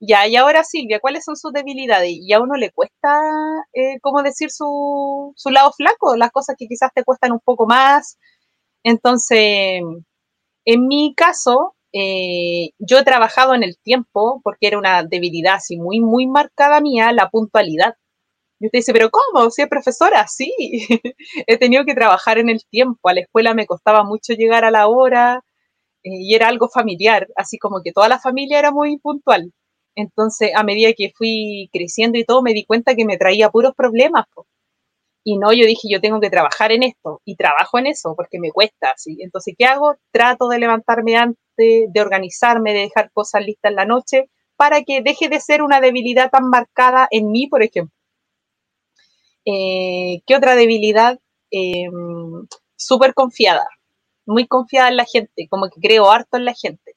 Ya, 0.00 0.26
y 0.28 0.36
ahora 0.36 0.62
Silvia, 0.64 1.00
¿cuáles 1.00 1.24
son 1.24 1.36
sus 1.36 1.52
debilidades? 1.52 2.10
Y 2.12 2.32
a 2.32 2.40
uno 2.40 2.54
le 2.56 2.70
cuesta, 2.70 3.18
eh, 3.72 3.98
¿cómo 4.02 4.22
decir 4.22 4.50
su, 4.50 5.32
su 5.36 5.50
lado 5.50 5.72
flaco? 5.72 6.16
Las 6.16 6.30
cosas 6.32 6.56
que 6.58 6.66
quizás 6.68 6.90
te 6.94 7.04
cuestan 7.04 7.32
un 7.32 7.40
poco 7.40 7.66
más. 7.66 8.18
Entonces, 8.84 9.82
en 10.66 10.86
mi 10.88 11.14
caso, 11.16 11.76
eh, 11.92 12.70
yo 12.78 12.98
he 12.98 13.04
trabajado 13.04 13.54
en 13.54 13.62
el 13.62 13.78
tiempo, 13.82 14.40
porque 14.44 14.66
era 14.68 14.78
una 14.78 15.02
debilidad 15.04 15.54
así 15.56 15.78
muy, 15.78 16.00
muy 16.00 16.26
marcada 16.26 16.80
mía, 16.80 17.12
la 17.12 17.30
puntualidad. 17.30 17.94
Y 18.58 18.66
usted 18.66 18.78
dice, 18.78 18.92
pero 18.92 19.10
¿cómo? 19.10 19.50
Si 19.50 19.62
es 19.62 19.68
profesora, 19.68 20.26
sí. 20.28 20.52
he 21.46 21.58
tenido 21.58 21.84
que 21.84 21.94
trabajar 21.94 22.38
en 22.38 22.48
el 22.48 22.60
tiempo. 22.70 23.08
A 23.08 23.14
la 23.14 23.20
escuela 23.20 23.54
me 23.54 23.66
costaba 23.66 24.04
mucho 24.04 24.32
llegar 24.34 24.64
a 24.64 24.70
la 24.70 24.88
hora 24.88 25.42
eh, 26.02 26.10
y 26.22 26.34
era 26.34 26.48
algo 26.48 26.68
familiar, 26.68 27.28
así 27.36 27.58
como 27.58 27.82
que 27.82 27.92
toda 27.92 28.08
la 28.08 28.18
familia 28.20 28.58
era 28.58 28.70
muy 28.72 28.98
puntual. 28.98 29.52
Entonces, 29.96 30.52
a 30.54 30.62
medida 30.62 30.92
que 30.96 31.12
fui 31.16 31.70
creciendo 31.72 32.18
y 32.18 32.24
todo, 32.24 32.42
me 32.42 32.52
di 32.52 32.64
cuenta 32.66 32.94
que 32.94 33.04
me 33.06 33.18
traía 33.18 33.50
puros 33.50 33.74
problemas. 33.76 34.26
Y 35.24 35.38
no, 35.38 35.52
yo 35.52 35.66
dije, 35.66 35.88
yo 35.90 36.00
tengo 36.00 36.20
que 36.20 36.30
trabajar 36.30 36.70
en 36.72 36.82
esto. 36.84 37.20
Y 37.24 37.36
trabajo 37.36 37.78
en 37.78 37.86
eso 37.88 38.14
porque 38.16 38.38
me 38.40 38.52
cuesta. 38.52 38.94
¿sí? 38.96 39.18
Entonces, 39.20 39.54
¿qué 39.58 39.64
hago? 39.66 39.96
Trato 40.12 40.48
de 40.48 40.58
levantarme 40.60 41.16
antes, 41.16 41.38
de 41.56 42.00
organizarme, 42.00 42.72
de 42.72 42.80
dejar 42.80 43.10
cosas 43.12 43.44
listas 43.44 43.70
en 43.70 43.76
la 43.76 43.86
noche 43.86 44.30
para 44.56 44.82
que 44.82 45.02
deje 45.02 45.28
de 45.28 45.40
ser 45.40 45.62
una 45.62 45.80
debilidad 45.80 46.30
tan 46.30 46.48
marcada 46.48 47.08
en 47.10 47.30
mí, 47.30 47.48
por 47.48 47.62
ejemplo. 47.62 47.95
Eh, 49.46 50.20
¿Qué 50.26 50.36
otra 50.36 50.56
debilidad? 50.56 51.18
Em, 51.50 52.46
súper 52.76 53.14
confiada, 53.14 53.66
muy 54.26 54.46
confiada 54.46 54.88
en 54.88 54.96
la 54.96 55.06
gente, 55.06 55.48
como 55.48 55.68
que 55.70 55.80
creo 55.80 56.10
harto 56.10 56.36
en 56.36 56.44
la 56.44 56.54
gente 56.54 56.96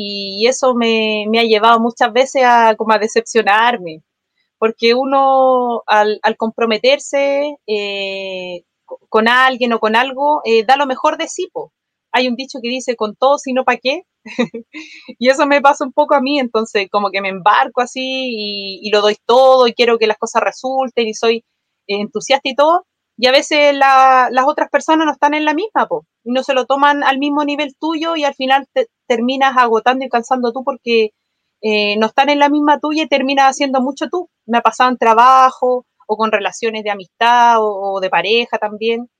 y 0.00 0.46
eso 0.46 0.74
me, 0.76 1.26
ha 1.38 1.42
llevado 1.42 1.80
muchas 1.80 2.12
veces 2.12 2.44
a, 2.44 2.76
como 2.76 2.96
decepcionarme, 2.98 4.02
porque 4.58 4.94
uno 4.94 5.82
al, 5.86 6.20
comprometerse 6.38 7.56
eh, 7.66 8.62
con 9.08 9.28
alguien 9.28 9.72
o 9.72 9.80
con 9.80 9.96
algo, 9.96 10.40
eh, 10.44 10.64
da 10.64 10.76
lo 10.76 10.86
mejor 10.86 11.18
de 11.18 11.26
sí. 11.28 11.48
Hay 12.12 12.28
un 12.28 12.36
dicho 12.36 12.60
que 12.62 12.68
dice, 12.68 12.96
con 12.96 13.16
todo, 13.16 13.38
sino 13.38 13.64
para 13.64 13.78
qué. 13.78 14.02
y 15.18 15.28
eso 15.28 15.46
me 15.46 15.60
pasa 15.60 15.84
un 15.84 15.92
poco 15.92 16.14
a 16.14 16.20
mí, 16.20 16.38
entonces 16.38 16.88
como 16.90 17.10
que 17.10 17.20
me 17.20 17.30
embarco 17.30 17.80
así 17.80 18.80
y, 18.82 18.90
lo 18.92 19.00
doy 19.00 19.16
todo 19.26 19.66
y 19.66 19.74
quiero 19.74 19.98
que 19.98 20.06
las 20.06 20.18
cosas 20.18 20.42
resulten 20.42 21.08
y 21.08 21.14
soy 21.14 21.44
entusiasta 21.88 22.48
y 22.48 22.54
todo, 22.54 22.84
y 23.18 23.26
a 23.26 23.32
veces 23.32 23.74
las 23.74 24.46
otras 24.46 24.70
personas 24.70 25.04
no 25.04 25.12
están 25.12 25.34
en 25.34 25.44
la 25.44 25.52
misma, 25.52 25.86
po, 25.88 26.06
y 26.22 26.30
no 26.32 26.44
se 26.44 26.54
lo 26.54 26.66
toman 26.66 27.02
al 27.02 27.18
mismo 27.18 27.44
nivel 27.44 27.74
tuyo 27.76 28.14
y 28.14 28.22
al 28.22 28.34
final 28.34 28.68
te, 28.72 28.86
terminas 29.08 29.56
agotando 29.56 30.04
y 30.04 30.08
cansando 30.08 30.52
tú 30.52 30.62
porque 30.62 31.10
eh, 31.60 31.96
no 31.98 32.06
están 32.06 32.28
en 32.28 32.38
la 32.38 32.48
misma 32.48 32.78
tuya 32.78 33.02
y 33.02 33.08
terminas 33.08 33.46
haciendo 33.46 33.80
mucho 33.80 34.08
tú. 34.08 34.28
Me 34.46 34.58
ha 34.58 34.62
pasado 34.62 34.90
en 34.90 34.98
trabajo 34.98 35.84
o 36.06 36.16
con 36.16 36.30
relaciones 36.30 36.84
de 36.84 36.90
amistad 36.90 37.56
o, 37.60 37.98
de 38.00 38.08
pareja 38.10 38.58
también. 38.58 39.10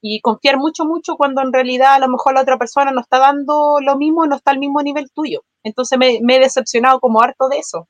Y 0.00 0.20
confiar 0.20 0.56
mucho, 0.56 0.84
mucho 0.84 1.16
cuando 1.16 1.42
en 1.42 1.52
realidad 1.52 1.94
a 1.94 1.98
lo 2.00 2.08
mejor 2.08 2.34
la 2.34 2.42
otra 2.42 2.58
persona 2.58 2.90
no 2.90 3.00
está 3.02 3.18
dando 3.18 3.78
lo 3.80 3.96
mismo, 3.96 4.26
no 4.26 4.36
está 4.36 4.52
al 4.52 4.58
mismo 4.58 4.82
nivel 4.82 5.10
tuyo. 5.12 5.42
Entonces 5.62 5.98
me, 5.98 6.20
me 6.22 6.36
he 6.36 6.40
decepcionado 6.40 7.00
como 7.00 7.22
harto 7.22 7.48
de 7.48 7.58
eso. 7.58 7.86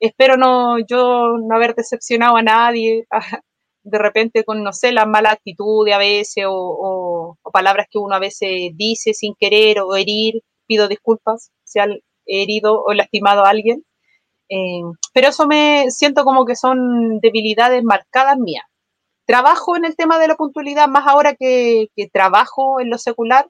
Espero 0.00 0.36
no 0.36 0.78
yo 0.78 1.38
no 1.38 1.56
haber 1.56 1.74
decepcionado 1.74 2.36
a 2.36 2.42
nadie, 2.42 3.06
de 3.82 3.98
repente 3.98 4.44
con, 4.44 4.62
no 4.62 4.72
sé, 4.72 4.92
la 4.92 5.06
mala 5.06 5.30
actitud 5.32 5.88
a 5.88 5.98
veces 5.98 6.44
o, 6.48 7.36
palabras 7.52 7.86
que 7.90 7.98
uno 7.98 8.14
a 8.14 8.20
veces 8.20 8.72
dice 8.74 9.14
sin 9.14 9.34
querer 9.38 9.80
o 9.80 9.96
herir, 9.96 10.42
pido 10.66 10.88
disculpas 10.88 11.50
si 11.64 11.80
han 11.80 11.98
herido 12.26 12.82
o 12.84 12.92
lastimado 12.94 13.44
a 13.44 13.50
alguien. 13.50 13.84
Eh, 14.50 14.82
pero 15.12 15.28
eso 15.28 15.46
me 15.46 15.90
siento 15.90 16.24
como 16.24 16.46
que 16.46 16.56
son 16.56 17.20
debilidades 17.20 17.82
marcadas 17.84 18.38
mías. 18.38 18.64
Trabajo 19.26 19.76
en 19.76 19.84
el 19.84 19.96
tema 19.96 20.18
de 20.18 20.28
la 20.28 20.36
puntualidad, 20.36 20.88
más 20.88 21.06
ahora 21.06 21.34
que, 21.34 21.88
trabajo 22.12 22.80
en 22.80 22.90
lo 22.90 22.98
secular. 22.98 23.48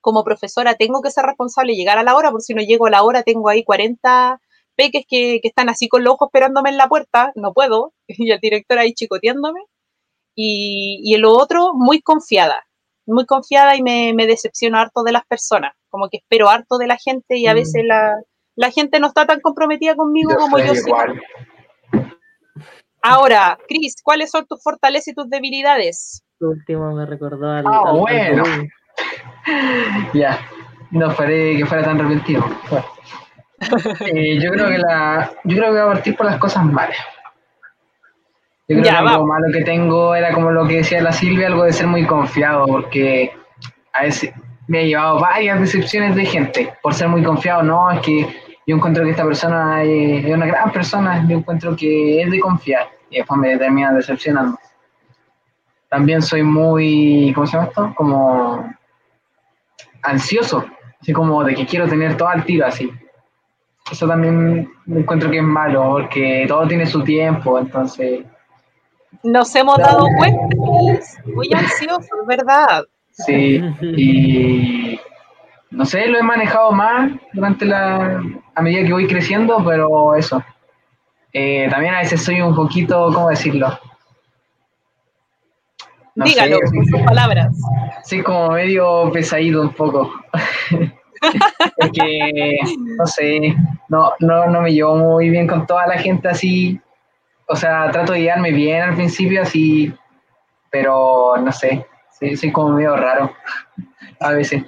Como 0.00 0.24
profesora 0.24 0.74
tengo 0.74 1.02
que 1.02 1.10
ser 1.10 1.24
responsable 1.26 1.74
y 1.74 1.76
llegar 1.76 1.98
a 1.98 2.02
la 2.02 2.16
hora, 2.16 2.30
porque 2.30 2.44
si 2.44 2.54
no 2.54 2.62
llego 2.62 2.86
a 2.86 2.90
la 2.90 3.02
hora 3.04 3.22
tengo 3.22 3.48
ahí 3.48 3.64
40 3.64 4.40
peques 4.76 5.04
que, 5.08 5.40
que 5.42 5.48
están 5.48 5.68
así 5.68 5.88
con 5.88 6.02
los 6.04 6.14
ojos 6.14 6.28
esperándome 6.28 6.70
en 6.70 6.76
la 6.76 6.88
puerta, 6.88 7.32
no 7.34 7.52
puedo, 7.52 7.92
y 8.08 8.30
el 8.30 8.40
director 8.40 8.78
ahí 8.78 8.92
chicoteándome. 8.94 9.60
Y, 10.34 11.00
y 11.04 11.16
lo 11.18 11.32
otro, 11.32 11.72
muy 11.74 12.00
confiada, 12.00 12.64
muy 13.06 13.26
confiada 13.26 13.76
y 13.76 13.82
me, 13.82 14.12
me 14.14 14.26
decepciono 14.26 14.78
harto 14.78 15.02
de 15.02 15.12
las 15.12 15.26
personas, 15.26 15.72
como 15.90 16.08
que 16.08 16.18
espero 16.18 16.48
harto 16.48 16.78
de 16.78 16.86
la 16.86 16.96
gente 16.96 17.36
y 17.36 17.46
a 17.46 17.52
Mm. 17.52 17.56
veces 17.56 17.82
la, 17.84 18.16
la 18.56 18.70
gente 18.70 18.98
no 18.98 19.08
está 19.08 19.26
tan 19.26 19.40
comprometida 19.40 19.94
conmigo 19.94 20.34
como 20.36 20.56
soy 20.58 20.66
yo 20.68 20.72
igual. 20.74 21.20
Ahora, 23.02 23.58
Cris, 23.68 23.96
¿cuáles 24.02 24.30
son 24.30 24.46
tus 24.46 24.62
fortalezas 24.62 25.08
y 25.08 25.14
tus 25.14 25.28
debilidades? 25.28 26.22
Lo 26.38 26.50
último 26.50 26.92
me 26.94 27.04
recordó 27.04 27.50
al. 27.50 27.64
Ah, 27.66 27.82
al- 27.86 27.98
bueno. 27.98 28.44
Ya, 30.14 30.38
no 30.92 31.10
esperé 31.10 31.56
que 31.56 31.66
fuera 31.66 31.82
tan 31.82 31.98
repentino. 31.98 32.44
Bueno. 32.70 32.84
Eh, 34.04 34.38
yo 34.40 34.50
creo 34.52 34.68
que 34.68 34.78
la, 34.78 35.30
yo 35.44 35.56
creo 35.56 35.72
que 35.72 35.80
voy 35.80 35.90
a 35.90 35.92
partir 35.94 36.16
por 36.16 36.26
las 36.26 36.38
cosas 36.38 36.64
malas. 36.64 36.96
Yo 38.68 38.76
creo 38.78 38.84
Ya, 38.84 38.90
que 38.92 38.96
algo 38.98 39.10
vamos. 39.10 39.28
malo 39.28 39.46
que 39.52 39.62
tengo 39.62 40.14
era 40.14 40.32
como 40.32 40.50
lo 40.50 40.66
que 40.66 40.76
decía 40.78 41.02
la 41.02 41.12
Silvia, 41.12 41.48
algo 41.48 41.64
de 41.64 41.72
ser 41.72 41.86
muy 41.86 42.06
confiado, 42.06 42.66
porque 42.66 43.32
a 43.92 44.02
veces 44.02 44.32
me 44.68 44.82
he 44.82 44.86
llevado 44.88 45.18
varias 45.20 45.60
decepciones 45.60 46.14
de 46.16 46.24
gente 46.24 46.72
por 46.82 46.94
ser 46.94 47.08
muy 47.08 47.22
confiado. 47.22 47.62
No, 47.62 47.90
es 47.90 48.00
que 48.00 48.26
yo 48.66 48.76
encuentro 48.76 49.04
que 49.04 49.10
esta 49.10 49.24
persona 49.24 49.82
es, 49.82 50.24
es 50.24 50.34
una 50.34 50.46
gran 50.46 50.70
persona, 50.72 51.24
yo 51.28 51.38
encuentro 51.38 51.76
que 51.76 52.22
es 52.22 52.30
de 52.30 52.40
confiar 52.40 52.88
y 53.10 53.18
después 53.18 53.38
me 53.40 53.56
termina 53.58 53.92
decepcionando. 53.92 54.58
También 55.88 56.22
soy 56.22 56.42
muy, 56.42 57.32
¿cómo 57.34 57.46
se 57.46 57.56
llama 57.56 57.68
esto? 57.68 57.92
Como 57.94 58.72
ansioso, 60.02 60.64
así 61.00 61.12
como 61.12 61.44
de 61.44 61.54
que 61.54 61.66
quiero 61.66 61.86
tener 61.88 62.16
todo 62.16 62.28
al 62.28 62.44
tiro 62.44 62.66
así. 62.66 62.90
Eso 63.90 64.06
también 64.06 64.70
me 64.86 65.00
encuentro 65.00 65.30
que 65.30 65.38
es 65.38 65.42
malo, 65.42 65.90
porque 65.90 66.44
todo 66.48 66.66
tiene 66.66 66.86
su 66.86 67.02
tiempo, 67.02 67.58
entonces, 67.58 68.24
Nos 69.22 69.54
hemos 69.54 69.76
dado 69.78 70.06
cuenta, 70.16 70.46
Cris, 70.48 71.18
muy 71.34 71.52
ansioso, 71.52 72.08
¿verdad? 72.26 72.84
sí, 73.10 73.62
y 73.82 74.98
no 75.70 75.84
sé, 75.84 76.06
lo 76.06 76.18
he 76.18 76.22
manejado 76.22 76.72
más 76.72 77.12
durante 77.32 77.64
la, 77.64 78.22
a 78.54 78.62
medida 78.62 78.86
que 78.86 78.92
voy 78.92 79.06
creciendo, 79.06 79.62
pero 79.64 80.14
eso. 80.14 80.42
Eh, 81.32 81.66
también 81.70 81.94
a 81.94 82.00
veces 82.00 82.22
soy 82.22 82.40
un 82.40 82.54
poquito, 82.54 83.10
¿cómo 83.12 83.30
decirlo? 83.30 83.78
No 86.14 86.26
Dígalo 86.26 86.56
sé, 86.56 86.76
con 86.76 86.86
sus 86.86 87.00
palabras. 87.02 87.56
Sí, 88.04 88.22
como 88.22 88.50
medio 88.50 89.10
pesadito 89.12 89.62
un 89.62 89.72
poco. 89.72 90.12
es 91.76 91.90
que, 91.92 92.58
no 92.98 93.06
sé, 93.06 93.54
no, 93.88 94.12
no, 94.20 94.46
no 94.46 94.60
me 94.62 94.72
llevo 94.72 94.96
muy 94.96 95.30
bien 95.30 95.46
con 95.46 95.66
toda 95.66 95.86
la 95.86 95.98
gente 95.98 96.28
así. 96.28 96.80
O 97.48 97.56
sea, 97.56 97.90
trato 97.90 98.12
de 98.12 98.20
guiarme 98.20 98.52
bien 98.52 98.82
al 98.82 98.94
principio 98.94 99.42
así, 99.42 99.92
pero 100.70 101.34
no 101.38 101.52
sé, 101.52 101.86
soy 102.36 102.50
como 102.52 102.70
medio 102.70 102.96
raro 102.96 103.32
a 104.20 104.32
veces. 104.32 104.64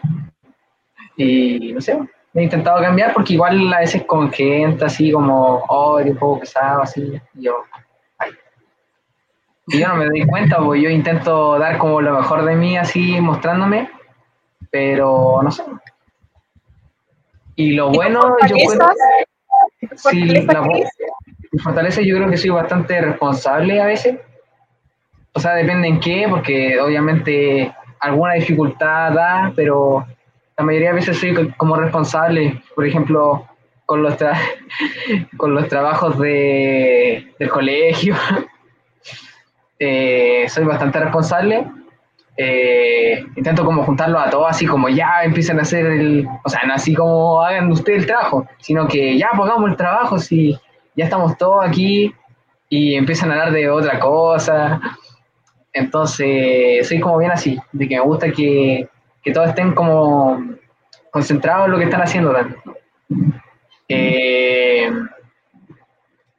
Y 1.16 1.72
no 1.72 1.81
sé, 1.81 1.98
he 2.35 2.43
intentado 2.43 2.81
cambiar 2.82 3.12
porque 3.14 3.35
igual 3.35 3.72
a 3.72 3.81
veces 3.81 4.05
con 4.05 4.32
gente 4.32 4.85
así 4.85 5.12
como, 5.12 5.64
oh, 5.68 5.98
eres 5.98 6.12
un 6.12 6.18
poco 6.18 6.40
pesado 6.40 6.82
así, 6.82 7.20
y 7.35 7.44
yo. 7.44 7.64
Y 9.68 9.78
yo 9.78 9.89
no 9.89 9.97
me 9.97 10.06
doy 10.06 10.26
cuenta, 10.26 10.59
porque 10.59 10.82
yo 10.82 10.90
intento 10.90 11.59
dar 11.59 11.78
como 11.78 12.02
lo 12.02 12.18
mejor 12.18 12.44
de 12.44 12.55
mí 12.55 12.76
así 12.76 13.18
mostrándome, 13.20 13.89
pero 14.70 15.40
no 15.43 15.51
sé. 15.51 15.62
Y 17.56 17.72
lo 17.72 17.93
¿Y 17.93 17.97
bueno, 17.97 18.36
yo? 18.48 18.56
¿Tus 18.56 20.01
sí, 20.10 20.24
la- 20.24 20.62
mi 20.62 21.59
fortaleza 21.60 22.01
yo 22.02 22.16
creo 22.16 22.31
que 22.31 22.36
soy 22.36 22.51
bastante 22.51 23.01
responsable 23.01 23.81
a 23.81 23.86
veces. 23.86 24.18
O 25.35 25.40
sea, 25.40 25.55
depende 25.55 25.89
en 25.89 26.01
qué, 26.01 26.26
porque 26.28 26.81
obviamente 26.81 27.72
alguna 28.01 28.35
dificultad 28.35 29.12
da, 29.12 29.52
pero 29.55 30.05
la 30.56 30.64
mayoría 30.64 30.89
de 30.90 30.94
veces 30.97 31.18
soy 31.18 31.35
co- 31.35 31.52
como 31.56 31.76
responsable. 31.76 32.62
Por 32.74 32.86
ejemplo, 32.86 33.47
con 33.86 34.02
los, 34.02 34.16
tra- 34.18 34.39
con 35.36 35.55
los 35.55 35.68
trabajos 35.68 36.18
de, 36.18 37.32
del 37.39 37.48
colegio. 37.51 38.14
Eh, 39.78 40.47
soy 40.48 40.64
bastante 40.64 41.01
responsable. 41.01 41.66
Eh, 42.36 43.24
intento 43.36 43.65
como 43.65 43.85
juntarlo 43.85 44.19
a 44.19 44.28
todos, 44.28 44.47
así 44.51 44.66
como 44.66 44.89
ya 44.89 45.23
empiezan 45.23 45.59
a 45.61 45.62
hacer 45.62 45.86
el, 45.86 46.27
o 46.44 46.48
sea, 46.48 46.62
no 46.66 46.74
así 46.74 46.93
como 46.94 47.40
hagan 47.43 47.70
ustedes 47.70 48.01
el 48.01 48.06
trabajo, 48.06 48.44
sino 48.59 48.89
que 48.89 49.16
ya 49.16 49.31
pongamos 49.36 49.70
el 49.70 49.77
trabajo, 49.77 50.19
si 50.19 50.59
ya 50.97 51.05
estamos 51.05 51.36
todos 51.39 51.65
aquí 51.65 52.12
y 52.69 52.97
empiezan 52.97 53.31
a 53.31 53.35
hablar 53.35 53.52
de 53.52 53.70
otra 53.70 54.01
cosa. 54.01 54.81
Entonces, 55.73 56.86
soy 56.89 57.01
como 57.01 57.19
bien 57.19 57.31
así, 57.32 57.59
de 57.73 57.89
que 57.89 57.97
me 57.97 58.01
gusta 58.02 58.31
que, 58.32 58.89
que 59.23 59.32
todos 59.32 59.48
estén 59.51 59.73
como 59.74 60.43
concentrados 61.11 61.66
en 61.66 61.73
lo 61.73 61.78
que 61.78 61.85
están 61.85 62.02
haciendo. 62.02 62.35
Eh, 63.89 64.90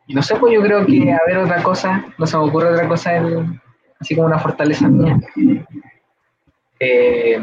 no 0.09 0.21
sé, 0.21 0.35
pues 0.35 0.53
yo 0.53 0.61
creo 0.61 0.85
que 0.85 1.11
a 1.11 1.19
ver 1.27 1.37
otra 1.37 1.61
cosa, 1.63 2.05
no 2.17 2.25
se 2.25 2.37
me 2.37 2.43
ocurre 2.43 2.69
otra 2.73 2.87
cosa, 2.87 3.15
el- 3.17 3.59
así 3.99 4.15
como 4.15 4.27
una 4.27 4.39
fortaleza 4.39 4.87
mía. 4.87 5.19
Eh, 6.79 7.39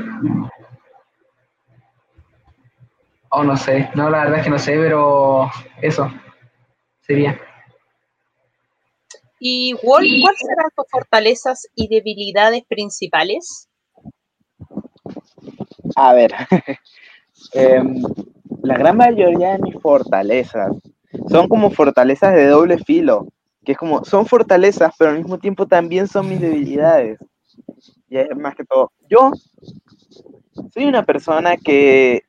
oh, 3.31 3.45
no 3.45 3.57
sé, 3.57 3.91
no, 3.95 4.11
la 4.11 4.25
verdad 4.25 4.39
es 4.39 4.45
que 4.45 4.51
no 4.51 4.59
sé, 4.59 4.73
pero 4.77 5.51
eso 5.81 6.11
sería. 7.01 7.41
¿Y 9.45 9.73
Wolf, 9.73 10.09
cuáles 10.23 10.41
serán 10.41 10.71
tus 10.77 10.87
fortalezas 10.89 11.67
y 11.75 11.89
debilidades 11.89 12.63
principales? 12.69 13.69
A 15.97 16.13
ver, 16.15 16.33
em, 17.53 18.03
la 18.63 18.79
gran 18.79 18.97
mayoría 18.97 19.53
de 19.53 19.59
mis 19.59 19.75
fortalezas 19.81 20.73
son 21.29 21.49
como 21.49 21.71
fortalezas 21.71 22.35
de 22.35 22.47
doble 22.47 22.79
filo, 22.79 23.27
que 23.65 23.73
es 23.73 23.79
como, 23.79 24.05
son 24.05 24.27
fortalezas, 24.27 24.95
pero 24.99 25.11
al 25.11 25.19
mismo 25.19 25.39
tiempo 25.39 25.67
también 25.67 26.09
son 26.09 26.29
mis 26.29 26.41
debilidades. 26.41 27.19
Y 28.09 28.19
es 28.19 28.37
más 28.37 28.55
que 28.55 28.65
todo, 28.65 28.93
yo 29.11 29.33
soy 30.73 30.85
una 30.87 31.05
persona 31.05 31.57
que 31.57 32.23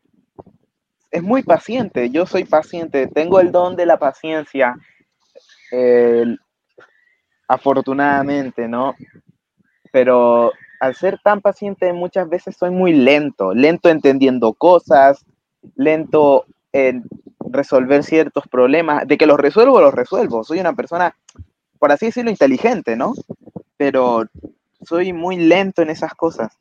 es 1.11 1.23
muy 1.23 1.43
paciente, 1.43 2.09
yo 2.09 2.25
soy 2.25 2.43
paciente, 2.43 3.07
tengo 3.07 3.39
el 3.39 3.51
don 3.53 3.75
de 3.77 3.85
la 3.85 3.97
paciencia, 3.97 4.75
el- 5.71 6.39
afortunadamente, 7.47 8.67
¿no? 8.67 8.95
Pero 9.91 10.51
al 10.79 10.95
ser 10.95 11.19
tan 11.23 11.41
paciente 11.41 11.93
muchas 11.93 12.29
veces 12.29 12.55
soy 12.57 12.71
muy 12.71 12.93
lento, 12.93 13.53
lento 13.53 13.89
entendiendo 13.89 14.53
cosas, 14.53 15.25
lento 15.75 16.45
en 16.73 17.03
resolver 17.39 18.03
ciertos 18.03 18.47
problemas, 18.47 19.07
de 19.07 19.17
que 19.17 19.25
los 19.25 19.39
resuelvo, 19.39 19.79
los 19.79 19.93
resuelvo. 19.93 20.43
Soy 20.43 20.59
una 20.59 20.73
persona, 20.73 21.15
por 21.79 21.91
así 21.91 22.07
decirlo, 22.07 22.31
inteligente, 22.31 22.95
¿no? 22.95 23.13
Pero 23.77 24.25
soy 24.85 25.13
muy 25.13 25.37
lento 25.37 25.81
en 25.81 25.89
esas 25.89 26.13
cosas. 26.13 26.57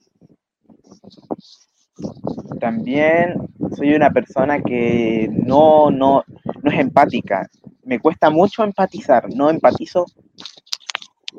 También 2.60 3.34
soy 3.76 3.94
una 3.94 4.10
persona 4.10 4.60
que 4.60 5.28
no, 5.30 5.90
no, 5.90 6.24
no 6.62 6.70
es 6.70 6.78
empática. 6.78 7.48
Me 7.84 7.98
cuesta 7.98 8.30
mucho 8.30 8.62
empatizar, 8.62 9.28
no 9.34 9.50
empatizo 9.50 10.06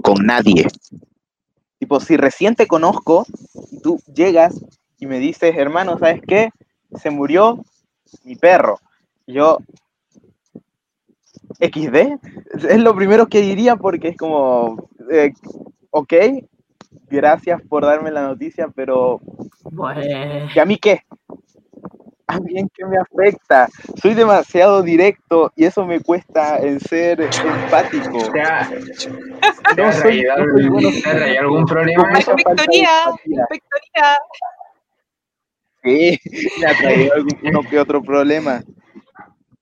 con 0.01 0.25
nadie. 0.25 0.67
Tipo, 1.79 1.99
si 1.99 2.17
recién 2.17 2.55
te 2.55 2.67
conozco 2.67 3.25
tú 3.83 3.99
llegas 4.11 4.59
y 4.97 5.05
me 5.05 5.19
dices, 5.19 5.55
hermano, 5.57 5.99
¿sabes 5.99 6.21
qué? 6.27 6.49
Se 6.95 7.11
murió 7.11 7.63
mi 8.23 8.35
perro. 8.35 8.79
Yo, 9.27 9.57
XD, 11.59 12.17
es 12.69 12.79
lo 12.79 12.95
primero 12.95 13.27
que 13.27 13.41
diría 13.41 13.75
porque 13.75 14.09
es 14.09 14.17
como, 14.17 14.87
eh, 15.11 15.31
ok, 15.91 16.13
gracias 17.09 17.61
por 17.67 17.83
darme 17.85 18.11
la 18.11 18.23
noticia, 18.23 18.67
pero 18.75 19.19
Bueno, 19.71 20.01
¿y 20.53 20.59
a 20.59 20.65
mí 20.65 20.77
qué? 20.77 21.01
¿A 22.27 22.39
mí 22.39 22.57
en 22.57 22.69
qué 22.69 22.85
me 22.85 22.97
afecta? 22.97 23.67
Soy 24.01 24.13
demasiado 24.13 24.81
directo 24.81 25.51
y 25.55 25.65
eso 25.65 25.85
me 25.85 25.99
cuesta 25.99 26.57
en 26.59 26.79
ser 26.79 27.21
empático. 27.21 28.31
¿Te 28.33 28.41
ha, 28.41 28.69
te 28.69 29.75
No 29.75 29.91
soy- 29.91 30.23
no 30.23 30.35
soy 30.51 30.69
bueno. 30.69 30.89
algún 31.39 31.65
problema 31.65 32.09
Inspectoría, 32.17 32.89
inspectoría. 33.25 34.17
Sí, 35.83 36.17
me 36.59 36.65
ha 36.67 36.77
traído 36.77 37.11
que 37.69 37.79
otro 37.79 38.01
problema. 38.01 38.63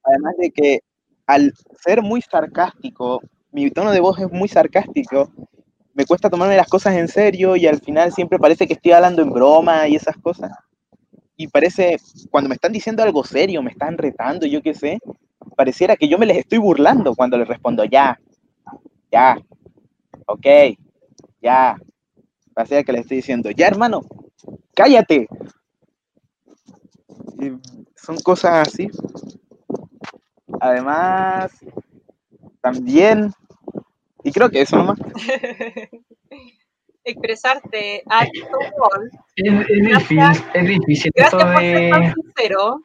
Además 0.04 0.34
de 0.38 0.52
que 0.52 0.80
al 1.28 1.54
ser 1.84 2.02
muy 2.02 2.22
sarcástico, 2.22 3.22
mi 3.52 3.70
tono 3.72 3.92
de 3.92 4.00
voz 4.00 4.20
es 4.20 4.32
muy 4.32 4.48
sarcástico, 4.48 5.32
me 5.94 6.06
cuesta 6.06 6.30
tomarme 6.30 6.56
las 6.58 6.68
cosas 6.70 6.96
en 6.96 7.08
serio 7.08 7.56
y 7.56 7.68
al 7.68 7.80
final 7.82 8.12
siempre 8.14 8.40
parece 8.40 8.68
que 8.68 8.74
estoy 8.74 8.94
hablando 8.94 9.22
en 9.22 9.32
broma 9.32 9.88
y 9.88 9.96
esas 9.96 10.18
cosas. 10.18 10.52
Y 11.38 11.48
parece, 11.48 11.98
cuando 12.32 12.50
me 12.50 12.56
están 12.56 12.74
diciendo 12.74 13.04
algo 13.04 13.24
serio, 13.24 13.64
me 13.64 13.72
están 13.72 13.98
retando, 13.98 14.46
yo 14.48 14.62
qué 14.62 14.74
sé, 14.74 15.00
pareciera 15.58 15.96
que 15.98 16.08
yo 16.10 16.20
me 16.20 16.26
les 16.28 16.38
estoy 16.40 16.60
burlando 16.60 17.16
cuando 17.16 17.38
les 17.38 17.48
respondo 17.48 17.84
ya, 17.86 18.20
ya, 19.12 19.38
ok, 20.28 20.48
ya. 21.42 21.78
Pareciera 22.54 22.84
que 22.84 22.92
les 22.94 23.02
estoy 23.02 23.18
diciendo, 23.18 23.52
ya 23.52 23.68
hermano, 23.68 24.02
cállate. 24.76 25.28
Y 27.40 27.52
son 27.96 28.18
cosas 28.20 28.68
así. 28.68 28.90
Además, 30.60 31.52
también, 32.62 33.34
y 34.24 34.32
creo 34.32 34.50
que 34.50 34.62
eso 34.62 34.78
nomás. 34.78 35.00
Expresarte 37.04 38.04
a 38.08 38.26
tu 38.26 38.32
Es, 39.36 39.52
es 39.70 39.84
difícil, 39.84 40.20
es 40.54 40.68
difícil 40.68 41.12
esto 41.16 41.38
Gracias 41.38 41.54
por 41.54 41.62
ser 41.62 41.90
tan 41.90 42.02
de... 42.02 42.14
sincero. 42.14 42.82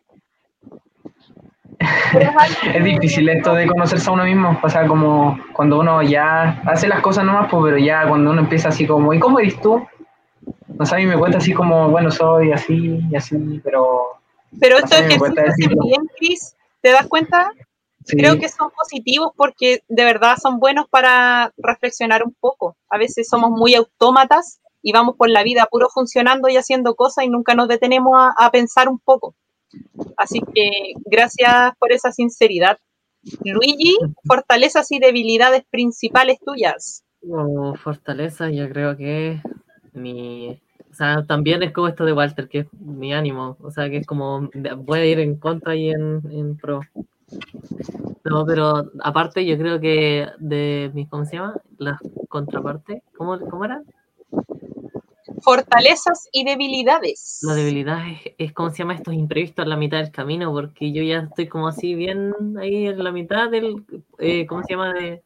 Es 2.75 2.85
difícil 2.85 3.29
esto 3.29 3.55
de 3.55 3.67
conocerse 3.67 4.09
a 4.09 4.13
uno 4.13 4.25
mismo, 4.25 4.59
o 4.63 4.69
sea, 4.71 4.87
como 4.87 5.39
cuando 5.53 5.79
uno 5.79 6.03
ya 6.03 6.63
hace 6.65 6.89
las 6.89 7.03
cosas 7.03 7.25
nomás, 7.25 7.49
pues, 7.51 7.63
pero 7.65 7.79
ya 7.79 8.09
cuando 8.09 8.31
uno 8.31 8.41
empieza 8.41 8.69
así 8.71 8.87
como, 8.87 9.13
¿y 9.13 9.19
cómo 9.19 9.39
eres 9.39 9.61
tú? 9.61 9.87
No 10.69 10.87
sé, 10.87 10.95
a 10.95 10.99
mí 10.99 11.07
me 11.07 11.19
cuenta 11.19 11.39
así 11.39 11.53
como, 11.53 11.91
bueno, 11.91 12.11
soy 12.11 12.53
así 12.53 13.01
y 13.11 13.17
así, 13.17 13.61
pero 13.63 14.16
Pero 14.61 14.79
estos 14.79 15.01
ejercicios 15.01 15.75
bien, 15.83 16.09
Cris, 16.17 16.57
¿te 16.81 16.91
das 16.91 17.07
cuenta? 17.07 17.51
sí, 18.05 18.17
Creo 18.17 18.39
que 18.39 18.49
son 18.49 18.71
positivos 18.71 19.33
porque 19.37 19.83
de 19.89 20.05
verdad 20.05 20.37
son 20.41 20.59
buenos 20.59 20.89
para 20.89 21.53
reflexionar 21.57 22.23
un 22.25 22.35
poco. 22.39 22.77
A 22.89 22.99
veces 22.99 23.29
somos 23.29 23.51
muy 23.51 23.75
autómatas 23.75 24.61
y 24.83 24.93
vamos 24.93 25.17
por 25.17 25.29
la 25.29 25.43
vida 25.43 25.67
puro 25.71 25.89
funcionando 25.93 26.49
y 26.49 26.57
haciendo 26.57 26.95
cosas 26.95 27.25
y 27.25 27.29
nunca 27.29 27.55
nos 27.55 27.69
detenemos 27.69 28.15
a, 28.17 28.35
a 28.39 28.51
pensar 28.51 28.89
un 28.89 28.99
poco. 28.99 29.35
Así 30.17 30.41
que 30.55 30.95
gracias 31.05 31.75
por 31.79 31.93
esa 31.93 32.13
sinceridad. 32.13 32.79
Luigi, 33.45 33.97
fortalezas 34.25 34.91
y 34.93 34.99
debilidades 34.99 35.65
principales 35.71 36.39
tuyas. 36.45 37.05
Como 37.21 37.75
fortaleza, 37.75 38.51
yo 38.51 38.69
creo 38.69 38.97
que 38.97 39.41
mi. 39.93 40.63
O 40.97 40.99
sea, 40.99 41.27
también 41.27 41.63
es 41.63 41.73
como 41.73 41.89
esto 41.89 42.07
de 42.07 42.15
Walter, 42.15 42.49
que 42.49 42.61
es 42.61 42.73
mi 42.73 43.13
ánimo. 43.13 43.59
O 43.61 43.71
sea, 43.71 43.91
que 43.91 43.99
es 43.99 44.07
como. 44.07 44.49
Puede 44.87 45.09
ir 45.09 45.21
en 45.21 45.37
contra 45.37 45.77
y 45.77 45.91
en, 45.91 46.23
en 46.31 46.57
pro. 46.57 46.81
No, 48.25 48.47
pero 48.47 48.91
aparte, 49.03 49.45
yo 49.45 49.59
creo 49.59 49.79
que 49.79 50.27
de 50.39 50.91
mis. 50.95 51.07
¿Cómo 51.11 51.27
se 51.27 51.37
llama? 51.37 51.61
Las 51.77 52.01
contrapartes. 52.31 53.03
¿Cómo, 53.15 53.39
cómo 53.41 53.67
eran? 53.67 53.85
Fortalezas 55.43 56.31
y 56.33 56.45
debilidades. 56.45 57.41
La 57.43 57.53
debilidad 57.53 58.09
es, 58.09 58.33
es, 58.39 58.55
¿cómo 58.55 58.71
se 58.71 58.79
llama? 58.79 58.95
Estos 58.95 59.13
imprevistos 59.13 59.65
en 59.65 59.69
la 59.69 59.77
mitad 59.77 59.99
del 59.99 60.13
camino, 60.13 60.51
porque 60.51 60.93
yo 60.93 61.03
ya 61.03 61.19
estoy 61.29 61.47
como 61.47 61.69
así 61.69 61.95
bien 61.95 62.33
ahí 62.59 62.87
en 62.87 63.05
la 63.05 63.13
mitad 63.13 63.51
del, 63.51 63.85
eh, 64.19 64.47
¿cómo 64.47 64.63
se 64.63 64.73
llama? 64.73 64.95
De, 64.95 65.23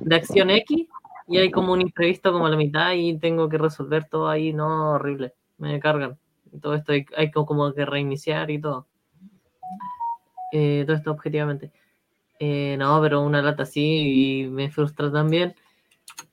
de 0.00 0.16
acción 0.16 0.50
X, 0.50 0.88
y 1.28 1.38
hay 1.38 1.50
como 1.50 1.72
un 1.72 1.82
imprevisto 1.82 2.32
como 2.32 2.46
a 2.46 2.50
la 2.50 2.56
mitad 2.56 2.92
y 2.94 3.18
tengo 3.18 3.48
que 3.48 3.58
resolver 3.58 4.08
todo 4.08 4.28
ahí, 4.28 4.52
no, 4.52 4.92
horrible, 4.92 5.34
me 5.58 5.78
cargan. 5.78 6.18
Y 6.52 6.58
todo 6.58 6.74
esto 6.74 6.92
hay, 6.92 7.04
hay 7.16 7.30
como- 7.30 7.74
que 7.74 7.84
reiniciar 7.84 8.50
y 8.50 8.60
todo. 8.60 8.86
Eh, 10.52 10.84
todo 10.86 10.96
esto 10.96 11.10
objetivamente. 11.10 11.70
Eh, 12.40 12.76
no, 12.78 13.00
pero 13.02 13.20
una 13.20 13.42
lata 13.42 13.64
así 13.64 14.42
y 14.42 14.46
me 14.48 14.70
frustra 14.70 15.12
también. 15.12 15.54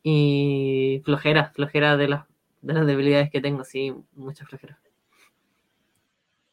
Y 0.04 1.02
flojera, 1.04 1.52
flojera 1.54 1.98
de 1.98 2.08
las, 2.08 2.26
de 2.62 2.74
las 2.74 2.86
debilidades 2.86 3.30
que 3.30 3.42
tengo, 3.42 3.64
sí, 3.64 3.94
mucha 4.14 4.46
flojera. 4.46 4.80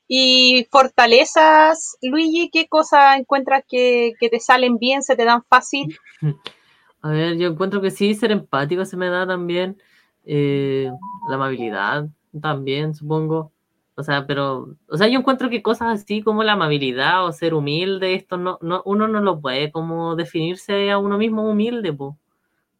Y 0.08 0.66
fortalezas, 0.70 1.96
Luigi, 2.02 2.50
¿qué 2.50 2.66
cosas 2.66 3.18
encuentras 3.18 3.64
que, 3.68 4.12
que 4.18 4.28
te 4.28 4.40
salen 4.40 4.78
bien, 4.78 5.02
se 5.02 5.16
te 5.16 5.24
dan 5.24 5.44
fácil? 5.44 5.96
A 7.02 7.10
ver, 7.10 7.36
yo 7.36 7.48
encuentro 7.48 7.80
que 7.80 7.90
sí, 7.90 8.14
ser 8.14 8.30
empático 8.32 8.84
se 8.84 8.96
me 8.96 9.08
da 9.08 9.26
también. 9.26 9.80
eh, 10.24 10.88
la 11.28 11.34
amabilidad 11.36 12.08
también, 12.40 12.94
supongo. 12.94 13.52
O 13.96 14.02
sea, 14.04 14.26
pero, 14.26 14.76
o 14.88 14.96
sea, 14.96 15.08
yo 15.08 15.18
encuentro 15.18 15.50
que 15.50 15.62
cosas 15.62 16.00
así 16.02 16.22
como 16.22 16.44
la 16.44 16.52
amabilidad 16.52 17.26
o 17.26 17.32
ser 17.32 17.54
humilde, 17.54 18.14
esto 18.14 18.36
no, 18.36 18.58
no, 18.62 18.82
uno 18.86 19.08
no 19.08 19.20
lo 19.20 19.40
puede 19.40 19.70
como 19.72 20.16
definirse 20.16 20.90
a 20.90 20.98
uno 20.98 21.18
mismo 21.18 21.48
humilde, 21.48 21.92
po. 21.92 22.18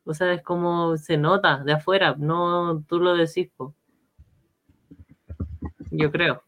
O 0.05 0.15
sea, 0.15 0.33
es 0.33 0.43
como 0.43 0.97
se 0.97 1.17
nota 1.17 1.59
de 1.65 1.73
afuera, 1.75 2.15
no 2.19 2.83
tú 2.89 3.01
lo 3.01 3.15
decís, 3.15 3.51
po. 3.57 3.75
Yo 5.91 6.11
creo. 6.13 6.43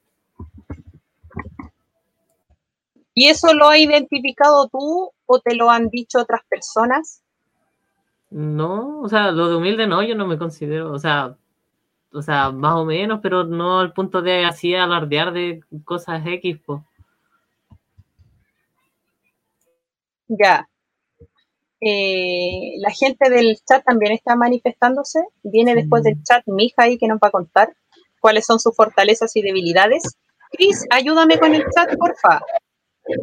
¿Y 3.15 3.29
eso 3.29 3.53
lo 3.55 3.69
has 3.69 3.79
identificado 3.79 4.69
tú 4.69 5.11
o 5.27 5.41
te 5.41 5.55
lo 5.57 5.71
han 5.71 5.89
dicho 5.89 6.21
otras 6.21 6.43
personas? 6.49 7.24
No, 8.35 9.01
o 9.01 9.09
sea, 9.09 9.31
lo 9.31 9.48
de 9.48 9.55
humilde 9.55 9.86
no, 9.86 10.02
yo 10.02 10.16
no 10.16 10.27
me 10.27 10.36
considero, 10.36 10.90
o 10.93 10.98
sea, 10.98 11.36
o 12.12 12.20
sea, 12.20 12.51
más 12.51 12.74
o 12.74 12.85
menos, 12.85 13.20
pero 13.23 13.44
no 13.44 13.78
al 13.78 13.93
punto 13.93 14.23
de 14.23 14.44
así 14.44 14.74
alardear 14.74 15.32
de 15.32 15.61
cosas 15.85 16.20
X, 16.27 16.59
po. 16.66 16.85
Ya. 20.27 20.69
Eh, 21.81 22.73
la 22.78 22.90
gente 22.90 23.31
del 23.31 23.56
chat 23.69 23.85
también 23.85 24.11
está 24.12 24.35
manifestándose. 24.35 25.20
Viene 25.44 25.73
Sí. 25.74 25.82
después 25.82 26.02
del 26.02 26.20
chat 26.24 26.43
Mija 26.47 26.82
ahí 26.82 26.98
que 26.98 27.06
nos 27.06 27.19
va 27.19 27.28
a 27.28 27.31
contar 27.31 27.73
cuáles 28.20 28.47
son 28.47 28.59
sus 28.59 28.74
fortalezas 28.74 29.36
y 29.36 29.43
debilidades. 29.43 30.16
Cris, 30.51 30.85
ayúdame 30.90 31.39
con 31.39 31.55
el 31.55 31.62
chat, 31.73 31.97
porfa. 31.97 32.40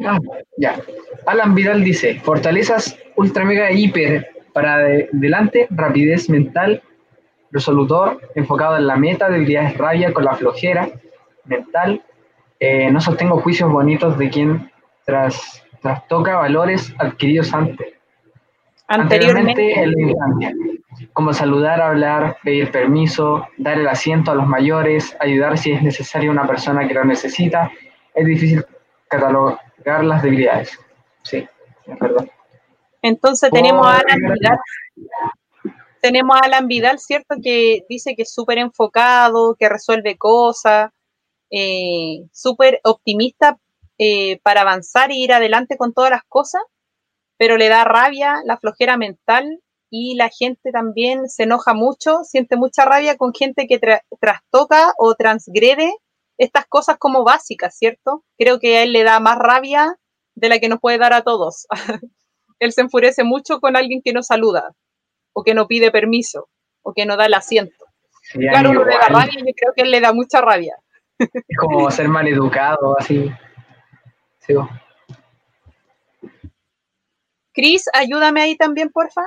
Ah, 0.05 0.19
ya. 0.55 0.81
Alan 1.25 1.53
Vidal 1.53 1.83
dice, 1.83 2.17
fortalezas 2.21 2.97
ultra 3.17 3.43
mega 3.43 3.73
hiper 3.73 4.40
para 4.53 4.77
de- 4.79 5.09
delante, 5.11 5.67
rapidez 5.69 6.29
mental, 6.29 6.81
resolutor, 7.51 8.21
enfocado 8.35 8.77
en 8.77 8.87
la 8.87 8.95
meta, 8.95 9.29
debilidades 9.29 9.77
rabia 9.77 10.13
con 10.13 10.25
la 10.25 10.35
flojera 10.35 10.89
mental, 11.45 12.01
eh, 12.59 12.91
no 12.91 13.01
sostengo 13.01 13.39
juicios 13.39 13.71
bonitos 13.71 14.17
de 14.17 14.29
quien 14.29 14.71
tras, 15.05 15.63
trastoca 15.81 16.37
valores 16.37 16.93
adquiridos 16.99 17.53
antes, 17.53 17.93
Anteriormente, 18.87 19.71
en 19.81 19.91
la 19.91 20.01
infancia, 20.01 20.53
como 21.13 21.31
saludar, 21.33 21.81
hablar, 21.81 22.37
pedir 22.43 22.71
permiso, 22.71 23.47
dar 23.57 23.79
el 23.79 23.87
asiento 23.87 24.31
a 24.31 24.35
los 24.35 24.45
mayores, 24.45 25.15
ayudar 25.21 25.57
si 25.57 25.71
es 25.71 25.81
necesario 25.81 26.29
a 26.29 26.33
una 26.33 26.45
persona 26.45 26.85
que 26.85 26.93
lo 26.93 27.05
necesita, 27.05 27.71
es 28.13 28.25
difícil 28.25 28.65
catalogar 29.07 30.03
las 30.03 30.21
debilidades. 30.21 30.77
Sí, 31.23 31.47
es 31.87 31.99
verdad. 31.99 32.27
Entonces 33.01 33.49
tenemos 33.51 33.85
a 33.87 33.97
Alan 33.97 34.19
Vidal. 34.33 34.57
Tenemos 36.01 36.35
a 36.37 36.45
Alan 36.45 36.67
Vidal, 36.67 36.99
¿cierto? 36.99 37.35
Que 37.43 37.85
dice 37.87 38.15
que 38.15 38.23
es 38.23 38.33
súper 38.33 38.57
enfocado, 38.57 39.55
que 39.55 39.69
resuelve 39.69 40.17
cosas, 40.17 40.91
eh, 41.51 42.23
súper 42.31 42.79
optimista 42.83 43.59
eh, 43.97 44.39
para 44.41 44.61
avanzar 44.61 45.11
y 45.11 45.23
ir 45.23 45.31
adelante 45.33 45.77
con 45.77 45.93
todas 45.93 46.09
las 46.09 46.23
cosas, 46.27 46.61
pero 47.37 47.57
le 47.57 47.69
da 47.69 47.83
rabia 47.83 48.37
la 48.45 48.57
flojera 48.57 48.97
mental 48.97 49.61
y 49.91 50.15
la 50.15 50.29
gente 50.29 50.71
también 50.71 51.29
se 51.29 51.43
enoja 51.43 51.73
mucho, 51.73 52.23
siente 52.23 52.55
mucha 52.55 52.85
rabia 52.85 53.17
con 53.17 53.33
gente 53.33 53.67
que 53.67 53.79
tra- 53.79 54.01
trastoca 54.19 54.93
o 54.97 55.13
transgrede 55.15 55.93
estas 56.37 56.65
cosas 56.65 56.97
como 56.97 57.23
básicas, 57.23 57.77
¿cierto? 57.77 58.23
Creo 58.39 58.59
que 58.59 58.77
a 58.77 58.83
él 58.83 58.93
le 58.93 59.03
da 59.03 59.19
más 59.19 59.37
rabia 59.37 59.97
de 60.33 60.49
la 60.49 60.59
que 60.59 60.69
nos 60.69 60.79
puede 60.79 60.97
dar 60.97 61.13
a 61.13 61.21
todos. 61.23 61.67
él 62.61 62.71
se 62.71 62.81
enfurece 62.81 63.23
mucho 63.23 63.59
con 63.59 63.75
alguien 63.75 64.01
que 64.03 64.13
no 64.13 64.21
saluda 64.21 64.73
o 65.33 65.43
que 65.43 65.53
no 65.53 65.67
pide 65.67 65.91
permiso 65.91 66.47
o 66.83 66.93
que 66.93 67.05
no 67.05 67.17
da 67.17 67.25
el 67.25 67.33
asiento. 67.33 67.85
Sí, 68.21 68.39
Claro, 68.39 68.69
uno 68.69 68.85
le 68.85 68.93
da 68.97 69.07
rabia 69.07 69.33
y 69.39 69.39
yo 69.39 69.53
creo 69.55 69.73
que 69.75 69.81
él 69.81 69.91
le 69.91 69.99
da 69.99 70.13
mucha 70.13 70.41
rabia. 70.41 70.75
Es 71.17 71.57
como 71.57 71.89
ser 71.89 72.07
maleducado, 72.07 72.97
así. 72.97 73.31
Sí. 74.39 74.53
Cris, 77.53 77.85
ayúdame 77.93 78.41
ahí 78.41 78.55
también, 78.55 78.89
porfa. 78.89 79.23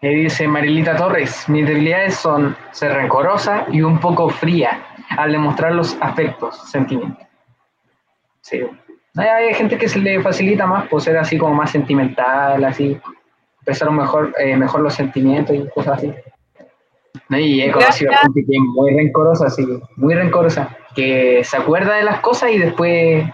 Y 0.00 0.08
dice 0.14 0.46
Marilita 0.46 0.96
Torres, 0.96 1.48
mis 1.48 1.66
debilidades 1.66 2.14
son 2.14 2.56
ser 2.70 2.92
rencorosa 2.92 3.66
y 3.72 3.82
un 3.82 3.98
poco 3.98 4.28
fría 4.28 4.86
al 5.16 5.32
demostrar 5.32 5.72
los 5.72 5.96
afectos, 6.00 6.70
sentimientos. 6.70 7.26
Sí. 8.42 8.60
Hay, 9.16 9.26
hay 9.28 9.54
gente 9.54 9.78
que 9.78 9.88
se 9.88 9.98
le 9.98 10.20
facilita 10.22 10.66
más 10.66 10.88
por 10.88 11.00
ser 11.00 11.16
así 11.16 11.38
como 11.38 11.54
más 11.54 11.70
sentimental, 11.70 12.64
así, 12.64 12.98
expresar 13.56 13.90
mejor, 13.90 14.34
eh, 14.38 14.56
mejor 14.56 14.80
los 14.80 14.94
sentimientos 14.94 15.54
y 15.56 15.68
cosas 15.68 15.98
así. 15.98 16.12
No, 17.28 17.38
Y 17.38 17.62
he 17.62 17.70
conocido 17.72 18.10
Gracias. 18.10 18.20
gente 18.22 18.44
que 18.48 18.56
es 18.56 18.62
muy 18.62 18.94
rencorosa, 18.94 19.48
sí, 19.50 19.66
muy 19.96 20.14
rencorosa, 20.14 20.76
que 20.94 21.42
se 21.44 21.56
acuerda 21.56 21.94
de 21.96 22.04
las 22.04 22.20
cosas 22.20 22.50
y 22.50 22.58
después... 22.58 23.24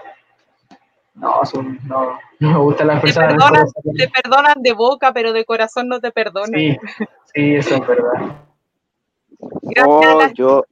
No, 1.15 1.45
son- 1.45 1.79
no, 1.87 2.19
no 2.39 2.51
me 2.53 2.59
gustan 2.59 2.87
las 2.87 2.97
Te 3.01 3.09
personas 3.09 3.35
perdonan, 3.35 3.53
rencorosas. 3.67 3.83
te 3.97 4.09
perdonan 4.09 4.63
de 4.63 4.73
boca, 4.73 5.13
pero 5.13 5.33
de 5.33 5.45
corazón 5.45 5.89
no 5.89 6.01
te 6.01 6.13
perdonan. 6.13 6.53
Sí, 6.55 6.77
sí, 7.35 7.55
eso 7.57 7.75
es 7.75 7.87
verdad. 7.87 8.37
Gracias, 9.63 9.87
a 9.87 10.15
Oh, 10.15 10.19
la, 10.21 10.33
yo, 10.33 10.65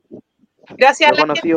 gracias 0.77 1.11
a 1.11 1.15
la 1.15 1.35
gente, 1.35 1.55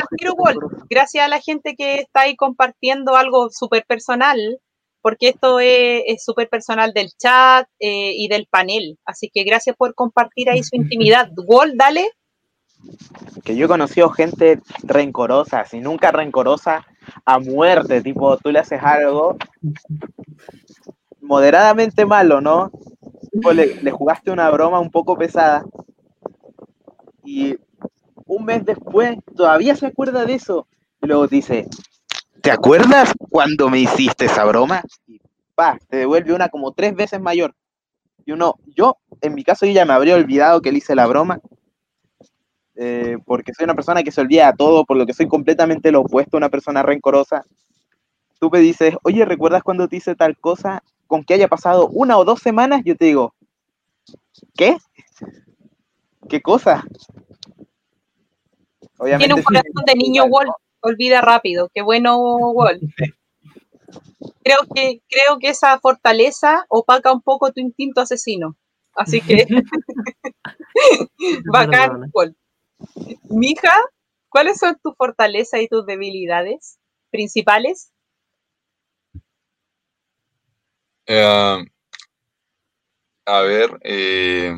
gracias 0.90 1.26
a 1.26 1.28
la 1.28 1.40
gente 1.40 1.76
que 1.76 1.96
está 1.96 2.22
ahí 2.22 2.36
compartiendo 2.36 3.16
algo 3.16 3.50
súper 3.50 3.86
personal. 3.86 4.60
porque 5.04 5.30
esto 5.30 5.60
es 5.60 6.24
súper 6.24 6.48
personal 6.48 6.94
del 6.94 7.10
chat 7.18 7.68
eh, 7.80 8.14
y 8.16 8.28
del 8.28 8.46
panel. 8.46 9.00
Así 9.04 9.32
que 9.34 9.44
gracias 9.44 9.76
por 9.76 9.96
compartir 9.96 10.48
ahí 10.50 10.62
su 10.62 10.76
intimidad. 10.76 11.30
Wall, 11.48 11.76
dale. 11.76 12.12
Que 13.44 13.56
yo 13.56 13.66
he 13.66 13.68
conocido 13.68 14.10
gente 14.10 14.60
rencorosa, 14.84 15.66
si 15.66 15.80
nunca 15.80 16.12
rencorosa, 16.12 16.86
a 17.26 17.40
muerte, 17.40 18.02
tipo, 18.02 18.38
tú 18.38 18.52
le 18.52 18.60
haces 18.60 18.82
algo 18.84 19.38
moderadamente 21.20 22.06
malo, 22.06 22.42
¿no? 22.42 22.72
O 23.44 23.52
le, 23.54 23.82
le 23.82 23.92
jugaste 23.92 24.32
una 24.32 24.50
broma 24.52 24.80
un 24.80 24.92
poco 24.92 25.18
pesada 25.18 25.64
y 27.24 27.56
un 28.32 28.46
mes 28.46 28.66
después 28.66 29.18
todavía 29.36 29.76
se 29.76 29.88
acuerda 29.88 30.26
de 30.26 30.36
eso. 30.36 30.68
Y 31.02 31.08
luego 31.08 31.28
dice, 31.28 31.68
¿te 32.42 32.52
acuerdas 32.52 33.14
cuando 33.32 33.70
me 33.70 33.80
hiciste 33.80 34.26
esa 34.26 34.46
broma? 34.46 34.84
Y 35.08 35.22
pa, 35.56 35.80
te 35.90 35.98
devuelve 35.98 36.34
una 36.34 36.50
como 36.50 36.74
tres 36.74 36.96
veces 36.96 37.22
mayor. 37.22 37.56
Y 38.26 38.34
uno, 38.34 38.56
yo, 38.78 38.98
en 39.22 39.36
mi 39.36 39.44
caso, 39.44 39.66
yo 39.66 39.74
ya 39.74 39.86
me 39.86 39.94
habría 39.94 40.16
olvidado 40.16 40.62
que 40.62 40.72
le 40.72 40.80
hice 40.80 40.96
la 40.96 41.08
broma. 41.08 41.42
eh, 42.76 43.18
porque 43.26 43.54
soy 43.54 43.66
una 43.66 43.76
persona 43.76 44.04
que 44.04 44.12
se 44.12 44.22
olvida 44.22 44.48
de 44.48 44.58
todo, 44.58 44.86
por 44.86 44.98
lo 44.98 45.06
que 45.06 45.14
soy 45.14 45.28
completamente 45.28 45.92
lo 45.92 46.02
opuesto 46.02 46.38
a 46.38 46.40
una 46.40 46.50
persona 46.50 46.84
rencorosa. 46.84 47.44
Tú 48.40 48.50
me 48.52 48.60
dices, 48.60 48.96
oye, 49.04 49.26
¿recuerdas 49.26 49.64
cuando 49.64 49.88
te 49.88 49.98
hice 49.98 50.16
tal 50.16 50.38
cosa? 50.38 50.84
Con 51.08 51.24
que 51.24 51.36
haya 51.36 51.48
pasado 51.48 51.88
una 51.90 52.18
o 52.18 52.26
dos 52.26 52.42
semanas, 52.42 52.82
yo 52.86 52.96
te 52.98 53.06
digo, 53.06 53.34
¿qué? 54.56 54.78
¿Qué 56.30 56.42
cosa? 56.42 56.84
Tiene 59.04 59.34
un 59.34 59.44
corazón 59.44 59.84
de 59.86 59.96
niño 59.96 60.26
Wall, 60.26 60.52
olvida 60.82 61.22
rápido. 61.22 61.70
Qué 61.74 61.82
bueno, 61.82 62.18
Wall. 62.18 62.80
Creo 64.44 64.60
que, 64.74 65.02
creo 65.10 65.40
que 65.40 65.50
esa 65.50 65.80
fortaleza 65.80 66.66
opaca 66.70 67.12
un 67.12 67.22
poco 67.22 67.52
tu 67.52 67.62
instinto 67.62 68.02
asesino. 68.02 68.56
Así 68.96 69.22
que, 69.22 69.48
bacán, 71.52 72.10
Wall. 72.14 72.36
Mija, 73.30 73.76
¿cuáles 74.30 74.60
son 74.60 74.78
tus 74.84 74.96
fortalezas 74.96 75.62
y 75.62 75.68
tus 75.68 75.86
debilidades 75.86 76.78
principales? 77.10 77.92
Eh, 81.08 81.66
a 83.26 83.42
ver, 83.42 83.80
eh, 83.84 84.56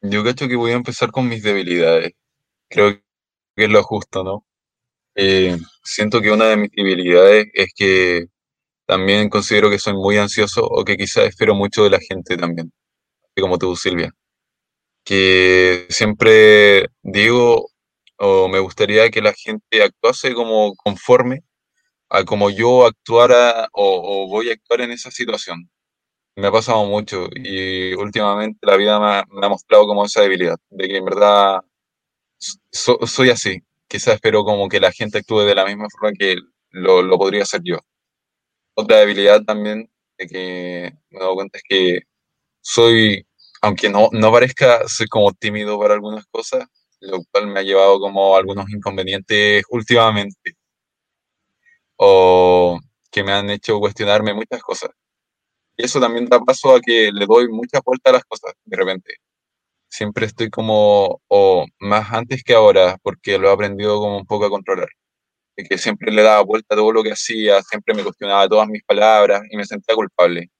yo 0.00 0.24
cacho 0.24 0.48
que 0.48 0.56
voy 0.56 0.72
a 0.72 0.76
empezar 0.76 1.10
con 1.10 1.28
mis 1.28 1.42
debilidades. 1.42 2.12
Creo 2.70 2.94
que 2.94 3.02
es 3.64 3.70
lo 3.70 3.82
justo, 3.82 4.24
¿no? 4.24 4.46
Eh, 5.16 5.58
siento 5.84 6.20
que 6.20 6.30
una 6.32 6.46
de 6.46 6.56
mis 6.58 6.70
debilidades 6.72 7.48
es 7.54 7.72
que 7.74 8.26
también 8.86 9.30
considero 9.30 9.70
que 9.70 9.78
soy 9.78 9.94
muy 9.94 10.18
ansioso 10.18 10.64
o 10.66 10.84
que 10.84 10.96
quizás 10.96 11.26
espero 11.26 11.54
mucho 11.54 11.84
de 11.84 11.90
la 11.90 12.00
gente 12.00 12.36
también, 12.36 12.72
como 13.40 13.58
tú, 13.58 13.76
Silvia. 13.76 14.12
Que 15.04 15.86
siempre 15.90 16.88
digo 17.02 17.68
o 18.18 18.48
me 18.48 18.58
gustaría 18.60 19.10
que 19.10 19.22
la 19.22 19.32
gente 19.32 19.82
actuase 19.82 20.34
como 20.34 20.74
conforme 20.76 21.42
a 22.10 22.24
como 22.24 22.50
yo 22.50 22.86
actuara 22.86 23.68
o, 23.72 24.24
o 24.24 24.28
voy 24.28 24.50
a 24.50 24.54
actuar 24.54 24.82
en 24.82 24.92
esa 24.92 25.10
situación. 25.10 25.70
Me 26.36 26.48
ha 26.48 26.52
pasado 26.52 26.84
mucho 26.86 27.28
y 27.34 27.94
últimamente 27.94 28.58
la 28.62 28.76
vida 28.76 29.00
me 29.00 29.06
ha, 29.06 29.24
me 29.30 29.46
ha 29.46 29.50
mostrado 29.50 29.86
como 29.86 30.04
esa 30.04 30.22
debilidad, 30.22 30.56
de 30.70 30.88
que 30.88 30.96
en 30.98 31.04
verdad 31.04 31.60
so- 32.70 32.98
soy 33.06 33.30
así. 33.30 33.58
Quizás 33.88 34.14
espero 34.16 34.44
como 34.44 34.68
que 34.68 34.80
la 34.80 34.92
gente 34.92 35.18
actúe 35.18 35.40
de 35.40 35.54
la 35.54 35.64
misma 35.66 35.88
forma 35.90 36.12
que 36.18 36.36
lo, 36.70 37.18
podría 37.18 37.42
hacer 37.42 37.62
yo. 37.64 37.78
Otra 38.74 38.98
debilidad 38.98 39.42
también 39.44 39.90
de 40.18 40.26
que 40.26 40.92
me 41.10 41.20
dado 41.20 41.34
cuenta 41.34 41.58
es 41.58 41.64
que 41.68 42.00
soy, 42.62 43.26
aunque 43.62 43.90
no, 43.90 44.10
no 44.12 44.32
parezca, 44.32 44.88
soy 44.88 45.08
como 45.08 45.32
tímido 45.34 45.78
para 45.80 45.94
algunas 45.94 46.26
cosas, 46.28 46.66
lo 47.00 47.20
cual 47.32 47.48
me 47.48 47.60
ha 47.60 47.64
llevado 47.64 48.00
como 48.00 48.36
algunos 48.36 48.70
inconvenientes 48.70 49.64
últimamente 49.70 50.56
o 51.96 52.78
que 53.10 53.22
me 53.24 53.32
han 53.32 53.50
hecho 53.50 53.78
cuestionarme 53.80 54.34
muchas 54.34 54.62
cosas. 54.62 54.90
Y 55.76 55.84
eso 55.86 56.00
también 56.00 56.26
da 56.26 56.40
paso 56.40 56.74
a 56.76 56.80
que 56.80 57.10
le 57.12 57.26
doy 57.26 57.48
mucha 57.48 57.80
vuelta 57.84 58.10
a 58.10 58.14
las 58.14 58.24
cosas 58.24 58.54
de 58.64 58.76
repente. 58.76 59.14
Siempre 59.88 60.26
estoy 60.26 60.50
como, 60.50 61.20
o 61.28 61.66
más 61.80 62.12
antes 62.12 62.42
que 62.44 62.54
ahora, 62.54 62.98
porque 63.02 63.38
lo 63.38 63.48
he 63.48 63.52
aprendido 63.52 63.98
como 63.98 64.18
un 64.18 64.26
poco 64.26 64.46
a 64.46 64.50
controlar. 64.50 64.88
Que 65.56 65.78
siempre 65.78 66.12
le 66.12 66.22
daba 66.22 66.42
vuelta 66.42 66.74
a 66.74 66.78
todo 66.78 66.92
lo 66.92 67.02
que 67.02 67.12
hacía, 67.12 67.62
siempre 67.62 67.94
me 67.94 68.04
cuestionaba 68.04 68.48
todas 68.48 68.68
mis 68.68 68.84
palabras 68.84 69.42
y 69.50 69.56
me 69.56 69.64
sentía 69.64 69.94
culpable. 69.94 70.50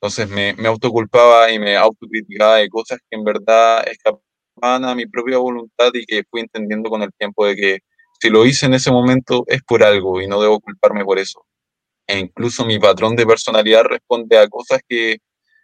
Entonces 0.00 0.28
me, 0.28 0.54
me 0.54 0.68
autoculpaba 0.68 1.50
y 1.50 1.58
me 1.58 1.76
autocriticaba 1.76 2.56
de 2.56 2.68
cosas 2.68 2.98
que 3.00 3.16
en 3.16 3.24
verdad 3.24 3.86
escapaban 3.88 4.84
a 4.84 4.94
mi 4.94 5.06
propia 5.06 5.38
voluntad 5.38 5.90
y 5.94 6.06
que 6.06 6.24
fui 6.30 6.40
entendiendo 6.42 6.90
con 6.90 7.02
el 7.02 7.12
tiempo 7.18 7.46
de 7.46 7.56
que 7.56 7.78
si 8.20 8.30
lo 8.30 8.46
hice 8.46 8.66
en 8.66 8.74
ese 8.74 8.90
momento 8.90 9.44
es 9.46 9.62
por 9.62 9.82
algo 9.82 10.20
y 10.20 10.26
no 10.26 10.40
debo 10.40 10.60
culparme 10.60 11.04
por 11.04 11.18
eso. 11.18 11.44
E 12.06 12.18
incluso 12.18 12.64
mi 12.64 12.78
patrón 12.78 13.16
de 13.16 13.26
personalidad 13.26 13.84
responde 13.84 14.38
a 14.38 14.48
cosas 14.48 14.80
que 14.88 15.18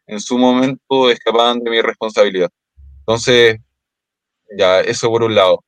en 0.07 0.21
su 0.21 0.39
momento 0.39 1.11
escapaban 1.11 1.61
de 1.61 1.71
mi 1.71 1.81
responsabilidad. 1.81 2.51
Entonces, 3.11 3.59
ya, 4.57 4.81
eso 4.83 5.09
por 5.09 5.25
un 5.25 5.35
lado. 5.35 5.65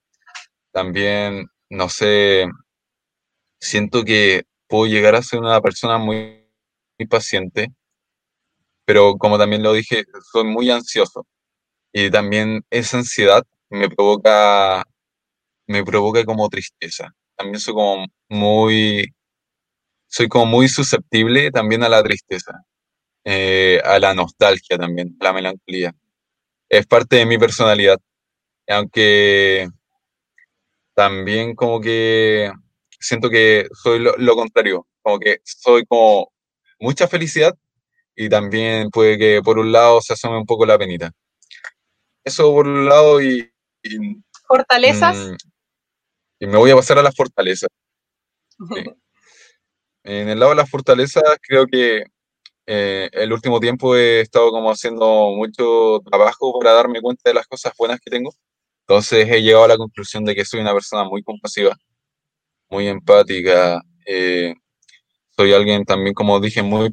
También, 0.70 1.48
no 1.70 1.88
sé, 1.88 2.46
siento 3.60 4.04
que 4.04 4.44
puedo 4.68 4.86
llegar 4.86 5.16
a 5.16 5.22
ser 5.22 5.40
una 5.40 5.60
persona 5.60 5.98
muy, 5.98 6.48
muy 6.96 7.08
paciente, 7.08 7.72
pero 8.84 9.16
como 9.18 9.38
también 9.38 9.64
lo 9.64 9.72
dije, 9.72 10.04
soy 10.30 10.44
muy 10.44 10.70
ansioso. 10.70 11.26
Y 11.92 12.12
también 12.12 12.64
esa 12.70 12.98
ansiedad 12.98 13.42
me 13.70 13.90
provoca, 13.90 14.84
me 15.66 15.84
provoca 15.84 16.24
como 16.24 16.48
tristeza. 16.48 17.12
También 17.36 17.58
soy 17.58 17.74
como 17.74 18.06
muy, 18.28 19.12
soy 20.06 20.28
como 20.28 20.46
muy 20.46 20.68
susceptible 20.68 21.50
también 21.50 21.82
a 21.82 21.88
la 21.88 22.04
tristeza, 22.04 22.52
eh, 23.24 23.80
a 23.84 23.98
la 23.98 24.14
nostalgia 24.14 24.78
también, 24.78 25.16
a 25.20 25.24
la 25.24 25.32
melancolía. 25.32 25.92
Es 26.72 26.86
parte 26.86 27.16
de 27.16 27.26
mi 27.26 27.36
personalidad, 27.36 27.98
aunque 28.66 29.68
también 30.94 31.54
como 31.54 31.82
que 31.82 32.50
siento 32.98 33.28
que 33.28 33.68
soy 33.82 33.98
lo, 33.98 34.16
lo 34.16 34.34
contrario, 34.34 34.86
como 35.02 35.18
que 35.18 35.40
soy 35.44 35.84
como 35.84 36.32
mucha 36.80 37.06
felicidad 37.06 37.54
y 38.16 38.30
también 38.30 38.88
puede 38.88 39.18
que 39.18 39.42
por 39.44 39.58
un 39.58 39.70
lado 39.70 40.00
se 40.00 40.14
asome 40.14 40.38
un 40.38 40.46
poco 40.46 40.64
la 40.64 40.78
penita. 40.78 41.12
Eso 42.24 42.50
por 42.54 42.66
un 42.66 42.86
lado 42.86 43.20
y, 43.20 43.52
y, 43.82 44.22
¿Fortalezas? 44.46 45.14
mm, 45.14 45.36
y 46.40 46.46
me 46.46 46.56
voy 46.56 46.70
a 46.70 46.76
pasar 46.76 46.98
a 46.98 47.02
las 47.02 47.14
fortalezas. 47.14 47.68
Sí. 48.74 48.84
En 50.04 50.30
el 50.30 50.38
lado 50.38 50.52
de 50.52 50.56
las 50.56 50.70
fortalezas, 50.70 51.22
creo 51.42 51.66
que 51.66 52.04
eh, 52.66 53.08
el 53.12 53.32
último 53.32 53.60
tiempo 53.60 53.96
he 53.96 54.20
estado 54.20 54.50
como 54.50 54.70
haciendo 54.70 55.30
mucho 55.36 56.00
trabajo 56.04 56.58
para 56.58 56.72
darme 56.72 57.00
cuenta 57.00 57.30
de 57.30 57.34
las 57.34 57.46
cosas 57.46 57.72
buenas 57.78 58.00
que 58.00 58.10
tengo. 58.10 58.32
Entonces 58.86 59.28
he 59.30 59.42
llegado 59.42 59.64
a 59.64 59.68
la 59.68 59.76
conclusión 59.76 60.24
de 60.24 60.34
que 60.34 60.44
soy 60.44 60.60
una 60.60 60.72
persona 60.74 61.04
muy 61.04 61.22
compasiva, 61.22 61.76
muy 62.70 62.88
empática. 62.88 63.82
eh, 64.06 64.54
soy 65.36 65.52
alguien 65.54 65.84
también, 65.84 66.14
como 66.14 66.40
dije, 66.40 66.62
muy 66.62 66.90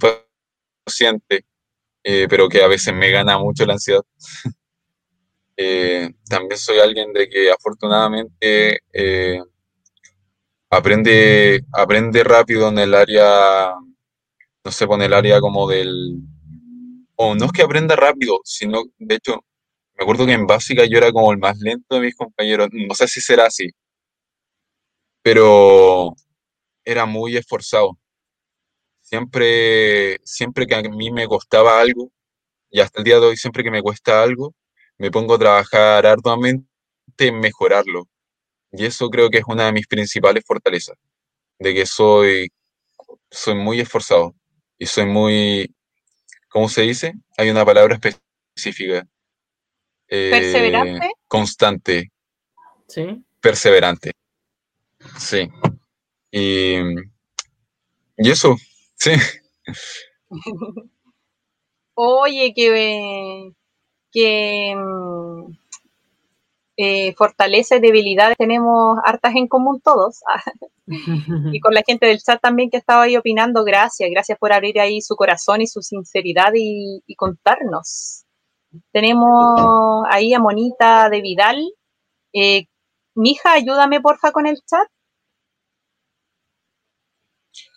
paciente, 0.86 1.46
eh, 2.04 2.28
pero 2.30 2.50
que 2.50 2.64
a 2.64 2.68
veces 2.68 2.94
me 2.94 3.12
gana 3.12 3.38
mucho 3.38 3.66
la 3.66 3.74
ansiedad. 3.74 4.02
Eh, 5.62 6.10
también 6.30 6.58
soy 6.58 6.80
alguien 6.80 7.12
de 7.12 7.28
que 7.28 7.52
afortunadamente 7.52 8.80
eh, 8.94 9.42
aprende, 10.70 11.66
aprende 11.74 12.24
rápido 12.24 12.70
en 12.70 12.80
el 12.80 12.94
área, 12.94 13.74
no 14.64 14.72
sé, 14.72 14.86
en 14.86 15.02
el 15.02 15.14
área 15.14 15.40
como 15.40 15.68
del, 15.70 16.18
o 17.16 17.36
no 17.36 17.46
es 17.46 17.52
que 17.52 17.64
aprenda 17.64 17.96
rápido, 17.96 18.40
sino, 18.44 18.84
de 18.98 19.16
hecho, 19.16 19.44
me 19.96 20.04
acuerdo 20.04 20.26
que 20.26 20.34
en 20.34 20.48
básica 20.48 20.86
yo 20.86 20.98
era 20.98 21.12
como 21.12 21.32
el 21.32 21.38
más 21.40 21.58
lento 21.60 21.96
de 21.96 22.02
mis 22.02 22.16
compañeros, 22.16 22.70
no 22.72 22.96
sé 22.96 23.08
si 23.08 23.22
será 23.22 23.48
así, 23.48 23.70
pero 25.22 26.14
era 26.86 27.06
muy 27.06 27.38
esforzado. 27.38 27.98
Siempre, 29.02 30.18
siempre 30.24 30.68
que 30.68 30.76
a 30.76 30.82
mí 30.84 31.12
me 31.12 31.28
costaba 31.28 31.82
algo, 31.82 32.12
y 32.72 32.82
hasta 32.82 33.00
el 33.00 33.06
día 33.06 33.20
de 33.20 33.28
hoy, 33.28 33.38
siempre 33.38 33.64
que 33.64 33.72
me 33.72 33.82
cuesta 33.82 34.24
algo, 34.24 34.56
me 34.98 35.12
pongo 35.12 35.36
a 35.36 35.40
trabajar 35.40 36.06
arduamente 36.06 36.68
en 37.20 37.40
mejorarlo. 37.40 38.08
Y 38.72 38.86
eso 38.86 39.10
creo 39.10 39.30
que 39.30 39.40
es 39.40 39.46
una 39.48 39.66
de 39.68 39.74
mis 39.74 39.88
principales 39.88 40.44
fortalezas, 40.46 40.98
de 41.60 41.74
que 41.74 41.86
soy, 41.86 42.50
soy 43.32 43.56
muy 43.56 43.82
esforzado 43.82 44.36
y 44.80 44.86
soy 44.88 45.06
muy, 45.06 45.76
¿cómo 46.50 46.70
se 46.70 46.84
dice? 46.84 47.14
Hay 47.38 47.50
una 47.50 47.66
palabra 47.66 48.00
específica. 48.02 49.08
Eh, 50.08 50.30
¿Perseverante? 50.32 51.12
Constante, 51.28 52.12
¿Sí? 52.88 53.24
perseverante. 53.42 54.14
Sí. 55.20 55.50
Y, 56.32 56.78
y 58.18 58.30
eso, 58.32 58.56
Sí. 59.00 59.12
Oye, 61.96 62.54
que, 62.56 63.52
que 64.12 64.76
mm, 64.76 65.59
eh, 66.82 67.14
fortaleza 67.18 67.76
y 67.76 67.82
debilidades 67.82 68.38
tenemos 68.38 69.00
hartas 69.04 69.36
en 69.36 69.50
común 69.50 69.82
todos. 69.82 70.22
y 71.54 71.60
con 71.60 71.74
la 71.74 71.84
gente 71.86 72.06
del 72.06 72.20
chat 72.20 72.42
también 72.42 72.70
que 72.70 72.78
estaba 72.78 73.04
ahí 73.04 73.18
opinando, 73.18 73.66
gracias, 73.66 74.10
gracias 74.10 74.38
por 74.40 74.54
abrir 74.54 74.80
ahí 74.80 75.02
su 75.02 75.18
corazón 75.18 75.62
y 75.62 75.68
su 75.68 75.82
sinceridad 75.82 76.54
y, 76.56 77.04
contarnos. 77.18 78.24
Tenemos 78.94 80.06
ahí 80.10 80.34
a 80.34 80.40
Monita 80.40 81.10
de 81.10 81.20
Vidal. 81.20 81.70
Eh, 82.32 82.68
Mija, 83.14 83.52
ayúdame 83.52 84.00
porfa 84.00 84.32
con 84.32 84.48
el 84.48 84.56
chat. 84.66 84.88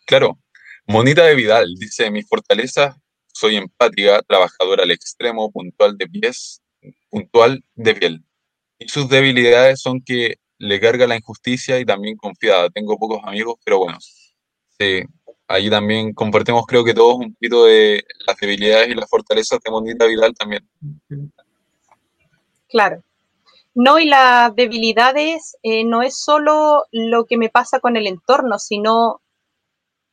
Claro, 0.07 0.39
Monita 0.87 1.25
de 1.25 1.35
Vidal 1.35 1.75
dice, 1.75 2.09
mi 2.13 2.23
fortaleza, 2.23 2.97
soy 3.27 3.57
empática, 3.57 4.23
trabajadora 4.23 4.85
al 4.85 4.93
extremo, 4.93 5.51
puntual 5.51 5.99
de 5.99 6.07
pies, 6.07 6.63
puntual 7.11 7.65
de 7.75 7.95
piel. 7.97 8.25
Y 8.85 8.89
sus 8.89 9.09
debilidades 9.09 9.81
son 9.81 10.01
que 10.01 10.37
le 10.59 10.81
carga 10.81 11.07
la 11.07 11.17
injusticia 11.17 11.79
y 11.79 11.85
también 11.85 12.17
confiada. 12.17 12.71
Tengo 12.71 12.99
pocos 12.99 13.21
amigos, 13.25 13.57
pero 13.65 13.79
bueno, 13.79 13.99
sí, 14.79 15.03
ahí 15.49 15.69
también 15.69 16.13
compartimos 16.15 16.65
creo 16.67 16.85
que 16.85 16.95
todos 16.95 17.17
un 17.17 17.35
poquito 17.35 17.65
de 17.65 18.05
las 18.27 18.37
debilidades 18.37 18.89
y 18.89 18.95
las 18.95 19.09
fortalezas 19.09 19.61
de 19.61 19.71
Monita 19.71 20.07
Vidal 20.07 20.35
también. 20.35 20.69
Claro. 22.69 23.03
No, 23.75 23.99
y 23.99 24.05
las 24.05 24.55
debilidades 24.55 25.57
eh, 25.63 25.85
no 25.85 26.03
es 26.03 26.19
solo 26.19 26.85
lo 26.91 27.25
que 27.25 27.39
me 27.39 27.49
pasa 27.49 27.81
con 27.81 27.97
el 27.97 28.07
entorno, 28.07 28.59
sino 28.59 29.23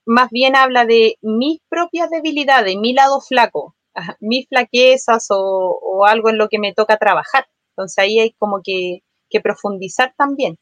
más 0.05 0.29
bien 0.31 0.55
habla 0.55 0.85
de 0.85 1.17
mis 1.21 1.59
propias 1.69 2.09
debilidades, 2.09 2.75
mi 2.77 2.93
lado 2.93 3.21
flaco, 3.21 3.75
mis 4.19 4.47
flaquezas 4.47 5.27
o, 5.29 6.05
algo 6.05 6.29
en 6.29 6.37
lo 6.37 6.47
que 6.49 6.59
me 6.59 6.73
toca 6.73 6.97
trabajar. 6.97 7.47
Entonces 7.80 7.97
ahí 7.99 8.19
hay 8.19 8.31
como 8.34 8.61
que, 8.61 9.03
profundizar 9.41 10.14
también. 10.18 10.57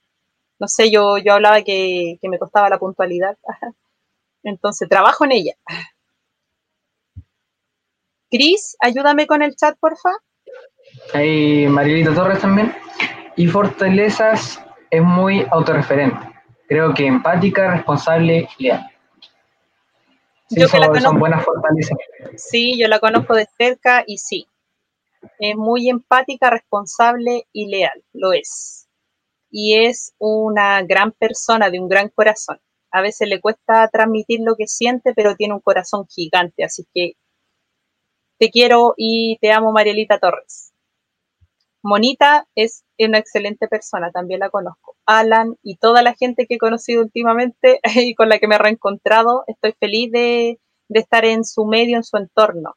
No 0.60 0.68
sé, 0.68 0.92
yo, 0.92 1.18
yo 1.18 1.34
hablaba 1.34 1.64
que, 1.64 2.20
que 2.22 2.30
me 2.30 2.38
costaba 2.38 2.70
la 2.70 2.78
puntualidad. 2.78 3.36
Entonces 4.44 4.88
trabajo 4.88 5.26
en 5.26 5.32
ella. 5.32 5.54
Cris, 8.30 8.78
ayúdame 8.80 9.26
con 9.26 9.42
el 9.42 9.56
chat, 9.56 9.76
porfa. 9.80 10.12
Hay 11.16 11.66
Marilita 11.68 12.14
Torres 12.14 12.40
también. 12.40 12.72
Y 13.36 13.48
Fortalezas 13.48 14.62
es 14.92 15.02
muy 15.02 15.44
autorreferente. 15.50 16.20
Creo 16.68 16.94
que 16.94 17.08
empática, 17.08 17.72
responsable 17.72 18.48
y 18.60 18.64
leal. 18.64 18.92
Sí, 20.50 20.62
yo 20.62 20.68
son, 20.68 21.18
buenas 21.18 21.44
fortalezas. 21.44 21.98
Sí, 22.36 22.80
yo 22.80 22.88
la 22.88 23.00
conozco 23.00 23.36
de 23.36 23.48
cerca 23.58 24.04
y 24.06 24.20
sí. 24.20 24.48
Es 25.40 25.56
muy 25.56 25.90
empática, 25.90 26.50
responsable 26.50 27.48
y 27.52 27.68
leal, 27.68 28.04
lo 28.14 28.34
es. 28.34 28.88
Y 29.50 29.76
es 29.86 30.14
una 30.18 30.82
gran 30.84 31.12
persona 31.12 31.70
de 31.70 31.80
un 31.80 31.88
gran 31.88 32.10
corazón. 32.10 32.60
A 32.92 33.02
veces 33.02 33.28
le 33.28 33.42
cuesta 33.42 33.90
transmitir 33.92 34.40
lo 34.42 34.56
que 34.56 34.68
siente, 34.68 35.14
pero 35.14 35.36
tiene 35.36 35.54
un 35.54 35.62
corazón 35.62 36.06
gigante. 36.08 36.64
Así 36.64 36.86
que 36.94 37.14
te 38.40 38.50
quiero 38.52 38.94
y 38.98 39.38
te 39.42 39.52
amo, 39.52 39.72
Marielita 39.72 40.20
Torres. 40.20 40.74
Monita 41.84 42.48
es 42.56 42.84
una 43.00 43.18
excelente 43.18 43.68
persona, 43.68 44.12
también 44.12 44.42
la 44.42 44.50
conozco. 44.50 44.98
Alan 45.06 45.56
y 45.64 45.78
toda 45.78 46.02
la 46.02 46.16
gente 46.16 46.46
que 46.46 46.56
he 46.56 46.60
conocido 46.60 47.02
últimamente 47.02 47.80
y 47.96 48.14
con 48.16 48.30
la 48.30 48.40
que 48.40 48.48
me 48.48 48.56
he 48.56 48.60
reencontrado, 48.60 49.44
estoy 49.48 49.74
feliz 49.80 50.12
de, 50.12 50.60
estar 50.90 51.26
en 51.26 51.46
su 51.46 51.66
medio, 51.66 51.98
en 51.98 52.04
su 52.04 52.18
entorno. 52.18 52.76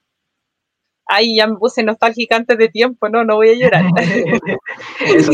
Ay, 1.12 1.36
ya 1.36 1.46
me 1.46 1.56
puse 1.56 1.82
nostálgica 1.82 2.36
antes 2.36 2.56
de 2.56 2.68
tiempo, 2.68 3.08
no, 3.08 3.24
no 3.24 3.36
voy 3.36 3.50
a 3.50 3.54
llorar. 3.54 3.84
eso, 5.00 5.30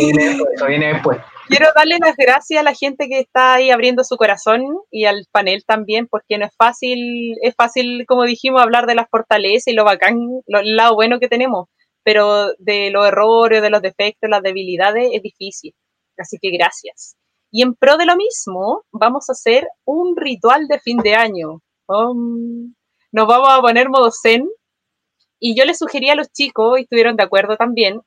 viene 0.66 0.94
después, 0.94 1.18
Quiero 1.48 1.66
darle 1.76 1.98
las 2.00 2.16
gracias 2.16 2.60
a 2.60 2.64
la 2.64 2.74
gente 2.74 3.08
que 3.08 3.20
está 3.20 3.54
ahí 3.54 3.70
abriendo 3.70 4.02
su 4.02 4.16
corazón 4.16 4.64
y 4.90 5.04
al 5.04 5.26
panel 5.30 5.64
también, 5.64 6.08
porque 6.08 6.38
no 6.38 6.46
es 6.46 6.52
fácil, 6.56 7.36
es 7.42 7.54
fácil, 7.54 8.04
como 8.06 8.24
dijimos, 8.24 8.62
hablar 8.62 8.86
de 8.86 8.96
las 8.96 9.08
fortalezas 9.08 9.68
y 9.68 9.74
lo 9.74 9.84
bacán, 9.84 10.18
lo, 10.46 10.60
el 10.60 10.76
lado 10.76 10.94
bueno 10.94 11.20
que 11.20 11.28
tenemos, 11.28 11.68
pero 12.02 12.52
de 12.58 12.90
los 12.90 13.06
errores, 13.06 13.62
de 13.62 13.70
los 13.70 13.82
defectos, 13.82 14.28
las 14.28 14.42
debilidades 14.42 15.10
es 15.12 15.22
difícil. 15.22 15.72
Así 16.18 16.38
que 16.40 16.50
gracias. 16.50 17.16
Y 17.50 17.62
en 17.62 17.74
pro 17.74 17.96
de 17.96 18.06
lo 18.06 18.16
mismo, 18.16 18.82
vamos 18.92 19.28
a 19.28 19.32
hacer 19.32 19.68
un 19.84 20.16
ritual 20.16 20.66
de 20.68 20.80
fin 20.80 20.98
de 20.98 21.14
año. 21.14 21.60
Um, 21.86 22.74
nos 23.12 23.26
vamos 23.26 23.48
a 23.50 23.60
poner 23.60 23.88
modo 23.88 24.10
zen. 24.10 24.48
Y 25.38 25.56
yo 25.56 25.64
les 25.64 25.78
sugerí 25.78 26.10
a 26.10 26.14
los 26.14 26.32
chicos, 26.32 26.78
y 26.78 26.82
estuvieron 26.82 27.16
de 27.16 27.24
acuerdo 27.24 27.56
también, 27.56 28.00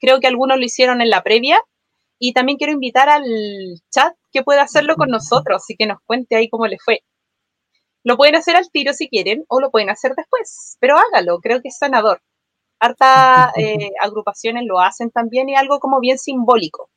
creo 0.00 0.20
que 0.20 0.26
algunos 0.26 0.58
lo 0.58 0.64
hicieron 0.64 1.00
en 1.00 1.10
la 1.10 1.22
previa, 1.22 1.60
y 2.18 2.32
también 2.32 2.56
quiero 2.56 2.72
invitar 2.72 3.08
al 3.08 3.24
chat 3.90 4.14
que 4.30 4.42
pueda 4.44 4.62
hacerlo 4.62 4.94
con 4.96 5.08
nosotros 5.10 5.68
y 5.68 5.76
que 5.76 5.86
nos 5.86 5.98
cuente 6.06 6.36
ahí 6.36 6.48
cómo 6.48 6.68
le 6.68 6.78
fue. 6.78 7.02
Lo 8.04 8.16
pueden 8.16 8.36
hacer 8.36 8.54
al 8.56 8.70
tiro 8.70 8.92
si 8.92 9.08
quieren 9.08 9.44
o 9.48 9.60
lo 9.60 9.70
pueden 9.70 9.90
hacer 9.90 10.12
después, 10.16 10.76
pero 10.80 10.96
hágalo, 10.96 11.40
creo 11.40 11.60
que 11.60 11.68
es 11.68 11.78
sanador. 11.78 12.22
Harta 12.80 13.52
eh, 13.56 13.90
agrupaciones 14.00 14.64
lo 14.66 14.80
hacen 14.80 15.10
también 15.10 15.48
y 15.48 15.56
algo 15.56 15.80
como 15.80 15.98
bien 15.98 16.18
simbólico. 16.18 16.90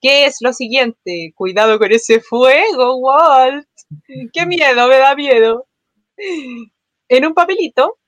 ¿Qué 0.00 0.24
es 0.24 0.38
lo 0.40 0.54
siguiente? 0.54 1.32
Cuidado 1.34 1.78
con 1.78 1.92
ese 1.92 2.20
fuego, 2.20 2.96
Walt. 2.96 3.68
Qué 4.32 4.46
miedo, 4.46 4.88
me 4.88 4.96
da 4.96 5.14
miedo. 5.14 5.66
En 7.08 7.26
un 7.26 7.34
papelito 7.34 7.98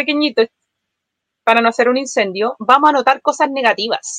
pequeñito, 0.00 0.42
para 1.44 1.60
no 1.60 1.68
hacer 1.68 1.88
un 1.88 1.96
incendio, 1.96 2.56
vamos 2.58 2.88
a 2.88 2.90
anotar 2.90 3.20
cosas 3.22 3.50
negativas. 3.50 4.18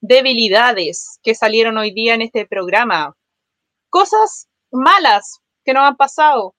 Debilidades 0.00 1.18
que 1.22 1.34
salieron 1.34 1.76
hoy 1.78 1.92
día 1.92 2.14
en 2.14 2.22
este 2.22 2.46
programa. 2.46 3.14
Cosas 3.90 4.48
malas 4.70 5.40
que 5.64 5.74
nos 5.74 5.84
han 5.84 5.96
pasado, 5.96 6.54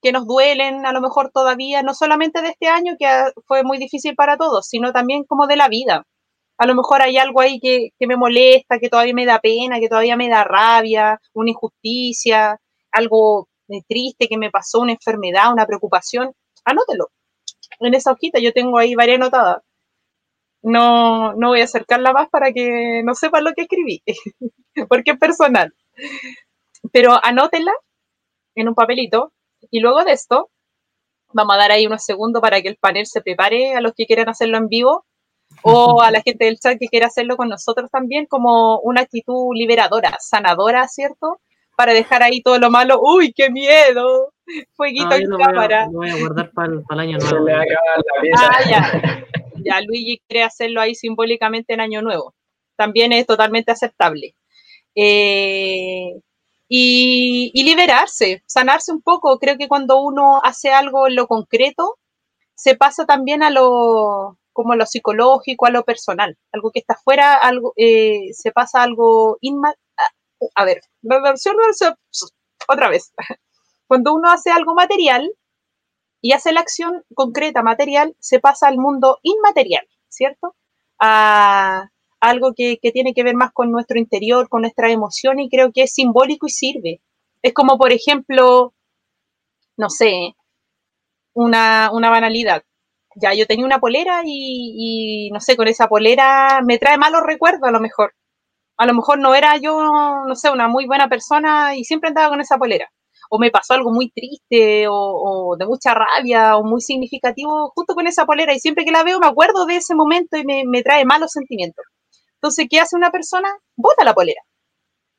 que 0.00 0.12
nos 0.12 0.26
duelen 0.26 0.86
a 0.86 0.92
lo 0.92 1.00
mejor 1.00 1.30
todavía, 1.30 1.82
no 1.82 1.94
solamente 1.94 2.42
de 2.42 2.48
este 2.48 2.68
año, 2.68 2.94
que 2.98 3.06
fue 3.46 3.62
muy 3.62 3.78
difícil 3.78 4.14
para 4.14 4.36
todos, 4.36 4.66
sino 4.66 4.92
también 4.92 5.24
como 5.24 5.46
de 5.46 5.56
la 5.56 5.68
vida 5.68 6.04
a 6.62 6.66
lo 6.66 6.76
mejor 6.76 7.02
hay 7.02 7.16
algo 7.16 7.40
ahí 7.40 7.58
que, 7.58 7.90
me 8.06 8.16
molesta, 8.16 8.78
que 8.78 8.88
todavía 8.88 9.14
me 9.14 9.26
da 9.26 9.40
pena, 9.40 9.80
que 9.80 9.88
todavía 9.88 10.16
me 10.16 10.28
da 10.28 10.44
rabia, 10.44 11.20
una 11.34 11.50
injusticia, 11.50 12.56
algo 12.92 13.48
eh, 13.68 13.82
triste 13.88 14.28
que 14.28 14.38
me 14.38 14.50
pasó, 14.50 14.78
una 14.80 14.92
enfermedad, 14.92 15.52
una 15.52 15.66
preocupación, 15.66 16.32
anótelo. 16.64 17.10
En 17.80 17.94
esa 17.94 18.12
hojita 18.12 18.38
yo 18.38 18.52
tengo 18.52 18.78
ahí 18.78 18.94
varias 18.94 19.16
anotadas. 19.16 19.62
No, 20.62 21.34
no 21.34 21.48
voy 21.48 21.60
a 21.60 21.64
acercarla 21.64 22.12
más 22.12 22.28
para 22.30 22.52
que 22.52 23.02
no 23.04 23.14
sepan 23.14 23.44
lo 23.44 23.52
que 23.52 23.62
escribí, 23.62 24.02
porque 24.88 25.12
es 25.12 25.18
personal. 25.18 25.74
Pero 26.92 27.18
anótela 27.22 27.72
en 28.54 28.68
un 28.68 28.74
papelito 28.74 29.32
y 29.70 29.80
luego 29.80 30.04
de 30.04 30.12
esto 30.12 30.50
vamos 31.32 31.54
a 31.54 31.58
dar 31.58 31.72
ahí 31.72 31.86
unos 31.86 32.04
segundos 32.04 32.42
para 32.42 32.60
que 32.62 32.68
el 32.68 32.76
panel 32.76 33.06
se 33.06 33.22
prepare 33.22 33.74
a 33.74 33.80
los 33.80 33.92
que 33.94 34.06
quieran 34.06 34.28
hacerlo 34.28 34.58
en 34.58 34.68
vivo 34.68 35.04
o 35.62 36.00
a 36.00 36.10
la 36.10 36.22
gente 36.22 36.44
del 36.46 36.58
chat 36.58 36.78
que 36.78 36.88
quiera 36.88 37.08
hacerlo 37.08 37.36
con 37.36 37.48
nosotros 37.48 37.90
también, 37.90 38.26
como 38.26 38.78
una 38.80 39.02
actitud 39.02 39.54
liberadora, 39.54 40.16
sanadora, 40.18 40.88
¿cierto? 40.88 41.40
Para 41.76 41.92
dejar 41.92 42.22
ahí 42.22 42.42
todo 42.42 42.58
lo 42.58 42.70
malo. 42.70 43.00
¡Uy, 43.02 43.32
qué 43.34 43.50
miedo! 43.50 44.32
Fueguito 44.74 45.14
en 45.14 45.30
cámara. 45.30 45.88
Voy 45.90 46.10
a, 46.10 46.16
guardar 46.18 46.50
para 46.52 46.72
el, 46.72 47.00
año 47.00 47.18
nuevo. 47.18 47.46
ah, 48.36 48.58
ya. 48.68 49.24
ya, 49.64 49.80
Luigi 49.82 50.20
quiere 50.26 50.44
hacerlo 50.44 50.80
ahí 50.80 50.94
simbólicamente 50.94 51.74
en 51.74 51.80
año 51.80 52.02
nuevo. 52.02 52.34
También 52.76 53.12
es 53.12 53.26
totalmente 53.26 53.72
aceptable. 53.72 54.34
Eh, 54.94 56.12
y, 56.68 57.50
y, 57.54 57.64
liberarse, 57.64 58.42
sanarse 58.46 58.92
un 58.92 59.02
poco. 59.02 59.38
Creo 59.38 59.56
que 59.58 59.68
cuando 59.68 60.00
uno 60.00 60.40
hace 60.42 60.70
algo 60.70 61.06
en 61.06 61.16
lo 61.16 61.26
concreto, 61.26 61.98
se 62.54 62.76
pasa 62.76 63.06
también 63.06 63.42
a 63.42 63.50
lo, 63.50 64.38
como 64.52 64.74
lo 64.74 64.86
psicológico, 64.86 65.66
a 65.66 65.70
lo 65.70 65.84
personal, 65.84 66.36
algo 66.52 66.70
que 66.70 66.80
está 66.80 66.96
fuera, 66.96 67.34
algo, 67.34 67.72
eh, 67.76 68.28
se 68.32 68.52
pasa 68.52 68.82
algo 68.82 69.38
inma 69.40 69.74
a 70.54 70.64
ver, 70.64 70.80
otra 72.68 72.88
vez. 72.88 73.12
Cuando 73.92 74.14
uno 74.14 74.30
hace 74.30 74.50
algo 74.50 74.74
material 74.74 75.34
y 76.22 76.32
hace 76.32 76.50
la 76.50 76.60
acción 76.60 77.04
concreta, 77.14 77.62
material, 77.62 78.16
se 78.20 78.40
pasa 78.40 78.66
al 78.66 78.78
mundo 78.78 79.18
inmaterial, 79.20 79.86
¿cierto? 80.08 80.56
A 80.98 81.90
algo 82.18 82.54
que, 82.56 82.78
tiene 82.80 83.12
que 83.12 83.22
ver 83.22 83.34
más 83.36 83.52
con 83.52 83.70
nuestro 83.70 83.98
interior, 83.98 84.48
con 84.48 84.62
nuestra 84.62 84.90
emoción 84.90 85.40
y 85.40 85.50
creo 85.50 85.72
que 85.72 85.82
es 85.82 85.92
simbólico 85.92 86.46
y 86.46 86.48
sirve. 86.48 87.02
Es 87.42 87.52
como, 87.52 87.76
por 87.76 87.92
ejemplo, 87.92 88.72
no 89.76 89.90
sé, 89.90 90.36
una, 91.34 91.90
una 91.92 92.08
banalidad 92.08 92.62
ya 93.14 93.34
yo 93.34 93.46
tenía 93.46 93.66
una 93.66 93.78
polera 93.78 94.22
y, 94.24 95.28
no 95.34 95.40
sé, 95.40 95.54
con 95.54 95.68
esa 95.68 95.86
polera 95.86 96.62
me 96.64 96.78
trae 96.78 96.96
malos 96.96 97.24
recuerdos 97.26 97.68
a 97.68 97.72
lo 97.72 97.80
mejor. 97.80 98.14
A 98.78 98.86
lo 98.86 98.94
mejor 98.94 99.18
no 99.18 99.34
era 99.34 99.58
yo, 99.58 100.24
no 100.26 100.34
sé, 100.34 100.50
una 100.50 100.66
muy 100.66 100.86
buena 100.86 101.10
persona 101.10 101.76
y 101.76 101.84
siempre 101.84 102.08
andaba 102.08 102.30
con 102.30 102.40
esa 102.40 102.56
polera. 102.56 102.90
O 103.34 103.38
me 103.38 103.50
pasó 103.50 103.72
algo 103.72 103.90
muy 103.90 104.10
triste 104.10 104.84
o, 104.90 105.56
de 105.58 105.64
mucha 105.64 105.94
rabia 105.94 106.58
o 106.58 106.64
muy 106.64 106.82
significativo 106.82 107.72
justo 107.74 107.94
con 107.94 108.06
esa 108.06 108.26
polera 108.26 108.52
y 108.52 108.60
siempre 108.60 108.84
que 108.84 108.92
la 108.92 109.04
veo 109.04 109.18
me 109.20 109.26
acuerdo 109.26 109.64
de 109.64 109.76
ese 109.76 109.94
momento 109.94 110.36
y 110.36 110.44
me, 110.44 110.64
me 110.66 110.82
trae 110.82 111.06
malos 111.06 111.30
sentimientos. 111.30 111.82
Entonces, 112.34 112.66
¿qué 112.68 112.78
hace 112.78 112.94
una 112.94 113.10
persona? 113.10 113.48
Bota 113.74 114.04
la 114.04 114.12
polera. 114.12 114.42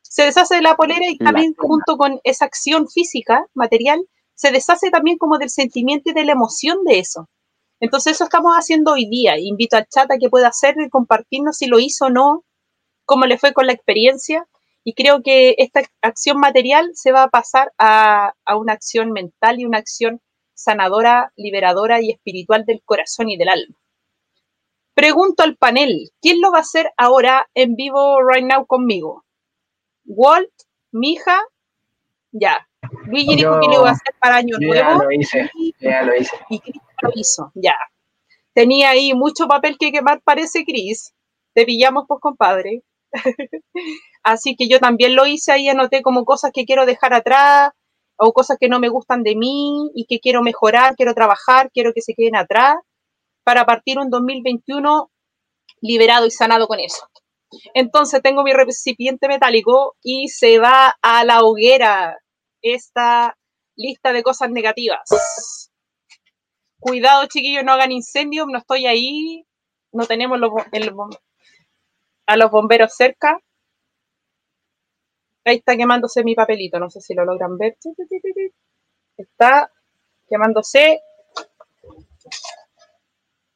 Se 0.03 0.25
deshace 0.25 0.57
de 0.57 0.61
la 0.61 0.75
polera 0.75 1.09
y 1.09 1.17
también 1.17 1.55
junto 1.57 1.97
con 1.97 2.19
esa 2.23 2.45
acción 2.45 2.87
física, 2.87 3.47
material, 3.55 3.99
se 4.35 4.51
deshace 4.51 4.91
también 4.91 5.17
como 5.17 5.39
del 5.39 5.49
sentimiento 5.49 6.11
y 6.11 6.13
de 6.13 6.25
la 6.25 6.33
emoción 6.33 6.83
de 6.83 6.99
eso. 6.99 7.29
Entonces 7.79 8.13
eso 8.13 8.25
estamos 8.25 8.53
haciendo 8.53 8.91
hoy 8.91 9.09
día. 9.09 9.39
Invito 9.39 9.75
al 9.75 9.87
chat 9.87 10.11
a 10.11 10.19
que 10.19 10.29
pueda 10.29 10.49
hacer 10.49 10.75
y 10.77 10.89
compartirnos 10.89 11.57
si 11.57 11.65
lo 11.65 11.79
hizo 11.79 12.05
o 12.05 12.09
no, 12.11 12.43
cómo 13.05 13.25
le 13.25 13.39
fue 13.39 13.53
con 13.53 13.65
la 13.65 13.73
experiencia. 13.73 14.45
Y 14.83 14.93
creo 14.93 15.21
que 15.23 15.55
esta 15.57 15.81
acción 16.01 16.39
material 16.39 16.91
se 16.93 17.11
va 17.11 17.23
a 17.23 17.29
pasar 17.29 17.71
a, 17.77 18.33
una 18.55 18.73
acción 18.73 19.11
mental 19.11 19.59
y 19.59 19.65
una 19.65 19.77
acción 19.77 20.21
sanadora, 20.53 21.31
liberadora 21.35 22.01
y 22.01 22.11
espiritual 22.11 22.65
del 22.65 22.81
corazón 22.83 23.29
y 23.29 23.37
del 23.37 23.49
alma. 23.49 23.75
Pregunto 24.93 25.43
al 25.43 25.55
panel, 25.55 26.11
¿quién 26.21 26.41
lo 26.41 26.51
va 26.51 26.59
a 26.59 26.61
hacer 26.61 26.91
ahora 26.97 27.49
en 27.55 27.75
vivo 27.75 28.21
right 28.21 28.45
now 28.45 28.65
conmigo? 28.65 29.23
Walt, 30.05 30.51
Mija, 30.91 31.41
ya. 32.31 32.67
Luigi 33.05 33.37
dijo 33.37 33.59
que 33.61 33.67
lo 33.67 33.79
iba 33.79 33.89
a 33.89 33.93
hacer 33.93 34.13
para 34.19 34.35
Año 34.35 34.57
Nuevo. 34.59 34.73
Ya 34.73 34.95
lo 34.95 35.11
hice, 35.11 35.51
ya 35.79 36.03
lo 36.03 36.15
hice. 36.15 36.35
Y 36.49 36.59
Chris 36.59 36.81
lo 37.01 37.09
hizo, 37.15 37.51
ya. 37.55 37.75
Tenía 38.53 38.89
ahí 38.91 39.13
mucho 39.13 39.47
papel 39.47 39.77
que 39.79 39.91
quemar, 39.91 40.21
parece 40.21 40.63
Chris. 40.65 41.13
Te 41.53 41.65
pillamos, 41.65 42.05
pues, 42.07 42.19
compadre. 42.19 42.83
Así 44.23 44.55
que 44.55 44.67
yo 44.67 44.79
también 44.79 45.15
lo 45.15 45.25
hice 45.25 45.51
ahí, 45.51 45.69
anoté 45.69 46.01
como 46.01 46.25
cosas 46.25 46.51
que 46.53 46.65
quiero 46.65 46.85
dejar 46.85 47.13
atrás 47.13 47.71
o 48.17 48.33
cosas 48.33 48.57
que 48.59 48.69
no 48.69 48.79
me 48.79 48.89
gustan 48.89 49.23
de 49.23 49.35
mí 49.35 49.91
y 49.95 50.05
que 50.05 50.19
quiero 50.19 50.41
mejorar, 50.41 50.95
quiero 50.95 51.13
trabajar, 51.13 51.69
quiero 51.71 51.93
que 51.93 52.01
se 52.01 52.13
queden 52.13 52.35
atrás 52.35 52.75
para 53.43 53.65
partir 53.65 53.99
un 53.99 54.09
2021 54.09 55.09
liberado 55.81 56.25
y 56.25 56.31
sanado 56.31 56.67
con 56.67 56.79
eso. 56.79 57.07
Entonces 57.73 58.21
tengo 58.21 58.43
mi 58.43 58.53
recipiente 58.53 59.27
metálico 59.27 59.95
y 60.01 60.29
se 60.29 60.59
va 60.59 60.95
a 61.01 61.23
la 61.23 61.43
hoguera 61.43 62.17
esta 62.61 63.37
lista 63.75 64.13
de 64.13 64.23
cosas 64.23 64.49
negativas. 64.49 65.69
Cuidado, 66.79 67.25
chiquillos, 67.27 67.63
no 67.63 67.73
hagan 67.73 67.91
incendios, 67.91 68.47
no 68.49 68.57
estoy 68.57 68.85
ahí, 68.87 69.45
no 69.91 70.05
tenemos 70.05 70.39
a 72.25 72.37
los 72.37 72.51
bomberos 72.51 72.95
cerca. 72.95 73.39
Ahí 75.45 75.57
está 75.57 75.75
quemándose 75.75 76.23
mi 76.23 76.35
papelito, 76.35 76.79
no 76.79 76.89
sé 76.89 77.01
si 77.01 77.13
lo 77.13 77.25
logran 77.25 77.57
ver. 77.57 77.77
Está 79.17 79.69
quemándose. 80.29 81.01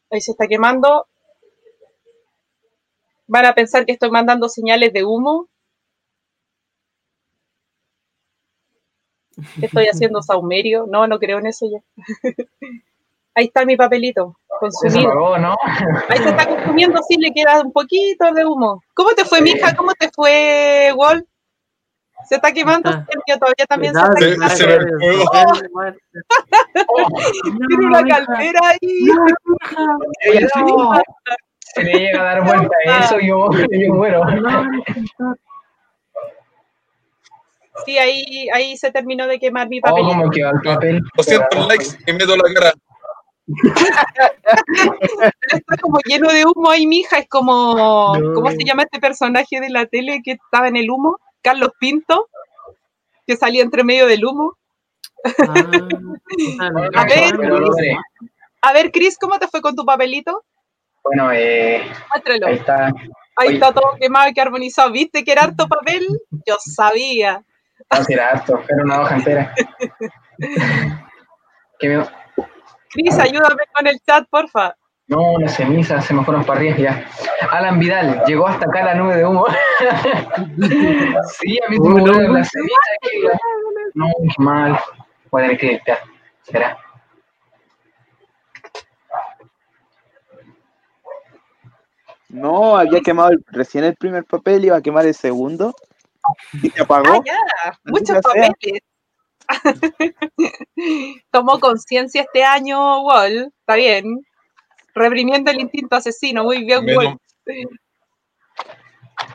Ahí 0.10 0.22
se 0.22 0.31
está 0.31 0.48
quemando. 0.48 1.07
Van 3.27 3.45
a 3.45 3.53
pensar 3.53 3.85
que 3.85 3.94
estoy 3.94 4.11
mandando 4.11 4.49
señales 4.49 4.94
de 4.94 5.03
humo. 5.03 5.49
Estoy 9.61 9.85
haciendo 9.85 10.22
saumerio. 10.22 10.85
No, 10.88 11.07
no 11.07 11.19
creo 11.19 11.39
en 11.39 11.48
eso 11.48 11.68
ya. 11.69 11.80
Ahí 13.35 13.45
está 13.45 13.65
mi 13.65 13.77
papelito, 13.77 14.35
consumido. 14.59 15.38
¿no? 15.38 15.55
Ahí 16.09 16.17
se 16.17 16.29
está 16.29 16.47
consumiendo, 16.47 16.99
sí, 17.07 17.17
le 17.17 17.31
queda 17.34 17.61
un 17.61 17.71
poquito 17.71 18.34
de 18.34 18.43
humo. 18.45 18.81
¿Cómo 18.93 19.11
te 19.11 19.23
fue, 19.25 19.41
mija? 19.41 19.75
¿Cómo 19.75 19.93
te 19.93 20.09
fue, 20.13 20.91
Walt? 20.95 21.25
Se 22.27 22.35
está 22.35 22.51
quemando, 22.51 22.89
yo 23.27 23.38
todavía 23.38 23.65
también 23.69 23.93
se 23.93 24.01
está 24.01 24.15
quemando. 24.19 24.55
Se, 24.55 24.65
Tiene 27.67 27.85
una 27.85 28.03
caldera 28.03 28.59
ahí. 28.69 29.07
Se 31.73 31.84
me 31.84 31.93
llega 31.93 32.21
a 32.21 32.23
dar 32.23 32.43
vuelta 32.43 32.75
eso, 32.99 33.19
yo, 33.19 33.49
yo 33.51 33.93
muero. 33.93 34.23
Sí, 37.85 37.97
ahí, 37.97 38.49
ahí 38.53 38.77
se 38.77 38.91
terminó 38.91 39.27
de 39.27 39.39
quemar 39.39 39.69
mi 39.69 39.79
papel. 39.79 40.03
Oh, 40.03 40.07
¿Cómo 40.07 40.29
quedó 40.31 40.49
el 40.49 40.61
papel? 40.61 41.01
200 41.15 41.67
likes 41.67 41.85
y 42.07 42.13
meto 42.13 42.35
la 42.35 42.51
cara. 42.53 42.73
Está 45.52 45.78
como 45.82 45.99
lleno 46.06 46.30
de 46.30 46.45
humo 46.45 46.69
ahí, 46.69 46.86
mija. 46.86 47.18
Es 47.19 47.30
como, 47.30 48.14
¿cómo 48.36 48.52
se 48.52 48.64
llama 48.64 48.84
este 48.84 48.99
personaje 48.99 49.60
de 49.60 49.69
la 49.69 49.86
tele 49.86 50.22
que 50.24 50.32
estaba 50.34 50.68
en 50.68 50.76
el 50.76 50.90
humo? 50.90 51.18
Carlos 51.41 51.72
Pinto, 51.80 52.30
que 53.26 53.38
salía 53.38 53.64
entre 53.64 53.84
medio 53.84 54.07
del 54.07 54.26
humo. 54.26 54.57
Ah, 55.40 55.53
a 56.95 57.06
ver, 57.06 57.36
a 58.61 58.74
ver, 58.74 58.91
Cris, 58.91 59.18
¿cómo 59.19 59.40
te 59.40 59.48
fue 59.48 59.61
con 59.61 59.76
tu 59.76 59.86
papelito? 59.86 60.44
Bueno, 61.03 61.32
eh, 61.32 61.84
ahí 62.45 62.56
está. 62.56 62.91
Ahí 63.38 63.53
está 63.53 63.72
todo 63.72 63.95
quemado 63.99 64.30
y 64.30 64.34
carbonizado. 64.34 64.91
¿Viste 64.91 65.24
que 65.24 65.32
era 65.32 65.44
harto 65.44 65.68
papel? 65.68 66.06
Yo 66.45 66.57
sabía. 66.60 67.44
No, 67.91 68.03
si 68.03 68.14
era 68.14 68.30
harto, 68.30 68.61
era 68.68 68.84
una 68.84 69.02
hoja 69.02 69.15
entera. 69.15 69.56
Cris, 72.98 73.19
ayúdame 73.19 73.61
con 73.76 73.86
el 73.86 73.99
chat, 73.99 74.28
porfa. 74.28 74.76
No, 75.06 75.38
las 75.38 75.56
cenizas 75.56 76.03
se 76.03 76.15
me 76.15 76.26
fueron 76.26 76.44
para 76.44 76.60
arriba 76.60 76.78
ya. 76.78 77.06
Alan 77.52 77.78
Vidal, 77.78 78.24
llegó 78.26 78.48
hasta 78.48 78.65
acá 78.65 78.86
la 78.86 78.95
nube 78.95 79.18
de 79.18 79.26
humo. 79.26 79.45
sí, 81.40 81.60
a 81.64 81.69
mí 81.69 81.78
se 81.78 81.90
me 81.90 82.02
fueron 82.02 82.34
las 82.34 82.49
cenizas. 82.49 83.38
No, 83.94 84.07
qué 84.19 84.44
mal. 84.44 84.80
Voy 85.30 85.44
a 85.44 85.45
tener 85.45 85.60
que 85.60 85.68
limpiar. 85.68 85.99
¿Será? 86.41 86.78
No, 92.30 92.78
había 92.78 93.02
quemado 93.02 93.30
recién 93.52 93.84
el 93.84 93.95
primer 93.95 94.26
papel, 94.26 94.65
iba 94.65 94.78
a 94.78 94.82
quemar 94.82 95.06
el 95.06 95.14
segundo 95.14 95.76
y 96.64 96.72
se 96.72 96.82
apagó. 96.82 97.14
Ah, 97.14 97.22
ya, 97.24 97.80
muchos 97.86 98.19
papeles. 98.22 98.82
Tomó 101.32 101.60
conciencia 101.60 102.22
este 102.24 102.44
año, 102.44 103.03
Wall, 103.03 103.53
está 103.60 103.76
bien. 103.76 104.26
Reprimiendo 104.94 105.52
el 105.52 105.61
instinto 105.61 105.95
asesino, 105.95 106.44
muy 106.44 106.64
bien, 106.64 106.86
Wall. 106.86 107.18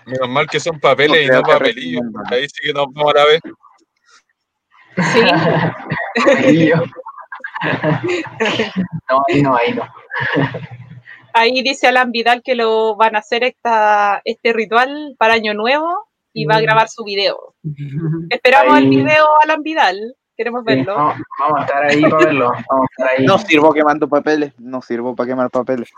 Menos 0.06 0.28
mal 0.28 0.47
que 0.48 0.60
son 0.60 0.78
papeles 0.80 1.26
y 1.26 1.28
no 1.28 1.43
papelillos. 1.43 2.02
Ahí 2.30 2.48
sí 2.48 2.66
que 2.66 2.72
nos 2.72 2.86
vamos 2.93 3.14
a 3.14 3.24
ver. 3.24 3.40
Sí. 6.47 6.72
no, 9.09 9.22
ahí 9.28 9.43
no, 9.43 9.56
ahí 9.56 9.72
no. 9.74 9.89
Ahí 11.34 11.62
dice 11.62 11.86
Alan 11.86 12.12
Vidal 12.12 12.43
que 12.43 12.55
lo 12.55 12.97
van 12.97 13.16
a 13.16 13.20
hacer 13.20 13.44
esta, 13.44 14.20
este 14.24 14.52
ritual 14.52 15.14
para 15.18 15.34
Año 15.34 15.55
Nuevo 15.55 16.09
y 16.32 16.44
va 16.44 16.56
a 16.56 16.60
mm. 16.60 16.62
grabar 16.62 16.88
su 16.88 17.04
video. 17.04 17.54
Esperamos 18.30 18.78
el 18.78 18.88
video, 18.88 19.26
Alan 19.42 19.62
Vidal. 19.62 20.16
Queremos 20.36 20.64
verlo. 20.64 20.96
vamos, 20.96 21.59
a 21.59 21.60
estar 21.62 21.84
ahí 21.84 22.00
para 22.02 22.16
verlo. 22.16 22.52
No 23.20 23.38
sirvo 23.38 23.72
quemando 23.72 24.09
papeles, 24.09 24.52
no 24.59 24.80
sirvo 24.80 25.14
para 25.14 25.28
quemar 25.28 25.50
papeles. 25.50 25.90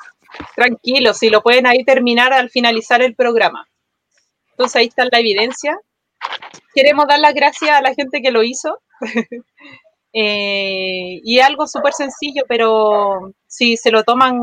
Tranquilo, 0.56 1.14
si 1.14 1.30
lo 1.30 1.40
pueden 1.40 1.66
ahí 1.66 1.84
terminar 1.84 2.32
al 2.32 2.50
finalizar 2.50 3.00
el 3.00 3.14
programa. 3.14 3.66
Entonces 4.50 4.76
ahí 4.76 4.86
está 4.86 5.04
la 5.10 5.20
evidencia. 5.20 5.78
Queremos 6.74 7.06
dar 7.06 7.20
las 7.20 7.34
gracias 7.34 7.70
a 7.70 7.80
la 7.80 7.94
gente 7.94 8.20
que 8.22 8.30
lo 8.30 8.42
hizo. 8.42 8.78
Eh, 10.16 11.20
y 11.24 11.40
algo 11.40 11.66
súper 11.66 11.92
sencillo, 11.92 12.44
pero 12.46 13.34
si 13.48 13.76
se 13.76 13.90
lo 13.90 14.04
toman 14.04 14.38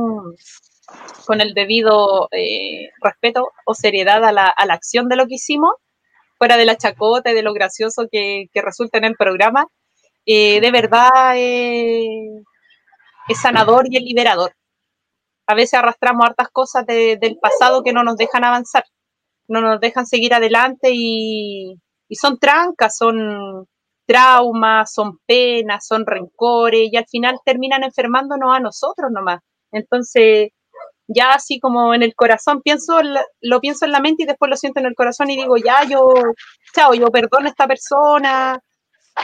con 1.25 1.41
el 1.41 1.53
debido 1.53 2.27
eh, 2.31 2.89
respeto 3.01 3.51
o 3.65 3.73
seriedad 3.73 4.23
a 4.23 4.31
la, 4.31 4.47
a 4.47 4.65
la, 4.65 4.73
acción 4.73 5.07
de 5.07 5.15
lo 5.15 5.27
que 5.27 5.35
hicimos, 5.35 5.71
fuera 6.37 6.57
de 6.57 6.65
la 6.65 6.77
chacota 6.77 7.31
y 7.31 7.35
de 7.35 7.43
lo 7.43 7.53
gracioso 7.53 8.07
que, 8.11 8.47
que 8.53 8.61
resulta 8.61 8.97
en 8.97 9.05
el 9.05 9.15
programa, 9.15 9.67
eh, 10.25 10.61
de 10.61 10.71
verdad 10.71 11.33
eh, 11.35 12.43
es 13.27 13.41
sanador 13.41 13.85
y 13.89 13.97
es 13.97 14.03
liberador. 14.03 14.53
A 15.47 15.55
veces 15.55 15.75
arrastramos 15.75 16.25
hartas 16.25 16.49
cosas 16.51 16.85
del 16.85 17.37
pasado 17.41 17.83
que 17.83 17.93
no 17.93 18.03
nos 18.03 18.17
dejan 18.17 18.43
avanzar, 18.43 18.85
no 19.47 19.61
nos 19.61 19.79
dejan 19.79 20.05
seguir 20.05 20.33
adelante 20.33 20.89
y, 20.93 21.75
y 22.07 22.15
son 22.15 22.39
trancas, 22.39 22.95
son 22.97 23.67
traumas, 24.05 24.93
son 24.93 25.19
penas, 25.25 25.85
son 25.87 26.05
rencores 26.05 26.89
y 26.91 26.97
al 26.97 27.05
final 27.07 27.39
terminan 27.45 27.83
enfermándonos 27.83 28.55
a 28.55 28.59
nosotros 28.59 29.11
nomás. 29.11 29.39
Entonces, 29.71 30.49
ya 31.13 31.33
así 31.33 31.59
como 31.59 31.93
en 31.93 32.03
el 32.03 32.15
corazón, 32.15 32.61
pienso, 32.61 32.99
lo 33.41 33.59
pienso 33.59 33.85
en 33.85 33.91
la 33.91 33.99
mente 33.99 34.23
y 34.23 34.25
después 34.25 34.49
lo 34.49 34.57
siento 34.57 34.79
en 34.79 34.85
el 34.87 34.95
corazón 34.95 35.29
y 35.29 35.37
digo, 35.37 35.57
ya 35.57 35.83
yo, 35.83 36.13
chao, 36.73 36.93
yo 36.93 37.07
perdono 37.07 37.47
a 37.47 37.49
esta 37.49 37.67
persona, 37.67 38.59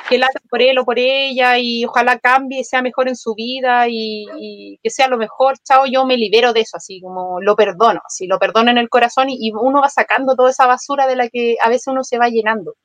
que 0.09 0.17
lata 0.17 0.39
por 0.49 0.61
él 0.61 0.77
o 0.79 0.85
por 0.85 0.99
ella 0.99 1.57
y 1.57 1.85
ojalá 1.85 2.19
cambie 2.19 2.63
sea 2.63 2.81
mejor 2.81 3.07
en 3.07 3.15
su 3.15 3.33
vida 3.35 3.85
y, 3.89 4.77
que 4.83 4.89
sea 4.89 5.07
lo 5.07 5.17
mejor, 5.17 5.57
chao, 5.63 5.85
yo 5.85 6.05
me 6.05 6.17
libero 6.17 6.53
de 6.53 6.61
eso, 6.61 6.77
así 6.77 7.01
como 7.01 7.39
lo 7.41 7.55
perdono, 7.55 8.01
así 8.05 8.27
lo 8.27 8.39
perdono 8.39 8.71
en 8.71 8.77
el 8.77 8.89
corazón 8.89 9.29
y, 9.29 9.37
y 9.39 9.51
uno 9.53 9.81
va 9.81 9.89
sacando 9.89 10.35
toda 10.35 10.51
esa 10.51 10.67
basura 10.67 11.07
de 11.07 11.15
la 11.15 11.29
que 11.29 11.55
a 11.61 11.69
veces 11.69 11.87
uno 11.87 12.03
se 12.03 12.17
va 12.17 12.29
llenando. 12.29 12.75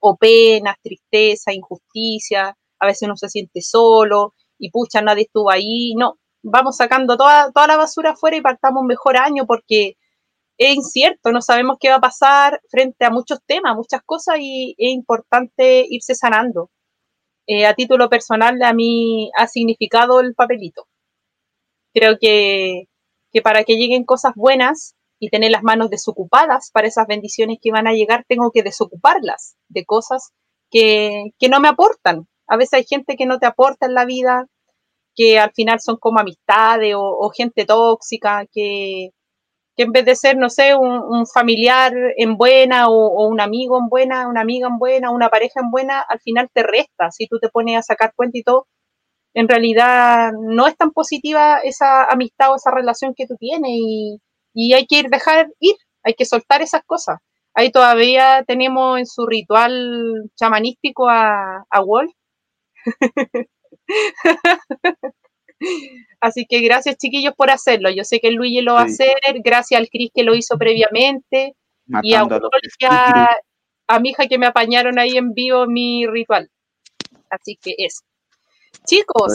o 0.00 0.16
penas, 0.16 0.76
tristeza, 0.82 1.52
injusticia, 1.52 2.56
a 2.80 2.86
veces 2.86 3.02
uno 3.02 3.16
se 3.16 3.28
siente 3.28 3.60
solo 3.62 4.34
y 4.58 4.70
pucha, 4.70 5.02
nadie 5.02 5.24
estuvo 5.24 5.50
ahí, 5.50 5.94
no, 5.96 6.18
vamos 6.42 6.76
sacando 6.76 7.16
toda, 7.16 7.50
toda 7.52 7.66
la 7.66 7.76
basura 7.76 8.10
afuera 8.12 8.36
y 8.36 8.42
partamos 8.42 8.82
un 8.82 8.86
mejor 8.86 9.16
año 9.16 9.46
porque 9.46 9.96
es 10.58 10.74
incierto, 10.74 11.30
no 11.32 11.40
sabemos 11.40 11.78
qué 11.80 11.88
va 11.88 11.96
a 11.96 12.00
pasar 12.00 12.60
frente 12.68 13.04
a 13.04 13.10
muchos 13.10 13.38
temas, 13.46 13.76
muchas 13.76 14.02
cosas 14.04 14.36
y 14.40 14.74
es 14.76 14.92
importante 14.92 15.86
irse 15.88 16.14
sanando. 16.14 16.70
Eh, 17.46 17.64
a 17.64 17.74
título 17.74 18.10
personal, 18.10 18.60
a 18.62 18.72
mí 18.74 19.30
ha 19.36 19.46
significado 19.46 20.20
el 20.20 20.34
papelito. 20.34 20.86
Creo 21.94 22.18
que, 22.20 22.84
que 23.32 23.40
para 23.42 23.64
que 23.64 23.76
lleguen 23.76 24.04
cosas 24.04 24.32
buenas 24.34 24.96
y 25.20 25.30
tener 25.30 25.52
las 25.52 25.62
manos 25.62 25.90
desocupadas 25.90 26.70
para 26.72 26.88
esas 26.88 27.06
bendiciones 27.06 27.58
que 27.62 27.72
van 27.72 27.86
a 27.86 27.92
llegar, 27.92 28.24
tengo 28.28 28.50
que 28.50 28.62
desocuparlas 28.62 29.56
de 29.68 29.84
cosas 29.84 30.32
que, 30.70 31.30
que 31.38 31.48
no 31.48 31.60
me 31.60 31.68
aportan. 31.68 32.28
A 32.48 32.56
veces 32.56 32.74
hay 32.74 32.84
gente 32.84 33.16
que 33.16 33.26
no 33.26 33.38
te 33.38 33.46
aporta 33.46 33.86
en 33.86 33.94
la 33.94 34.04
vida, 34.04 34.46
que 35.18 35.38
al 35.38 35.52
final 35.52 35.80
son 35.80 35.96
como 35.98 36.20
amistades 36.20 36.94
o, 36.96 37.30
gente 37.36 37.66
tóxica, 37.66 38.46
que, 38.52 39.10
que, 39.76 39.82
en 39.84 39.92
vez 39.92 40.04
de 40.04 40.16
ser, 40.16 40.36
no 40.36 40.50
sé, 40.50 40.76
un, 40.76 41.26
familiar 41.26 41.92
en 42.16 42.36
buena 42.36 42.88
o, 42.88 43.26
un 43.28 43.40
amigo 43.40 43.78
en 43.80 43.88
buena, 43.88 44.28
una 44.28 44.42
amiga 44.42 44.68
en 44.68 44.78
buena, 44.78 45.10
una 45.10 45.28
pareja 45.30 45.60
en 45.60 45.70
buena, 45.72 46.00
al 46.08 46.20
final 46.20 46.48
te 46.54 46.62
resta. 46.62 47.10
Si 47.10 47.26
tú 47.26 47.38
te 47.40 47.48
pones 47.50 47.78
a 47.78 47.82
sacar 47.82 48.12
cuenta 48.16 48.38
y 48.38 48.44
todo, 48.44 48.68
en 49.34 49.48
realidad 49.48 50.32
no 50.38 50.66
es 50.68 50.76
tan 50.76 50.92
positiva 50.92 51.60
esa 51.64 52.04
amistad 52.04 52.52
o 52.52 52.56
esa 52.56 52.70
relación 52.72 53.14
que 53.16 53.26
tú 53.26 53.36
tienes 53.38 53.70
y, 53.72 54.20
y 54.54 54.74
hay 54.74 54.86
que 54.86 55.00
ir, 55.00 55.08
dejar 55.10 55.48
ir, 55.60 55.76
hay 56.04 56.14
que 56.14 56.26
soltar 56.26 56.62
esas 56.62 56.82
cosas. 56.86 57.18
Ahí 57.54 57.72
todavía 57.72 58.44
tenemos 58.46 58.98
en 58.98 59.06
su 59.06 59.26
ritual 59.26 60.30
chamanístico 60.36 61.08
a, 61.08 61.64
a 61.70 61.80
Wolf. 61.82 62.12
Así 66.20 66.46
que 66.46 66.60
gracias 66.60 66.96
chiquillos 66.98 67.34
por 67.36 67.50
hacerlo. 67.50 67.90
Yo 67.90 68.04
sé 68.04 68.20
que 68.20 68.30
Luigi 68.30 68.60
lo 68.60 68.74
va 68.74 68.82
a 68.82 68.84
hacer, 68.84 69.16
gracias 69.42 69.80
al 69.80 69.88
Cris 69.88 70.10
que 70.14 70.22
lo 70.22 70.34
hizo 70.34 70.56
previamente 70.56 71.56
y 72.02 72.14
a, 72.14 72.26
a, 73.86 74.00
mi 74.00 74.10
hija 74.10 74.26
que 74.26 74.38
me 74.38 74.46
apañaron 74.46 74.98
ahí 74.98 75.16
en 75.16 75.32
vivo 75.32 75.66
mi 75.66 76.06
ritual. 76.06 76.50
Así 77.30 77.58
que 77.60 77.74
eso. 77.78 78.02
Chicos, 78.86 79.32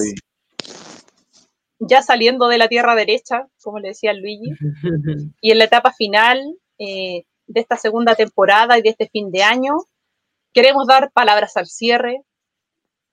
ya 1.79 2.01
saliendo 2.01 2.47
de 2.47 2.57
la 2.57 2.67
tierra 2.67 2.95
derecha, 2.95 3.47
como 3.61 3.79
le 3.79 3.89
decía 3.89 4.13
Luigi, 4.13 4.51
y 5.41 5.51
en 5.51 5.57
la 5.57 5.65
etapa 5.65 5.91
final 5.93 6.57
eh, 6.79 7.23
de 7.47 7.61
esta 7.61 7.77
segunda 7.77 8.15
temporada 8.15 8.77
y 8.77 8.81
de 8.81 8.89
este 8.89 9.09
fin 9.09 9.31
de 9.31 9.43
año, 9.43 9.75
queremos 10.53 10.87
dar 10.87 11.11
palabras 11.11 11.57
al 11.57 11.67
cierre, 11.67 12.23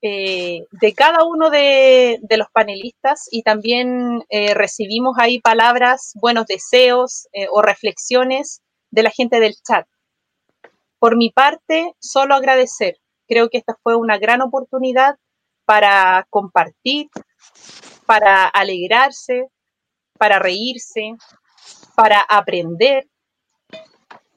eh, 0.03 0.65
de 0.71 0.93
cada 0.95 1.23
uno 1.25 1.51
de, 1.51 2.19
los 2.31 2.47
panelistas 2.51 3.27
y 3.29 3.43
también 3.43 4.23
eh, 4.29 4.55
recibimos 4.55 5.15
ahí 5.19 5.39
palabras, 5.39 6.13
buenos 6.15 6.47
deseos 6.47 7.27
eh, 7.33 7.47
o 7.51 7.61
reflexiones 7.61 8.61
de 8.89 9.03
la 9.03 9.11
gente 9.11 9.39
del 9.39 9.53
chat. 9.61 9.85
Por 10.97 11.17
mi 11.17 11.29
parte, 11.29 11.93
solo 11.99 12.33
agradecer. 12.33 12.97
Creo 13.27 13.49
que 13.49 13.59
esta 13.59 13.77
fue 13.83 13.95
una 13.95 14.17
gran 14.17 14.41
oportunidad 14.41 15.17
para 15.65 16.25
compartir, 16.31 17.07
para 18.07 18.47
alegrarse, 18.47 19.49
para 20.17 20.39
reírse, 20.39 21.15
para 21.95 22.21
aprender 22.21 23.07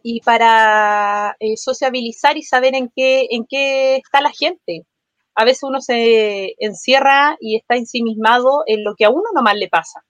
y 0.02 0.20
para 0.20 1.36
sociabilizar 1.56 2.36
y 2.36 2.42
saber 2.42 2.74
en 2.74 2.90
qué, 2.94 3.28
en 3.30 3.46
qué 3.48 3.96
está 3.96 4.20
la 4.20 4.30
gente 4.30 4.86
a 5.34 5.44
veces 5.44 5.64
uno 5.64 5.80
se 5.80 6.54
encierra 6.58 7.36
y 7.40 7.56
está 7.56 7.76
ensimismado 7.76 8.62
en 8.66 8.84
lo 8.84 8.94
que 8.94 9.04
a 9.04 9.10
uno 9.10 9.24
nomás 9.34 9.56
le 9.56 9.68
pasa. 9.68 10.04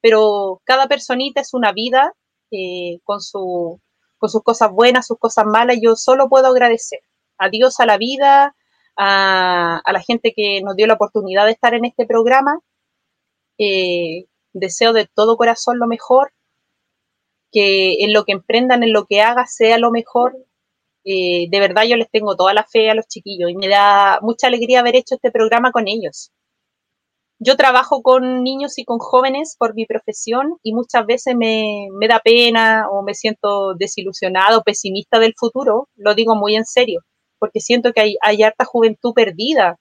Pero 0.00 0.62
cada 0.64 0.88
personita 0.88 1.40
es 1.40 1.52
una 1.52 1.72
vida 1.72 2.14
eh, 2.50 3.00
con, 3.04 3.20
su, 3.20 3.80
con 4.18 4.30
sus 4.30 4.42
cosas 4.42 4.72
buenas, 4.72 5.06
sus 5.06 5.18
cosas 5.18 5.44
malas. 5.46 5.78
Yo 5.82 5.96
solo 5.96 6.28
puedo 6.28 6.46
agradecer 6.48 7.00
a 7.38 7.50
Dios, 7.50 7.80
a 7.80 7.86
la 7.86 7.98
vida, 7.98 8.56
a, 8.96 9.82
la 9.92 10.00
gente 10.00 10.32
que 10.34 10.62
nos 10.62 10.76
dio 10.76 10.86
la 10.86 10.94
oportunidad 10.94 11.46
de 11.46 11.52
estar 11.52 11.74
en 11.74 11.84
este 11.84 12.06
programa. 12.06 12.60
Eh, 13.58 14.26
deseo 14.52 14.92
de 14.92 15.06
todo 15.06 15.36
corazón 15.36 15.78
lo 15.78 15.86
mejor, 15.86 16.32
que 17.52 18.04
en 18.04 18.12
lo 18.12 18.24
que 18.24 18.32
emprendan, 18.32 18.82
en 18.82 18.92
lo 18.92 19.06
que 19.06 19.20
haga, 19.20 19.46
sea 19.46 19.78
lo 19.78 19.90
mejor, 19.90 20.36
eh, 21.04 21.48
de 21.50 21.60
verdad 21.60 21.84
yo 21.84 21.96
les 21.96 22.10
tengo 22.10 22.36
toda 22.36 22.54
la 22.54 22.64
fe 22.64 22.90
a 22.90 22.94
los 22.94 23.06
chiquillos 23.06 23.50
y 23.50 23.56
me 23.56 23.68
da 23.68 24.18
mucha 24.22 24.48
alegría 24.48 24.80
haber 24.80 24.96
hecho 24.96 25.14
este 25.14 25.30
programa 25.30 25.72
con 25.72 25.88
ellos. 25.88 26.30
Yo 27.38 27.56
trabajo 27.56 28.02
con 28.02 28.42
niños 28.44 28.78
y 28.78 28.84
con 28.84 28.98
jóvenes 28.98 29.56
por 29.58 29.74
mi 29.74 29.86
profesión 29.86 30.58
y 30.62 30.74
muchas 30.74 31.06
veces 31.06 31.34
me, 31.34 31.88
da 32.06 32.20
pena 32.20 32.86
o 32.90 33.02
me 33.02 33.14
siento 33.14 33.74
desilusionado, 33.74 34.62
pesimista 34.62 35.18
del 35.18 35.34
futuro, 35.38 35.88
lo 35.96 36.14
digo 36.14 36.34
muy 36.36 36.56
en 36.56 36.66
serio, 36.66 37.00
porque 37.38 37.60
siento 37.60 37.92
que 37.92 38.02
hay, 38.02 38.16
hay 38.22 38.42
harta 38.42 38.66
juventud 38.66 39.14
perdida, 39.14 39.76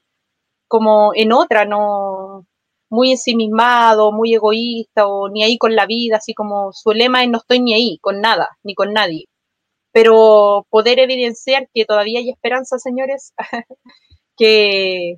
como 0.68 1.12
en 1.16 1.34
otra, 1.34 1.66
no 1.66 2.46
muy 2.90 3.12
ensimismado, 3.12 4.12
muy 4.14 4.34
egoísta 4.36 5.08
o 5.08 5.30
ni 5.30 5.44
ahí 5.44 5.58
con 5.58 5.76
la 5.76 5.86
vida, 5.86 6.18
así 6.18 6.34
como 6.34 6.72
su 6.74 6.92
lema 6.94 7.24
es 7.24 7.30
no 7.30 7.40
estoy 7.40 7.60
ni 7.62 7.74
ahí, 7.74 8.00
con 8.02 8.22
nada, 8.22 8.50
ni 8.64 8.76
con 8.76 8.94
nadie 8.94 9.29
pero 9.92 10.66
poder 10.70 11.00
evidenciar 11.00 11.68
que 11.74 11.86
todavía 11.86 12.20
hay 12.20 12.30
esperanza, 12.30 12.78
señores, 12.78 13.34
que, 14.38 15.16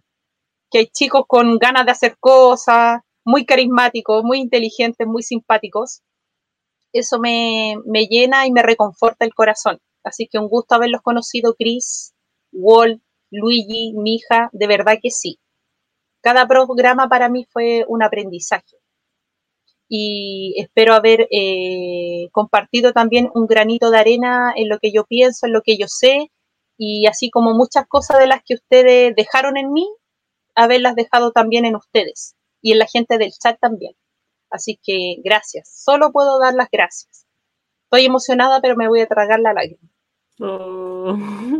que 0.69 0.77
hay 0.79 0.87
chicos 0.87 1.23
con 1.27 1.57
ganas 1.57 1.85
de 1.85 1.91
hacer 1.91 2.17
cosas, 2.19 3.01
muy 3.25 3.45
carismáticos, 3.45 4.23
muy 4.23 4.39
inteligentes, 4.39 5.07
muy 5.07 5.23
simpáticos, 5.23 6.01
eso 6.93 7.19
me, 7.19 7.75
me, 7.85 8.05
llena 8.07 8.47
y 8.47 8.51
me 8.51 8.63
reconforta 8.63 9.25
el 9.25 9.33
corazón. 9.33 9.79
Así 10.03 10.27
que 10.29 10.39
un 10.39 10.49
gusto 10.49 10.75
haberlos 10.75 11.01
conocido, 11.01 11.55
Chris, 11.55 12.13
Walt, 12.51 13.01
Luigi, 13.29 13.93
mi 13.95 14.15
hija, 14.15 14.49
de 14.51 14.67
verdad 14.67 14.97
que 15.01 15.11
sí. 15.11 15.39
Cada 16.21 16.47
programa 16.47 17.07
para 17.07 17.29
mí 17.29 17.45
fue 17.51 17.85
un 17.87 18.03
aprendizaje 18.03 18.80
y 19.93 20.53
espero 20.55 20.93
haber 20.93 21.27
eh, 21.31 22.29
compartido 22.31 22.93
también 22.93 23.29
un 23.33 23.45
granito 23.45 23.91
de 23.91 23.97
arena 23.97 24.53
en 24.55 24.69
lo 24.69 24.79
que 24.79 24.93
yo 24.93 25.03
pienso, 25.05 25.47
en 25.47 25.51
lo 25.51 25.63
que 25.63 25.77
yo 25.77 25.89
sé, 25.89 26.31
y 26.77 27.07
así 27.07 27.29
como 27.29 27.53
muchas 27.53 27.87
cosas 27.87 28.17
de 28.19 28.27
las 28.27 28.41
que 28.41 28.53
ustedes 28.53 29.13
dejaron 29.17 29.57
en 29.57 29.73
mí, 29.73 29.85
haberlas 30.55 30.95
dejado 30.95 31.33
también 31.33 31.65
en 31.65 31.75
ustedes 31.75 32.37
y 32.61 32.71
en 32.71 32.79
la 32.79 32.87
gente 32.87 33.17
del 33.17 33.33
chat 33.33 33.59
también. 33.59 33.91
Así 34.49 34.79
que 34.81 35.17
gracias, 35.25 35.69
solo 35.83 36.13
puedo 36.13 36.39
dar 36.39 36.53
las 36.53 36.69
gracias. 36.71 37.25
Estoy 37.83 38.05
emocionada, 38.05 38.61
pero 38.61 38.77
me 38.77 38.87
voy 38.87 39.01
a 39.01 39.07
tragar 39.07 39.41
la 39.41 39.51
lágrima. 39.51 39.89
Oh. 40.39 41.17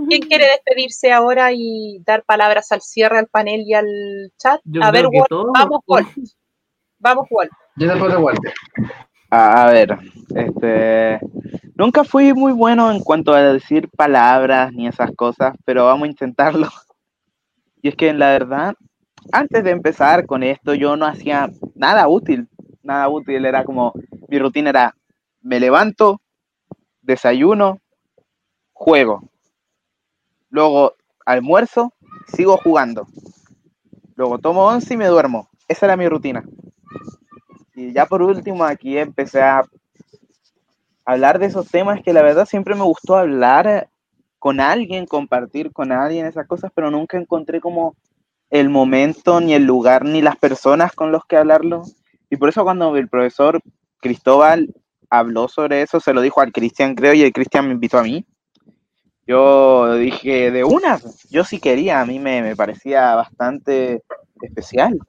¿Quién 0.07 0.21
quiere 0.21 0.45
despedirse 0.47 1.11
ahora 1.11 1.51
y 1.53 2.01
dar 2.05 2.23
palabras 2.23 2.71
al 2.71 2.81
cierre, 2.81 3.19
al 3.19 3.27
panel 3.27 3.63
y 3.65 3.73
al 3.73 4.31
chat? 4.37 4.61
a 4.81 4.91
ver, 4.91 5.07
vamos, 5.29 5.81
Walt. 5.85 6.07
Vamos, 7.02 7.28
Walt. 7.32 7.52
Yo 7.78 7.88
después 7.88 8.11
de 8.11 8.18
Walter. 8.18 8.53
A, 9.32 9.65
ver, 9.72 9.98
este, 10.36 11.19
nunca 11.76 12.03
fui 12.03 12.32
muy 12.34 12.53
bueno 12.53 12.91
en 12.91 12.99
cuanto 12.99 13.34
a 13.34 13.41
decir 13.41 13.90
palabras 13.90 14.72
ni 14.73 14.88
esas 14.88 15.10
cosas, 15.15 15.56
pero 15.65 15.86
vamos 15.86 16.03
a 16.06 16.11
intentarlo. 16.11 16.68
Y 17.82 17.88
es 17.88 17.95
que 17.95 18.14
la 18.14 18.28
verdad, 18.28 18.76
antes 19.32 19.64
de 19.64 19.72
empezar 19.72 20.28
con 20.28 20.44
esto, 20.44 20.76
yo 20.76 20.95
no 20.95 21.07
hacía 21.07 21.49
nada 21.73 22.07
útil, 22.07 22.48
nada 22.84 23.10
útil, 23.10 23.45
era 23.45 23.64
como, 23.64 23.94
mi 24.28 24.38
rutina 24.38 24.69
era, 24.69 24.95
me 25.41 25.60
levanto, 25.60 26.22
desayuno, 27.02 27.80
juego, 28.73 29.23
luego 30.49 30.94
almuerzo, 31.26 31.94
sigo 32.28 32.57
jugando, 32.57 33.07
luego 34.15 34.38
tomo 34.38 34.68
once 34.68 34.94
y 34.94 34.98
me 34.98 35.07
duermo. 35.07 35.49
Esa 35.68 35.86
era 35.86 35.98
mi 35.98 36.07
rutina. 36.07 36.44
Y 37.76 37.93
ya 37.93 38.05
por 38.05 38.22
último, 38.22 38.63
aquí 38.63 38.97
empecé 38.97 39.41
a 39.41 39.63
hablar 41.05 41.39
de 41.39 41.47
esos 41.47 41.68
temas 41.68 42.01
que 42.03 42.13
la 42.13 42.22
verdad 42.22 42.45
siempre 42.45 42.76
me 42.76 42.84
gustó 42.84 43.15
hablar 43.18 43.89
con 44.39 44.59
alguien, 44.59 45.05
compartir 45.05 45.72
con 45.72 45.91
alguien 45.91 46.26
esas 46.26 46.47
cosas, 46.47 46.72
pero 46.73 46.89
nunca 46.89 47.18
encontré 47.18 47.61
como 47.61 47.95
el 48.49 48.69
momento, 48.69 49.39
ni 49.39 49.53
el 49.53 49.63
lugar, 49.63 50.03
ni 50.03 50.22
las 50.22 50.35
personas 50.35 50.93
con 50.93 51.11
los 51.11 51.26
que 51.26 51.38
hablarlo. 51.38 51.84
Y 52.30 52.38
por 52.38 52.49
eso 52.49 52.63
cuando 52.63 52.95
el 52.97 53.07
profesor 53.07 53.61
Cristóbal 53.99 54.73
habló 55.09 55.47
sobre 55.47 55.81
eso, 55.81 55.99
se 55.99 56.13
lo 56.13 56.22
dijo 56.22 56.41
al 56.41 56.51
Cristian, 56.51 56.95
creo, 56.95 57.13
y 57.13 57.22
el 57.22 57.34
Cristian 57.34 57.68
me 57.68 57.73
invitó 57.73 57.99
a 57.99 58.03
mí. 58.03 58.26
Yo 59.27 59.93
dije, 59.95 60.51
de 60.51 60.63
una, 60.63 60.99
yo 61.30 61.43
sí 61.43 61.59
quería, 61.59 62.01
a 62.01 62.05
mí 62.05 62.19
me, 62.19 62.41
me 62.41 62.55
parecía 62.55 63.15
bastante 63.15 64.01
especial. 64.41 64.99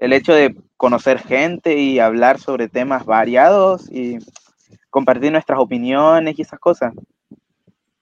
El 0.00 0.12
hecho 0.14 0.32
de 0.32 0.56
conocer 0.76 1.18
gente 1.18 1.78
y 1.78 1.98
hablar 1.98 2.40
sobre 2.40 2.68
temas 2.68 3.04
variados 3.04 3.88
y 3.92 4.18
compartir 4.88 5.30
nuestras 5.30 5.58
opiniones 5.58 6.38
y 6.38 6.42
esas 6.42 6.58
cosas. 6.58 6.94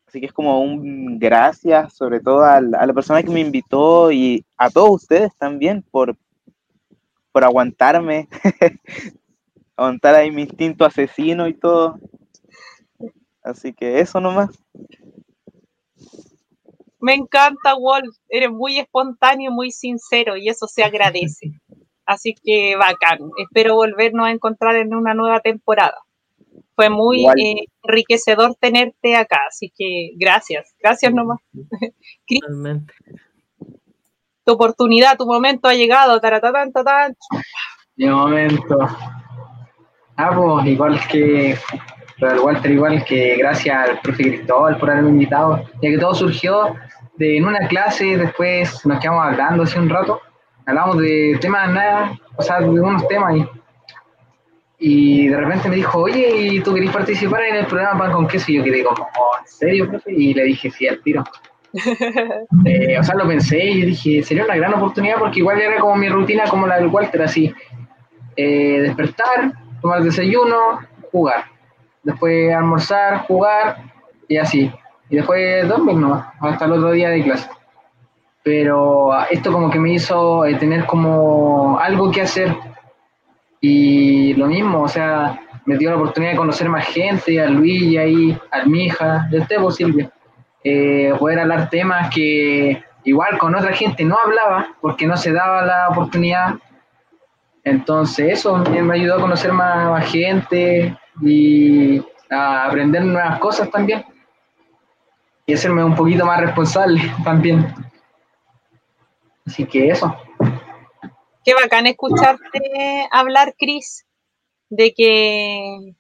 Así 0.07 0.21
que 0.21 0.27
es 0.27 0.33
como 0.33 0.63
un 0.63 1.19
gracias, 1.19 1.93
sobre 1.95 2.21
todo 2.21 2.45
a 2.45 2.61
la, 2.61 2.79
a 2.79 2.87
la 2.87 2.95
persona 2.95 3.23
que 3.23 3.31
me 3.31 3.41
invitó 3.41 4.11
y 4.11 4.45
a 4.57 4.71
todos 4.71 5.03
ustedes 5.03 5.37
también 5.37 5.83
por, 5.91 6.17
por 7.33 7.45
aguantarme, 7.45 8.29
aguantar 9.77 10.15
ahí 10.15 10.31
mi 10.31 10.43
instinto 10.43 10.85
asesino 10.85 11.49
y 11.49 11.55
todo. 11.55 11.99
Así 13.43 13.73
que 13.73 13.99
eso 13.99 14.21
nomás. 14.21 14.51
Me 17.01 17.15
encanta, 17.15 17.75
Wolf. 17.75 18.17
Eres 18.29 18.51
muy 18.51 18.79
espontáneo, 18.79 19.51
muy 19.51 19.71
sincero 19.71 20.37
y 20.37 20.49
eso 20.49 20.67
se 20.67 20.83
agradece. 20.83 21.53
Así 22.09 22.35
que 22.43 22.75
bacán. 22.75 23.19
Espero 23.37 23.75
volvernos 23.75 24.27
a 24.27 24.31
encontrar 24.31 24.77
en 24.77 24.95
una 24.95 25.13
nueva 25.13 25.41
temporada. 25.41 25.99
Fue 26.75 26.89
muy 26.89 27.27
eh, 27.27 27.67
enriquecedor 27.83 28.55
tenerte 28.59 29.15
acá, 29.15 29.41
así 29.47 29.71
que 29.77 30.13
gracias. 30.17 30.75
Gracias 30.81 31.13
nomás. 31.13 31.39
Cris, 32.27 32.41
Totalmente. 32.41 32.95
tu 34.43 34.53
oportunidad, 34.53 35.19
tu 35.19 35.27
momento 35.27 35.69
ha 35.69 35.75
llegado. 35.75 36.19
Taratatán, 36.19 36.73
tatán. 36.73 37.15
Mi 37.97 38.07
momento. 38.07 38.79
Ah, 40.17 40.33
pues 40.35 40.67
igual 40.67 40.99
que 41.09 41.59
del 42.21 42.39
Walter, 42.39 42.71
igual 42.71 43.05
que 43.05 43.37
gracias 43.37 43.91
al 43.91 44.01
profe 44.01 44.23
Cristóbal 44.23 44.79
por 44.79 44.91
haberme 44.91 45.11
invitado, 45.11 45.63
ya 45.83 45.91
que 45.91 45.99
todo 45.99 46.15
surgió 46.15 46.75
de 47.17 47.37
en 47.37 47.45
una 47.45 47.69
clase, 47.69 48.17
después 48.17 48.87
nos 48.87 48.99
quedamos 48.99 49.27
hablando 49.27 49.65
hace 49.65 49.79
un 49.79 49.91
rato, 49.91 50.23
hablamos 50.69 50.99
de 50.99 51.39
temas 51.41 51.71
nada, 51.71 52.13
o 52.37 52.43
sea, 52.43 52.61
de 52.61 52.69
unos 52.69 53.07
temas 53.09 53.37
y, 53.37 53.47
y 54.79 55.29
de 55.29 55.37
repente 55.37 55.69
me 55.69 55.77
dijo, 55.77 56.01
oye, 56.01 56.29
¿y 56.37 56.61
tú 56.61 56.75
querés 56.75 56.91
participar 56.91 57.43
en 57.45 57.57
el 57.57 57.67
programa 57.67 57.99
Pan 57.99 58.13
con 58.13 58.29
Queso? 58.29 58.53
Y 58.53 58.57
yo 58.57 58.65
quedé 58.65 58.85
como, 58.85 59.03
"Oh, 59.03 59.39
¿en 59.41 59.47
serio, 59.49 59.89
profe? 59.89 60.13
Y 60.13 60.35
le 60.35 60.45
dije, 60.45 60.71
sí, 60.71 60.87
al 60.87 61.03
tiro. 61.03 61.25
Eh, 62.65 62.99
o 62.99 63.03
sea, 63.03 63.15
lo 63.15 63.27
pensé 63.29 63.63
y 63.63 63.83
dije, 63.83 64.23
sería 64.23 64.45
una 64.45 64.57
gran 64.57 64.75
oportunidad 64.75 65.19
porque 65.19 65.41
igual 65.41 65.61
era 65.61 65.79
como 65.79 65.97
mi 65.97 66.09
rutina 66.09 66.45
como 66.49 66.67
la 66.67 66.77
del 66.77 66.87
Walter, 66.89 67.23
así, 67.23 67.53
eh, 68.37 68.81
despertar, 68.81 69.53
tomar 69.83 70.03
desayuno, 70.03 70.81
jugar, 71.13 71.45
después 72.03 72.55
almorzar, 72.55 73.19
jugar 73.27 73.77
y 74.29 74.39
así, 74.39 74.73
y 75.11 75.17
después 75.17 75.69
dormir 75.69 75.97
nomás, 75.97 76.27
hasta 76.41 76.65
el 76.65 76.73
otro 76.73 76.91
día 76.93 77.11
de 77.11 77.23
clase. 77.23 77.49
Pero 78.49 79.11
esto 79.29 79.53
como 79.53 79.69
que 79.69 79.79
me 79.79 79.93
hizo 79.93 80.47
eh, 80.47 80.55
tener 80.55 80.87
como 80.87 81.79
algo 81.79 82.11
que 82.11 82.23
hacer 82.23 82.57
y 83.61 84.33
lo 84.33 84.47
mismo, 84.47 84.85
o 84.85 84.89
sea, 84.89 85.39
me 85.67 85.77
dio 85.77 85.91
la 85.91 85.97
oportunidad 85.97 86.33
de 86.33 86.39
conocer 86.39 86.71
más 86.71 86.87
gente, 86.87 87.39
a 87.43 87.47
Luis 87.47 87.99
ahí, 87.99 88.39
a 88.51 88.65
mi 88.65 88.87
hija, 88.87 89.29
de 89.31 89.41
usted, 89.41 89.57
pues, 89.61 89.77
Silvia 89.77 90.11
eh, 90.65 91.13
poder 91.19 91.41
hablar 91.41 91.69
temas 91.69 92.09
que 92.09 92.83
igual 93.05 93.37
con 93.37 93.55
otra 93.55 93.75
gente 93.75 94.03
no 94.03 94.17
hablaba 94.17 94.69
porque 94.81 95.07
no 95.07 95.19
se 95.19 95.31
daba 95.31 95.61
la 95.67 95.91
oportunidad. 95.91 96.55
Entonces 97.65 98.39
eso 98.39 98.57
me 98.57 98.95
ayudó 98.95 99.17
a 99.17 99.21
conocer 99.21 99.53
más 99.53 100.11
gente 100.11 100.97
y 101.21 102.03
a 102.31 102.65
aprender 102.65 103.05
nuevas 103.05 103.39
cosas 103.41 103.71
también. 103.71 104.07
Y 105.45 105.53
hacerme 105.53 105.85
un 105.85 105.95
poquito 105.95 106.25
más 106.25 106.41
responsable 106.41 107.03
también. 107.25 107.75
Así 109.49 109.65
que 109.65 109.89
eso. 109.89 110.15
Qué 111.43 111.55
bacán 111.55 111.87
escucharte 111.87 113.09
hablar, 113.11 113.55
Cris, 113.59 114.05
de 114.69 114.93
que 114.93 115.95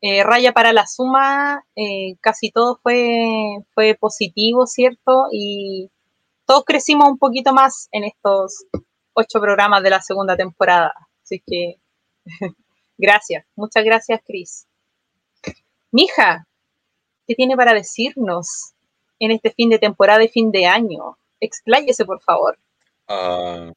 eh, 0.00 0.24
raya 0.24 0.52
para 0.52 0.72
la 0.72 0.84
suma, 0.84 1.64
eh, 1.76 2.16
casi 2.20 2.50
todo 2.50 2.80
fue, 2.82 3.58
fue 3.72 3.94
positivo, 3.94 4.66
¿cierto? 4.66 5.26
Y 5.30 5.92
todos 6.44 6.64
crecimos 6.64 7.08
un 7.08 7.18
poquito 7.18 7.52
más 7.52 7.88
en 7.92 8.02
estos 8.02 8.64
ocho 9.12 9.40
programas 9.40 9.84
de 9.84 9.90
la 9.90 10.02
segunda 10.02 10.36
temporada. 10.36 10.92
Así 11.22 11.40
que 11.46 11.76
gracias, 12.98 13.46
muchas 13.54 13.84
gracias, 13.84 14.20
Cris. 14.26 14.66
Mija, 15.92 16.48
¿qué 17.28 17.36
tiene 17.36 17.56
para 17.56 17.74
decirnos 17.74 18.72
en 19.20 19.30
este 19.30 19.52
fin 19.52 19.70
de 19.70 19.78
temporada 19.78 20.24
y 20.24 20.28
fin 20.28 20.50
de 20.50 20.66
año? 20.66 21.16
Expláyese, 21.38 22.04
por 22.04 22.20
favor. 22.20 22.58
Ah. 23.08 23.72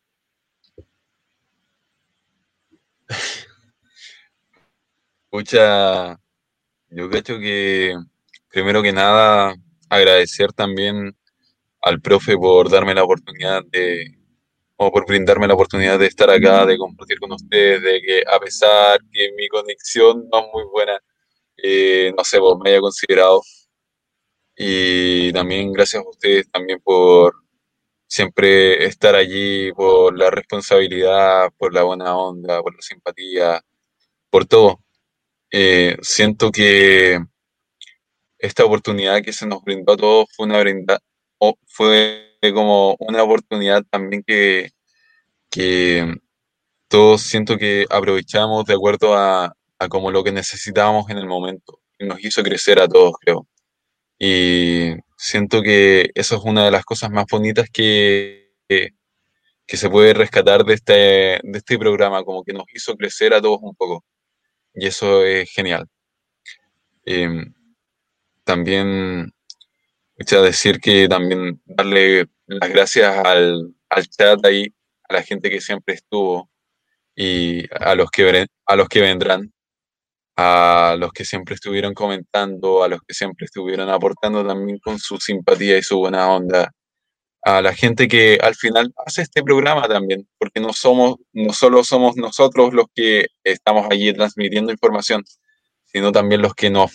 Pucha, 5.29 6.17
yo 6.89 7.09
creo 7.09 7.39
que 7.39 7.95
primero 8.49 8.83
que 8.83 8.93
nada 8.93 9.55
agradecer 9.89 10.53
también 10.53 11.15
al 11.81 12.01
profe 12.01 12.37
por 12.37 12.69
darme 12.69 12.93
la 12.95 13.03
oportunidad 13.03 13.63
de, 13.71 14.05
o 14.77 14.91
por 14.91 15.07
brindarme 15.07 15.47
la 15.47 15.55
oportunidad 15.55 15.99
de 15.99 16.07
estar 16.07 16.29
acá, 16.29 16.65
de 16.65 16.77
compartir 16.77 17.19
con 17.19 17.33
ustedes, 17.33 17.81
de 17.83 18.01
que 18.01 18.23
a 18.31 18.39
pesar 18.39 19.01
que 19.11 19.31
mi 19.37 19.47
conexión 19.49 20.27
no 20.31 20.39
es 20.41 20.47
muy 20.53 20.63
buena, 20.71 20.99
eh, 21.57 22.13
no 22.17 22.23
sé, 22.25 22.39
pues 22.39 22.57
me 22.63 22.71
haya 22.71 22.81
considerado. 22.81 23.41
Y 24.55 25.33
también 25.33 25.73
gracias 25.73 26.03
a 26.05 26.09
ustedes 26.09 26.49
también 26.51 26.79
por 26.81 27.33
siempre 28.11 28.85
estar 28.85 29.15
allí, 29.15 29.71
por 29.71 30.17
la 30.17 30.29
responsabilidad, 30.29 31.49
por 31.57 31.73
la 31.73 31.83
buena 31.83 32.17
onda, 32.17 32.61
por 32.61 32.75
la 32.75 32.81
simpatía, 32.81 33.61
por 34.29 34.45
todo. 34.45 34.81
Eh, 35.51 35.97
siento 36.01 36.51
que 36.51 37.19
esta 38.37 38.65
oportunidad 38.65 39.21
que 39.23 39.31
se 39.33 39.47
nos 39.47 39.63
brindó 39.63 39.93
a 39.93 39.97
todos 39.97 40.25
fue 40.35 40.45
una 40.45 40.59
brinda, 40.59 40.99
o 41.39 41.55
fue 41.67 42.37
como 42.53 42.97
una 42.99 43.23
oportunidad 43.23 43.83
también 43.89 44.23
que, 44.27 44.71
que 45.49 46.13
todos 46.89 47.21
siento 47.21 47.57
que 47.57 47.85
aprovechamos 47.89 48.65
de 48.65 48.73
acuerdo 48.73 49.15
a, 49.15 49.55
a 49.79 49.87
como 49.89 50.11
lo 50.11 50.23
que 50.23 50.33
necesitábamos 50.33 51.09
en 51.09 51.17
el 51.17 51.27
momento. 51.27 51.79
Y 51.99 52.05
nos 52.07 52.23
hizo 52.23 52.43
crecer 52.43 52.81
a 52.81 52.89
todos, 52.89 53.13
creo. 53.21 53.47
Y 54.19 54.95
siento 55.21 55.61
que 55.61 56.09
eso 56.15 56.35
es 56.35 56.41
una 56.43 56.65
de 56.65 56.71
las 56.71 56.83
cosas 56.83 57.11
más 57.11 57.25
bonitas 57.29 57.69
que, 57.71 58.55
que, 58.67 58.91
se 59.67 59.89
puede 59.89 60.13
rescatar 60.13 60.65
de 60.65 60.73
este, 60.73 60.93
de 61.43 61.57
este 61.59 61.77
programa, 61.77 62.23
como 62.23 62.43
que 62.43 62.53
nos 62.53 62.65
hizo 62.73 62.95
crecer 62.95 63.33
a 63.33 63.41
todos 63.41 63.59
un 63.61 63.75
poco. 63.75 64.03
Y 64.73 64.87
eso 64.87 65.23
es 65.23 65.49
genial. 65.51 65.87
Em, 67.05 67.53
también, 68.43 69.31
a 70.19 70.41
decir 70.41 70.79
que 70.79 71.07
también 71.07 71.61
darle 71.65 72.27
las 72.47 72.69
gracias 72.69 73.15
al, 73.23 73.75
al 73.89 74.07
chat 74.09 74.43
ahí, 74.45 74.73
a 75.07 75.13
la 75.13 75.23
gente 75.23 75.49
que 75.51 75.61
siempre 75.61 75.95
estuvo 75.95 76.49
y 77.15 77.65
a 77.73 77.95
los 77.95 78.09
que, 78.09 78.47
a 78.65 78.75
los 78.75 78.89
que 78.89 79.01
vendrán, 79.01 79.53
a 80.37 80.95
los 80.97 81.11
que 81.11 81.25
siempre 81.25 81.55
estuvieron 81.55 81.93
comentando, 81.93 82.83
a 82.83 82.87
los 82.87 83.01
que 83.07 83.13
siempre 83.13 83.45
estuvieron 83.45 83.89
aportando 83.89 84.45
también 84.45 84.79
con 84.79 84.99
su 84.99 85.17
simpatía 85.17 85.77
y 85.77 85.83
su 85.83 85.99
buena 85.99 86.31
onda, 86.31 86.71
a 87.43 87.61
la 87.61 87.73
gente 87.73 88.07
que 88.07 88.37
al 88.41 88.55
final 88.55 88.93
hace 89.05 89.23
este 89.23 89.43
programa 89.43 89.87
también, 89.87 90.27
porque 90.37 90.59
no 90.59 90.73
somos, 90.73 91.15
no 91.33 91.53
solo 91.53 91.83
somos 91.83 92.15
nosotros 92.15 92.73
los 92.73 92.85
que 92.95 93.27
estamos 93.43 93.87
allí 93.89 94.13
transmitiendo 94.13 94.71
información, 94.71 95.23
sino 95.85 96.11
también 96.11 96.41
los 96.41 96.53
que 96.53 96.69
nos, 96.69 96.91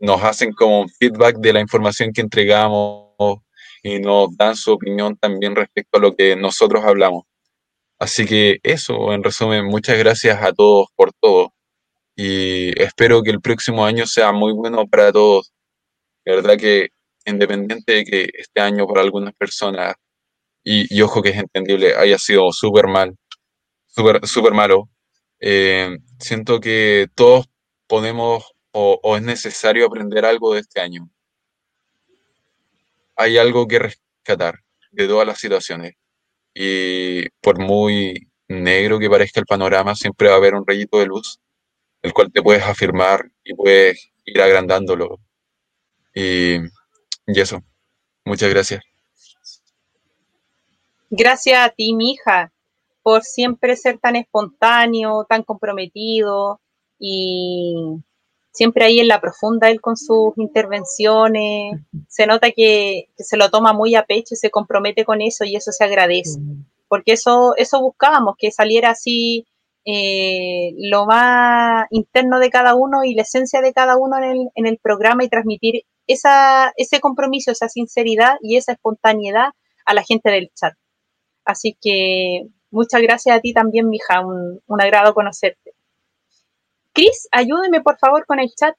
nos 0.00 0.22
hacen 0.22 0.52
como 0.52 0.86
feedback 0.98 1.36
de 1.38 1.52
la 1.52 1.60
información 1.60 2.12
que 2.12 2.20
entregamos 2.22 3.40
y 3.82 4.00
nos 4.00 4.36
dan 4.36 4.56
su 4.56 4.72
opinión 4.72 5.16
también 5.16 5.54
respecto 5.54 5.98
a 5.98 6.00
lo 6.00 6.16
que 6.16 6.36
nosotros 6.36 6.84
hablamos. 6.84 7.24
Así 7.98 8.26
que 8.26 8.58
eso, 8.62 9.12
en 9.12 9.22
resumen, 9.22 9.66
muchas 9.66 9.98
gracias 9.98 10.42
a 10.42 10.52
todos 10.52 10.88
por 10.96 11.12
todo 11.20 11.53
y 12.16 12.80
espero 12.80 13.22
que 13.22 13.30
el 13.30 13.40
próximo 13.40 13.84
año 13.84 14.06
sea 14.06 14.32
muy 14.32 14.52
bueno 14.52 14.86
para 14.86 15.12
todos. 15.12 15.52
De 16.24 16.36
verdad 16.36 16.56
que 16.58 16.88
independiente 17.26 17.92
de 17.92 18.04
que 18.04 18.28
este 18.34 18.60
año 18.60 18.86
para 18.86 19.02
algunas 19.02 19.34
personas, 19.34 19.94
y, 20.62 20.94
y 20.94 21.02
ojo 21.02 21.22
que 21.22 21.30
es 21.30 21.36
entendible, 21.38 21.94
haya 21.96 22.18
sido 22.18 22.52
súper 22.52 22.86
mal, 22.86 23.16
súper 23.86 24.26
súper 24.26 24.52
malo, 24.54 24.88
eh, 25.40 25.98
siento 26.18 26.60
que 26.60 27.08
todos 27.14 27.46
podemos 27.86 28.44
o, 28.72 29.00
o 29.02 29.16
es 29.16 29.22
necesario 29.22 29.86
aprender 29.86 30.24
algo 30.24 30.54
de 30.54 30.60
este 30.60 30.80
año. 30.80 31.08
Hay 33.16 33.38
algo 33.38 33.66
que 33.68 33.78
rescatar 33.78 34.60
de 34.90 35.06
todas 35.08 35.26
las 35.26 35.38
situaciones. 35.38 35.94
Y 36.54 37.28
por 37.40 37.58
muy 37.58 38.28
negro 38.48 38.98
que 38.98 39.10
parezca 39.10 39.40
el 39.40 39.46
panorama, 39.46 39.94
siempre 39.94 40.28
va 40.28 40.34
a 40.34 40.38
haber 40.38 40.54
un 40.54 40.66
rayito 40.66 40.98
de 40.98 41.06
luz, 41.06 41.40
el 42.04 42.12
cual 42.12 42.30
te 42.30 42.42
puedes 42.42 42.62
afirmar 42.62 43.28
y 43.42 43.54
puedes 43.54 44.12
ir 44.24 44.40
agrandándolo. 44.40 45.18
Y, 46.14 46.58
y 47.26 47.40
eso. 47.40 47.60
Muchas 48.24 48.50
gracias. 48.50 48.84
Gracias 51.10 51.58
a 51.58 51.70
ti, 51.70 51.94
mija, 51.94 52.52
por 53.02 53.24
siempre 53.24 53.74
ser 53.76 53.98
tan 53.98 54.14
espontáneo, 54.14 55.26
tan 55.28 55.42
comprometido 55.42 56.60
y, 56.98 57.74
siempre 58.54 58.84
ahí 58.84 59.00
en 59.00 59.08
la 59.08 59.20
profunda 59.20 59.68
él 59.68 59.80
con 59.80 59.96
sus 59.96 60.32
intervenciones, 60.38 61.80
se 62.08 62.26
nota 62.26 62.52
que, 62.52 63.08
se 63.18 63.36
lo 63.36 63.50
toma 63.50 63.72
muy 63.72 63.96
a 63.96 64.04
pecho 64.04 64.34
y 64.34 64.36
se 64.36 64.50
compromete 64.50 65.04
con 65.04 65.20
eso 65.20 65.44
y 65.44 65.56
eso 65.56 65.72
se 65.72 65.84
agradece, 65.84 66.38
porque 66.88 67.12
eso, 67.12 67.54
eso 67.56 67.80
buscábamos, 67.80 68.36
que 68.38 68.52
saliera 68.52 68.90
así 68.90 69.44
eh, 69.84 70.72
lo 70.78 71.06
más 71.06 71.86
interno 71.90 72.38
de 72.38 72.50
cada 72.50 72.74
uno 72.74 73.04
y 73.04 73.14
la 73.14 73.22
esencia 73.22 73.60
de 73.60 73.72
cada 73.72 73.96
uno 73.96 74.16
en 74.18 74.24
el, 74.24 74.48
en 74.54 74.66
el 74.66 74.78
programa 74.78 75.24
y 75.24 75.28
transmitir 75.28 75.82
esa, 76.06 76.72
ese 76.76 77.00
compromiso, 77.00 77.50
esa 77.50 77.68
sinceridad 77.68 78.36
y 78.42 78.56
esa 78.56 78.72
espontaneidad 78.72 79.50
a 79.84 79.94
la 79.94 80.02
gente 80.02 80.30
del 80.30 80.50
chat. 80.54 80.74
Así 81.44 81.76
que 81.80 82.46
muchas 82.70 83.02
gracias 83.02 83.36
a 83.36 83.40
ti 83.40 83.52
también, 83.52 83.88
mija, 83.88 84.20
un, 84.20 84.60
un 84.66 84.80
agrado 84.80 85.14
conocerte. 85.14 85.72
Cris, 86.92 87.28
ayúdeme 87.32 87.82
por 87.82 87.98
favor 87.98 88.24
con 88.26 88.38
el 88.38 88.50
chat. 88.54 88.74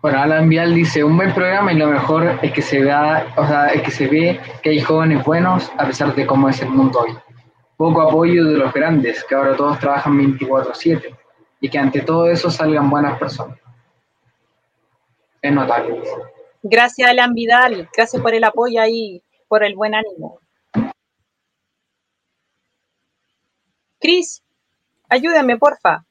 Bueno, 0.00 0.18
Alan 0.18 0.48
Vial 0.48 0.74
dice, 0.74 1.04
un 1.04 1.16
buen 1.16 1.32
programa 1.32 1.72
y 1.72 1.76
lo 1.76 1.86
mejor 1.86 2.38
es 2.42 2.52
que 2.52 2.60
se 2.60 2.80
vea, 2.80 3.32
o 3.36 3.46
sea, 3.46 3.68
es 3.68 3.82
que 3.82 3.90
se 3.92 4.08
ve 4.08 4.40
que 4.60 4.70
hay 4.70 4.80
jóvenes 4.80 5.24
buenos 5.24 5.70
a 5.78 5.86
pesar 5.86 6.12
de 6.14 6.26
cómo 6.26 6.48
es 6.48 6.60
el 6.60 6.70
mundo 6.70 7.00
hoy. 7.00 7.16
Poco 7.76 8.02
apoyo 8.02 8.44
de 8.44 8.58
los 8.58 8.72
grandes, 8.72 9.24
que 9.24 9.34
ahora 9.34 9.56
todos 9.56 9.78
trabajan 9.78 10.16
24/7 10.16 11.16
y 11.60 11.68
que 11.68 11.78
ante 11.78 12.00
todo 12.02 12.28
eso 12.28 12.50
salgan 12.50 12.90
buenas 12.90 13.18
personas. 13.18 13.58
Es 15.40 15.52
notable. 15.52 16.02
Gracias, 16.62 17.10
Alan 17.10 17.34
Vidal. 17.34 17.88
Gracias 17.96 18.22
por 18.22 18.34
el 18.34 18.44
apoyo 18.44 18.80
ahí, 18.80 19.22
por 19.48 19.64
el 19.64 19.74
buen 19.74 19.94
ánimo. 19.94 20.38
Cris, 23.98 24.42
ayúdame, 25.08 25.56
porfa. 25.58 26.04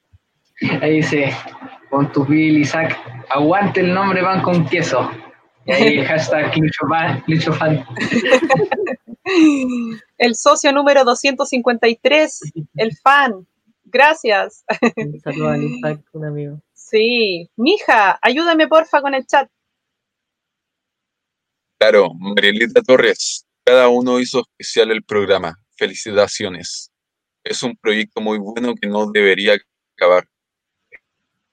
Ahí 0.80 0.96
dice, 0.96 1.34
con 1.90 2.10
tu 2.12 2.24
Bill 2.24 2.58
Isaac, 2.58 2.98
aguante 3.30 3.80
el 3.80 3.92
nombre 3.92 4.22
van 4.22 4.42
con 4.42 4.66
queso. 4.66 5.10
Y 5.64 5.72
ahí 5.72 6.04
hashtag 6.04 6.52
Fan. 7.58 7.86
El 10.18 10.34
socio 10.34 10.72
número 10.72 11.04
253, 11.04 12.40
el 12.76 12.96
fan. 12.96 13.46
Gracias. 13.84 14.64
Saludos 15.22 15.52
a 15.52 15.58
Isaac, 15.58 16.00
un 16.12 16.24
amigo. 16.24 16.60
Sí. 16.72 17.48
Mija, 17.56 18.18
ayúdame 18.20 18.66
porfa 18.66 19.00
con 19.00 19.14
el 19.14 19.26
chat. 19.26 19.48
Claro, 21.78 22.12
Marielita 22.14 22.82
Torres, 22.82 23.46
cada 23.64 23.88
uno 23.88 24.18
hizo 24.18 24.40
especial 24.40 24.90
el 24.90 25.04
programa. 25.04 25.56
Felicitaciones. 25.76 26.90
Es 27.44 27.62
un 27.62 27.76
proyecto 27.76 28.20
muy 28.20 28.38
bueno 28.38 28.74
que 28.74 28.88
no 28.88 29.10
debería 29.10 29.56
acabar. 29.96 30.28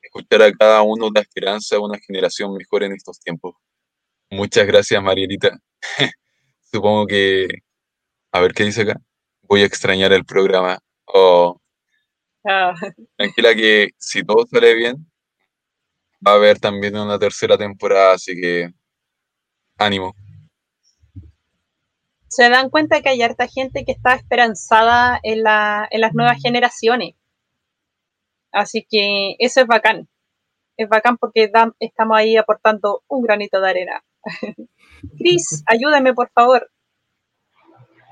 Escuchar 0.01 0.41
a 0.43 0.51
cada 0.51 0.81
uno 0.81 1.09
da 1.13 1.21
esperanza 1.21 1.75
a 1.75 1.79
una 1.79 1.99
generación 1.99 2.53
mejor 2.53 2.83
en 2.83 2.93
estos 2.93 3.19
tiempos. 3.19 3.55
Muchas 4.31 4.67
gracias, 4.67 5.01
Marielita. 5.01 5.57
Supongo 6.71 7.07
que, 7.07 7.47
a 8.31 8.39
ver 8.41 8.53
qué 8.53 8.63
dice 8.63 8.83
acá. 8.83 9.01
Voy 9.43 9.63
a 9.63 9.65
extrañar 9.65 10.13
el 10.13 10.23
programa. 10.25 10.79
Oh. 11.05 11.59
Ah. 12.47 12.73
Tranquila 13.17 13.55
que 13.55 13.89
si 13.97 14.23
todo 14.23 14.45
sale 14.45 14.75
bien, 14.75 15.11
va 16.25 16.33
a 16.33 16.35
haber 16.35 16.59
también 16.59 16.95
una 16.95 17.17
tercera 17.17 17.57
temporada, 17.57 18.13
así 18.13 18.39
que 18.39 18.71
ánimo. 19.77 20.13
Se 22.27 22.47
dan 22.49 22.69
cuenta 22.69 23.01
que 23.01 23.09
hay 23.09 23.21
harta 23.23 23.47
gente 23.47 23.83
que 23.83 23.91
está 23.91 24.13
esperanzada 24.13 25.19
en, 25.23 25.43
las 25.43 26.13
nuevas 26.13 26.37
generaciones. 26.41 27.15
Así 28.51 28.85
que 28.87 29.35
eso 29.39 29.61
es 29.61 29.67
bacán. 29.67 30.07
Es 30.77 30.87
bacán 30.87 31.17
porque 31.17 31.51
estamos 31.79 32.17
ahí 32.17 32.37
aportando 32.37 33.03
un 33.07 33.23
granito 33.23 33.59
de 33.59 33.69
arena. 33.69 34.03
Cris, 35.17 35.63
ayúdame 35.65 36.13
por 36.13 36.29
favor. 36.29 36.69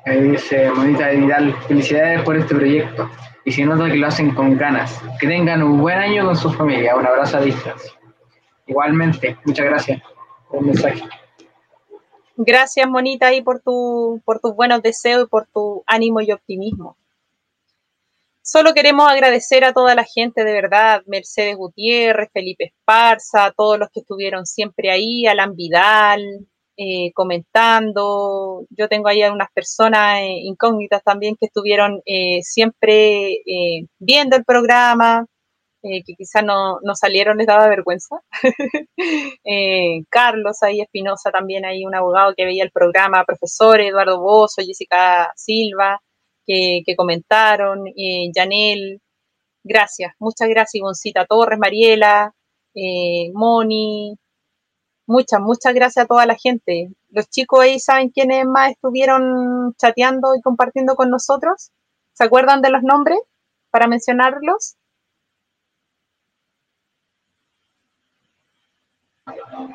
Ahí 0.05 0.21
dice 0.21 0.71
Monita 0.71 1.09
Vidal, 1.09 1.53
felicidades 1.67 2.21
por 2.23 2.38
este 2.38 2.55
proyecto. 2.55 3.09
Y 3.43 3.51
se 3.51 3.65
nota 3.65 3.89
que 3.89 3.97
lo 3.97 4.07
hacen 4.07 4.34
con 4.34 4.57
ganas. 4.57 5.01
Que 5.19 5.27
tengan 5.27 5.63
un 5.63 5.81
buen 5.81 5.97
año 5.97 6.25
con 6.25 6.35
su 6.35 6.51
familia. 6.51 6.95
Un 6.95 7.05
abrazo 7.05 7.38
a 7.38 7.41
distancia. 7.41 7.91
Igualmente, 8.67 9.38
muchas 9.45 9.65
gracias 9.65 10.01
por 10.49 10.59
el 10.59 10.65
mensaje. 10.65 11.03
Gracias, 12.38 12.88
Monita, 12.88 13.27
ahí 13.27 13.41
por, 13.41 13.61
tu, 13.61 14.21
por 14.23 14.39
tus 14.39 14.55
buenos 14.55 14.81
deseos 14.81 15.23
y 15.23 15.27
por 15.27 15.47
tu 15.47 15.84
ánimo 15.88 16.21
y 16.21 16.31
optimismo. 16.31 16.95
Solo 18.49 18.74
queremos 18.74 19.11
agradecer 19.11 19.65
a 19.65 19.74
toda 19.74 19.94
la 19.94 20.06
gente, 20.06 20.45
de 20.45 20.53
verdad, 20.53 21.02
Mercedes 21.06 21.57
Gutiérrez, 21.57 22.30
Felipe 22.32 22.64
Esparza, 22.68 23.44
a 23.44 23.52
todos 23.52 23.78
los 23.78 23.90
que 23.90 23.99
estuvieron 23.99 24.45
siempre 24.45 24.90
ahí, 24.90 25.28
Alan 25.28 25.53
Vidal, 25.53 26.22
eh, 26.78 27.11
comentando. 27.14 28.65
Yo 28.69 28.88
tengo 28.88 29.10
ahí 29.10 29.22
a 29.22 29.34
unas 29.34 29.52
personas 29.52 30.19
eh, 30.22 30.40
incógnitas 30.44 31.03
también 31.03 31.36
que 31.38 31.48
estuvieron 31.48 32.02
eh, 32.06 32.40
siempre 32.41 33.41
viendo 33.99 34.38
el 34.38 34.45
programa, 34.45 35.26
eh, 35.84 36.03
que 36.06 36.15
quizás 36.15 36.44
no, 36.44 36.80
no, 36.82 36.95
salieron, 36.95 37.38
les 37.38 37.48
daba 37.48 37.68
vergüenza. 37.69 38.18
Eh, 39.49 40.03
Carlos 40.10 40.61
ahí, 40.64 40.82
Espinosa 40.82 41.32
también 41.32 41.64
ahí, 41.65 41.86
un 41.86 41.95
abogado 41.95 42.34
que 42.36 42.45
veía 42.45 42.64
el 42.64 42.72
programa, 42.72 43.24
profesor 43.26 43.80
Eduardo 43.80 44.19
Bozo, 44.19 44.61
Jessica 44.61 45.32
Silva, 45.36 46.02
que, 46.48 46.95
comentaron, 46.95 47.88
eh, 47.88 48.32
Yanel, 48.34 49.02
gracias, 49.64 50.14
muchas 50.19 50.49
gracias, 50.49 50.82
Goncita 50.82 51.26
Torres, 51.26 51.60
Mariela, 51.60 52.34
Moni, 53.34 54.18
muchas, 55.07 55.40
muchas 55.41 55.74
gracias 55.74 56.06
a 56.06 56.07
toda 56.07 56.26
la 56.26 56.36
gente. 56.36 56.91
Los 57.10 57.30
chicos 57.30 57.61
ahí 57.61 57.80
saben 57.80 58.10
quiénes 58.10 58.45
más 58.45 58.72
estuvieron 58.72 59.74
chateando 59.78 60.36
y 60.36 60.41
compartiendo 60.41 60.95
con 60.95 61.10
nosotros. 61.10 61.72
¿Se 62.14 62.24
acuerdan 62.24 62.61
de 62.61 62.69
los 62.69 62.84
nombres 62.84 63.19
para 63.72 63.88
mencionarlos? 63.88 64.76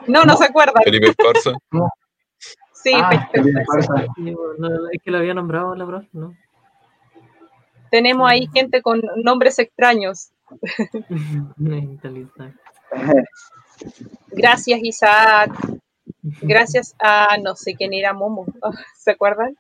No, 0.07 0.25
no 0.25 0.37
se 0.37 0.45
acuerda. 0.45 0.81
Felipe 0.85 1.09
Esparza. 1.09 1.53
Sí, 2.75 2.91
ah, 2.97 3.29
Felipe 3.31 3.61
Esparza. 3.61 4.07
Es 4.93 5.03
que 5.05 5.11
lo 5.13 5.19
había 5.19 5.35
nombrado 5.35 5.73
la 5.77 5.87
profe, 5.87 6.09
¿no? 6.15 6.35
Tenemos 7.93 8.27
ahí 8.27 8.49
gente 8.55 8.81
con 8.81 9.03
nombres 9.23 9.59
extraños. 9.59 10.33
Gracias, 14.31 14.81
Isaac. 14.83 15.53
Gracias 16.41 16.95
a 16.99 17.37
no 17.37 17.55
sé 17.55 17.75
quién 17.75 17.93
era 17.93 18.15
Momo. 18.15 18.47
¿Se 18.97 19.11
acuerdan? 19.11 19.55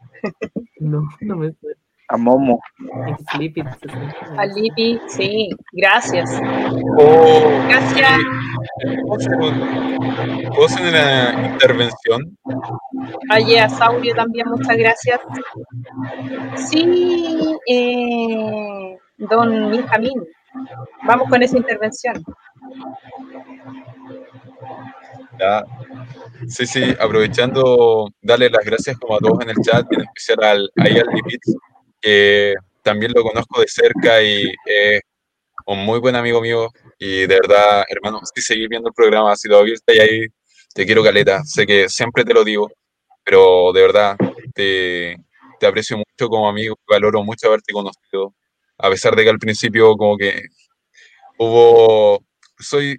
No, 0.81 1.07
no 1.21 1.37
me 1.37 1.49
acuerdo 1.49 1.82
a 2.13 2.17
Momo. 2.19 2.61
A 3.33 3.39
Lipi, 4.47 5.01
sí, 5.09 5.49
gracias. 5.73 6.31
Oh, 6.99 7.51
gracias. 7.69 8.21
¿Puedo 10.55 10.67
hacer 10.67 10.83
una 10.83 11.49
intervención? 11.53 12.39
Oye, 13.35 13.61
a 13.61 13.69
Saurio 13.69 14.15
también, 14.15 14.47
muchas 14.49 14.77
gracias. 14.77 15.21
Sí, 16.57 17.57
eh, 17.67 18.99
don 19.17 19.71
Benjamín, 19.71 20.23
vamos 21.05 21.29
con 21.31 21.43
esa 21.43 21.57
intervención. 21.57 22.23
Ya. 25.41 25.65
Sí, 26.47 26.67
sí, 26.67 26.95
aprovechando, 27.01 28.11
darle 28.21 28.51
las 28.51 28.65
gracias 28.65 28.99
como 28.99 29.17
a 29.17 29.19
todos 29.19 29.41
en 29.43 29.51
el 29.51 29.57
chat, 29.63 29.91
en 29.93 30.03
especial 30.03 30.45
al, 30.45 30.71
ahí 30.77 30.99
al 30.99 31.07
Lipit, 31.15 31.41
que 32.03 32.55
también 32.83 33.13
lo 33.15 33.23
conozco 33.23 33.61
de 33.61 33.69
cerca 33.69 34.23
y 34.23 34.53
es 34.67 35.01
un 35.67 35.79
muy 35.85 36.01
buen 36.01 36.17
amigo 36.17 36.41
mío. 36.41 36.69
Y 36.99 37.21
de 37.27 37.41
verdad, 37.41 37.85
hermano, 37.89 38.21
si 38.35 38.43
seguir 38.43 38.69
viendo 38.69 38.89
el 38.89 38.95
programa, 38.95 39.37
si 39.37 39.49
lo 39.49 39.63
viste 39.63 39.97
y 39.97 40.01
ahí 40.01 40.27
te 40.75 40.85
quiero 40.85 41.03
caleta. 41.03 41.43
Sé 41.45 41.67
que 41.67 41.89
siempre 41.89 42.25
te 42.25 42.35
lo 42.35 42.45
digo, 42.45 42.71
pero 43.25 43.73
de 43.73 43.83
verdad 43.83 44.17
te, 44.55 45.17
te 45.61 45.67
aprecio 45.67 45.97
mucho 45.97 46.29
como 46.29 46.49
amigo, 46.49 46.77
valoro 46.89 47.23
mucho 47.23 47.49
haberte 47.49 47.73
conocido. 47.73 48.35
A 48.79 48.91
pesar 48.91 49.15
de 49.15 49.25
que 49.25 49.31
al 49.31 49.39
principio 49.39 49.97
como 49.97 50.17
que 50.17 50.43
hubo, 51.39 52.25
soy, 52.59 52.99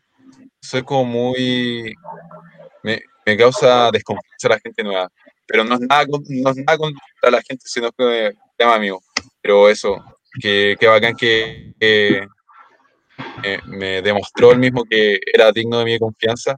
soy 0.62 0.84
como 0.84 1.06
muy, 1.06 1.94
me, 2.84 3.02
me 3.26 3.38
causa 3.38 3.92
desconfianza 3.92 4.50
la 4.50 4.60
gente 4.60 4.84
nueva, 4.84 5.10
pero 5.46 5.64
no 5.64 5.76
es 5.76 5.82
nada, 5.82 6.06
no 6.08 6.50
es 6.52 6.58
nada 6.58 6.78
contra 6.78 7.32
la 7.32 7.42
gente, 7.42 7.64
sino 7.66 7.92
que 7.92 8.34
tema 8.64 8.76
amigo. 8.76 9.02
Pero 9.42 9.70
eso, 9.70 9.98
que, 10.40 10.76
que 10.80 10.88
bacán 10.88 11.16
que, 11.16 11.74
me 13.66 14.02
demostró 14.02 14.52
el 14.52 14.60
mismo 14.60 14.84
que 14.90 15.20
era 15.34 15.52
digno 15.52 15.80
de 15.80 15.86
mi 15.86 16.00
confianza. 16.00 16.56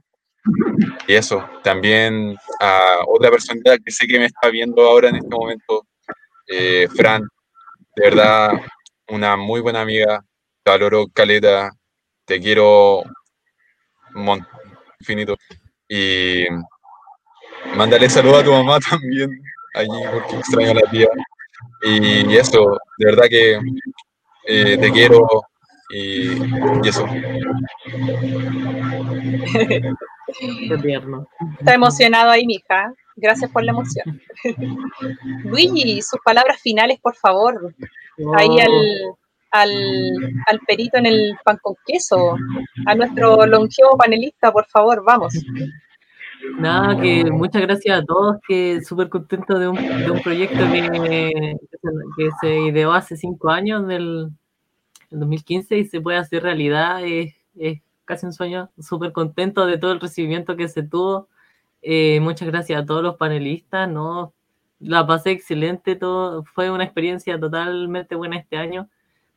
Y 1.08 1.14
eso, 1.14 1.44
también 1.62 2.36
a 2.60 2.98
otra 3.08 3.30
persona 3.30 3.76
que 3.84 3.90
sé 3.90 4.06
que 4.06 4.18
me 4.18 4.26
está 4.26 4.48
viendo 4.50 4.82
ahora 4.82 5.08
en 5.08 5.16
este 5.16 5.28
momento, 5.28 5.86
eh, 6.46 6.88
Fran, 6.94 7.22
de 7.96 8.02
verdad, 8.04 8.50
una 9.08 9.36
muy 9.36 9.60
buena 9.60 9.80
amiga, 9.80 10.24
valoro 10.64 11.06
caleta, 11.12 11.70
te 12.24 12.40
quiero 12.40 13.02
infinito. 15.00 15.36
Y 15.88 16.44
mándale 17.74 18.08
saludos 18.08 18.42
a 18.42 18.44
tu 18.44 18.52
mamá 18.52 18.78
también, 18.80 19.30
allí, 19.74 20.02
porque 20.12 20.36
extraño 20.36 20.70
a 20.70 20.74
la 20.74 20.90
tía. 20.90 21.08
Y, 21.82 22.36
eso, 22.36 22.78
de 22.98 23.06
verdad 23.06 23.26
que 23.28 23.60
eh, 24.46 24.78
te 24.78 24.92
quiero 24.92 25.26
y, 25.90 26.32
y 26.32 26.88
eso. 26.88 27.06
Está 31.58 31.74
emocionado 31.74 32.30
ahí, 32.30 32.46
mija. 32.46 32.92
Gracias 33.16 33.50
por 33.50 33.64
la 33.64 33.72
emoción. 33.72 34.20
Luigi, 35.44 36.02
sus 36.02 36.20
palabras 36.22 36.60
finales, 36.60 36.98
por 37.00 37.16
favor. 37.16 37.74
Ahí 38.36 38.60
al, 38.60 39.16
al, 40.46 40.60
perito 40.66 40.98
en 40.98 41.06
el 41.06 41.38
pan 41.42 41.58
con 41.62 41.74
queso, 41.86 42.36
a 42.86 42.94
nuestro 42.94 43.46
longevo 43.46 43.96
panelista, 43.96 44.52
por 44.52 44.66
favor, 44.66 45.02
vamos. 45.04 45.34
Nada, 46.58 47.00
que 47.00 47.24
muchas 47.30 47.62
gracias 47.62 48.00
a 48.00 48.04
todos, 48.04 48.36
que 48.46 48.80
súper 48.82 49.08
contento 49.08 49.58
de 49.58 49.68
un, 49.68 49.76
de 49.76 50.10
un 50.10 50.22
proyecto 50.22 50.58
que, 50.72 51.56
que, 52.16 52.30
se 52.40 52.60
ideó 52.60 52.92
hace 52.92 53.16
cinco 53.16 53.50
años, 53.50 53.84
en 53.84 53.90
el, 53.90 54.30
2015, 55.10 55.78
y 55.78 55.84
se 55.84 56.00
puede 56.00 56.18
hacer 56.18 56.42
realidad. 56.42 57.04
Es, 57.04 57.34
es 57.56 57.80
casi 58.04 58.26
un 58.26 58.32
sueño, 58.32 58.70
súper 58.78 59.12
contento 59.12 59.66
de 59.66 59.78
todo 59.78 59.92
el 59.92 60.00
recibimiento 60.00 60.56
que 60.56 60.68
se 60.68 60.82
tuvo. 60.82 61.28
Eh, 61.82 62.20
muchas 62.20 62.48
gracias 62.48 62.82
a 62.82 62.86
todos 62.86 63.02
los 63.02 63.16
panelistas, 63.16 63.88
¿no? 63.88 64.32
La 64.80 65.06
pasé 65.06 65.30
excelente, 65.32 65.96
todo, 65.96 66.44
fue 66.44 66.70
una 66.70 66.84
experiencia 66.84 67.38
totalmente 67.38 68.14
buena 68.14 68.36
este 68.38 68.56
año. 68.56 68.88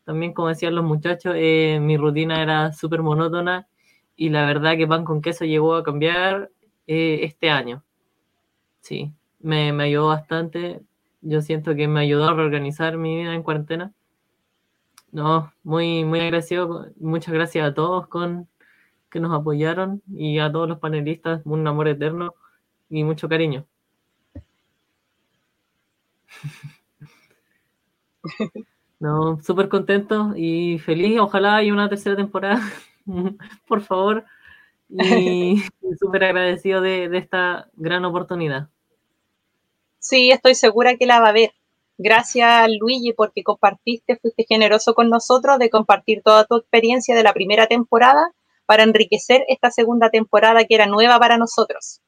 También, 0.06 0.34
como 0.34 0.48
decían 0.48 0.76
los 0.76 0.86
muchachos, 0.86 1.34
eh, 1.38 1.80
mi 1.82 1.98
rutina 1.98 2.42
era 2.42 2.74
súper 2.74 3.02
monótona 3.04 3.68
y 4.16 4.30
la 4.30 4.46
verdad 4.46 4.76
que 4.78 4.88
pan 4.88 5.06
con 5.06 5.22
queso 5.22 5.46
llegó 5.46 5.76
a 5.76 5.84
cambiar 5.84 6.50
eh, 6.90 7.24
este 7.24 7.50
año. 7.52 7.84
Sí, 8.82 9.14
me, 9.40 9.72
me, 9.74 9.86
ayudó 9.86 10.08
bastante. 10.08 10.82
Yo 11.22 11.42
siento 11.42 11.76
que 11.76 11.88
me 11.88 12.02
ayudó 12.02 12.30
a 12.30 12.34
reorganizar 12.34 12.98
mi 12.98 13.18
vida 13.18 13.36
en 13.36 13.44
cuarentena. 13.44 13.94
No, 15.12 15.54
muy, 15.64 16.04
muy 16.06 16.20
agradecido. 16.20 16.88
Muchas 17.00 17.34
gracias 17.34 17.68
a 17.68 17.74
todos 17.76 18.08
con 18.08 18.48
que 19.12 19.20
nos 19.20 19.34
apoyaron 19.40 20.02
y 20.12 20.40
a 20.40 20.52
todos 20.52 20.68
los 20.70 20.80
panelistas. 20.80 21.42
Un 21.46 21.68
amor 21.68 21.88
eterno 21.88 22.36
y 22.90 23.04
mucho 23.04 23.30
cariño. 23.30 23.66
No, 29.00 29.40
súper 29.42 29.70
contento 29.70 30.34
y 30.36 30.78
feliz. 30.80 31.20
Ojalá 31.22 31.56
haya 31.58 31.72
una 31.72 31.88
tercera 31.88 32.18
temporada, 32.18 32.62
por 33.68 33.82
favor. 33.82 34.26
Y 34.90 35.62
súper 36.00 36.24
agradecido 36.26 36.82
de, 36.82 37.10
de, 37.10 37.18
esta 37.18 37.70
gran 37.76 38.06
oportunidad. 38.06 38.70
Sí, 40.00 40.32
estoy 40.32 40.56
segura 40.56 40.96
que 40.98 41.06
la 41.06 41.20
va 41.20 41.30
a 41.30 41.34
ver. 41.34 41.52
Gracias, 41.98 42.70
Luigi, 42.80 43.14
porque 43.14 43.44
compartiste, 43.44 44.18
fuiste 44.18 44.46
generoso 44.48 44.94
con 44.94 45.10
nosotros 45.10 45.60
de 45.60 45.70
compartir 45.70 46.22
toda 46.24 46.46
tu 46.46 46.56
experiencia 46.56 47.14
de 47.16 47.24
la 47.24 47.34
primera 47.34 47.68
temporada 47.68 48.32
para 48.66 48.84
enriquecer 48.84 49.44
esta 49.50 49.72
segunda 49.72 50.10
temporada 50.10 50.64
que 50.64 50.76
era 50.76 50.86
nueva 50.86 51.20
para 51.20 51.38
nosotros. 51.38 52.02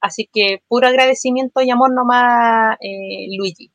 Así 0.00 0.28
que 0.32 0.62
puro 0.68 0.86
agradecimiento 0.86 1.62
y 1.62 1.70
amor 1.70 1.92
nomás, 1.94 2.76
eh, 2.80 3.34
Luigi. 3.36 3.72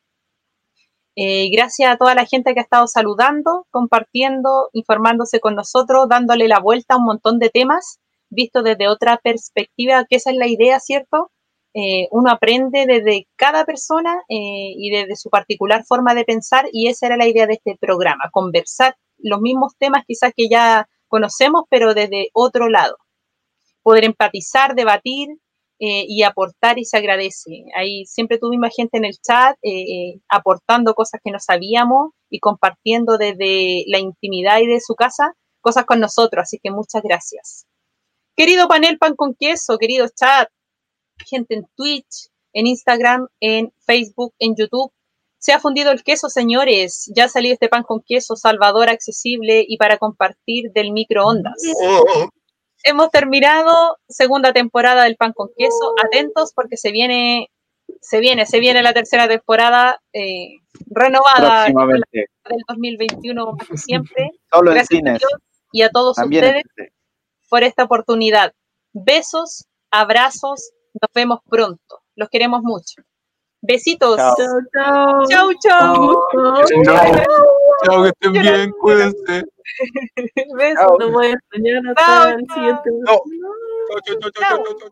Eh, 1.16 1.50
gracias 1.52 1.92
a 1.92 1.98
toda 1.98 2.14
la 2.14 2.26
gente 2.26 2.54
que 2.54 2.60
ha 2.60 2.64
estado 2.64 2.86
saludando, 2.86 3.66
compartiendo, 3.72 4.70
informándose 4.74 5.40
con 5.40 5.56
nosotros, 5.56 6.08
dándole 6.08 6.48
la 6.48 6.60
vuelta 6.60 6.94
a 6.94 6.98
un 6.98 7.06
montón 7.06 7.40
de 7.40 7.50
temas, 7.50 8.00
visto 8.30 8.64
desde 8.64 8.88
otra 8.88 9.18
perspectiva, 9.18 10.06
que 10.10 10.18
esa 10.18 10.32
es 10.32 10.38
la 10.38 10.48
idea, 10.48 10.80
¿cierto? 10.80 11.32
Eh, 11.74 12.08
uno 12.12 12.32
aprende 12.32 12.86
desde 12.88 13.28
cada 13.36 13.66
persona 13.66 14.16
eh, 14.30 14.74
y 14.76 14.90
desde 14.90 15.16
su 15.16 15.30
particular 15.30 15.84
forma 15.86 16.16
de 16.16 16.24
pensar 16.24 16.66
y 16.72 16.88
esa 16.88 17.06
era 17.06 17.18
la 17.18 17.28
idea 17.28 17.46
de 17.46 17.54
este 17.54 17.78
programa, 17.80 18.30
conversar 18.32 18.96
los 19.20 19.42
mismos 19.42 19.74
temas 19.78 20.04
quizás 20.08 20.32
que 20.36 20.50
ya 20.50 20.88
conocemos, 21.08 21.66
pero 21.70 21.94
desde 21.94 22.30
otro 22.34 22.70
lado. 22.70 22.98
Poder 23.84 24.06
empatizar, 24.06 24.76
debatir, 24.76 25.30
eh, 25.80 26.06
y 26.08 26.24
aportar 26.24 26.80
y 26.80 26.86
se 26.86 26.98
agradece. 26.98 27.66
Ahí 27.76 28.08
siempre 28.08 28.40
tuvimos 28.40 28.72
gente 28.76 28.98
en 28.98 29.06
el 29.06 29.14
chat 29.20 29.56
aportando 30.28 30.96
cosas 30.96 31.22
que 31.24 31.30
no 31.30 31.40
sabíamos 31.40 32.14
y 32.32 32.40
compartiendo 32.40 33.20
desde 33.20 33.84
la 33.88 34.00
intimidad 34.00 34.60
y 34.60 34.66
de 34.66 34.82
su 34.82 34.96
casa 34.96 35.34
cosas 35.62 35.86
con 35.86 36.00
nosotros, 36.00 36.42
así 36.42 36.58
que 36.64 36.72
muchas 36.72 37.04
gracias. 37.04 37.68
Querido 38.38 38.68
panel 38.68 39.00
pan 39.00 39.16
con 39.16 39.34
queso, 39.34 39.80
querido 39.80 40.08
chat, 40.16 40.48
gente 41.26 41.56
en 41.56 41.66
Twitch, 41.76 42.30
en 42.54 42.68
Instagram, 42.68 43.28
en 43.40 43.74
Facebook, 43.86 44.34
en 44.38 44.56
YouTube. 44.56 44.94
Se 45.40 45.54
ha 45.54 45.60
fundido 45.60 45.92
el 45.92 46.04
queso, 46.04 46.30
señores. 46.30 47.12
Ya 47.16 47.26
ha 47.26 47.30
salido 47.30 47.54
este 47.54 47.68
pan 47.68 47.82
con 47.82 48.04
queso 48.06 48.36
salvador, 48.36 48.90
accesible 48.90 49.66
y 49.68 49.78
para 49.78 49.98
compartir 49.98 50.72
del 50.72 50.92
microondas. 50.92 51.56
Oh 51.82 52.30
hemos 52.84 53.10
terminado 53.10 53.98
segunda 54.08 54.54
temporada 54.54 55.04
del 55.04 55.16
pan 55.16 55.34
con 55.34 55.50
queso. 55.58 55.94
Atentos 56.06 56.54
porque 56.54 56.78
se 56.78 56.92
viene, 56.92 57.50
se 58.02 58.20
viene, 58.20 58.46
se 58.46 58.60
viene 58.60 58.84
la 58.84 58.94
tercera 58.94 59.28
temporada 59.28 60.00
eh, 60.14 60.58
renovada 60.88 61.66
del 61.66 62.64
2021 62.68 63.46
como 63.46 63.78
siempre. 63.78 64.32
Solo 64.52 64.72
Gracias 64.72 65.02
a 65.06 65.10
Dios 65.18 65.32
y 65.72 65.82
a 65.82 65.90
todos 65.90 66.18
ustedes 66.18 66.64
por 67.50 67.64
esta 67.64 67.84
oportunidad. 67.84 68.54
Besos, 68.94 69.66
abrazos, 69.92 70.72
nos 70.94 71.12
vemos 71.14 71.40
pronto. 71.50 72.02
Los 72.16 72.30
queremos 72.30 72.62
mucho. 72.64 73.02
Besitos. 73.62 74.18
Chao, 74.18 74.36
chao. 74.74 75.26
Chao, 75.28 75.52
chao. 75.62 76.26
Chao, 77.84 78.04
que 78.04 78.10
estén 78.10 78.34
bien, 78.34 78.72
cuídense. 78.82 79.44
Besos. 80.56 80.98
No 81.00 81.12
voy 81.12 81.28
a 81.28 81.34
extrañar 81.34 81.82
hasta 81.96 82.34
el 82.34 82.46
siguiente. 82.54 82.90
Chao, 83.06 83.22
chao, 84.06 84.20
chao, 84.20 84.32
chao, 84.32 84.64
chao. 84.64 84.90